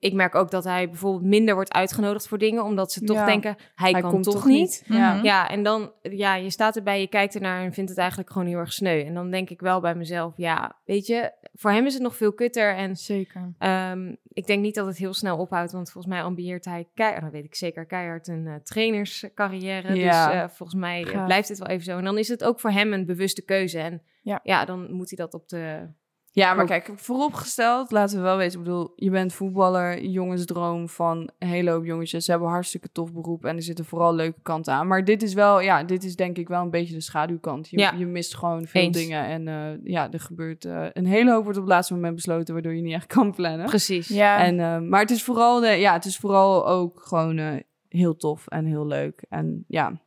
ik 0.03 0.13
merk 0.13 0.35
ook 0.35 0.51
dat 0.51 0.63
hij 0.63 0.89
bijvoorbeeld 0.89 1.23
minder 1.23 1.53
wordt 1.55 1.73
uitgenodigd 1.73 2.27
voor 2.27 2.37
dingen. 2.37 2.63
Omdat 2.63 2.91
ze 2.91 3.01
toch 3.03 3.15
Ja. 3.17 3.25
denken, 3.25 3.55
hij, 3.75 3.91
Hij 3.91 4.01
kan 4.01 4.11
komt 4.11 4.23
toch 4.23 4.33
toch 4.33 4.45
niet. 4.45 4.83
Ja. 4.85 5.19
Ja, 5.23 5.49
en 5.49 5.63
dan, 5.63 5.91
ja, 6.01 6.35
je 6.35 6.49
staat 6.49 6.75
erbij, 6.75 6.99
je 6.99 7.07
kijkt 7.07 7.35
ernaar 7.35 7.63
en 7.63 7.73
vindt 7.73 7.89
het 7.89 7.99
eigenlijk 7.99 8.31
gewoon 8.31 8.47
heel 8.47 8.57
erg 8.57 8.73
sneu. 8.73 9.03
En 9.05 9.13
dan 9.13 9.31
denk 9.31 9.49
ik 9.49 9.59
wel 9.61 9.79
bij 9.81 9.95
mezelf, 9.95 10.33
ja, 10.37 10.75
weet 10.85 11.05
je, 11.07 11.31
voor 11.53 11.71
hem 11.71 11.85
is 11.85 11.93
het 11.93 12.03
nog 12.03 12.15
veel 12.15 12.33
kutter. 12.33 12.75
En 12.75 12.95
Zeker. 12.95 13.53
ehm, 13.57 14.15
ik 14.27 14.47
denk 14.47 14.61
niet 14.61 14.75
dat 14.75 14.85
het 14.85 14.97
heel 14.97 15.13
snel 15.13 15.37
ophoudt, 15.37 15.71
want 15.71 15.91
volgens 15.91 16.13
mij 16.13 16.23
ambieert 16.23 16.65
hij 16.65 16.87
keihard, 16.93 17.23
dat 17.23 17.31
weet 17.31 17.45
ik 17.45 17.55
zeker, 17.55 17.85
keihard 17.85 18.27
een 18.27 18.47
eh, 18.47 18.55
trainerscarrière. 18.63 19.95
Ja. 19.95 20.25
Dus 20.27 20.35
eh, 20.35 20.47
volgens 20.49 20.79
mij 20.79 21.05
eh, 21.13 21.25
blijft 21.25 21.47
dit 21.47 21.57
wel 21.57 21.67
even 21.67 21.83
zo. 21.83 21.97
En 21.97 22.03
dan 22.03 22.17
is 22.17 22.27
het 22.27 22.43
ook 22.43 22.59
voor 22.59 22.71
hem 22.71 22.93
een 22.93 23.05
bewuste 23.05 23.41
keuze. 23.45 23.79
En 23.79 24.01
Ja. 24.21 24.39
ja, 24.43 24.65
dan 24.65 24.91
moet 24.91 25.09
hij 25.09 25.17
dat 25.17 25.33
op 25.33 25.49
de... 25.49 25.87
Ja, 26.35 26.53
maar 26.53 26.65
kijk, 26.65 26.91
vooropgesteld, 26.95 27.91
laten 27.91 28.17
we 28.17 28.23
wel 28.23 28.37
weten. 28.37 28.57
Ik 28.59 28.63
bedoel, 28.65 28.93
je 28.95 29.09
bent 29.09 29.33
voetballer, 29.33 30.03
jongensdroom 30.05 30.89
van 30.89 31.29
een 31.39 31.47
hele 31.47 31.71
hoop 31.71 31.85
jongetjes. 31.85 32.25
Ze 32.25 32.31
hebben 32.31 32.47
een 32.49 32.53
hartstikke 32.53 32.91
tof 32.91 33.13
beroep 33.13 33.45
en 33.45 33.55
er 33.55 33.61
zitten 33.61 33.85
vooral 33.85 34.15
leuke 34.15 34.39
kanten 34.41 34.73
aan. 34.73 34.87
Maar 34.87 35.03
dit 35.03 35.23
is 35.23 35.33
wel, 35.33 35.59
ja, 35.61 35.83
dit 35.83 36.03
is 36.03 36.15
denk 36.15 36.37
ik 36.37 36.47
wel 36.47 36.61
een 36.61 36.69
beetje 36.69 36.93
de 36.93 37.01
schaduwkant. 37.01 37.69
Je, 37.69 37.77
Ja. 37.79 37.91
je 37.91 38.05
mist 38.05 38.35
gewoon 38.35 38.65
veel 38.65 38.81
Eens. 38.81 38.97
dingen 38.97 39.25
en 39.25 39.47
eh, 39.47 39.91
ja, 39.91 40.11
er 40.11 40.19
gebeurt 40.19 40.65
eh, 40.65 40.85
een 40.93 41.05
hele 41.05 41.31
hoop 41.31 41.43
wordt 41.43 41.57
op 41.57 41.63
het 41.63 41.73
laatste 41.73 41.93
moment 41.93 42.15
besloten, 42.15 42.53
waardoor 42.53 42.73
je 42.73 42.81
niet 42.81 42.93
echt 42.93 43.07
kan 43.07 43.33
plannen. 43.33 43.65
Precies. 43.65 44.07
Ja. 44.07 44.43
En, 44.43 44.59
eh, 44.59 44.79
maar 44.79 45.01
het 45.01 45.11
is 45.11 45.23
vooral, 45.23 45.59
de, 45.59 45.67
ja, 45.67 45.93
het 45.93 46.05
is 46.05 46.17
vooral 46.17 46.67
ook 46.67 47.01
gewoon 47.01 47.37
eh, 47.37 47.53
heel 47.89 48.15
tof 48.15 48.47
en 48.47 48.65
heel 48.65 48.85
leuk. 48.87 49.25
En 49.29 49.63
ja, 49.67 50.01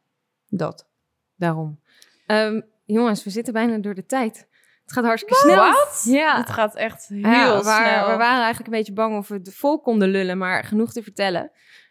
dat. 0.49 0.89
Daarom. 1.37 1.81
Ehm, 2.27 2.61
jongens, 2.85 3.24
we 3.24 3.31
zitten 3.31 3.53
bijna 3.53 3.79
door 3.79 3.95
de 3.95 4.07
tijd. 4.07 4.49
Het 4.87 4.95
gaat 4.95 5.05
hartstikke 5.05 5.34
snel. 5.39 5.57
Wat? 5.57 6.03
Ja. 6.09 6.37
Het 6.37 6.51
gaat 6.51 6.74
echt 6.74 7.07
heel 7.09 7.18
Ja, 7.18 7.62
waren, 7.62 7.62
snel. 7.93 8.11
we 8.11 8.16
waren 8.16 8.43
eigenlijk 8.43 8.66
een 8.66 8.78
beetje 8.78 8.93
bang 8.93 9.16
of 9.16 9.28
we 9.28 9.34
het 9.34 9.55
vol 9.55 9.80
konden 9.80 10.09
lullen, 10.09 10.39
maar 10.39 10.64
genoeg 10.64 10.93
te 10.93 11.03
vertellen. 11.03 11.51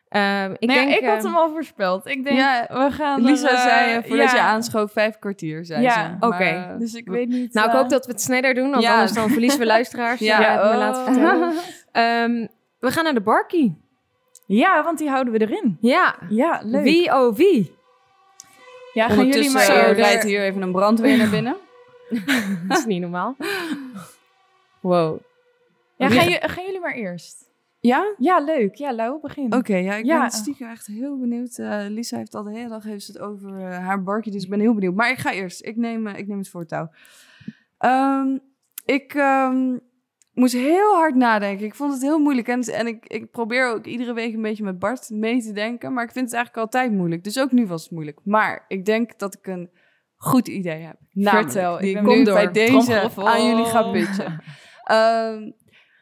Ehm, 0.10 0.52
ik 0.58 0.68
Nee, 0.68 0.78
denk, 0.86 1.00
ik 1.00 1.06
had 1.08 1.18
eh, 1.18 1.24
hem 1.24 1.36
al 1.36 1.50
voorspeld. 1.50 2.06
Ik 2.08 2.24
denk, 2.24 2.38
Ja, 2.38 2.66
we 2.70 2.92
gaan 2.92 3.22
Lisa 3.24 3.48
er, 3.50 3.54
eh, 3.56 3.62
zei 3.62 3.96
eh, 3.96 4.04
voordat 4.08 4.30
ja. 4.32 4.36
je 4.36 4.42
aanschoof 4.42 4.92
vijf 4.92 5.20
kwartier, 5.20 5.66
zei 5.66 5.82
Ja, 5.82 6.18
oké. 6.20 6.44
eh, 6.44 6.78
Dus 6.80 6.94
ik 6.94 7.08
weet 7.08 7.28
niet... 7.28 7.54
Nou, 7.54 7.68
ik 7.68 7.74
hoop 7.76 7.90
dat 7.90 8.06
we 8.06 8.12
het 8.12 8.22
sneller 8.22 8.54
doen, 8.54 8.70
want 8.72 8.84
Ja. 8.84 8.94
anders 8.94 9.12
dan 9.14 9.30
verliezen 9.30 9.60
we 9.60 9.66
luisteraars. 9.76 10.20
Ja, 10.20 10.42
Ja, 10.42 10.72
oh. 10.72 10.78
laten 10.78 11.04
vertellen. 11.04 11.54
Ehm, 11.92 12.48
we 12.80 12.92
gaan 12.92 13.04
naar 13.04 13.14
de 13.14 13.22
barkie. 13.22 13.84
Ja, 14.48 14.84
want 14.84 14.98
die 14.98 15.10
houden 15.10 15.34
we 15.34 15.40
erin. 15.40 15.78
Ja, 15.82 16.16
Ja, 16.30 16.60
leuk. 16.64 16.84
wie 16.84 17.14
oh 17.14 17.36
wie? 17.36 17.76
Ja, 18.94 19.10
gaan 19.10 19.28
jullie 19.28 19.52
maar 19.52 19.70
eerder... 19.70 19.96
rijdt 19.96 20.24
hier 20.24 20.42
even 20.42 20.62
een 20.62 20.72
brandweer 20.72 21.18
naar 21.18 21.30
binnen. 21.30 21.56
Dat 22.68 22.78
is 22.78 22.86
niet 22.86 23.02
normaal. 23.02 23.36
Wow. 24.80 25.20
Ja, 25.98 26.10
gaan, 26.10 26.50
gaan 26.50 26.64
jullie 26.66 26.80
maar 26.80 26.94
eerst. 26.94 27.50
Ja? 27.80 28.16
Ja, 28.18 28.40
leuk. 28.40 28.76
Ja, 28.76 28.94
Lau, 28.94 29.20
begin. 29.22 29.54
Oké, 29.54 29.76
ja, 29.76 29.94
ik 29.96 30.06
Ja. 30.06 30.20
ben 30.20 30.32
stiekem 30.32 30.70
echt 30.70 30.86
heel 30.88 31.20
benieuwd. 31.20 31.58
Eh, 31.58 31.86
Lisa 31.88 32.18
heeft 32.18 32.36
al 32.36 32.44
de 32.44 32.52
hele 32.52 32.70
dag 32.70 32.84
heeft 32.84 33.08
het 33.08 33.20
over 33.20 33.60
eh, 33.60 33.78
haar 33.78 34.04
barkje, 34.04 34.32
dus 34.32 34.44
ik 34.44 34.50
ben 34.50 34.60
heel 34.60 34.74
benieuwd. 34.74 34.96
Maar 34.96 35.10
ik 35.10 35.18
ga 35.18 35.32
eerst. 35.34 35.66
Ik 35.66 35.76
neem, 35.76 36.08
eh, 36.08 36.18
ik 36.18 36.28
neem 36.28 36.38
het 36.38 36.50
voortouw. 36.50 36.90
Ehm, 37.78 38.38
ik 38.86 39.14
ehm, 39.14 39.78
moest 40.34 40.54
heel 40.54 40.96
hard 40.96 41.16
nadenken. 41.16 41.66
Ik 41.66 41.76
vond 41.76 41.94
het 41.94 42.02
heel 42.02 42.20
moeilijk. 42.20 42.48
En, 42.48 42.62
en 42.62 42.88
ik, 42.88 43.06
ik 43.08 43.32
probeer 43.32 43.68
ook 43.70 43.86
iedere 43.86 44.14
week 44.14 44.34
een 44.34 44.42
beetje 44.42 44.64
met 44.64 44.80
Bart 44.80 45.10
mee 45.10 45.42
te 45.42 45.52
denken. 45.52 45.94
Maar 45.94 46.04
ik 46.04 46.12
vind 46.12 46.26
het 46.26 46.34
eigenlijk 46.34 46.66
altijd 46.66 46.92
moeilijk. 46.92 47.24
Dus 47.24 47.40
ook 47.40 47.52
nu 47.52 47.68
was 47.68 47.84
het 47.84 47.92
moeilijk. 47.92 48.20
Maar 48.24 48.66
ik 48.68 48.86
denk 48.86 49.20
dat 49.20 49.34
ik 49.34 49.48
een 49.48 49.70
goed 50.26 50.48
idee 50.48 50.82
heb. 50.82 50.96
Namelijk, 51.12 51.52
Vertel, 51.52 51.78
die 51.78 51.88
ik 51.88 51.94
ben 51.94 52.04
nu 52.04 52.10
benieuwd. 52.10 52.34
bij 52.34 52.52
deze 52.52 53.12
aan 53.22 53.48
jullie 53.48 53.66
ga 53.66 53.92
pitchen. 53.92 54.44
Ehm, 54.84 55.52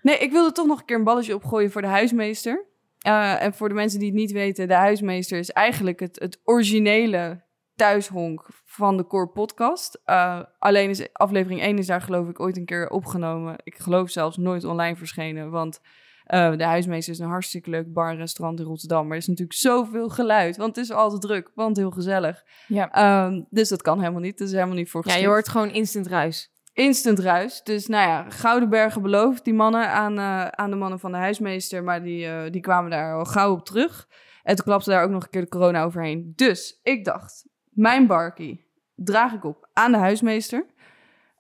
nee, 0.02 0.18
ik 0.18 0.32
wilde 0.32 0.52
toch 0.52 0.68
nog 0.68 0.80
een 0.80 0.86
keer 0.86 0.98
een 0.98 1.04
balletje 1.04 1.36
opgooien 1.36 1.72
voor 1.72 1.82
de 1.82 1.88
huismeester. 1.88 2.66
Eh, 3.00 3.44
en 3.44 3.54
voor 3.54 3.70
de 3.70 3.76
mensen 3.76 4.00
die 4.00 4.08
het 4.08 4.18
niet 4.18 4.32
weten, 4.32 4.68
de 4.68 4.74
huismeester 4.74 5.38
is 5.38 5.52
eigenlijk 5.52 6.00
het, 6.00 6.20
het 6.20 6.40
originele 6.44 7.44
thuishonk 7.76 8.48
van 8.66 8.98
de 8.98 9.08
Core 9.08 9.28
podcast. 9.28 10.02
Eh, 10.06 10.40
alleen 10.60 10.90
is 10.90 11.14
aflevering 11.14 11.62
1 11.62 11.78
is 11.78 11.88
daar 11.88 12.02
geloof 12.02 12.30
ik 12.30 12.40
ooit 12.40 12.58
een 12.58 12.66
keer 12.66 12.90
opgenomen. 12.90 13.56
Ik 13.64 13.78
geloof 13.78 14.10
zelfs 14.10 14.38
nooit 14.38 14.64
online 14.64 14.96
verschenen, 14.96 15.50
want 15.50 15.82
eh, 16.26 16.56
de 16.58 16.64
huismeester 16.64 17.14
is 17.14 17.20
een 17.20 17.28
hartstikke 17.28 17.70
leuk 17.70 17.94
bar 17.94 18.10
en 18.10 18.18
restaurant 18.18 18.60
in 18.60 18.66
Rotterdam. 18.66 19.04
Maar 19.04 19.12
er 19.12 19.22
is 19.22 19.28
natuurlijk 19.28 19.58
zoveel 19.60 20.10
geluid, 20.10 20.58
want 20.58 20.76
het 20.76 20.86
is 20.86 20.92
altijd 20.92 21.22
druk, 21.22 21.52
want 21.56 21.78
heel 21.78 21.92
gezellig. 21.92 22.44
Ja. 22.68 22.92
Ehm, 22.92 23.42
dus 23.50 23.70
dat 23.70 23.82
kan 23.82 24.00
helemaal 24.00 24.22
niet, 24.22 24.38
dat 24.38 24.48
is 24.48 24.54
helemaal 24.54 24.76
niet 24.76 24.90
voor 24.90 25.02
Ja, 25.02 25.08
je 25.08 25.14
geschikt. 25.14 25.34
hoort 25.34 25.50
gewoon 25.50 25.72
instant 25.72 26.08
ruis. 26.08 26.52
instant 26.74 27.20
ruis. 27.20 27.62
Dus 27.64 27.88
nou 27.88 28.08
ja, 28.10 28.30
gouden 28.30 28.70
bergen 28.70 29.02
beloofd, 29.02 29.44
die 29.44 29.54
mannen 29.54 29.90
aan, 29.90 30.18
eh, 30.18 30.48
aan 30.48 30.70
de 30.70 30.76
mannen 30.76 31.00
van 31.00 31.12
de 31.12 31.18
huismeester. 31.18 31.84
Maar 31.84 32.04
die, 32.04 32.26
eh, 32.28 32.52
die 32.52 32.62
kwamen 32.62 32.92
daar 32.92 33.14
al 33.16 33.26
gauw 33.26 33.52
op 33.52 33.66
terug. 33.66 34.08
En 34.44 34.56
toen 34.56 34.66
klapte 34.66 34.90
daar 34.90 35.04
ook 35.04 35.10
nog 35.10 35.24
een 35.24 35.30
keer 35.30 35.42
de 35.42 35.48
corona 35.48 35.84
overheen. 35.84 36.34
Dus 36.36 36.80
ik 36.84 37.06
dacht, 37.06 37.46
mijn 37.70 38.08
barkie 38.08 38.66
draag 38.96 39.34
ik 39.34 39.44
op 39.44 39.70
aan 39.74 39.92
de 39.92 39.98
huismeester. 39.98 40.66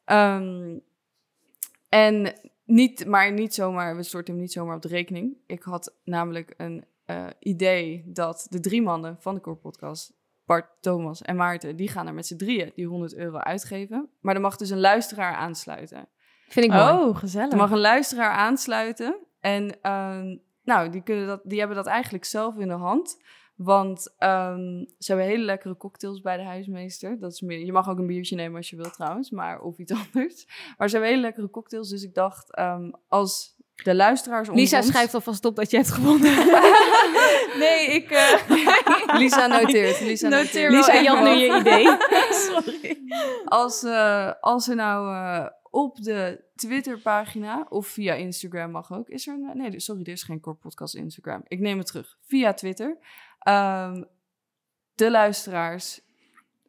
Ehm, 0.05 0.77
en 1.89 2.33
niet, 2.65 3.05
maar 3.05 3.31
niet 3.31 3.53
zomaar, 3.53 3.95
we 3.95 4.03
storten 4.03 4.33
hem 4.33 4.43
niet 4.43 4.51
zomaar 4.51 4.75
op 4.75 4.81
de 4.81 4.87
rekening. 4.87 5.37
Ik 5.45 5.63
had 5.63 5.95
namelijk 6.03 6.53
een 6.57 6.85
eh, 7.05 7.27
idee 7.39 8.03
dat 8.05 8.47
de 8.49 8.59
drie 8.59 8.81
mannen 8.81 9.17
van 9.19 9.35
de 9.35 9.41
Core 9.41 9.57
Podcast, 9.57 10.13
Bart, 10.45 10.65
Thomas 10.79 11.21
en 11.21 11.35
Maarten, 11.35 11.75
die 11.75 11.89
gaan 11.89 12.07
er 12.07 12.13
met 12.13 12.27
z'n 12.27 12.37
drieën 12.37 12.71
die 12.75 12.87
100 12.87 13.15
euro 13.15 13.37
uitgeven. 13.37 14.09
Maar 14.21 14.35
er 14.35 14.41
mag 14.41 14.57
dus 14.57 14.69
een 14.69 14.79
luisteraar 14.79 15.35
aansluiten. 15.35 16.07
Vind 16.47 16.65
ik 16.65 16.71
mooi. 16.71 16.93
Oh, 16.93 17.17
gezellig. 17.17 17.51
Er 17.51 17.57
mag 17.57 17.71
een 17.71 17.79
luisteraar 17.79 18.31
aansluiten. 18.31 19.17
En 19.39 19.81
ehm, 19.81 20.37
nou, 20.63 20.89
die, 20.89 21.03
kunnen 21.03 21.27
dat, 21.27 21.41
die 21.43 21.59
hebben 21.59 21.77
dat 21.77 21.87
eigenlijk 21.87 22.25
zelf 22.25 22.57
in 22.57 22.67
de 22.67 22.73
hand. 22.73 23.17
Want 23.55 24.13
ehm, 24.17 24.83
ze 24.97 25.11
hebben 25.11 25.25
hele 25.25 25.43
lekkere 25.43 25.77
cocktails 25.77 26.21
bij 26.21 26.37
de 26.37 26.43
huismeester. 26.43 27.19
Dat 27.19 27.31
is 27.31 27.41
meer, 27.41 27.65
je 27.65 27.71
mag 27.71 27.89
ook 27.89 27.97
een 27.97 28.07
biertje 28.07 28.35
nemen 28.35 28.57
als 28.57 28.69
je 28.69 28.75
wilt 28.75 28.93
trouwens, 28.93 29.29
maar 29.29 29.61
of 29.61 29.77
iets 29.77 29.91
anders. 30.13 30.47
Maar 30.77 30.89
ze 30.89 30.95
hebben 30.95 31.09
hele 31.13 31.21
lekkere 31.21 31.49
cocktails. 31.49 31.89
Dus 31.89 32.03
ik 32.03 32.13
dacht, 32.13 32.55
ehm, 32.55 32.91
als 33.07 33.55
de 33.75 33.95
luisteraars 33.95 34.49
Lisa 34.49 34.81
schrijft 34.81 35.13
alvast 35.13 35.45
op 35.45 35.55
dat 35.55 35.71
je 35.71 35.77
hebt 35.77 35.91
gewonnen. 35.91 36.31
nee, 37.63 37.87
ik... 37.87 38.09
eh, 38.11 38.47
Lisa 39.19 39.47
noteert. 39.47 40.01
Lisa 40.01 40.27
Noteer 40.27 40.71
noteert. 40.71 40.71
Lisa, 40.71 40.93
je 40.93 41.09
had 41.09 41.23
nu 41.23 41.29
je 41.29 41.59
idee. 41.59 41.97
Sorry. 42.31 43.01
Als, 43.45 43.83
eh, 43.83 44.31
als 44.39 44.67
er 44.67 44.75
nou 44.75 45.15
eh, 45.15 45.47
op 45.69 46.01
de 46.01 46.43
Twitter-pagina 46.55 47.65
of 47.69 47.87
via 47.87 48.13
Instagram 48.13 48.71
mag 48.71 48.91
ook. 48.91 49.09
Is 49.09 49.27
er 49.27 49.33
een. 49.33 49.57
Nee, 49.57 49.79
sorry, 49.79 50.01
er 50.01 50.11
is 50.11 50.23
geen 50.23 50.39
Core 50.39 50.57
Podcast 50.57 50.95
Instagram. 50.95 51.41
Ik 51.47 51.59
neem 51.59 51.77
het 51.77 51.87
terug. 51.87 52.17
Via 52.21 52.53
Twitter. 52.53 52.97
Ehm, 53.43 54.03
de 54.95 55.11
luisteraars 55.11 56.01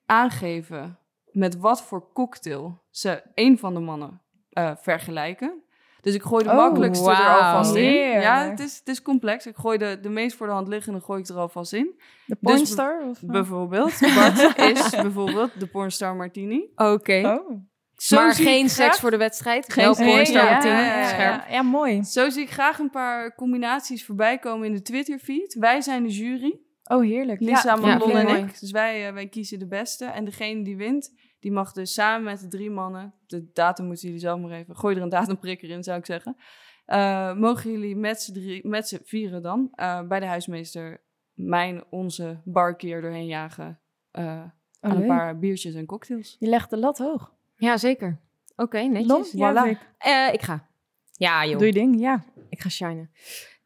aangeven 0.06 0.98
met 1.32 1.56
wat 1.56 1.82
voor 1.82 2.12
cocktail 2.12 2.82
ze 2.90 3.22
een 3.34 3.58
van 3.58 3.74
de 3.74 3.80
mannen 3.80 4.20
eh, 4.50 4.70
vergelijken. 4.76 5.62
Dus 6.00 6.14
ik 6.14 6.22
gooi 6.22 6.44
de 6.44 6.50
Oh, 6.50 6.56
makkelijkste 6.56 7.10
er 7.10 7.16
alvast 7.28 7.74
in. 7.74 7.84
Ja, 8.20 8.48
het 8.50 8.60
is, 8.60 8.78
het 8.78 8.88
is 8.88 9.02
complex. 9.02 9.46
Ik 9.46 9.56
gooi 9.56 9.78
de, 9.78 9.98
de 10.00 10.08
meest 10.08 10.36
voor 10.36 10.46
de 10.46 10.52
hand 10.52 10.68
liggende 10.68 11.00
gooi 11.00 11.20
ik 11.20 11.28
er 11.28 11.36
alvast 11.36 11.72
in. 11.72 12.00
De 12.26 12.36
Dus 12.40 12.52
pornstar? 12.54 13.02
of? 13.08 13.18
Bijvoorbeeld. 13.22 14.00
Bart 14.14 14.58
is 14.76 14.90
bijvoorbeeld 14.90 15.60
de 15.60 15.66
pornstar 15.66 16.16
Martini. 16.16 16.70
Oké. 16.76 17.20
Oh. 17.24 17.60
Zo 17.96 18.16
Maar 18.16 18.34
geen 18.34 18.68
graag- 18.68 18.70
seks 18.70 19.00
voor 19.00 19.10
de 19.10 19.16
wedstrijd. 19.16 19.72
Geen 19.72 19.84
pornstar 19.94 20.44
Ja, 20.44 20.50
Martini. 20.50 20.74
ja, 20.74 20.80
ja, 20.84 20.98
ja. 20.98 21.08
Scherp. 21.08 21.46
Ja, 21.48 21.52
ja, 21.54 21.62
mooi. 21.62 22.04
Zo 22.04 22.30
zie 22.30 22.42
ik 22.42 22.50
graag 22.50 22.78
een 22.78 22.90
paar 22.90 23.34
combinaties 23.34 24.04
voorbij 24.04 24.38
komen 24.38 24.66
in 24.66 24.72
de 24.74 24.82
Twitter-feed. 24.82 25.54
Wij 25.58 25.80
zijn 25.80 26.02
de 26.02 26.08
jury. 26.10 26.58
Oh, 26.84 27.02
heerlijk. 27.02 27.40
Lisa, 27.40 27.76
ja, 27.82 27.96
ik 27.96 28.02
en 28.04 28.36
ik. 28.36 28.60
Dus 28.60 28.70
wij, 28.70 29.06
eh, 29.06 29.12
wij 29.12 29.28
kiezen 29.28 29.58
de 29.58 29.66
beste. 29.66 30.04
En 30.04 30.24
degene 30.24 30.64
die 30.64 30.76
wint, 30.76 31.14
die 31.40 31.52
mag 31.52 31.72
dus 31.72 31.92
samen 31.94 32.24
met 32.24 32.40
de 32.40 32.48
drie 32.48 32.70
mannen... 32.70 33.14
De 33.26 33.50
datum 33.52 33.86
moeten 33.86 34.04
jullie 34.04 34.20
zelf 34.22 34.40
maar 34.40 34.50
even... 34.50 34.76
Gooi 34.76 34.96
er 34.96 35.02
een 35.02 35.08
datumprikker 35.08 35.70
in, 35.70 35.82
zou 35.82 35.98
ik 35.98 36.06
zeggen. 36.06 36.36
Eh, 36.84 37.34
mogen 37.34 37.70
jullie 37.70 37.96
met 37.96 38.22
z'n 38.22 38.32
drie- 38.32 38.68
met 38.68 38.88
z'n 38.88 39.00
vieren 39.04 39.42
dan... 39.42 39.68
eh, 39.72 40.02
bij 40.02 40.20
de 40.20 40.26
huismeester 40.26 41.00
mijn, 41.34 41.84
onze 41.90 42.40
barkeer 42.44 43.00
doorheen 43.00 43.26
jagen... 43.26 43.80
eh, 44.10 44.42
Oh, 44.80 44.90
aan 44.90 44.96
een 44.96 45.06
paar 45.06 45.38
biertjes 45.38 45.74
en 45.74 45.86
cocktails. 45.86 46.36
Je 46.38 46.46
legt 46.48 46.70
de 46.70 46.76
lat 46.76 46.98
hoog. 46.98 47.32
Ja, 47.56 47.76
zeker. 47.76 48.18
Oké, 48.56 48.78
netjes. 48.82 49.06
Lon, 49.08 49.24
ja, 49.32 49.52
Voilà. 49.74 49.78
Eh, 49.98 50.28
ik 50.32 50.42
ga. 50.42 50.66
Ja, 51.12 51.46
joh. 51.46 51.58
Doe 51.58 51.66
je 51.66 51.72
ding, 51.72 52.00
ja. 52.00 52.24
Ik 52.48 52.60
ga 52.60 52.68
shinen. 52.68 53.10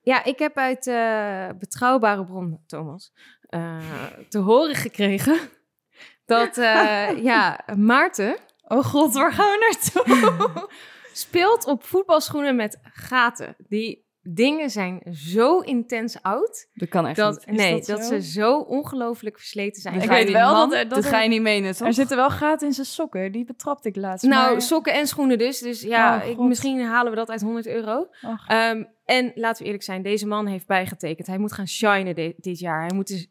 Ja, 0.09 0.25
ik 0.25 0.39
heb 0.39 0.57
uit 0.57 0.87
eh, 0.87 1.49
betrouwbare 1.59 2.25
bron, 2.25 2.63
Thomas, 2.67 3.13
eh, 3.41 4.07
te 4.29 4.39
horen 4.39 4.75
gekregen 4.75 5.39
dat 6.25 6.59
eh, 6.59 7.23
ja, 7.31 7.61
Maarten 7.77 8.37
Oh 8.63 8.85
god, 8.85 9.15
waar 9.15 9.33
gaan 9.33 9.51
we 9.51 9.79
naartoe? 10.05 10.69
speelt 11.13 11.67
op 11.67 11.85
voetbalschoenen 11.85 12.57
met 12.57 12.79
gaten. 12.83 13.57
Die 13.59 14.08
dingen 14.35 14.70
zijn 14.70 15.03
zo 15.12 15.59
intens 15.61 16.22
oud 16.22 16.68
Dat 16.74 16.89
kan 16.89 17.07
echt 17.07 17.16
dat, 17.16 17.47
niet. 17.47 17.57
nee, 17.57 17.83
dat 17.85 18.05
ze 18.05 18.22
zo 18.22 18.59
ongelooflijk 18.59 19.37
versleten 19.37 19.83
zijn. 19.83 19.95
Dat 19.95 20.03
Ik 20.03 20.09
ga 20.09 20.16
je 20.16 20.24
weet 20.24 20.33
niet- 20.35 20.43
wel 20.43 20.53
man, 20.55 20.68
dat 20.70 20.79
er- 20.79 20.85
dat 20.89 20.95
dat 20.95 21.05
er- 21.05 21.11
ga 21.11 21.20
je 21.22 21.29
niet 21.29 21.43
menen, 21.43 21.76
toch? 21.76 21.87
Er 21.87 21.93
zitten 21.95 22.16
wel 22.16 22.31
gaten 22.31 22.66
in 22.66 22.72
zijn 22.72 22.87
sokken. 22.87 23.33
Die 23.33 23.45
betrapte 23.45 23.89
ik 23.89 23.97
laatst. 23.97 24.24
Nou, 24.26 24.53
maar- 24.53 24.62
sokken 24.62 24.93
en 24.95 25.07
schoenen 25.07 25.39
dus. 25.39 25.59
Dus 25.59 25.83
ja, 25.83 26.16
Oh, 26.22 26.29
ik, 26.31 26.39
misschien 26.39 26.81
halen 26.85 27.11
we 27.11 27.16
dat 27.16 27.31
uit 27.31 27.41
100 27.41 27.66
euro. 27.66 28.09
Ehm, 28.47 28.85
en 29.05 29.33
laten 29.35 29.59
we 29.59 29.64
eerlijk 29.64 29.85
zijn, 29.85 30.03
deze 30.03 30.26
man 30.26 30.47
heeft 30.47 30.66
bijgetekend. 30.66 31.26
Hij 31.26 31.39
moet 31.39 31.53
gaan 31.53 31.68
shinen 31.68 32.14
di- 32.14 32.35
dit 32.37 32.59
jaar. 32.59 32.81
Hij 32.87 32.95
moet 32.97 33.07
dus 33.07 33.29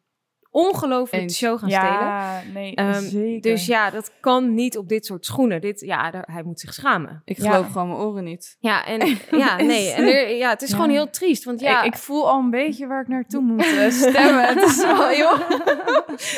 ongelooflijk 0.52 1.12
de 1.12 1.18
Eens. 1.22 1.38
show 1.38 1.60
gaan 1.60 1.70
stelen. 1.70 1.90
ja, 1.92 2.42
nee, 2.54 2.76
Ehm, 2.76 3.02
zeker. 3.02 3.42
Dus 3.42 3.66
ja, 3.66 3.90
dat 3.90 4.12
kan 4.20 4.54
niet 4.54 4.78
op 4.78 4.88
dit 4.90 5.06
soort 5.06 5.26
schoenen. 5.26 5.62
Dit, 5.62 5.80
ja, 5.80 6.12
daar, 6.12 6.28
hij 6.32 6.44
moet 6.44 6.60
zich 6.60 6.74
schamen. 6.74 7.22
Ik 7.26 7.38
Ja. 7.38 7.52
geloof 7.52 7.72
gewoon 7.72 7.88
mijn 7.88 8.00
oren 8.00 8.24
niet. 8.24 8.58
Ja, 8.60 8.86
en 8.86 9.18
ja, 9.32 9.56
nee. 9.62 9.92
En 9.92 10.04
er- 10.04 10.36
ja, 10.36 10.50
het 10.50 10.62
is 10.62 10.70
Ja. 10.70 10.76
gewoon 10.76 10.90
heel 10.92 11.10
triest. 11.10 11.44
Want 11.44 11.60
ja, 11.60 11.80
ik, 11.84 11.94
ik 11.94 12.00
voel 12.00 12.30
al 12.30 12.40
een 12.40 12.50
beetje 12.50 12.88
waar 12.88 13.02
ik 13.02 13.08
naartoe 13.08 13.42
moet 13.42 13.64
eh, 13.78 13.90
stemmen. 14.10 14.48
Het 14.48 14.64
is 14.64 14.78
wel 14.86 15.08
heel... 15.08 15.32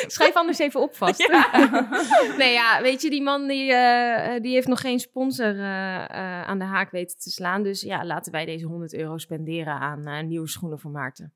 schrijf 0.07 0.34
anders 0.36 0.60
even 0.60 0.82
op 0.82 0.95
vast. 0.95 1.28
nee, 2.38 2.53
ja, 2.53 2.82
weet 2.82 3.01
je, 3.01 3.10
die 3.10 3.22
man 3.24 3.47
die, 3.47 3.74
eh, 3.74 4.41
die 4.41 4.53
heeft 4.53 4.68
nog 4.68 4.82
geen 4.82 4.99
sponsor 4.99 5.60
eh, 5.60 5.95
eh, 5.95 6.41
aan 6.47 6.60
de 6.60 6.66
haak 6.66 6.91
weten 6.91 7.18
te 7.18 7.30
slaan. 7.30 7.64
Dus 7.64 7.82
ja, 7.82 8.05
laten 8.05 8.32
wij 8.32 8.45
deze 8.45 8.66
100 8.66 8.93
euro 8.93 9.18
spenderen 9.18 9.74
aan 9.74 10.05
eh, 10.07 10.24
nieuwe 10.24 10.47
schoenen 10.47 10.80
voor 10.80 10.91
Maarten. 10.91 11.34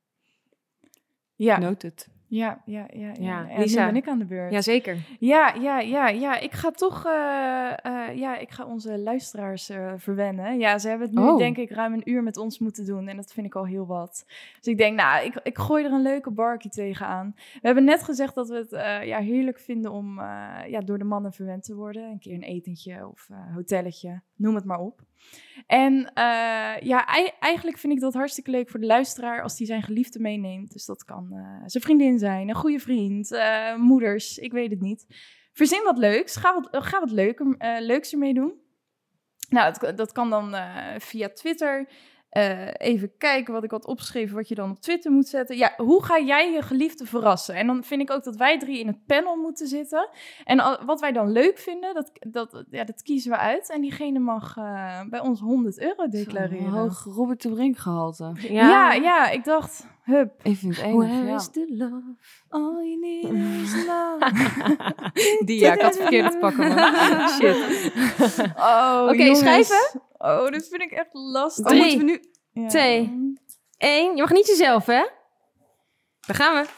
Ja, 1.35 1.57
Noted. 1.59 2.07
Ja, 2.33 2.61
ja, 2.65 2.87
ja. 2.93 3.11
ja. 3.19 3.47
Lisa. 3.57 3.85
Nu 3.85 3.91
ben 3.91 4.01
ik 4.01 4.07
aan 4.07 4.19
de 4.19 4.25
beurt. 4.25 4.51
Jazeker. 4.51 4.97
Ja, 5.19 5.53
ja, 5.53 5.79
ja, 5.79 6.07
ja. 6.07 6.39
Ik 6.39 6.51
ga 6.51 6.71
toch, 6.71 7.05
eh, 7.05 7.85
eh, 7.85 8.17
ja, 8.17 8.37
ik 8.37 8.51
ga 8.51 8.65
onze 8.65 8.97
luisteraars 8.97 9.69
eh, 9.69 9.93
verwennen. 9.97 10.59
Ja, 10.59 10.77
ze 10.77 10.89
hebben 10.89 11.07
het 11.07 11.15
nu 11.15 11.23
Oh. 11.23 11.37
denk 11.37 11.57
ik 11.57 11.71
ruim 11.71 11.93
een 11.93 12.09
uur 12.09 12.23
met 12.23 12.37
ons 12.37 12.59
moeten 12.59 12.85
doen 12.85 13.07
en 13.07 13.15
dat 13.15 13.33
vind 13.33 13.45
ik 13.45 13.55
al 13.55 13.65
heel 13.65 13.85
wat. 13.85 14.23
Dus 14.55 14.65
ik 14.65 14.77
denk, 14.77 14.97
nou, 14.97 15.25
ik, 15.25 15.39
ik 15.43 15.57
gooi 15.57 15.85
er 15.85 15.91
een 15.91 16.01
leuke 16.01 16.31
barkie 16.31 16.71
tegenaan. 16.71 17.33
We 17.35 17.59
hebben 17.61 17.83
net 17.83 18.03
gezegd 18.03 18.35
dat 18.35 18.49
we 18.49 18.55
het 18.55 19.05
ja, 19.07 19.19
heerlijk 19.19 19.59
vinden 19.59 19.91
om 19.91 20.19
ja, 20.67 20.79
door 20.85 20.97
de 20.97 21.03
mannen 21.03 21.33
verwend 21.33 21.63
te 21.63 21.75
worden. 21.75 22.03
Een 22.03 22.19
keer 22.19 22.33
een 22.33 22.43
etentje 22.43 23.07
of 23.07 23.29
hotelletje, 23.53 24.21
noem 24.35 24.55
het 24.55 24.65
maar 24.65 24.79
op. 24.79 25.01
En 25.67 26.13
eh, 26.13 26.81
ja, 26.81 27.07
ei- 27.07 27.31
eigenlijk 27.39 27.77
vind 27.77 27.93
ik 27.93 27.99
dat 27.99 28.13
hartstikke 28.13 28.51
leuk 28.51 28.69
voor 28.69 28.79
de 28.79 28.85
luisteraar 28.85 29.41
als 29.41 29.57
die 29.57 29.67
zijn 29.67 29.83
geliefde 29.83 30.19
meeneemt. 30.19 30.71
Dus 30.71 30.85
dat 30.85 31.03
kan 31.03 31.27
eh, 31.31 31.63
zijn 31.65 31.83
vriendin 31.83 32.19
zijn, 32.19 32.49
een 32.49 32.55
goede 32.55 32.79
vriend, 32.79 33.31
eh, 33.31 33.75
moeders, 33.75 34.37
ik 34.37 34.51
weet 34.51 34.71
het 34.71 34.81
niet. 34.81 35.05
Verzin 35.53 35.83
wat 35.83 35.97
leuks, 35.97 36.35
ga 36.35 36.53
wat, 36.53 36.83
ga 36.85 36.99
wat 36.99 37.11
leuker, 37.11 37.55
leuks 37.79 38.11
ermee 38.11 38.33
doen. 38.33 38.53
Nou, 39.49 39.73
dat, 39.79 39.97
dat 39.97 40.11
kan 40.11 40.29
dan 40.29 40.55
via 40.97 41.29
Twitter. 41.29 41.89
Eh, 42.33 42.67
even 42.77 43.11
kijken 43.17 43.53
wat 43.53 43.63
ik 43.63 43.71
had 43.71 43.85
opgeschreven, 43.85 44.35
wat 44.35 44.47
je 44.47 44.55
dan 44.55 44.69
op 44.69 44.79
Twitter 44.79 45.11
moet 45.11 45.27
zetten. 45.27 45.57
Ja, 45.57 45.73
hoe 45.77 46.03
ga 46.03 46.19
jij 46.19 46.51
je 46.51 46.61
geliefde 46.61 47.05
verrassen? 47.05 47.55
En 47.55 47.67
dan 47.67 47.83
vind 47.83 48.01
ik 48.01 48.11
ook 48.11 48.23
dat 48.23 48.35
wij 48.35 48.59
drie 48.59 48.79
in 48.79 48.87
het 48.87 49.05
panel 49.05 49.35
moeten 49.35 49.67
zitten. 49.67 50.09
En 50.43 50.59
al- 50.59 50.85
wat 50.85 50.99
wij 50.99 51.11
dan 51.11 51.31
leuk 51.31 51.57
vinden, 51.57 51.93
dat, 51.93 52.11
dat, 52.19 52.63
ja, 52.69 52.83
dat 52.83 53.01
kiezen 53.01 53.31
we 53.31 53.37
uit. 53.37 53.69
En 53.69 53.81
diegene 53.81 54.19
mag 54.19 54.57
eh, 54.57 55.01
bij 55.09 55.19
ons 55.19 55.39
100 55.39 55.79
euro 55.79 56.07
declareren. 56.07 56.69
Hoog 56.69 57.03
Robert 57.03 57.41
de 57.41 57.49
Brink 57.49 57.77
gehalte. 57.77 58.33
Ja. 58.39 58.93
ja, 58.93 59.29
ik 59.29 59.43
dacht, 59.43 59.87
hup. 60.03 60.31
Ik 60.43 60.57
vind 60.57 60.77
het 60.77 60.91
Where 60.95 61.25
ja. 61.25 61.35
is 61.35 61.49
the 61.51 61.65
love? 61.77 62.15
All 62.49 62.83
you 62.83 62.99
need 62.99 63.23
is 63.63 63.85
love. 63.85 64.31
Die, 65.45 65.59
ja, 65.59 65.73
ik 65.73 65.81
had 65.81 65.95
verkeerd 65.97 66.39
pakken. 66.39 66.71
Shit. 67.39 67.91
Oh, 68.57 69.07
Oké, 69.11 69.35
schrijven? 69.35 70.01
Oh, 70.23 70.47
dit 70.47 70.67
vind 70.67 70.81
ik 70.81 70.91
echt 70.91 71.09
lastig. 71.13 71.65
Oh, 71.65 71.71
Drie. 71.71 71.81
moeten 71.81 72.05
we 72.05 72.05
nu... 72.51 72.61
Ja. 72.61 72.67
twee. 72.67 73.01
Eén. 73.77 74.15
Je 74.15 74.21
mag 74.21 74.31
niet 74.31 74.47
jezelf, 74.47 74.85
hè? 74.85 75.07
Daar 76.19 76.35
gaan 76.35 76.63
we. 76.63 76.69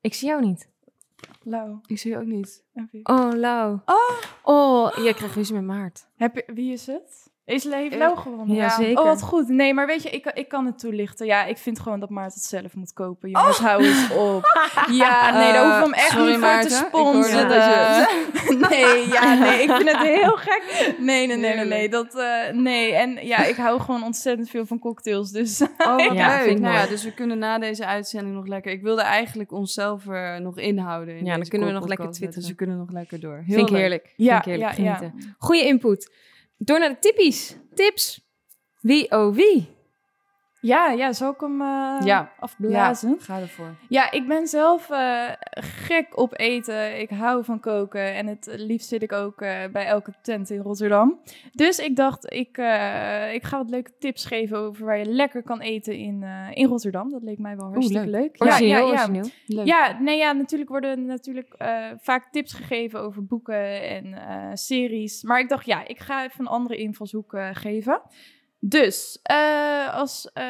Ik 0.00 0.14
zie 0.14 0.28
jou 0.28 0.40
niet. 0.40 0.68
Lau. 1.42 1.78
Ik 1.86 1.98
zie 1.98 2.10
je 2.10 2.16
ook 2.16 2.24
niet. 2.24 2.64
Oh, 3.02 3.30
Lau. 3.34 3.78
Oh. 3.84 4.20
Oh, 4.42 4.96
jij 4.96 5.14
krijgt 5.14 5.34
ruzie 5.34 5.54
met 5.54 5.64
Maart. 5.64 6.08
Heb 6.16 6.34
je, 6.34 6.44
wie 6.54 6.72
is 6.72 6.86
het? 6.86 7.30
Is 7.44 7.64
heeft 7.64 7.92
Eh, 7.92 7.98
Lau 7.98 8.16
gewonnen? 8.16 8.56
ja, 8.56 8.68
zeker. 8.68 8.98
Oh, 9.02 9.04
wat 9.08 9.22
goed. 9.22 9.48
Nee, 9.48 9.74
maar 9.74 9.86
weet 9.86 10.02
je, 10.02 10.10
ik, 10.10 10.26
ik 10.26 10.48
kan 10.48 10.66
het 10.66 10.78
toelichten. 10.78 11.26
Ja, 11.26 11.44
ik 11.44 11.58
vind 11.58 11.80
gewoon 11.80 12.00
dat 12.00 12.10
Maart 12.10 12.34
het 12.34 12.42
zelf 12.42 12.74
moet 12.74 12.92
kopen. 12.92 13.30
Jongens, 13.30 13.58
hou 13.58 13.84
eens 13.84 14.10
op. 14.10 14.44
Ja, 14.90 15.38
nee, 15.38 15.52
dat 15.52 15.62
hoeven 15.62 15.78
we 15.78 15.84
hem 15.84 15.92
echt 15.92 16.10
sorry, 16.10 16.24
niet 16.26 16.32
voor 16.34 16.40
te 16.40 16.46
Maarten. 16.46 16.70
te 16.70 16.84
sponsoren. 16.88 17.48
dat 17.48 17.64
je- 17.64 18.66
nee, 18.70 19.08
ja, 19.08 19.34
nee, 19.34 19.62
ik 19.62 19.70
vind 19.70 19.90
het 19.90 20.06
heel 20.06 20.36
gek. 20.36 20.94
Nee, 20.98 21.26
nee, 21.26 21.36
nee, 21.36 21.64
nee. 21.64 21.88
Dat, 21.88 22.14
eh, 22.18 22.52
nee, 22.52 22.92
en 22.94 23.26
ja, 23.26 23.44
ik 23.44 23.56
hou 23.56 23.80
gewoon 23.80 24.02
ontzettend 24.02 24.50
veel 24.50 24.66
van 24.66 24.78
cocktails. 24.78 25.30
Dus 25.30 25.60
Oh, 25.62 25.96
wat 25.96 26.12
Ja, 26.16 26.28
leuk. 26.34 26.42
vind 26.44 26.56
ik 26.58 26.64
nou 26.64 26.74
ja, 26.74 26.86
dus 26.86 27.04
we 27.04 27.12
kunnen 27.14 27.38
na 27.38 27.58
deze 27.58 27.86
uitzending 27.86 28.34
nog 28.34 28.46
lekker... 28.46 28.72
Ik 28.72 28.82
wilde 28.82 29.02
eigenlijk 29.02 29.52
onszelf 29.52 30.06
er 30.08 30.40
nog 30.40 30.58
inhouden. 30.58 31.16
In 31.16 31.24
Ja, 31.24 31.36
dan 31.36 31.48
kunnen 31.48 31.68
we 31.68 31.74
nog 31.74 31.86
lekker 31.88 32.06
Dus 32.06 32.18
we 32.18 32.28
twitteren. 32.28 32.56
kunnen 32.56 32.76
nog 32.78 32.90
lekker 32.90 33.20
door. 33.20 33.34
Heel 33.36 33.44
Vind 33.56 33.60
ik 33.60 33.68
leuk. 33.70 33.78
heerlijk. 33.80 34.12
ja, 34.16 34.32
Vind 34.42 34.46
ik 34.46 34.52
heerlijk. 34.52 34.76
ja, 34.76 34.84
ja. 34.84 34.94
Genieten. 34.94 35.34
Goeie 35.38 35.64
input. 35.66 36.10
Door 36.64 36.78
naar 36.78 36.88
de 36.88 36.98
tippies. 36.98 37.56
Tips. 37.74 38.20
Wie 38.80 39.10
oh 39.10 39.34
wie? 39.34 39.68
Ja, 40.62 40.90
ja, 40.90 41.12
zal 41.12 41.30
ik 41.32 41.40
hem 41.40 41.60
eh, 41.60 41.98
Ja. 42.04 42.32
afblazen? 42.38 43.10
Ja, 43.18 43.24
ga 43.24 43.40
ervoor. 43.40 43.74
Ja, 43.88 44.10
ik 44.10 44.28
ben 44.28 44.46
zelf 44.46 44.90
eh, 44.90 45.28
gek 45.60 46.18
op 46.18 46.38
eten. 46.38 47.00
Ik 47.00 47.10
hou 47.10 47.44
van 47.44 47.60
koken. 47.60 48.14
En 48.14 48.26
het 48.26 48.48
liefst 48.56 48.88
zit 48.88 49.02
ik 49.02 49.12
ook 49.12 49.40
eh, 49.40 49.64
bij 49.72 49.86
elke 49.86 50.12
tent 50.22 50.50
in 50.50 50.60
Rotterdam. 50.60 51.20
Dus 51.52 51.78
ik 51.78 51.96
dacht, 51.96 52.24
ik, 52.32 52.48
ik 53.32 53.42
ga 53.44 53.56
wat 53.56 53.70
leuke 53.70 53.92
tips 53.98 54.24
geven 54.24 54.58
over 54.58 54.84
waar 54.84 54.98
je 54.98 55.04
lekker 55.04 55.42
kan 55.42 55.60
eten 55.60 55.96
in, 55.96 56.24
in 56.52 56.66
Rotterdam. 56.66 57.10
Dat 57.10 57.22
leek 57.22 57.38
mij 57.38 57.56
wel 57.56 57.70
hartstikke 57.70 58.10
leuk. 58.10 58.38
leuk. 58.38 58.48
Ja, 58.48 58.58
ja, 58.58 58.78
ja. 58.78 59.22
Leuk. 59.46 59.66
Ja, 59.66 59.98
nee, 60.00 60.18
ja, 60.18 60.32
natuurlijk 60.32 60.70
worden 60.70 61.06
natuurlijk 61.06 61.54
vaak 62.02 62.32
tips 62.32 62.52
gegeven 62.52 63.00
over 63.00 63.24
boeken 63.24 63.88
en 63.88 64.14
series. 64.58 65.22
Maar 65.22 65.40
ik 65.40 65.48
dacht, 65.48 65.66
ja, 65.66 65.86
ik 65.86 66.00
ga 66.00 66.24
even 66.24 66.40
een 66.40 66.46
andere 66.46 66.76
invalshoek 66.76 67.36
geven. 67.52 68.02
Dus, 68.64 69.18
eh, 69.22 69.94
als 69.94 70.30
eh, 70.32 70.44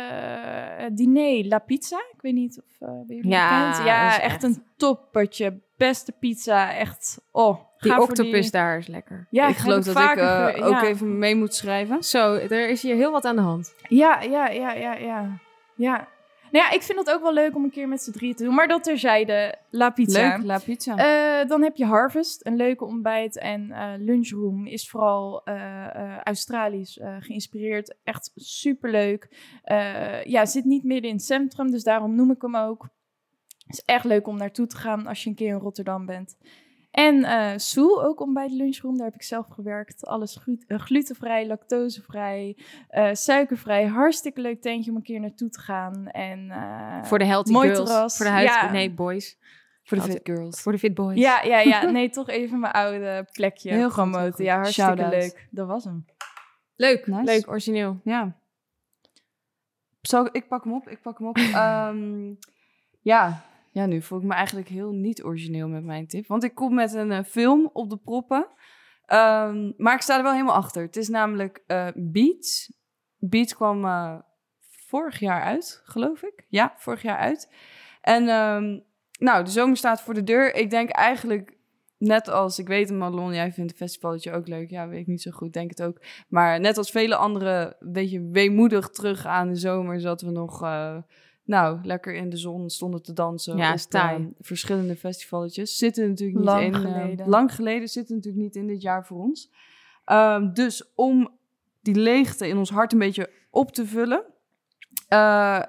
diner 0.93 1.45
La 1.47 1.59
Pizza. 1.59 1.97
Ik 2.13 2.21
weet 2.23 2.33
niet 2.35 2.63
of 2.67 2.89
eh 2.89 2.89
ben 3.07 3.17
jullie 3.17 3.31
Ja, 3.31 3.69
bekend? 3.69 3.87
Ja, 3.87 4.09
is 4.09 4.17
echt, 4.17 4.25
echt- 4.33 4.43
een 4.43 4.63
toppertje. 4.77 5.61
Beste 5.77 6.13
pizza, 6.13 6.75
echt. 6.75 7.21
Oh, 7.31 7.59
Die 7.79 8.01
octopus 8.01 8.51
daar 8.51 8.79
is 8.79 8.87
lekker. 8.87 9.27
Ja, 9.31 9.49
ik 9.49 9.57
geloof 9.57 9.85
dat 9.85 9.97
ik 9.97 10.17
eh, 10.17 10.67
ook 10.67 10.83
even 10.83 11.19
mee 11.19 11.37
moet 11.37 11.55
schrijven. 11.55 12.03
Zo, 12.03 12.35
er 12.35 12.69
is 12.69 12.83
hier 12.83 12.95
heel 12.95 13.11
wat 13.11 13.25
aan 13.25 13.37
de 13.37 13.43
hand. 13.43 13.75
Ja, 13.89 14.21
ja, 14.21 14.49
ja, 14.49 14.73
ja, 14.73 14.95
ja. 14.95 15.39
Ja. 15.77 16.09
Nou 16.53 16.65
ja, 16.65 16.71
ik 16.71 16.83
vind 16.83 16.99
het 16.99 17.11
ook 17.11 17.23
wel 17.23 17.33
leuk 17.33 17.55
om 17.55 17.65
een 17.65 17.71
keer 17.71 17.89
met 17.89 18.03
z'n 18.03 18.11
drieën 18.11 18.35
te 18.35 18.45
doen. 18.45 18.55
Maar 18.55 18.69
dat 18.69 18.85
terzijde, 18.85 19.59
La 19.71 19.91
Pizza. 19.91 20.37
Leuk, 20.37 20.47
La 20.47 20.59
Pizza. 20.59 20.97
Eh, 20.97 21.49
dan 21.49 21.63
heb 21.63 21.77
je 21.77 21.85
Harvest, 21.85 22.47
een 22.47 22.57
leuke 22.57 22.85
ontbijt. 22.85 23.39
En 23.39 23.71
eh, 23.71 23.93
Lunchroom 23.99 24.67
is 24.67 24.91
vooral 24.91 25.45
eh, 25.45 26.19
Australisch 26.19 27.01
geïnspireerd. 27.21 27.97
Echt 28.05 28.31
superleuk. 28.35 29.29
Ja, 30.25 30.47
zit 30.47 30.65
niet 30.65 30.85
midden 30.85 31.11
in 31.11 31.17
het 31.17 31.25
centrum, 31.25 31.71
dus 31.71 31.83
daarom 31.83 32.15
noem 32.15 32.31
ik 32.31 32.43
hem 32.43 32.57
ook. 32.57 32.89
Het 33.67 33.79
is 33.79 33.83
echt 33.85 34.05
leuk 34.05 34.27
om 34.27 34.37
naartoe 34.37 34.67
te 34.67 34.77
gaan 34.77 35.07
als 35.07 35.23
je 35.23 35.29
een 35.29 35.37
keer 35.37 35.49
in 35.49 35.61
Rotterdam 35.61 36.07
bent. 36.07 36.37
En 36.93 37.25
eh 37.25 37.53
Soel, 37.59 38.05
ook 38.05 38.21
om 38.21 38.35
bij 38.35 38.49
de 38.49 38.55
lunchroom, 38.55 38.97
daar 38.97 39.07
heb 39.07 39.15
ik 39.15 39.23
zelf 39.23 39.47
gewerkt. 39.49 40.07
Alles 40.07 40.39
eh, 40.67 40.79
glutenvrij, 40.79 41.47
lactosevrij, 41.47 42.57
eh, 42.89 43.09
suikervrij. 43.13 43.87
Hartstikke 43.87 44.41
leuk 44.41 44.61
tentje 44.61 44.91
om 44.91 44.97
een 44.97 45.03
keer 45.03 45.21
naartoe 45.21 45.49
te 45.49 45.61
gaan. 45.61 46.07
En, 46.07 46.51
eh, 46.51 47.05
Voor 47.05 47.19
de 47.19 47.25
healthy 47.25 47.53
mooi 47.53 47.69
girls. 47.69 47.89
terras. 47.89 48.17
Voor 48.17 48.27
de 48.27 48.33
huid... 48.33 48.49
Ja. 48.49 48.71
Nee, 48.71 48.91
boys. 48.91 49.39
voor 49.83 49.97
de 49.99 50.03
Fit 50.05 50.21
Girls. 50.23 50.61
Voor 50.63 50.73
de 50.73 50.79
fit 50.79 50.95
boys. 50.95 51.19
Ja, 51.19 51.43
ja, 51.43 51.59
ja. 51.59 51.83
Nee, 51.91 52.11
toch 52.11 52.29
even 52.29 52.61
mijn 52.61 52.73
oude 52.73 53.27
plekje 53.33 53.71
Heel 53.71 53.89
promoten. 53.89 54.33
goed. 54.33 54.45
Ja, 54.45 54.55
hartstikke 54.57 55.09
leuk. 55.09 55.47
Dat 55.51 55.67
was 55.67 55.85
hem. 55.85 56.07
Leuk. 56.77 57.07
Nice. 57.07 57.25
Leuk, 57.25 57.49
origineel. 57.49 58.01
Ja. 58.05 58.37
Zal 60.01 60.27
ik, 60.27 60.33
ik 60.33 60.49
pak 60.49 60.65
hem 60.65 60.73
op, 60.73 60.89
ik 60.89 61.03
pak 61.03 61.19
hem 61.19 61.29
op. 61.29 61.37
Ehm, 61.55 62.33
ja. 63.01 63.43
Ja, 63.73 63.87
nu 63.87 64.03
voel 64.03 64.19
ik 64.19 64.25
me 64.25 64.35
eigenlijk 64.35 64.69
heel 64.69 64.91
niet 64.91 65.25
origineel 65.25 65.69
met 65.69 65.85
mijn 65.85 66.07
tip. 66.07 66.27
Want 66.27 66.45
ik 66.45 66.55
kom 66.55 66.75
met 66.75 66.95
een 66.95 67.13
eh, 67.13 67.25
film 67.25 67.71
op 67.73 67.91
de 67.91 67.97
proppen. 67.97 68.47
Ehm, 69.07 69.73
maar 69.77 69.95
ik 69.95 70.01
sta 70.01 70.17
er 70.17 70.23
wel 70.23 70.33
helemaal 70.33 70.55
achter. 70.55 70.83
Het 70.83 70.97
is 70.97 71.09
namelijk 71.09 71.63
eh 71.67 71.89
Beats. 71.95 72.73
Beats 73.19 73.55
kwam 73.55 73.85
eh, 73.85 74.19
vorig 74.61 75.19
jaar 75.19 75.43
uit, 75.43 75.83
geloof 75.85 76.23
ik. 76.23 76.47
Ja, 76.49 76.75
vorig 76.77 77.03
jaar 77.03 77.19
uit. 77.19 77.53
En 78.01 78.29
ehm, 78.29 78.79
nou, 79.19 79.45
de 79.45 79.51
zomer 79.51 79.77
staat 79.77 80.03
voor 80.03 80.15
de 80.15 80.25
deur. 80.25 80.55
Ik 80.55 80.71
denk 80.71 80.91
eigenlijk, 80.91 81.57
net 81.99 82.29
als, 82.29 82.59
ik 82.59 82.67
weet 82.67 82.91
Marlon, 82.91 83.35
jij 83.35 83.53
vindt 83.53 83.71
het 83.71 83.81
festivaletje 83.81 84.33
ook 84.33 84.49
leuk. 84.49 84.71
Ja, 84.71 84.89
weet 84.89 85.01
ik 85.01 85.07
niet 85.07 85.23
zo 85.23 85.31
goed, 85.31 85.53
denk 85.53 85.71
het 85.71 85.83
ook. 85.83 86.01
Maar 86.29 86.61
net 86.61 86.79
als 86.79 86.91
vele 86.91 87.17
anderen, 87.17 87.77
een 87.79 87.93
beetje 87.93 88.29
weemoedig 88.31 88.89
terug 88.89 89.27
aan 89.27 89.49
de 89.49 89.57
zomer, 89.57 90.01
zat 90.01 90.21
we 90.21 90.31
nog, 90.31 90.63
nou, 91.45 91.79
lekker 91.83 92.15
in 92.15 92.31
de 92.31 92.37
zon 92.37 92.71
stonden 92.71 93.03
te 93.03 93.13
dansen. 93.13 93.57
Ja, 93.57 93.69
op, 93.69 93.75
is 93.75 93.87
taai. 93.87 94.17
eh, 94.23 94.27
verschillende 94.41 94.97
festivaletjes. 94.97 95.77
Zitten 95.77 96.09
natuurlijk 96.09 96.39
niet 96.39 96.47
Lang 96.47 96.63
in. 96.63 96.73
eh, 96.75 96.81
geleden. 96.81 97.29
lang 97.29 97.55
geleden, 97.55 97.89
zitten 97.89 98.15
natuurlijk 98.17 98.43
niet 98.43 98.55
in 98.57 98.67
dit 98.67 98.83
jaar 98.83 99.07
voor 99.07 99.19
ons. 99.19 99.51
Ehm, 100.05 100.53
dus 100.53 100.93
om 100.95 101.39
die 101.81 101.95
leegte 101.95 102.49
in 102.49 102.57
ons 102.57 102.71
hart 102.71 102.93
een 102.93 102.99
beetje 102.99 103.31
op 103.51 103.73
te 103.73 103.87
vullen, 103.87 104.25
eh, 105.09 105.63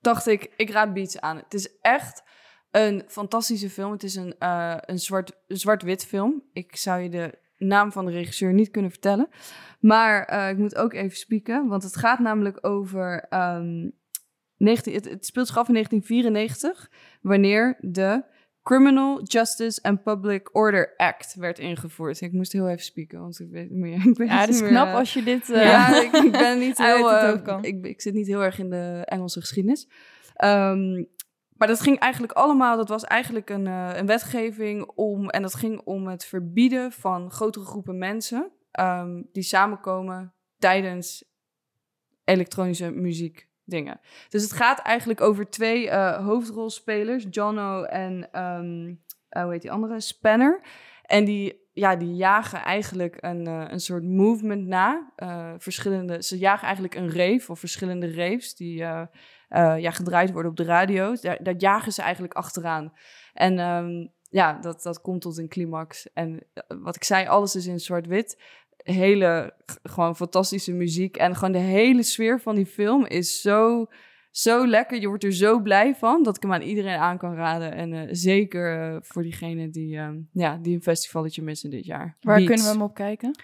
dacht 0.00 0.26
ik, 0.26 0.52
ik 0.56 0.70
raad 0.70 0.92
Beats 0.94 1.20
aan. 1.20 1.36
Het 1.36 1.54
is 1.54 1.78
echt 1.80 2.22
een 2.70 3.02
fantastische 3.06 3.70
film. 3.70 3.92
Het 3.92 4.02
is 4.02 4.14
een, 4.14 4.34
eh, 4.38 4.76
een 4.80 4.98
zwart- 4.98 5.38
een 5.46 5.56
zwart-wit 5.56 6.06
film. 6.06 6.42
Ik 6.52 6.76
zou 6.76 7.00
je 7.00 7.08
de 7.08 7.38
naam 7.56 7.92
van 7.92 8.04
de 8.06 8.12
regisseur 8.12 8.52
niet 8.52 8.70
kunnen 8.70 8.90
vertellen. 8.90 9.28
Maar 9.80 10.24
eh, 10.24 10.48
ik 10.50 10.56
moet 10.58 10.76
ook 10.76 10.92
even 10.92 11.16
spieken, 11.16 11.66
want 11.68 11.82
het 11.82 11.96
gaat 11.96 12.18
namelijk 12.18 12.66
over... 12.66 13.26
ehm, 13.28 13.88
19, 14.58 14.92
het, 14.94 15.04
het 15.08 15.26
speelt 15.26 15.46
zich 15.46 15.56
af 15.58 15.68
in 15.68 15.74
1994, 15.74 16.90
wanneer 17.22 17.76
de 17.80 18.24
Criminal 18.62 19.22
Justice 19.22 19.82
and 19.82 20.02
Public 20.02 20.54
Order 20.54 20.94
Act 20.96 21.34
werd 21.34 21.58
ingevoerd. 21.58 22.20
Ik 22.20 22.32
moest 22.32 22.52
heel 22.52 22.68
even 22.68 22.84
spieken, 22.84 23.20
want 23.20 23.40
ik 23.40 23.50
weet 23.50 23.70
niet 23.70 23.78
meer. 23.78 24.06
Ik 24.08 24.16
weet 24.16 24.28
Ja, 24.28 24.40
het 24.40 24.48
is 24.48 24.60
meer, 24.60 24.70
knap 24.70 24.86
eh, 24.86 24.94
als 24.94 25.12
je 25.12 25.22
dit... 25.22 25.50
eh, 25.50 25.62
ja, 25.72 26.00
ik, 26.02 26.12
ik 26.12 26.32
ben 26.32 26.58
niet 26.58 26.78
heel. 26.84 27.12
eh, 27.12 27.58
ik, 27.60 27.84
ik 27.86 28.00
zit 28.00 28.14
niet 28.14 28.26
heel 28.26 28.42
erg 28.42 28.58
in 28.58 28.70
de 28.70 29.02
Engelse 29.04 29.40
geschiedenis. 29.40 29.88
Ehm, 30.34 31.04
maar 31.56 31.68
dat 31.68 31.80
ging 31.80 31.98
eigenlijk 31.98 32.32
allemaal. 32.32 32.76
Dat 32.76 32.88
was 32.88 33.04
eigenlijk 33.04 33.50
een, 33.50 33.66
eh, 33.66 33.90
een 33.94 34.06
wetgeving 34.06 34.84
om. 34.94 35.28
En 35.30 35.42
dat 35.42 35.54
ging 35.54 35.80
om 35.80 36.06
het 36.06 36.24
verbieden 36.24 36.92
van 36.92 37.30
grotere 37.30 37.64
groepen 37.64 37.98
mensen. 37.98 38.50
ehm, 38.70 39.22
die 39.32 39.42
samenkomen 39.42 40.34
tijdens 40.58 41.24
elektronische 42.24 42.90
muziek 42.90 43.47
dingen. 43.68 44.00
Dus 44.28 44.42
het 44.42 44.52
gaat 44.52 44.78
eigenlijk 44.78 45.20
over 45.20 45.50
twee 45.50 45.90
eh, 45.90 46.26
hoofdrolspelers, 46.26 47.26
Jono 47.30 47.82
en 47.82 48.32
eh, 48.32 49.42
hoe 49.42 49.52
heet 49.52 49.62
die 49.62 49.72
andere? 49.72 50.00
Spanner. 50.00 50.60
En 51.02 51.24
die, 51.24 51.68
ja, 51.72 51.96
die 51.96 52.14
jagen 52.14 52.62
eigenlijk 52.62 53.16
een, 53.20 53.46
eh, 53.46 53.64
een 53.68 53.80
soort 53.80 54.04
movement 54.04 54.66
na. 54.66 55.12
Verschillende, 55.58 56.22
ze 56.22 56.38
jagen 56.38 56.64
eigenlijk 56.64 56.94
een 56.94 57.12
rave 57.12 57.52
of 57.52 57.58
verschillende 57.58 58.14
raves 58.14 58.54
die 58.54 58.76
ja, 58.76 59.90
gedraaid 59.90 60.32
worden 60.32 60.50
op 60.50 60.56
de 60.56 60.64
radio. 60.64 61.14
Daar, 61.20 61.56
jagen 61.56 61.92
ze 61.92 62.02
eigenlijk 62.02 62.34
achteraan. 62.34 62.92
En 63.32 63.58
ehm, 63.58 64.06
ja, 64.30 64.52
dat, 64.52 64.82
dat 64.82 65.00
komt 65.00 65.20
tot 65.20 65.38
een 65.38 65.48
climax. 65.48 66.12
En 66.12 66.46
wat 66.68 66.96
ik 66.96 67.04
zei, 67.04 67.26
alles 67.26 67.54
is 67.54 67.66
in 67.66 67.80
zwart-wit. 67.80 68.36
Hele, 68.92 69.54
gewoon 69.82 70.16
fantastische 70.16 70.72
muziek. 70.72 71.16
En 71.16 71.34
gewoon 71.34 71.52
de 71.52 71.58
hele 71.58 72.02
sfeer 72.02 72.40
van 72.40 72.54
die 72.54 72.66
film 72.66 73.06
is 73.06 73.40
zo, 73.40 73.86
zo 74.30 74.66
lekker. 74.66 75.00
Je 75.00 75.08
wordt 75.08 75.24
er 75.24 75.32
zo 75.32 75.60
blij 75.60 75.94
van 75.94 76.22
dat 76.22 76.36
ik 76.36 76.42
hem 76.42 76.52
aan 76.52 76.60
iedereen 76.62 76.98
aan 76.98 77.18
kan 77.18 77.34
raden. 77.34 77.72
En 77.74 77.92
eh, 77.92 78.08
zeker 78.10 78.80
eh, 78.80 78.96
voor 79.00 79.22
diegenen 79.22 79.70
die, 79.70 79.96
ehm, 79.96 80.16
ja, 80.32 80.56
die 80.62 80.74
een 80.74 80.82
festivalletje 80.82 81.42
missen 81.42 81.70
dit 81.70 81.84
jaar. 81.84 82.16
Waar 82.20 82.34
Beats. 82.36 82.48
kunnen 82.48 82.66
we 82.66 82.72
hem 82.72 82.82
op 82.82 82.94
kijken? 82.94 83.40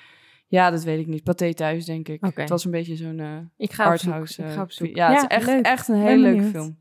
Ja, 0.46 0.70
dat 0.70 0.84
weet 0.84 0.98
ik 0.98 1.06
niet. 1.06 1.22
Pathé 1.22 1.54
thuis, 1.54 1.84
denk 1.84 2.08
ik. 2.08 2.24
Oké. 2.26 2.40
Het 2.40 2.50
was 2.50 2.64
een 2.64 2.70
beetje 2.70 2.96
zo'n 2.96 3.20
eh 3.20 3.38
Ik 3.56 3.72
ga 3.72 3.84
arthouse. 3.84 4.42
Ik 4.42 4.50
ga 4.50 4.62
op 4.62 4.72
zoek. 4.72 4.96
Ja, 4.96 5.08
het 5.12 5.22
is 5.22 5.36
echt, 5.36 5.46
leuk. 5.46 5.64
echt 5.64 5.88
een 5.88 5.94
hele 6.00 6.16
leuke 6.22 6.36
benieuwd. 6.36 6.52
film. 6.54 6.78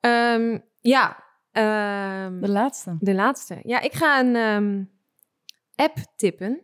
Ehm, 0.00 0.58
ja. 0.80 1.24
ehm, 1.52 2.40
De 2.40 2.48
laatste. 2.48 2.96
De 2.98 3.14
laatste. 3.14 3.58
Ja, 3.62 3.80
ik 3.80 3.92
ga 3.92 4.20
een 4.20 4.36
ehm, 4.36 4.84
app 5.86 5.96
tippen. 6.16 6.60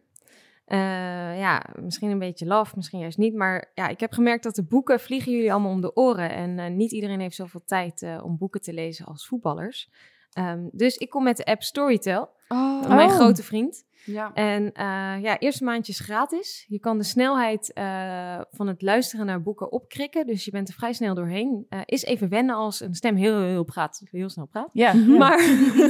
Eh, 0.69 1.39
ja, 1.39 1.65
misschien 1.81 2.11
een 2.11 2.19
beetje 2.19 2.47
laf, 2.47 2.77
misschien 2.77 2.99
juist 3.01 3.19
niet. 3.19 3.35
Maar 3.35 3.71
ja, 3.75 3.89
ik 3.89 4.01
heb 4.01 4.13
gemerkt 4.13 4.43
dat 4.43 4.55
de 4.55 4.65
boeken 4.65 5.01
vliegen 5.01 5.33
jullie 5.33 5.53
allemaal 5.53 5.71
om 5.71 5.81
de 5.81 5.97
oren. 5.97 6.31
En 6.31 6.59
eh, 6.59 6.71
niet 6.71 6.93
iedereen 6.93 7.21
heeft 7.21 7.35
zoveel 7.37 7.63
tijd 7.65 8.03
eh, 8.03 8.21
om 8.25 8.37
boeken 8.39 8.61
te 8.61 8.73
lezen 8.73 9.05
als 9.07 9.27
voetballers. 9.27 9.91
Ehm, 10.33 10.69
dus 10.73 10.97
ik 10.97 11.11
kom 11.11 11.23
met 11.23 11.37
de 11.37 11.45
app 11.45 11.63
Storytel. 11.63 12.31
Oh, 12.49 12.89
Mijn 12.89 13.09
Oh. 13.09 13.15
grote 13.15 13.43
vriend. 13.43 13.85
Ja. 14.13 14.31
En 14.35 14.73
eh, 14.73 15.23
ja, 15.23 15.39
eerste 15.39 15.65
maandje 15.65 15.93
is 15.93 16.01
gratis. 16.01 16.65
Je 16.69 16.79
kan 16.79 16.99
de 16.99 17.05
snelheid 17.05 17.73
eh, 17.73 18.41
van 18.51 18.67
het 18.67 18.83
luisteren 18.83 19.27
naar 19.27 19.43
boeken 19.43 19.73
opkrikken. 19.73 20.27
Dus 20.27 20.45
je 20.45 20.51
bent 20.51 20.69
er 20.69 20.75
vrij 20.75 20.93
snel 20.93 21.15
doorheen. 21.15 21.67
Eh, 21.69 21.81
is 21.85 22.05
even 22.05 22.29
wennen 22.29 22.55
als 22.55 22.81
een 22.81 22.95
stem 22.95 23.17
heel, 23.17 23.41
heel, 23.41 23.65
praat, 23.65 24.03
heel 24.11 24.29
snel 24.29 24.47
praat. 24.47 24.71
Ja, 24.73 24.95
Maar 25.19 25.39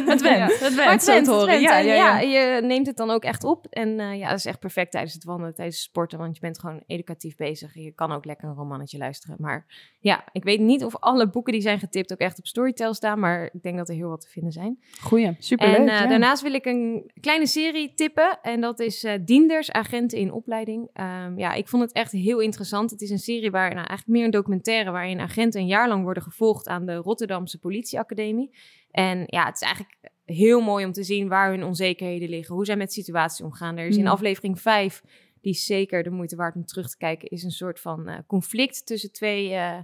het 0.06 0.22
went. 0.22 0.58
Het 0.60 0.76
Maar 0.76 0.86
went, 0.86 1.06
het 1.06 1.26
horen. 1.26 1.46
went. 1.46 1.62
Ja, 1.62 1.78
ja, 1.78 1.94
ja. 1.94 2.20
je 2.20 2.62
neemt 2.62 2.86
het 2.86 2.96
dan 2.96 3.10
ook 3.10 3.22
echt 3.22 3.44
op. 3.44 3.66
En 3.66 4.00
eh, 4.00 4.18
ja, 4.18 4.28
dat 4.28 4.38
is 4.38 4.44
echt 4.44 4.58
perfect 4.58 4.90
tijdens 4.90 5.14
het 5.14 5.24
wandelen, 5.24 5.54
tijdens 5.54 5.76
het 5.76 5.86
sporten. 5.86 6.18
Want 6.18 6.34
je 6.34 6.40
bent 6.40 6.58
gewoon 6.58 6.82
educatief 6.86 7.36
bezig. 7.36 7.74
Je 7.74 7.92
kan 7.92 8.12
ook 8.12 8.24
lekker 8.24 8.48
een 8.48 8.54
romannetje 8.54 8.98
luisteren. 8.98 9.36
Maar 9.38 9.66
ja, 10.00 10.24
ik 10.32 10.44
weet 10.44 10.60
niet 10.60 10.84
of 10.84 10.96
alle 10.96 11.30
boeken 11.30 11.52
die 11.52 11.62
zijn 11.62 11.78
getipt 11.78 12.12
ook 12.12 12.18
echt 12.18 12.38
op 12.38 12.46
Storytel 12.46 12.94
staan. 12.94 13.18
Maar 13.18 13.50
ik 13.52 13.62
denk 13.62 13.76
dat 13.76 13.88
er 13.88 13.94
heel 13.94 14.08
wat 14.08 14.20
te 14.20 14.28
vinden 14.28 14.52
zijn. 14.52 14.78
Goeie, 15.00 15.36
superleuk. 15.38 15.76
En 15.76 15.84
ja. 15.84 16.06
daarnaast 16.06 16.42
wil 16.42 16.54
ik 16.54 16.64
een 16.64 17.10
kleine 17.20 17.46
serie 17.46 17.94
tippen. 18.08 18.38
En 18.42 18.60
dat 18.60 18.80
is 18.80 19.04
eh 19.04 19.14
Dienders, 19.24 19.72
Agenten 19.72 20.18
in 20.18 20.32
Opleiding. 20.32 20.88
Ehm, 20.92 21.38
ja, 21.38 21.52
ik 21.52 21.68
vond 21.68 21.82
het 21.82 21.92
echt 21.92 22.12
heel 22.12 22.40
interessant. 22.40 22.90
Het 22.90 23.00
is 23.00 23.10
een 23.10 23.18
serie 23.18 23.50
waar, 23.50 23.74
nou, 23.74 23.86
eigenlijk 23.86 24.08
meer 24.08 24.24
een 24.24 24.30
documentaire... 24.30 24.90
waarin 24.90 25.20
agenten 25.20 25.60
een 25.60 25.66
jaar 25.66 25.88
lang 25.88 26.02
worden 26.02 26.22
gevolgd 26.22 26.66
aan 26.66 26.86
de 26.86 26.94
Rotterdamse 26.94 27.58
politieacademie. 27.58 28.50
En 28.90 29.22
ja, 29.26 29.44
het 29.44 29.54
is 29.54 29.60
eigenlijk 29.62 29.96
heel 30.24 30.60
mooi 30.60 30.84
om 30.84 30.92
te 30.92 31.02
zien 31.02 31.28
waar 31.28 31.50
hun 31.50 31.64
onzekerheden 31.64 32.28
liggen. 32.28 32.54
Hoe 32.54 32.64
zij 32.64 32.76
met 32.76 32.92
situaties 32.92 33.44
omgaan. 33.44 33.76
Er 33.76 33.86
is 33.86 33.96
in 33.96 34.02
Mm. 34.02 34.08
aflevering 34.08 34.60
5, 34.60 35.02
die 35.40 35.52
is 35.52 35.64
zeker 35.64 36.02
de 36.02 36.10
moeite 36.10 36.36
waard 36.36 36.54
om 36.56 36.64
terug 36.64 36.90
te 36.90 36.96
kijken... 36.96 37.28
is 37.28 37.42
een 37.42 37.50
soort 37.50 37.80
van 37.80 38.08
eh, 38.08 38.18
conflict 38.26 38.86
tussen 38.86 39.12
twee... 39.12 39.52
eh, 39.54 39.78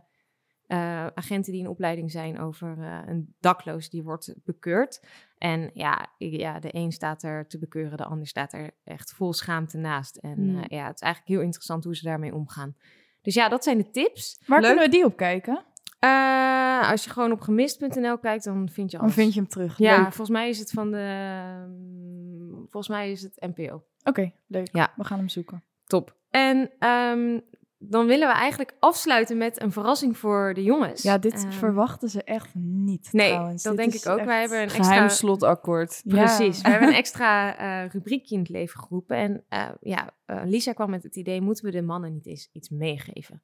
agenten 1.15 1.53
die 1.53 1.61
in 1.61 1.69
opleiding 1.69 2.11
zijn 2.11 2.39
over 2.41 2.79
een 3.07 3.35
dakloos 3.41 3.91
die 3.91 4.03
wordt 4.03 4.35
bekeurd. 4.45 5.01
En 5.45 5.71
ja, 5.75 6.07
ja, 6.19 6.59
de 6.59 6.69
een 6.75 6.93
staat 6.93 7.23
er 7.23 7.47
te 7.47 7.59
bekeuren, 7.59 7.97
de 7.97 8.05
ander 8.05 8.27
staat 8.27 8.53
er 8.53 8.71
echt 8.85 9.13
vol 9.13 9.33
schaamte 9.33 9.77
naast. 9.79 10.17
En 10.17 10.33
Hmm. 10.35 10.57
eh, 10.63 10.79
ja, 10.79 10.87
het 10.87 10.95
is 10.95 11.01
eigenlijk 11.01 11.35
heel 11.35 11.41
interessant 11.43 11.85
hoe 11.85 11.97
ze 11.97 12.05
daarmee 12.05 12.35
omgaan. 12.35 12.77
Dus 13.23 13.35
ja, 13.35 13.49
dat 13.49 13.65
zijn 13.65 13.79
de 13.79 13.91
tips. 13.91 14.43
Waar 14.47 14.61
Leuk. 14.61 14.69
kunnen 14.71 14.85
we 14.91 14.97
die 14.97 15.05
op 15.05 15.17
kijken? 15.17 15.65
Eh, 15.99 16.91
als 16.91 17.05
je 17.05 17.11
gewoon 17.11 17.33
op 17.33 17.41
gemist.nl 17.41 18.19
kijkt, 18.19 18.45
dan 18.45 18.69
vind 18.69 18.91
je 18.91 18.97
Dan 18.97 19.07
alles. 19.07 19.15
vind 19.19 19.35
je 19.35 19.41
hem 19.41 19.49
terug. 19.49 19.79
Ja, 19.79 19.91
Leuk. 19.97 20.03
volgens 20.05 20.29
mij 20.31 20.49
is 20.49 20.59
het 20.59 20.71
van 20.71 20.91
de... 20.91 21.65
mm, 21.69 22.67
Volgens 22.71 22.89
mij 22.89 23.11
is 23.11 23.23
het 23.23 23.47
NPO. 23.57 23.85
Oké, 24.05 24.33
leuk. 24.47 24.69
Ja. 24.73 24.93
We 24.97 25.05
gaan 25.05 25.19
hem 25.19 25.29
zoeken. 25.29 25.65
Top. 25.87 26.17
En 26.31 26.71
ehm, 26.79 27.41
dan 27.89 28.07
willen 28.07 28.29
we 28.29 28.35
eigenlijk 28.35 28.75
afsluiten 28.79 29.37
met 29.37 29.63
een 29.63 29.73
verrassing 29.73 30.19
voor 30.19 30.55
de 30.55 30.63
jongens. 30.63 31.03
Ja, 31.03 31.19
dit 31.19 31.33
Ehm, 31.33 31.51
verwachten 31.53 32.09
ze 32.09 32.23
echt 32.23 32.55
niet 32.55 33.09
Nee, 33.13 33.31
trouwens. 33.31 33.63
dat 33.63 33.77
Dit 33.77 33.91
denk 33.91 34.03
ik 34.03 34.09
ook. 34.11 34.25
Wij 34.25 34.41
hebben 34.41 34.63
een 34.63 34.71
Geheim 34.71 35.03
extra... 35.05 35.09
slotakkoord. 35.09 36.01
Ja. 36.05 36.25
Precies. 36.25 36.63
We 36.63 36.69
hebben 36.69 36.89
een 36.89 36.95
extra 37.05 37.57
eh, 37.57 37.91
rubriekje 37.91 38.35
in 38.35 38.41
het 38.41 38.51
leven 38.51 38.81
geroepen. 38.81 39.17
En 39.17 39.45
eh, 39.49 39.69
ja, 39.81 40.15
eh, 40.27 40.41
Lisa 40.45 40.73
kwam 40.73 40.91
met 40.91 41.03
het 41.03 41.17
idee, 41.17 41.41
moeten 41.41 41.65
we 41.65 41.71
de 41.71 41.83
mannen 41.83 42.13
niet 42.13 42.27
eens 42.27 42.49
iets 42.53 42.69
meegeven? 42.69 43.43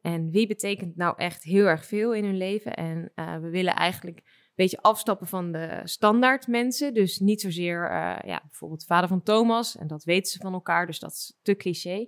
En 0.00 0.30
wie 0.30 0.46
betekent 0.46 0.96
nou 0.96 1.14
echt 1.16 1.42
heel 1.42 1.66
erg 1.66 1.86
veel 1.86 2.14
in 2.14 2.24
hun 2.24 2.36
leven? 2.36 2.74
En 2.74 3.12
eh, 3.14 3.36
we 3.38 3.48
willen 3.50 3.74
eigenlijk 3.74 4.16
een 4.16 4.24
beetje 4.54 4.82
afstappen 4.82 5.26
van 5.26 5.52
de 5.52 5.80
standaard 5.84 6.46
mensen. 6.46 6.94
Dus 6.94 7.18
niet 7.18 7.40
zozeer, 7.40 7.90
eh, 7.90 8.28
ja, 8.30 8.40
bijvoorbeeld 8.42 8.84
vader 8.84 9.08
van 9.08 9.22
Thomas. 9.22 9.76
En 9.76 9.86
dat 9.86 10.04
weten 10.04 10.32
ze 10.32 10.38
van 10.38 10.52
elkaar, 10.52 10.86
dus 10.86 10.98
dat 10.98 11.10
is 11.10 11.38
te 11.42 11.56
cliché. 11.56 12.06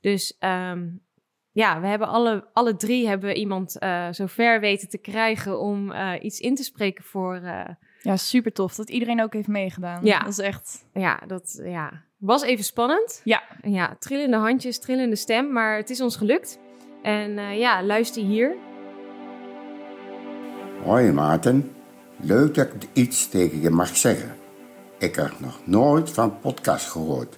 Dus 0.00 0.36
ehm, 0.38 0.88
ja, 1.52 1.80
we 1.80 1.86
hebben 1.86 2.08
alle, 2.08 2.44
alle 2.52 2.76
drie 2.76 3.08
hebben 3.08 3.28
we 3.28 3.34
iemand 3.34 3.78
eh 3.78 4.06
zover 4.10 4.60
weten 4.60 4.88
te 4.88 4.98
krijgen 4.98 5.60
om 5.60 5.90
eh, 5.92 6.12
iets 6.20 6.40
in 6.40 6.54
te 6.54 6.62
spreken 6.64 7.04
voor... 7.04 7.34
eh, 7.34 7.68
Ja, 8.02 8.16
super 8.16 8.52
tof. 8.52 8.74
Dat 8.74 8.90
iedereen 8.90 9.22
ook 9.22 9.32
heeft 9.32 9.48
meegedaan. 9.48 10.04
Ja. 10.04 10.18
Dat 10.18 10.28
is 10.28 10.38
echt... 10.38 10.84
ja, 10.92 11.20
dat 11.26 11.60
ja, 11.64 12.02
was 12.18 12.42
even 12.42 12.64
spannend. 12.64 13.20
Ja. 13.24 13.42
Ja, 13.62 13.96
trillende 13.98 14.36
handjes, 14.36 14.78
trillende 14.80 15.16
stem, 15.16 15.52
maar 15.52 15.76
het 15.76 15.90
is 15.90 16.00
ons 16.00 16.16
gelukt. 16.16 16.58
En 17.02 17.38
eh, 17.38 17.58
ja, 17.58 17.82
luister 17.82 18.22
hier. 18.22 18.56
Hoi 20.84 21.12
Maarten, 21.12 21.72
leuk 22.16 22.54
dat 22.54 22.66
ik 22.74 22.86
iets 22.92 23.28
tegen 23.28 23.60
je 23.60 23.70
mag 23.70 23.96
zeggen. 23.96 24.36
Ik 24.98 25.14
heb 25.14 25.32
nog 25.40 25.60
nooit 25.64 26.10
van 26.10 26.38
podcast 26.40 26.90
gehoord, 26.90 27.36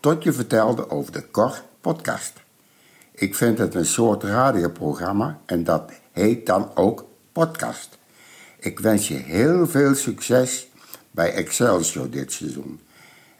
tot 0.00 0.22
je 0.22 0.32
vertelde 0.32 0.90
over 0.90 1.12
de 1.12 1.30
Cor 1.30 1.62
podcast. 1.80 2.43
Ik 3.16 3.34
vind 3.34 3.58
het 3.58 3.74
een 3.74 3.84
soort 3.84 4.22
radioprogramma 4.22 5.40
en 5.46 5.64
dat 5.64 5.92
heet 6.12 6.46
dan 6.46 6.70
ook 6.74 7.04
podcast. 7.32 7.98
Ik 8.58 8.78
wens 8.78 9.08
je 9.08 9.14
heel 9.14 9.66
veel 9.66 9.94
succes 9.94 10.68
bij 11.10 11.32
Excelsior 11.32 12.10
dit 12.10 12.32
seizoen. 12.32 12.80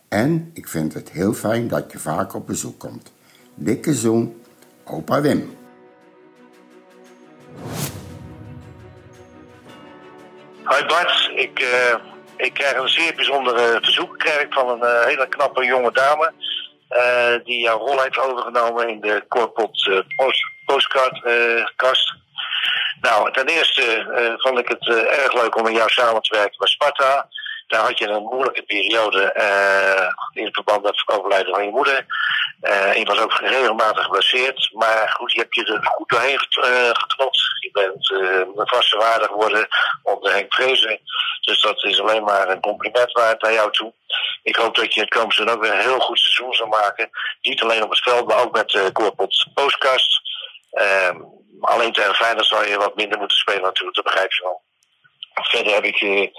En 0.08 0.50
ik 0.52 0.68
vind 0.68 0.94
het 0.94 1.10
heel 1.10 1.32
fijn 1.32 1.68
dat 1.68 1.92
je 1.92 1.98
vaak 1.98 2.34
op 2.34 2.46
bezoek 2.46 2.78
komt. 2.78 3.12
Dikke 3.54 3.94
zoen, 3.94 4.42
opa 4.84 5.20
Wim. 5.20 5.56
Hoi 10.62 10.86
Bart, 10.86 11.30
ik, 11.36 11.58
eh, 11.58 11.94
ik 12.36 12.54
krijg 12.54 12.78
een 12.78 12.88
zeer 12.88 13.14
bijzonder 13.14 13.78
verzoek 13.82 14.18
krijg 14.18 14.46
van 14.50 14.68
een 14.68 14.82
eh, 14.82 15.06
hele 15.06 15.28
knappe 15.28 15.64
jonge 15.64 15.92
dame. 15.92 16.32
Eh, 16.95 17.45
die 17.45 17.61
jouw 17.61 17.78
rol 17.78 18.01
heeft 18.01 18.18
overgenomen 18.18 18.88
in 18.88 19.01
de 19.01 19.24
Corpot 19.28 19.88
eh, 19.88 19.99
post, 20.16 20.51
postcardkast. 20.66 22.14
nou, 23.01 23.32
ten 23.32 23.47
eerste 23.47 23.82
eh, 23.82 24.32
vond 24.36 24.59
ik 24.59 24.68
het 24.68 24.88
eh, 24.88 25.24
erg 25.24 25.32
leuk 25.32 25.57
om 25.57 25.62
met 25.62 25.76
jou 25.76 25.88
samen 25.90 26.22
te 26.22 26.36
werken 26.36 26.59
bij 26.59 26.68
Sparta. 26.68 27.28
Daar 27.66 27.84
had 27.84 27.98
je 27.98 28.08
een 28.08 28.22
moeilijke 28.22 28.62
periode 28.62 29.32
eh, 29.32 30.08
in 30.32 30.52
verband 30.52 30.82
met 30.82 31.02
het 31.04 31.18
overlijden 31.18 31.54
van 31.54 31.64
je 31.64 31.70
moeder. 31.70 32.06
Eh, 32.60 32.94
je 32.94 33.04
was 33.04 33.18
ook 33.18 33.32
regelmatig 33.32 34.04
geblesseerd. 34.04 34.70
Maar 34.72 35.08
goed, 35.08 35.32
je 35.32 35.38
hebt 35.40 35.54
je 35.54 35.64
er 35.64 35.86
goed 35.86 36.08
doorheen 36.08 36.38
eh, 36.38 36.90
geknopt. 36.92 37.38
Je 37.60 37.70
bent 37.72 38.10
een 38.10 38.68
vaste 38.68 38.96
waarde 38.96 39.24
geworden 39.24 39.68
onder 40.02 40.32
Henk 40.32 40.54
Vrezen. 40.54 41.00
Dus 41.40 41.60
dat 41.60 41.84
is 41.84 42.00
alleen 42.00 42.24
maar 42.24 42.48
een 42.48 42.60
compliment 42.60 43.12
waard 43.12 43.42
naar 43.42 43.52
jou 43.52 43.72
toe. 43.72 43.92
Ik 44.42 44.56
hoop 44.56 44.74
dat 44.74 44.94
je 44.94 45.00
het 45.00 45.08
komend 45.08 45.32
seizoen 45.32 45.56
ook 45.56 45.62
weer 45.62 45.72
een 45.72 45.88
heel 45.88 46.00
goed 46.00 46.18
seizoen 46.18 46.54
zal 46.54 46.66
maken. 46.66 47.10
Niet 47.42 47.62
alleen 47.62 47.82
op 47.82 47.90
het 47.90 48.02
veld, 48.02 48.26
maar 48.26 48.42
ook 48.42 48.56
met 48.56 48.68
de 48.70 48.92
Corpot 48.92 49.46
Postkast. 49.54 50.20
Ehm, 50.70 51.20
alleen 51.60 51.92
tegen 51.92 52.14
Feyenoord 52.14 52.46
zal 52.46 52.64
je 52.64 52.76
wat 52.76 52.96
minder 52.96 53.18
moeten 53.18 53.36
spelen 53.36 53.62
natuurlijk, 53.62 53.96
dat 53.96 54.04
begrijp 54.04 54.32
je 54.32 54.42
wel. 54.42 54.62
Verder 55.34 55.74
heb 55.74 55.84
ik 55.84 56.30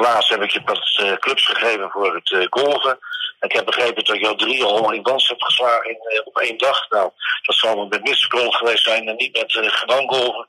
laatst 0.00 0.30
heb 0.30 0.42
ik 0.42 0.50
je 0.50 0.60
wat 0.64 0.96
eh, 0.96 1.12
clubs 1.12 1.46
gegeven 1.46 1.90
voor 1.90 2.14
het 2.14 2.30
eh, 2.32 2.46
golven. 2.48 2.98
Ik 3.40 3.52
heb 3.52 3.64
begrepen 3.64 4.04
dat 4.04 4.18
je 4.18 4.28
al 4.28 4.34
drie 4.34 4.62
rolling 4.62 5.04
dans 5.04 5.28
hebt 5.28 5.44
geslagen 5.44 5.90
in, 5.90 5.98
eh, 6.02 6.20
op 6.24 6.38
één 6.38 6.58
dag. 6.58 6.88
Nou, 6.88 7.10
dat 7.42 7.56
zal 7.56 7.86
met 7.86 8.02
misgolf 8.02 8.54
geweest 8.54 8.84
zijn 8.84 9.08
en 9.08 9.16
niet 9.16 9.36
met 9.36 9.56
eh, 9.56 9.70
gewoon 9.70 10.08
golven. 10.08 10.46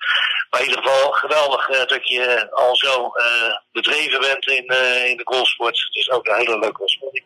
Maar 0.50 0.62
in 0.62 0.68
ieder 0.68 0.84
geval 0.84 1.12
geweldig 1.12 1.68
dat 1.68 2.08
je 2.08 2.52
al 2.52 2.76
zo 2.76 3.12
bedreven 3.72 4.20
bent 4.20 4.48
in, 4.48 4.66
in 5.10 5.18
de 5.18 5.22
golfsport. 5.24 5.80
Het 5.80 5.96
is 5.96 6.10
ook 6.10 6.28
een 6.28 6.36
hele 6.36 6.60
leuke 6.60 6.82
ontspanning. 6.82 7.26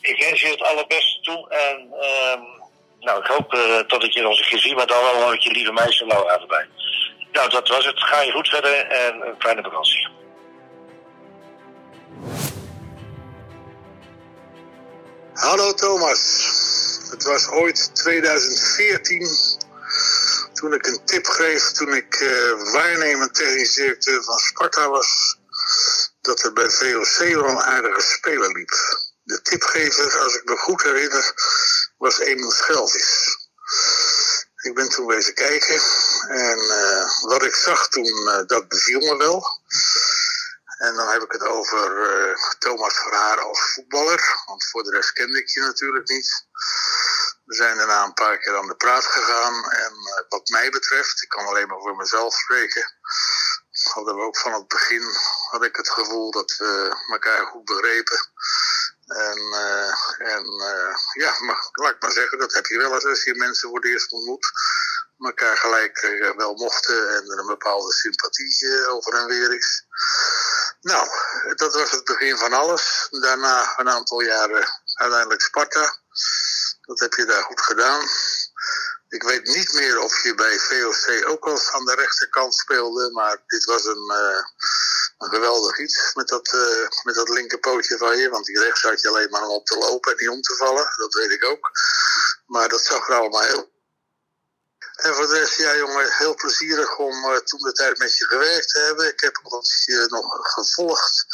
Ik 0.00 0.22
wens 0.22 0.40
je 0.40 0.48
het 0.48 0.62
allerbeste 0.62 1.20
toe 1.20 1.48
en 1.48 1.92
ehm, 2.00 2.42
nou, 3.00 3.20
ik 3.20 3.26
hoop 3.26 3.50
dat 3.86 4.04
ik 4.04 4.12
je 4.12 4.22
nog 4.22 4.38
een 4.38 4.44
keer 4.44 4.58
zie, 4.58 4.74
maar 4.74 4.86
dan 4.86 5.02
wel 5.02 5.28
met 5.28 5.42
je 5.42 5.50
lieve 5.50 5.72
meisje 5.72 6.06
Laura 6.06 6.40
erbij. 6.40 6.68
Nou, 7.32 7.50
dat 7.50 7.68
was 7.68 7.86
het. 7.86 8.00
Ga 8.00 8.20
je 8.20 8.32
goed 8.32 8.48
verder 8.48 8.86
en 8.86 9.26
een 9.26 9.34
fijne 9.38 9.62
vakantie. 9.62 10.08
Hallo 15.44 15.74
Thomas. 15.74 16.48
Het 17.10 17.22
was 17.22 17.48
ooit 17.48 17.94
2014 17.94 19.28
toen 20.52 20.72
ik 20.74 20.86
een 20.86 21.04
tip 21.04 21.22
kreeg 21.22 21.72
toen 21.72 21.94
ik 21.94 22.14
eh, 22.14 22.72
waarnemend 22.72 23.34
technisch 23.34 23.74
directeur 23.74 24.22
van 24.22 24.38
Sparta 24.38 24.88
was. 24.88 25.38
Dat 26.20 26.44
er 26.44 26.52
bij 26.52 26.70
VOC 26.70 27.18
wel 27.18 27.48
een 27.48 27.62
aardige 27.62 28.00
speler 28.00 28.52
liep. 28.52 28.70
De 29.22 29.42
tipgever, 29.42 30.18
als 30.18 30.34
ik 30.34 30.44
me 30.44 30.56
goed 30.56 30.82
herinner, 30.82 31.32
was 31.98 32.18
Emil 32.18 32.50
Schelvis. 32.50 33.38
Ik 34.56 34.74
ben 34.74 34.88
toen 34.88 35.06
wezen 35.06 35.34
kijken 35.34 35.80
en 36.28 36.58
eh, 36.58 37.28
wat 37.28 37.44
ik 37.44 37.54
zag 37.54 37.88
toen, 37.88 38.28
eh, 38.28 38.46
dat 38.46 38.68
beviel 38.68 39.00
me 39.00 39.16
wel. 39.16 39.46
En 40.86 40.94
dan 40.94 41.08
heb 41.08 41.22
ik 41.22 41.32
het 41.32 41.42
over 41.42 42.08
eh, 42.10 42.36
Thomas 42.58 42.94
Verhaar 42.98 43.40
als 43.40 43.72
voetballer. 43.72 44.42
Want 44.46 44.64
voor 44.64 44.82
de 44.82 44.90
rest 44.90 45.12
kende 45.12 45.38
ik 45.38 45.48
je 45.48 45.60
natuurlijk 45.60 46.08
niet. 46.08 46.46
We 47.44 47.54
zijn 47.54 47.76
daarna 47.76 48.04
een 48.04 48.14
paar 48.14 48.38
keer 48.38 48.56
aan 48.56 48.66
de 48.66 48.76
praat 48.76 49.04
gegaan. 49.04 49.70
En 49.70 49.92
eh, 49.92 50.24
wat 50.28 50.48
mij 50.48 50.70
betreft, 50.70 51.22
ik 51.22 51.28
kan 51.28 51.46
alleen 51.46 51.68
maar 51.68 51.80
voor 51.80 51.96
mezelf 51.96 52.34
spreken. 52.34 52.92
Hadden 53.92 54.16
we 54.16 54.22
ook 54.22 54.38
van 54.38 54.52
het 54.52 54.68
begin, 54.68 55.02
had 55.50 55.64
ik 55.64 55.76
het 55.76 55.90
gevoel 55.90 56.30
dat 56.30 56.56
we 56.56 56.96
elkaar 57.10 57.46
goed 57.46 57.64
begrepen. 57.64 58.28
En, 59.06 59.38
eh, 59.52 60.32
en 60.34 60.44
ja, 61.12 61.34
maar, 61.40 61.68
laat 61.72 61.94
ik 61.94 62.02
maar 62.02 62.12
zeggen, 62.12 62.38
dat 62.38 62.54
heb 62.54 62.66
je 62.66 62.78
wel 62.78 62.94
eens 62.94 63.04
als 63.04 63.24
je 63.24 63.34
mensen 63.34 63.68
voor 63.68 63.78
het 63.78 63.86
eerst 63.86 64.12
ontmoet. 64.12 64.52
Elkaar 65.18 65.56
gelijk 65.56 65.96
eh, 65.96 66.36
wel 66.36 66.54
mochten 66.54 67.08
en 67.08 67.38
een 67.38 67.46
bepaalde 67.46 67.92
sympathie 67.92 68.68
eh, 68.68 68.88
over 68.88 69.14
en 69.14 69.26
weer 69.26 69.54
is. 69.54 69.86
Nou, 70.80 71.08
dat 71.54 71.74
was 71.74 71.90
het 71.90 72.04
begin 72.04 72.36
van 72.36 72.52
alles. 72.52 73.06
Daarna 73.10 73.78
een 73.78 73.88
aantal 73.88 74.20
jaren 74.20 74.82
uiteindelijk 74.94 75.40
Sparta. 75.40 75.96
Dat 76.80 77.00
heb 77.00 77.14
je 77.14 77.24
daar 77.24 77.42
goed 77.42 77.60
gedaan. 77.60 78.08
Ik 79.08 79.22
weet 79.22 79.44
niet 79.44 79.72
meer 79.72 79.98
of 79.98 80.22
je 80.22 80.34
bij 80.34 80.58
VOC 80.58 81.28
ook 81.28 81.44
al 81.44 81.60
aan 81.72 81.84
de 81.84 81.94
rechterkant 81.94 82.54
speelde, 82.54 83.10
maar 83.12 83.42
dit 83.46 83.64
was 83.64 83.84
een, 83.84 84.10
uh, 84.12 84.44
een 85.18 85.28
geweldig 85.28 85.78
iets 85.78 86.14
met 86.14 86.28
dat, 86.28 86.52
met 87.02 87.14
dat 87.14 87.28
linkerpootje 87.28 87.96
van 87.96 88.16
je. 88.16 88.28
Want 88.28 88.44
die 88.44 88.58
rechts 88.58 88.82
had 88.82 89.00
je 89.00 89.08
alleen 89.08 89.30
maar 89.30 89.42
om 89.42 89.54
op 89.54 89.66
te 89.66 89.78
lopen 89.78 90.12
en 90.12 90.18
niet 90.18 90.28
om 90.28 90.42
te 90.42 90.56
vallen, 90.56 90.92
dat 90.96 91.14
weet 91.14 91.30
ik 91.30 91.44
ook. 91.44 91.70
Maar 92.46 92.68
dat 92.68 92.84
zag 92.84 93.08
er 93.08 93.14
allemaal 93.14 93.42
heel 93.42 93.73
en 94.94 95.14
voor 95.14 95.26
de 95.26 95.38
rest, 95.38 95.56
ja 95.56 95.76
jongen, 95.76 96.12
heel 96.12 96.34
plezierig 96.34 96.96
om 96.96 97.24
uh, 97.24 97.36
toen 97.36 97.60
de 97.60 97.72
tijd 97.72 97.98
met 97.98 98.16
je 98.16 98.24
gewerkt 98.24 98.68
te 98.68 98.78
hebben. 98.78 99.08
Ik 99.08 99.20
heb 99.20 99.40
je 99.84 100.06
nog 100.08 100.52
gevolgd. 100.52 101.26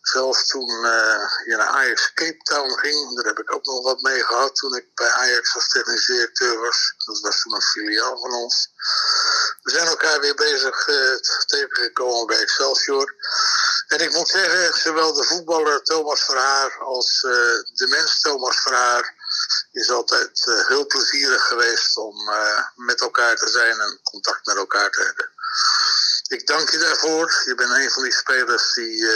Zelfs 0.00 0.46
toen 0.46 0.70
uh, 0.70 1.22
je 1.46 1.54
naar 1.56 1.66
Ajax 1.66 2.12
Cape 2.14 2.42
Town 2.42 2.78
ging, 2.78 3.14
daar 3.14 3.24
heb 3.24 3.38
ik 3.38 3.54
ook 3.54 3.64
nog 3.64 3.82
wat 3.82 4.00
mee 4.00 4.24
gehad 4.24 4.56
toen 4.56 4.76
ik 4.76 4.94
bij 4.94 5.10
Ajax 5.10 5.54
als 5.54 5.68
technisch 5.68 6.06
directeur 6.06 6.60
was. 6.60 6.94
Dat 6.96 7.20
was 7.20 7.40
toen 7.40 7.54
een 7.54 7.62
filiaal 7.62 8.18
van 8.18 8.32
ons. 8.32 8.68
We 9.62 9.70
zijn 9.70 9.86
elkaar 9.86 10.20
weer 10.20 10.34
bezig 10.34 10.86
uh, 10.88 11.16
tegengekomen 11.46 12.26
bij 12.26 12.40
Excelsior. 12.40 13.14
En 13.86 14.00
ik 14.00 14.14
moet 14.14 14.28
zeggen, 14.28 14.80
zowel 14.80 15.12
de 15.12 15.24
voetballer 15.24 15.82
Thomas 15.82 16.24
Verhaar 16.24 16.78
als 16.78 17.20
de 17.20 17.86
mens 17.88 18.20
Thomas 18.20 18.60
Verhaar 18.60 19.19
is 19.72 19.90
altijd 19.90 20.46
uh, 20.46 20.66
heel 20.66 20.86
plezierig 20.86 21.46
geweest 21.46 21.96
om 21.96 22.28
uh, 22.28 22.62
met 22.74 23.00
elkaar 23.00 23.36
te 23.36 23.48
zijn 23.48 23.80
en 23.80 24.00
contact 24.02 24.46
met 24.46 24.56
elkaar 24.56 24.90
te 24.90 25.02
hebben. 25.02 25.30
Ik 26.28 26.46
dank 26.46 26.70
je 26.70 26.78
daarvoor. 26.78 27.42
Je 27.44 27.54
bent 27.54 27.70
een 27.70 27.90
van 27.90 28.02
die 28.02 28.12
spelers 28.12 28.72
die, 28.72 29.06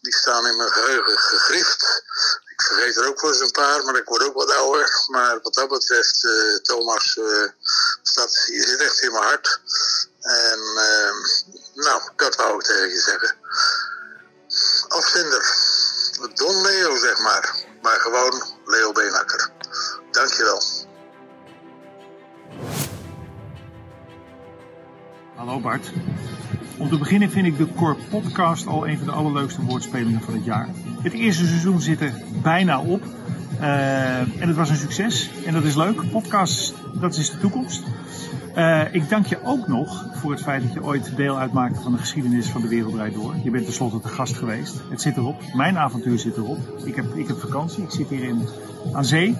die 0.00 0.16
staan 0.16 0.46
in 0.46 0.56
mijn 0.56 0.72
geheugen 0.72 1.18
gegrift. 1.18 2.02
Ik 2.46 2.62
vergeet 2.62 2.96
er 2.96 3.06
ook 3.06 3.20
wel 3.20 3.30
eens 3.30 3.40
een 3.40 3.50
paar, 3.50 3.84
maar 3.84 3.96
ik 3.96 4.08
word 4.08 4.22
ook 4.22 4.34
wat 4.34 4.50
ouder. 4.50 5.04
Maar 5.06 5.40
wat 5.42 5.54
dat 5.54 5.68
betreft, 5.68 6.26
Thomas, 6.62 7.18
staat, 8.02 8.44
je 8.46 8.62
zit 8.62 8.80
echt 8.80 9.00
in 9.00 9.12
mijn 9.12 9.24
hart. 9.24 9.60
En 10.20 10.60
ehm, 10.76 11.16
nou, 11.74 12.02
dat 12.16 12.36
wou 12.36 12.58
ik 12.58 12.64
tegen 12.64 12.88
je 12.88 13.00
zeggen. 13.00 13.36
Afzender. 14.88 15.56
Don 16.34 16.62
Leo, 16.62 16.96
zeg 16.96 17.18
maar. 17.18 17.54
Maar 17.82 18.00
gewoon 18.00 18.53
Leo 18.64 18.92
Beenakker. 18.92 19.50
Dankjewel. 20.10 20.62
Hallo 25.34 25.60
Bart. 25.60 25.92
Om 26.78 26.88
te 26.88 26.98
beginnen 26.98 27.30
vind 27.30 27.46
ik 27.46 27.56
de 27.56 27.74
Core 27.74 27.96
Podcast 28.10 28.66
al 28.66 28.86
een 28.86 28.96
van 28.98 29.06
de 29.06 29.12
allerleukste 29.12 29.62
woordspelingen 29.62 30.20
van 30.20 30.34
het 30.34 30.44
jaar. 30.44 30.68
Het 31.02 31.12
eerste 31.12 31.46
seizoen 31.46 31.80
zit 31.80 32.00
er 32.00 32.12
bijna 32.42 32.80
op. 32.80 33.02
Uh, 33.60 34.18
en 34.18 34.48
het 34.48 34.56
was 34.56 34.70
een 34.70 34.76
succes. 34.76 35.30
En 35.46 35.52
dat 35.52 35.64
is 35.64 35.74
leuk. 35.74 36.10
Podcast, 36.10 36.74
dat 36.94 37.16
is 37.16 37.30
de 37.30 37.38
toekomst. 37.38 37.82
Uh, 38.56 38.94
ik 38.94 39.08
dank 39.08 39.26
je 39.26 39.42
ook 39.42 39.68
nog 39.68 40.06
voor 40.12 40.30
het 40.30 40.42
feit 40.42 40.62
dat 40.62 40.72
je 40.72 40.84
ooit 40.84 41.16
deel 41.16 41.38
uitmaakte 41.38 41.80
van 41.80 41.92
de 41.92 41.98
geschiedenis 41.98 42.50
van 42.50 42.60
de 42.60 42.68
Wereld 42.68 42.92
Draait 42.92 43.14
Door. 43.14 43.34
Je 43.42 43.50
bent 43.50 43.64
tenslotte 43.64 44.00
te 44.00 44.08
gast 44.08 44.36
geweest. 44.36 44.80
Het 44.90 45.00
zit 45.00 45.16
erop. 45.16 45.40
Mijn 45.52 45.78
avontuur 45.78 46.18
zit 46.18 46.36
erop. 46.36 46.58
Ik 46.84 46.96
heb, 46.96 47.14
ik 47.14 47.26
heb 47.26 47.40
vakantie. 47.40 47.82
Ik 47.82 47.90
zit 47.90 48.08
hier 48.08 48.24
in, 48.24 48.48
aan 48.92 49.04
zee. 49.04 49.36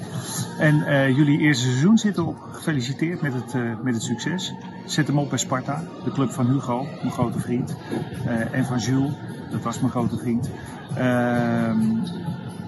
En 0.59 0.77
uh, 0.77 1.17
jullie 1.17 1.39
eerste 1.39 1.65
seizoen 1.65 1.99
zit 1.99 2.17
erop. 2.17 2.37
Gefeliciteerd 2.53 3.21
met 3.21 3.33
het, 3.33 3.55
uh, 3.55 3.73
met 3.83 3.95
het 3.95 4.03
succes. 4.03 4.55
Zet 4.87 5.07
hem 5.07 5.19
op 5.19 5.29
bij 5.29 5.39
Sparta. 5.39 5.85
De 6.05 6.11
club 6.11 6.31
van 6.31 6.47
Hugo, 6.47 6.83
mijn 6.83 7.13
grote 7.13 7.39
vriend. 7.39 7.77
en 8.53 8.65
van 8.65 8.79
Jules, 8.79 9.13
dat 9.51 9.63
was 9.63 9.79
mijn 9.79 9.91
grote 9.91 10.19
vriend. 10.19 10.51
Ehm, 10.95 11.79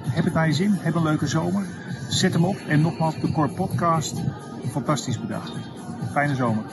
heb 0.08 0.24
het 0.24 0.34
naar 0.34 0.46
je 0.46 0.52
zin. 0.52 0.72
Heb 0.80 0.94
een 0.94 1.02
leuke 1.02 1.26
zomer. 1.26 1.66
Zet 2.08 2.32
hem 2.32 2.44
op. 2.44 2.56
En 2.68 2.80
nogmaals, 2.80 3.20
de 3.20 3.32
Core 3.32 3.52
Podcast. 3.52 4.22
Fantastisch 4.70 5.20
bedacht. 5.20 5.75
Fijne 6.16 6.34
zomer. 6.34 6.64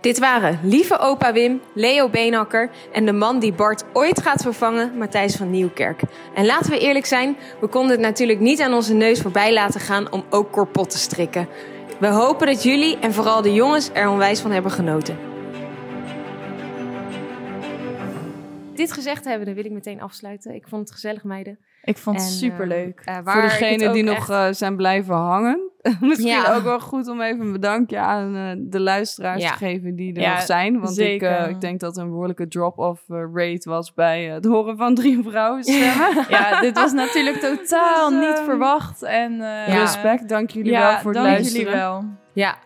Dit 0.00 0.18
waren 0.18 0.58
lieve 0.62 0.98
opa 0.98 1.32
Wim, 1.32 1.60
Leo 1.74 2.08
Beenhakker 2.08 2.70
en 2.92 3.06
de 3.06 3.12
man 3.12 3.38
die 3.38 3.52
Bart 3.52 3.84
ooit 3.92 4.22
gaat 4.22 4.42
vervangen, 4.42 4.98
Matthijs 4.98 5.36
van 5.36 5.50
Nieuwkerk. 5.50 6.00
En 6.34 6.46
laten 6.46 6.70
we 6.70 6.78
eerlijk 6.78 7.06
zijn, 7.06 7.36
we 7.60 7.68
konden 7.68 7.90
het 7.90 8.00
natuurlijk 8.00 8.40
niet 8.40 8.60
aan 8.60 8.72
onze 8.72 8.94
neus 8.94 9.20
voorbij 9.20 9.52
laten 9.52 9.80
gaan 9.80 10.12
om 10.12 10.24
ook 10.30 10.52
korpot 10.52 10.90
te 10.90 10.98
strikken. 10.98 11.48
We 12.00 12.06
hopen 12.06 12.46
dat 12.46 12.62
jullie 12.62 12.98
en 12.98 13.12
vooral 13.12 13.42
de 13.42 13.54
jongens 13.54 13.90
er 13.92 14.08
onwijs 14.08 14.40
van 14.40 14.50
hebben 14.50 14.70
genoten. 14.70 15.18
Dit 18.74 18.92
gezegd 18.92 19.24
hebben, 19.24 19.46
dan 19.46 19.54
wil 19.54 19.64
ik 19.64 19.72
meteen 19.72 20.00
afsluiten. 20.00 20.54
Ik 20.54 20.68
vond 20.68 20.82
het 20.82 20.92
gezellig, 20.92 21.24
meiden. 21.24 21.58
Ik 21.84 21.96
vond 21.98 22.16
het 22.20 22.30
superleuk. 22.30 23.02
eh, 23.04 23.14
Voor 23.14 23.24
waar 23.24 23.36
ik 23.44 23.50
het 23.50 23.58
degenen 23.58 23.92
die 23.92 24.02
nog 24.02 24.16
echt- 24.16 24.30
eh, 24.30 24.46
zijn 24.50 24.76
blijven 24.76 25.14
hangen. 25.14 25.68
Misschien 26.00 26.28
Ja. 26.30 26.54
ook 26.54 26.62
wel 26.62 26.80
goed 26.80 27.08
om 27.08 27.20
even 27.20 27.40
een 27.40 27.52
bedankje 27.52 27.98
aan 27.98 28.36
eh, 28.36 28.42
de 28.58 28.80
luisteraars 28.80 29.42
Ja. 29.42 29.50
te 29.50 29.56
geven 29.56 29.94
die 29.96 30.14
er 30.14 30.20
Ja, 30.20 30.32
nog 30.34 30.42
zijn. 30.42 30.80
Want 30.80 30.98
ik, 30.98 31.22
eh, 31.22 31.48
ik 31.48 31.60
denk 31.60 31.80
dat 31.80 31.96
er 31.96 32.02
een 32.02 32.08
behoorlijke 32.08 32.48
drop-off 32.48 33.02
eh, 33.08 33.16
rate 33.34 33.68
was 33.68 33.94
bij 33.94 34.26
eh, 34.28 34.34
het 34.34 34.44
horen 34.44 34.76
van 34.76 34.94
drie 34.94 35.22
vrouwen 35.22 35.62
stemmen. 35.64 36.24
ja, 36.28 36.60
dit 36.60 36.74
was 36.74 36.92
natuurlijk 36.92 37.36
totaal 37.56 38.08
Dus, 38.10 38.18
niet 38.18 38.36
ehm, 38.36 38.44
verwacht. 38.44 39.02
En, 39.02 39.40
eh. 39.40 39.74
Respect, 39.78 40.28
dank 40.28 40.50
jullie 40.50 40.70
ja, 40.72 40.80
wel 40.90 40.98
voor 40.98 41.12
het 41.12 41.22
dank 41.22 41.26
luisteren. 41.34 41.62
jullie 41.66 41.78
wel. 41.78 42.04
Ja, 42.32 42.56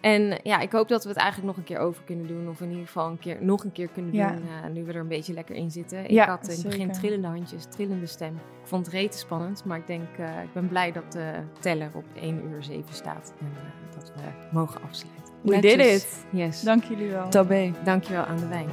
en 0.00 0.38
ja, 0.42 0.58
ik 0.60 0.72
hoop 0.72 0.88
dat 0.88 1.02
we 1.02 1.08
het 1.08 1.18
eigenlijk 1.18 1.48
nog 1.48 1.56
een 1.56 1.64
keer 1.74 1.78
over 1.78 2.02
kunnen 2.04 2.26
doen. 2.26 2.48
Of 2.48 2.60
in 2.60 2.68
ieder 2.70 2.86
geval 2.86 3.08
een 3.10 3.18
keer, 3.18 3.36
nog 3.40 3.64
een 3.64 3.72
keer 3.72 3.88
kunnen 3.88 4.12
Ja. 4.12 4.28
doen. 4.32 4.42
eh, 4.64 4.70
nu 4.70 4.84
we 4.84 4.92
er 4.92 5.00
een 5.00 5.08
beetje 5.08 5.32
lekker 5.32 5.54
in 5.54 5.70
zitten. 5.70 6.12
Ja, 6.12 6.22
ik 6.22 6.28
had 6.28 6.48
in 6.48 6.54
het 6.54 6.62
begin 6.62 6.92
trillende 6.92 7.26
handjes, 7.28 7.64
trillende 7.64 8.06
stem. 8.06 8.34
Ik 8.34 8.66
vond 8.68 8.86
het 8.86 8.94
rete 8.94 9.18
spannend. 9.18 9.64
Maar 9.64 9.78
ik 9.78 9.86
denk, 9.86 10.08
eh, 10.18 10.42
ik 10.42 10.52
ben 10.52 10.68
blij 10.68 10.92
dat 10.92 11.12
de 11.12 11.32
teller 11.60 11.90
op 11.94 12.04
1 12.14 12.44
uur 12.44 12.62
7 12.62 12.94
staat. 12.94 13.32
En 13.40 13.46
eh, 13.46 13.94
dat 13.94 14.12
we 14.14 14.20
mogen 14.52 14.80
afsluiten. 14.82 15.34
We 15.42 15.50
Netjes. 15.54 15.72
did 15.76 15.86
it. 15.86 16.24
Yes. 16.30 16.62
Dank 16.62 16.84
jullie 16.84 17.08
wel. 17.10 17.28
Tabé. 17.28 17.72
Dankjewel 17.84 18.24
aan 18.24 18.36
de 18.36 18.48
wijn. 18.48 18.68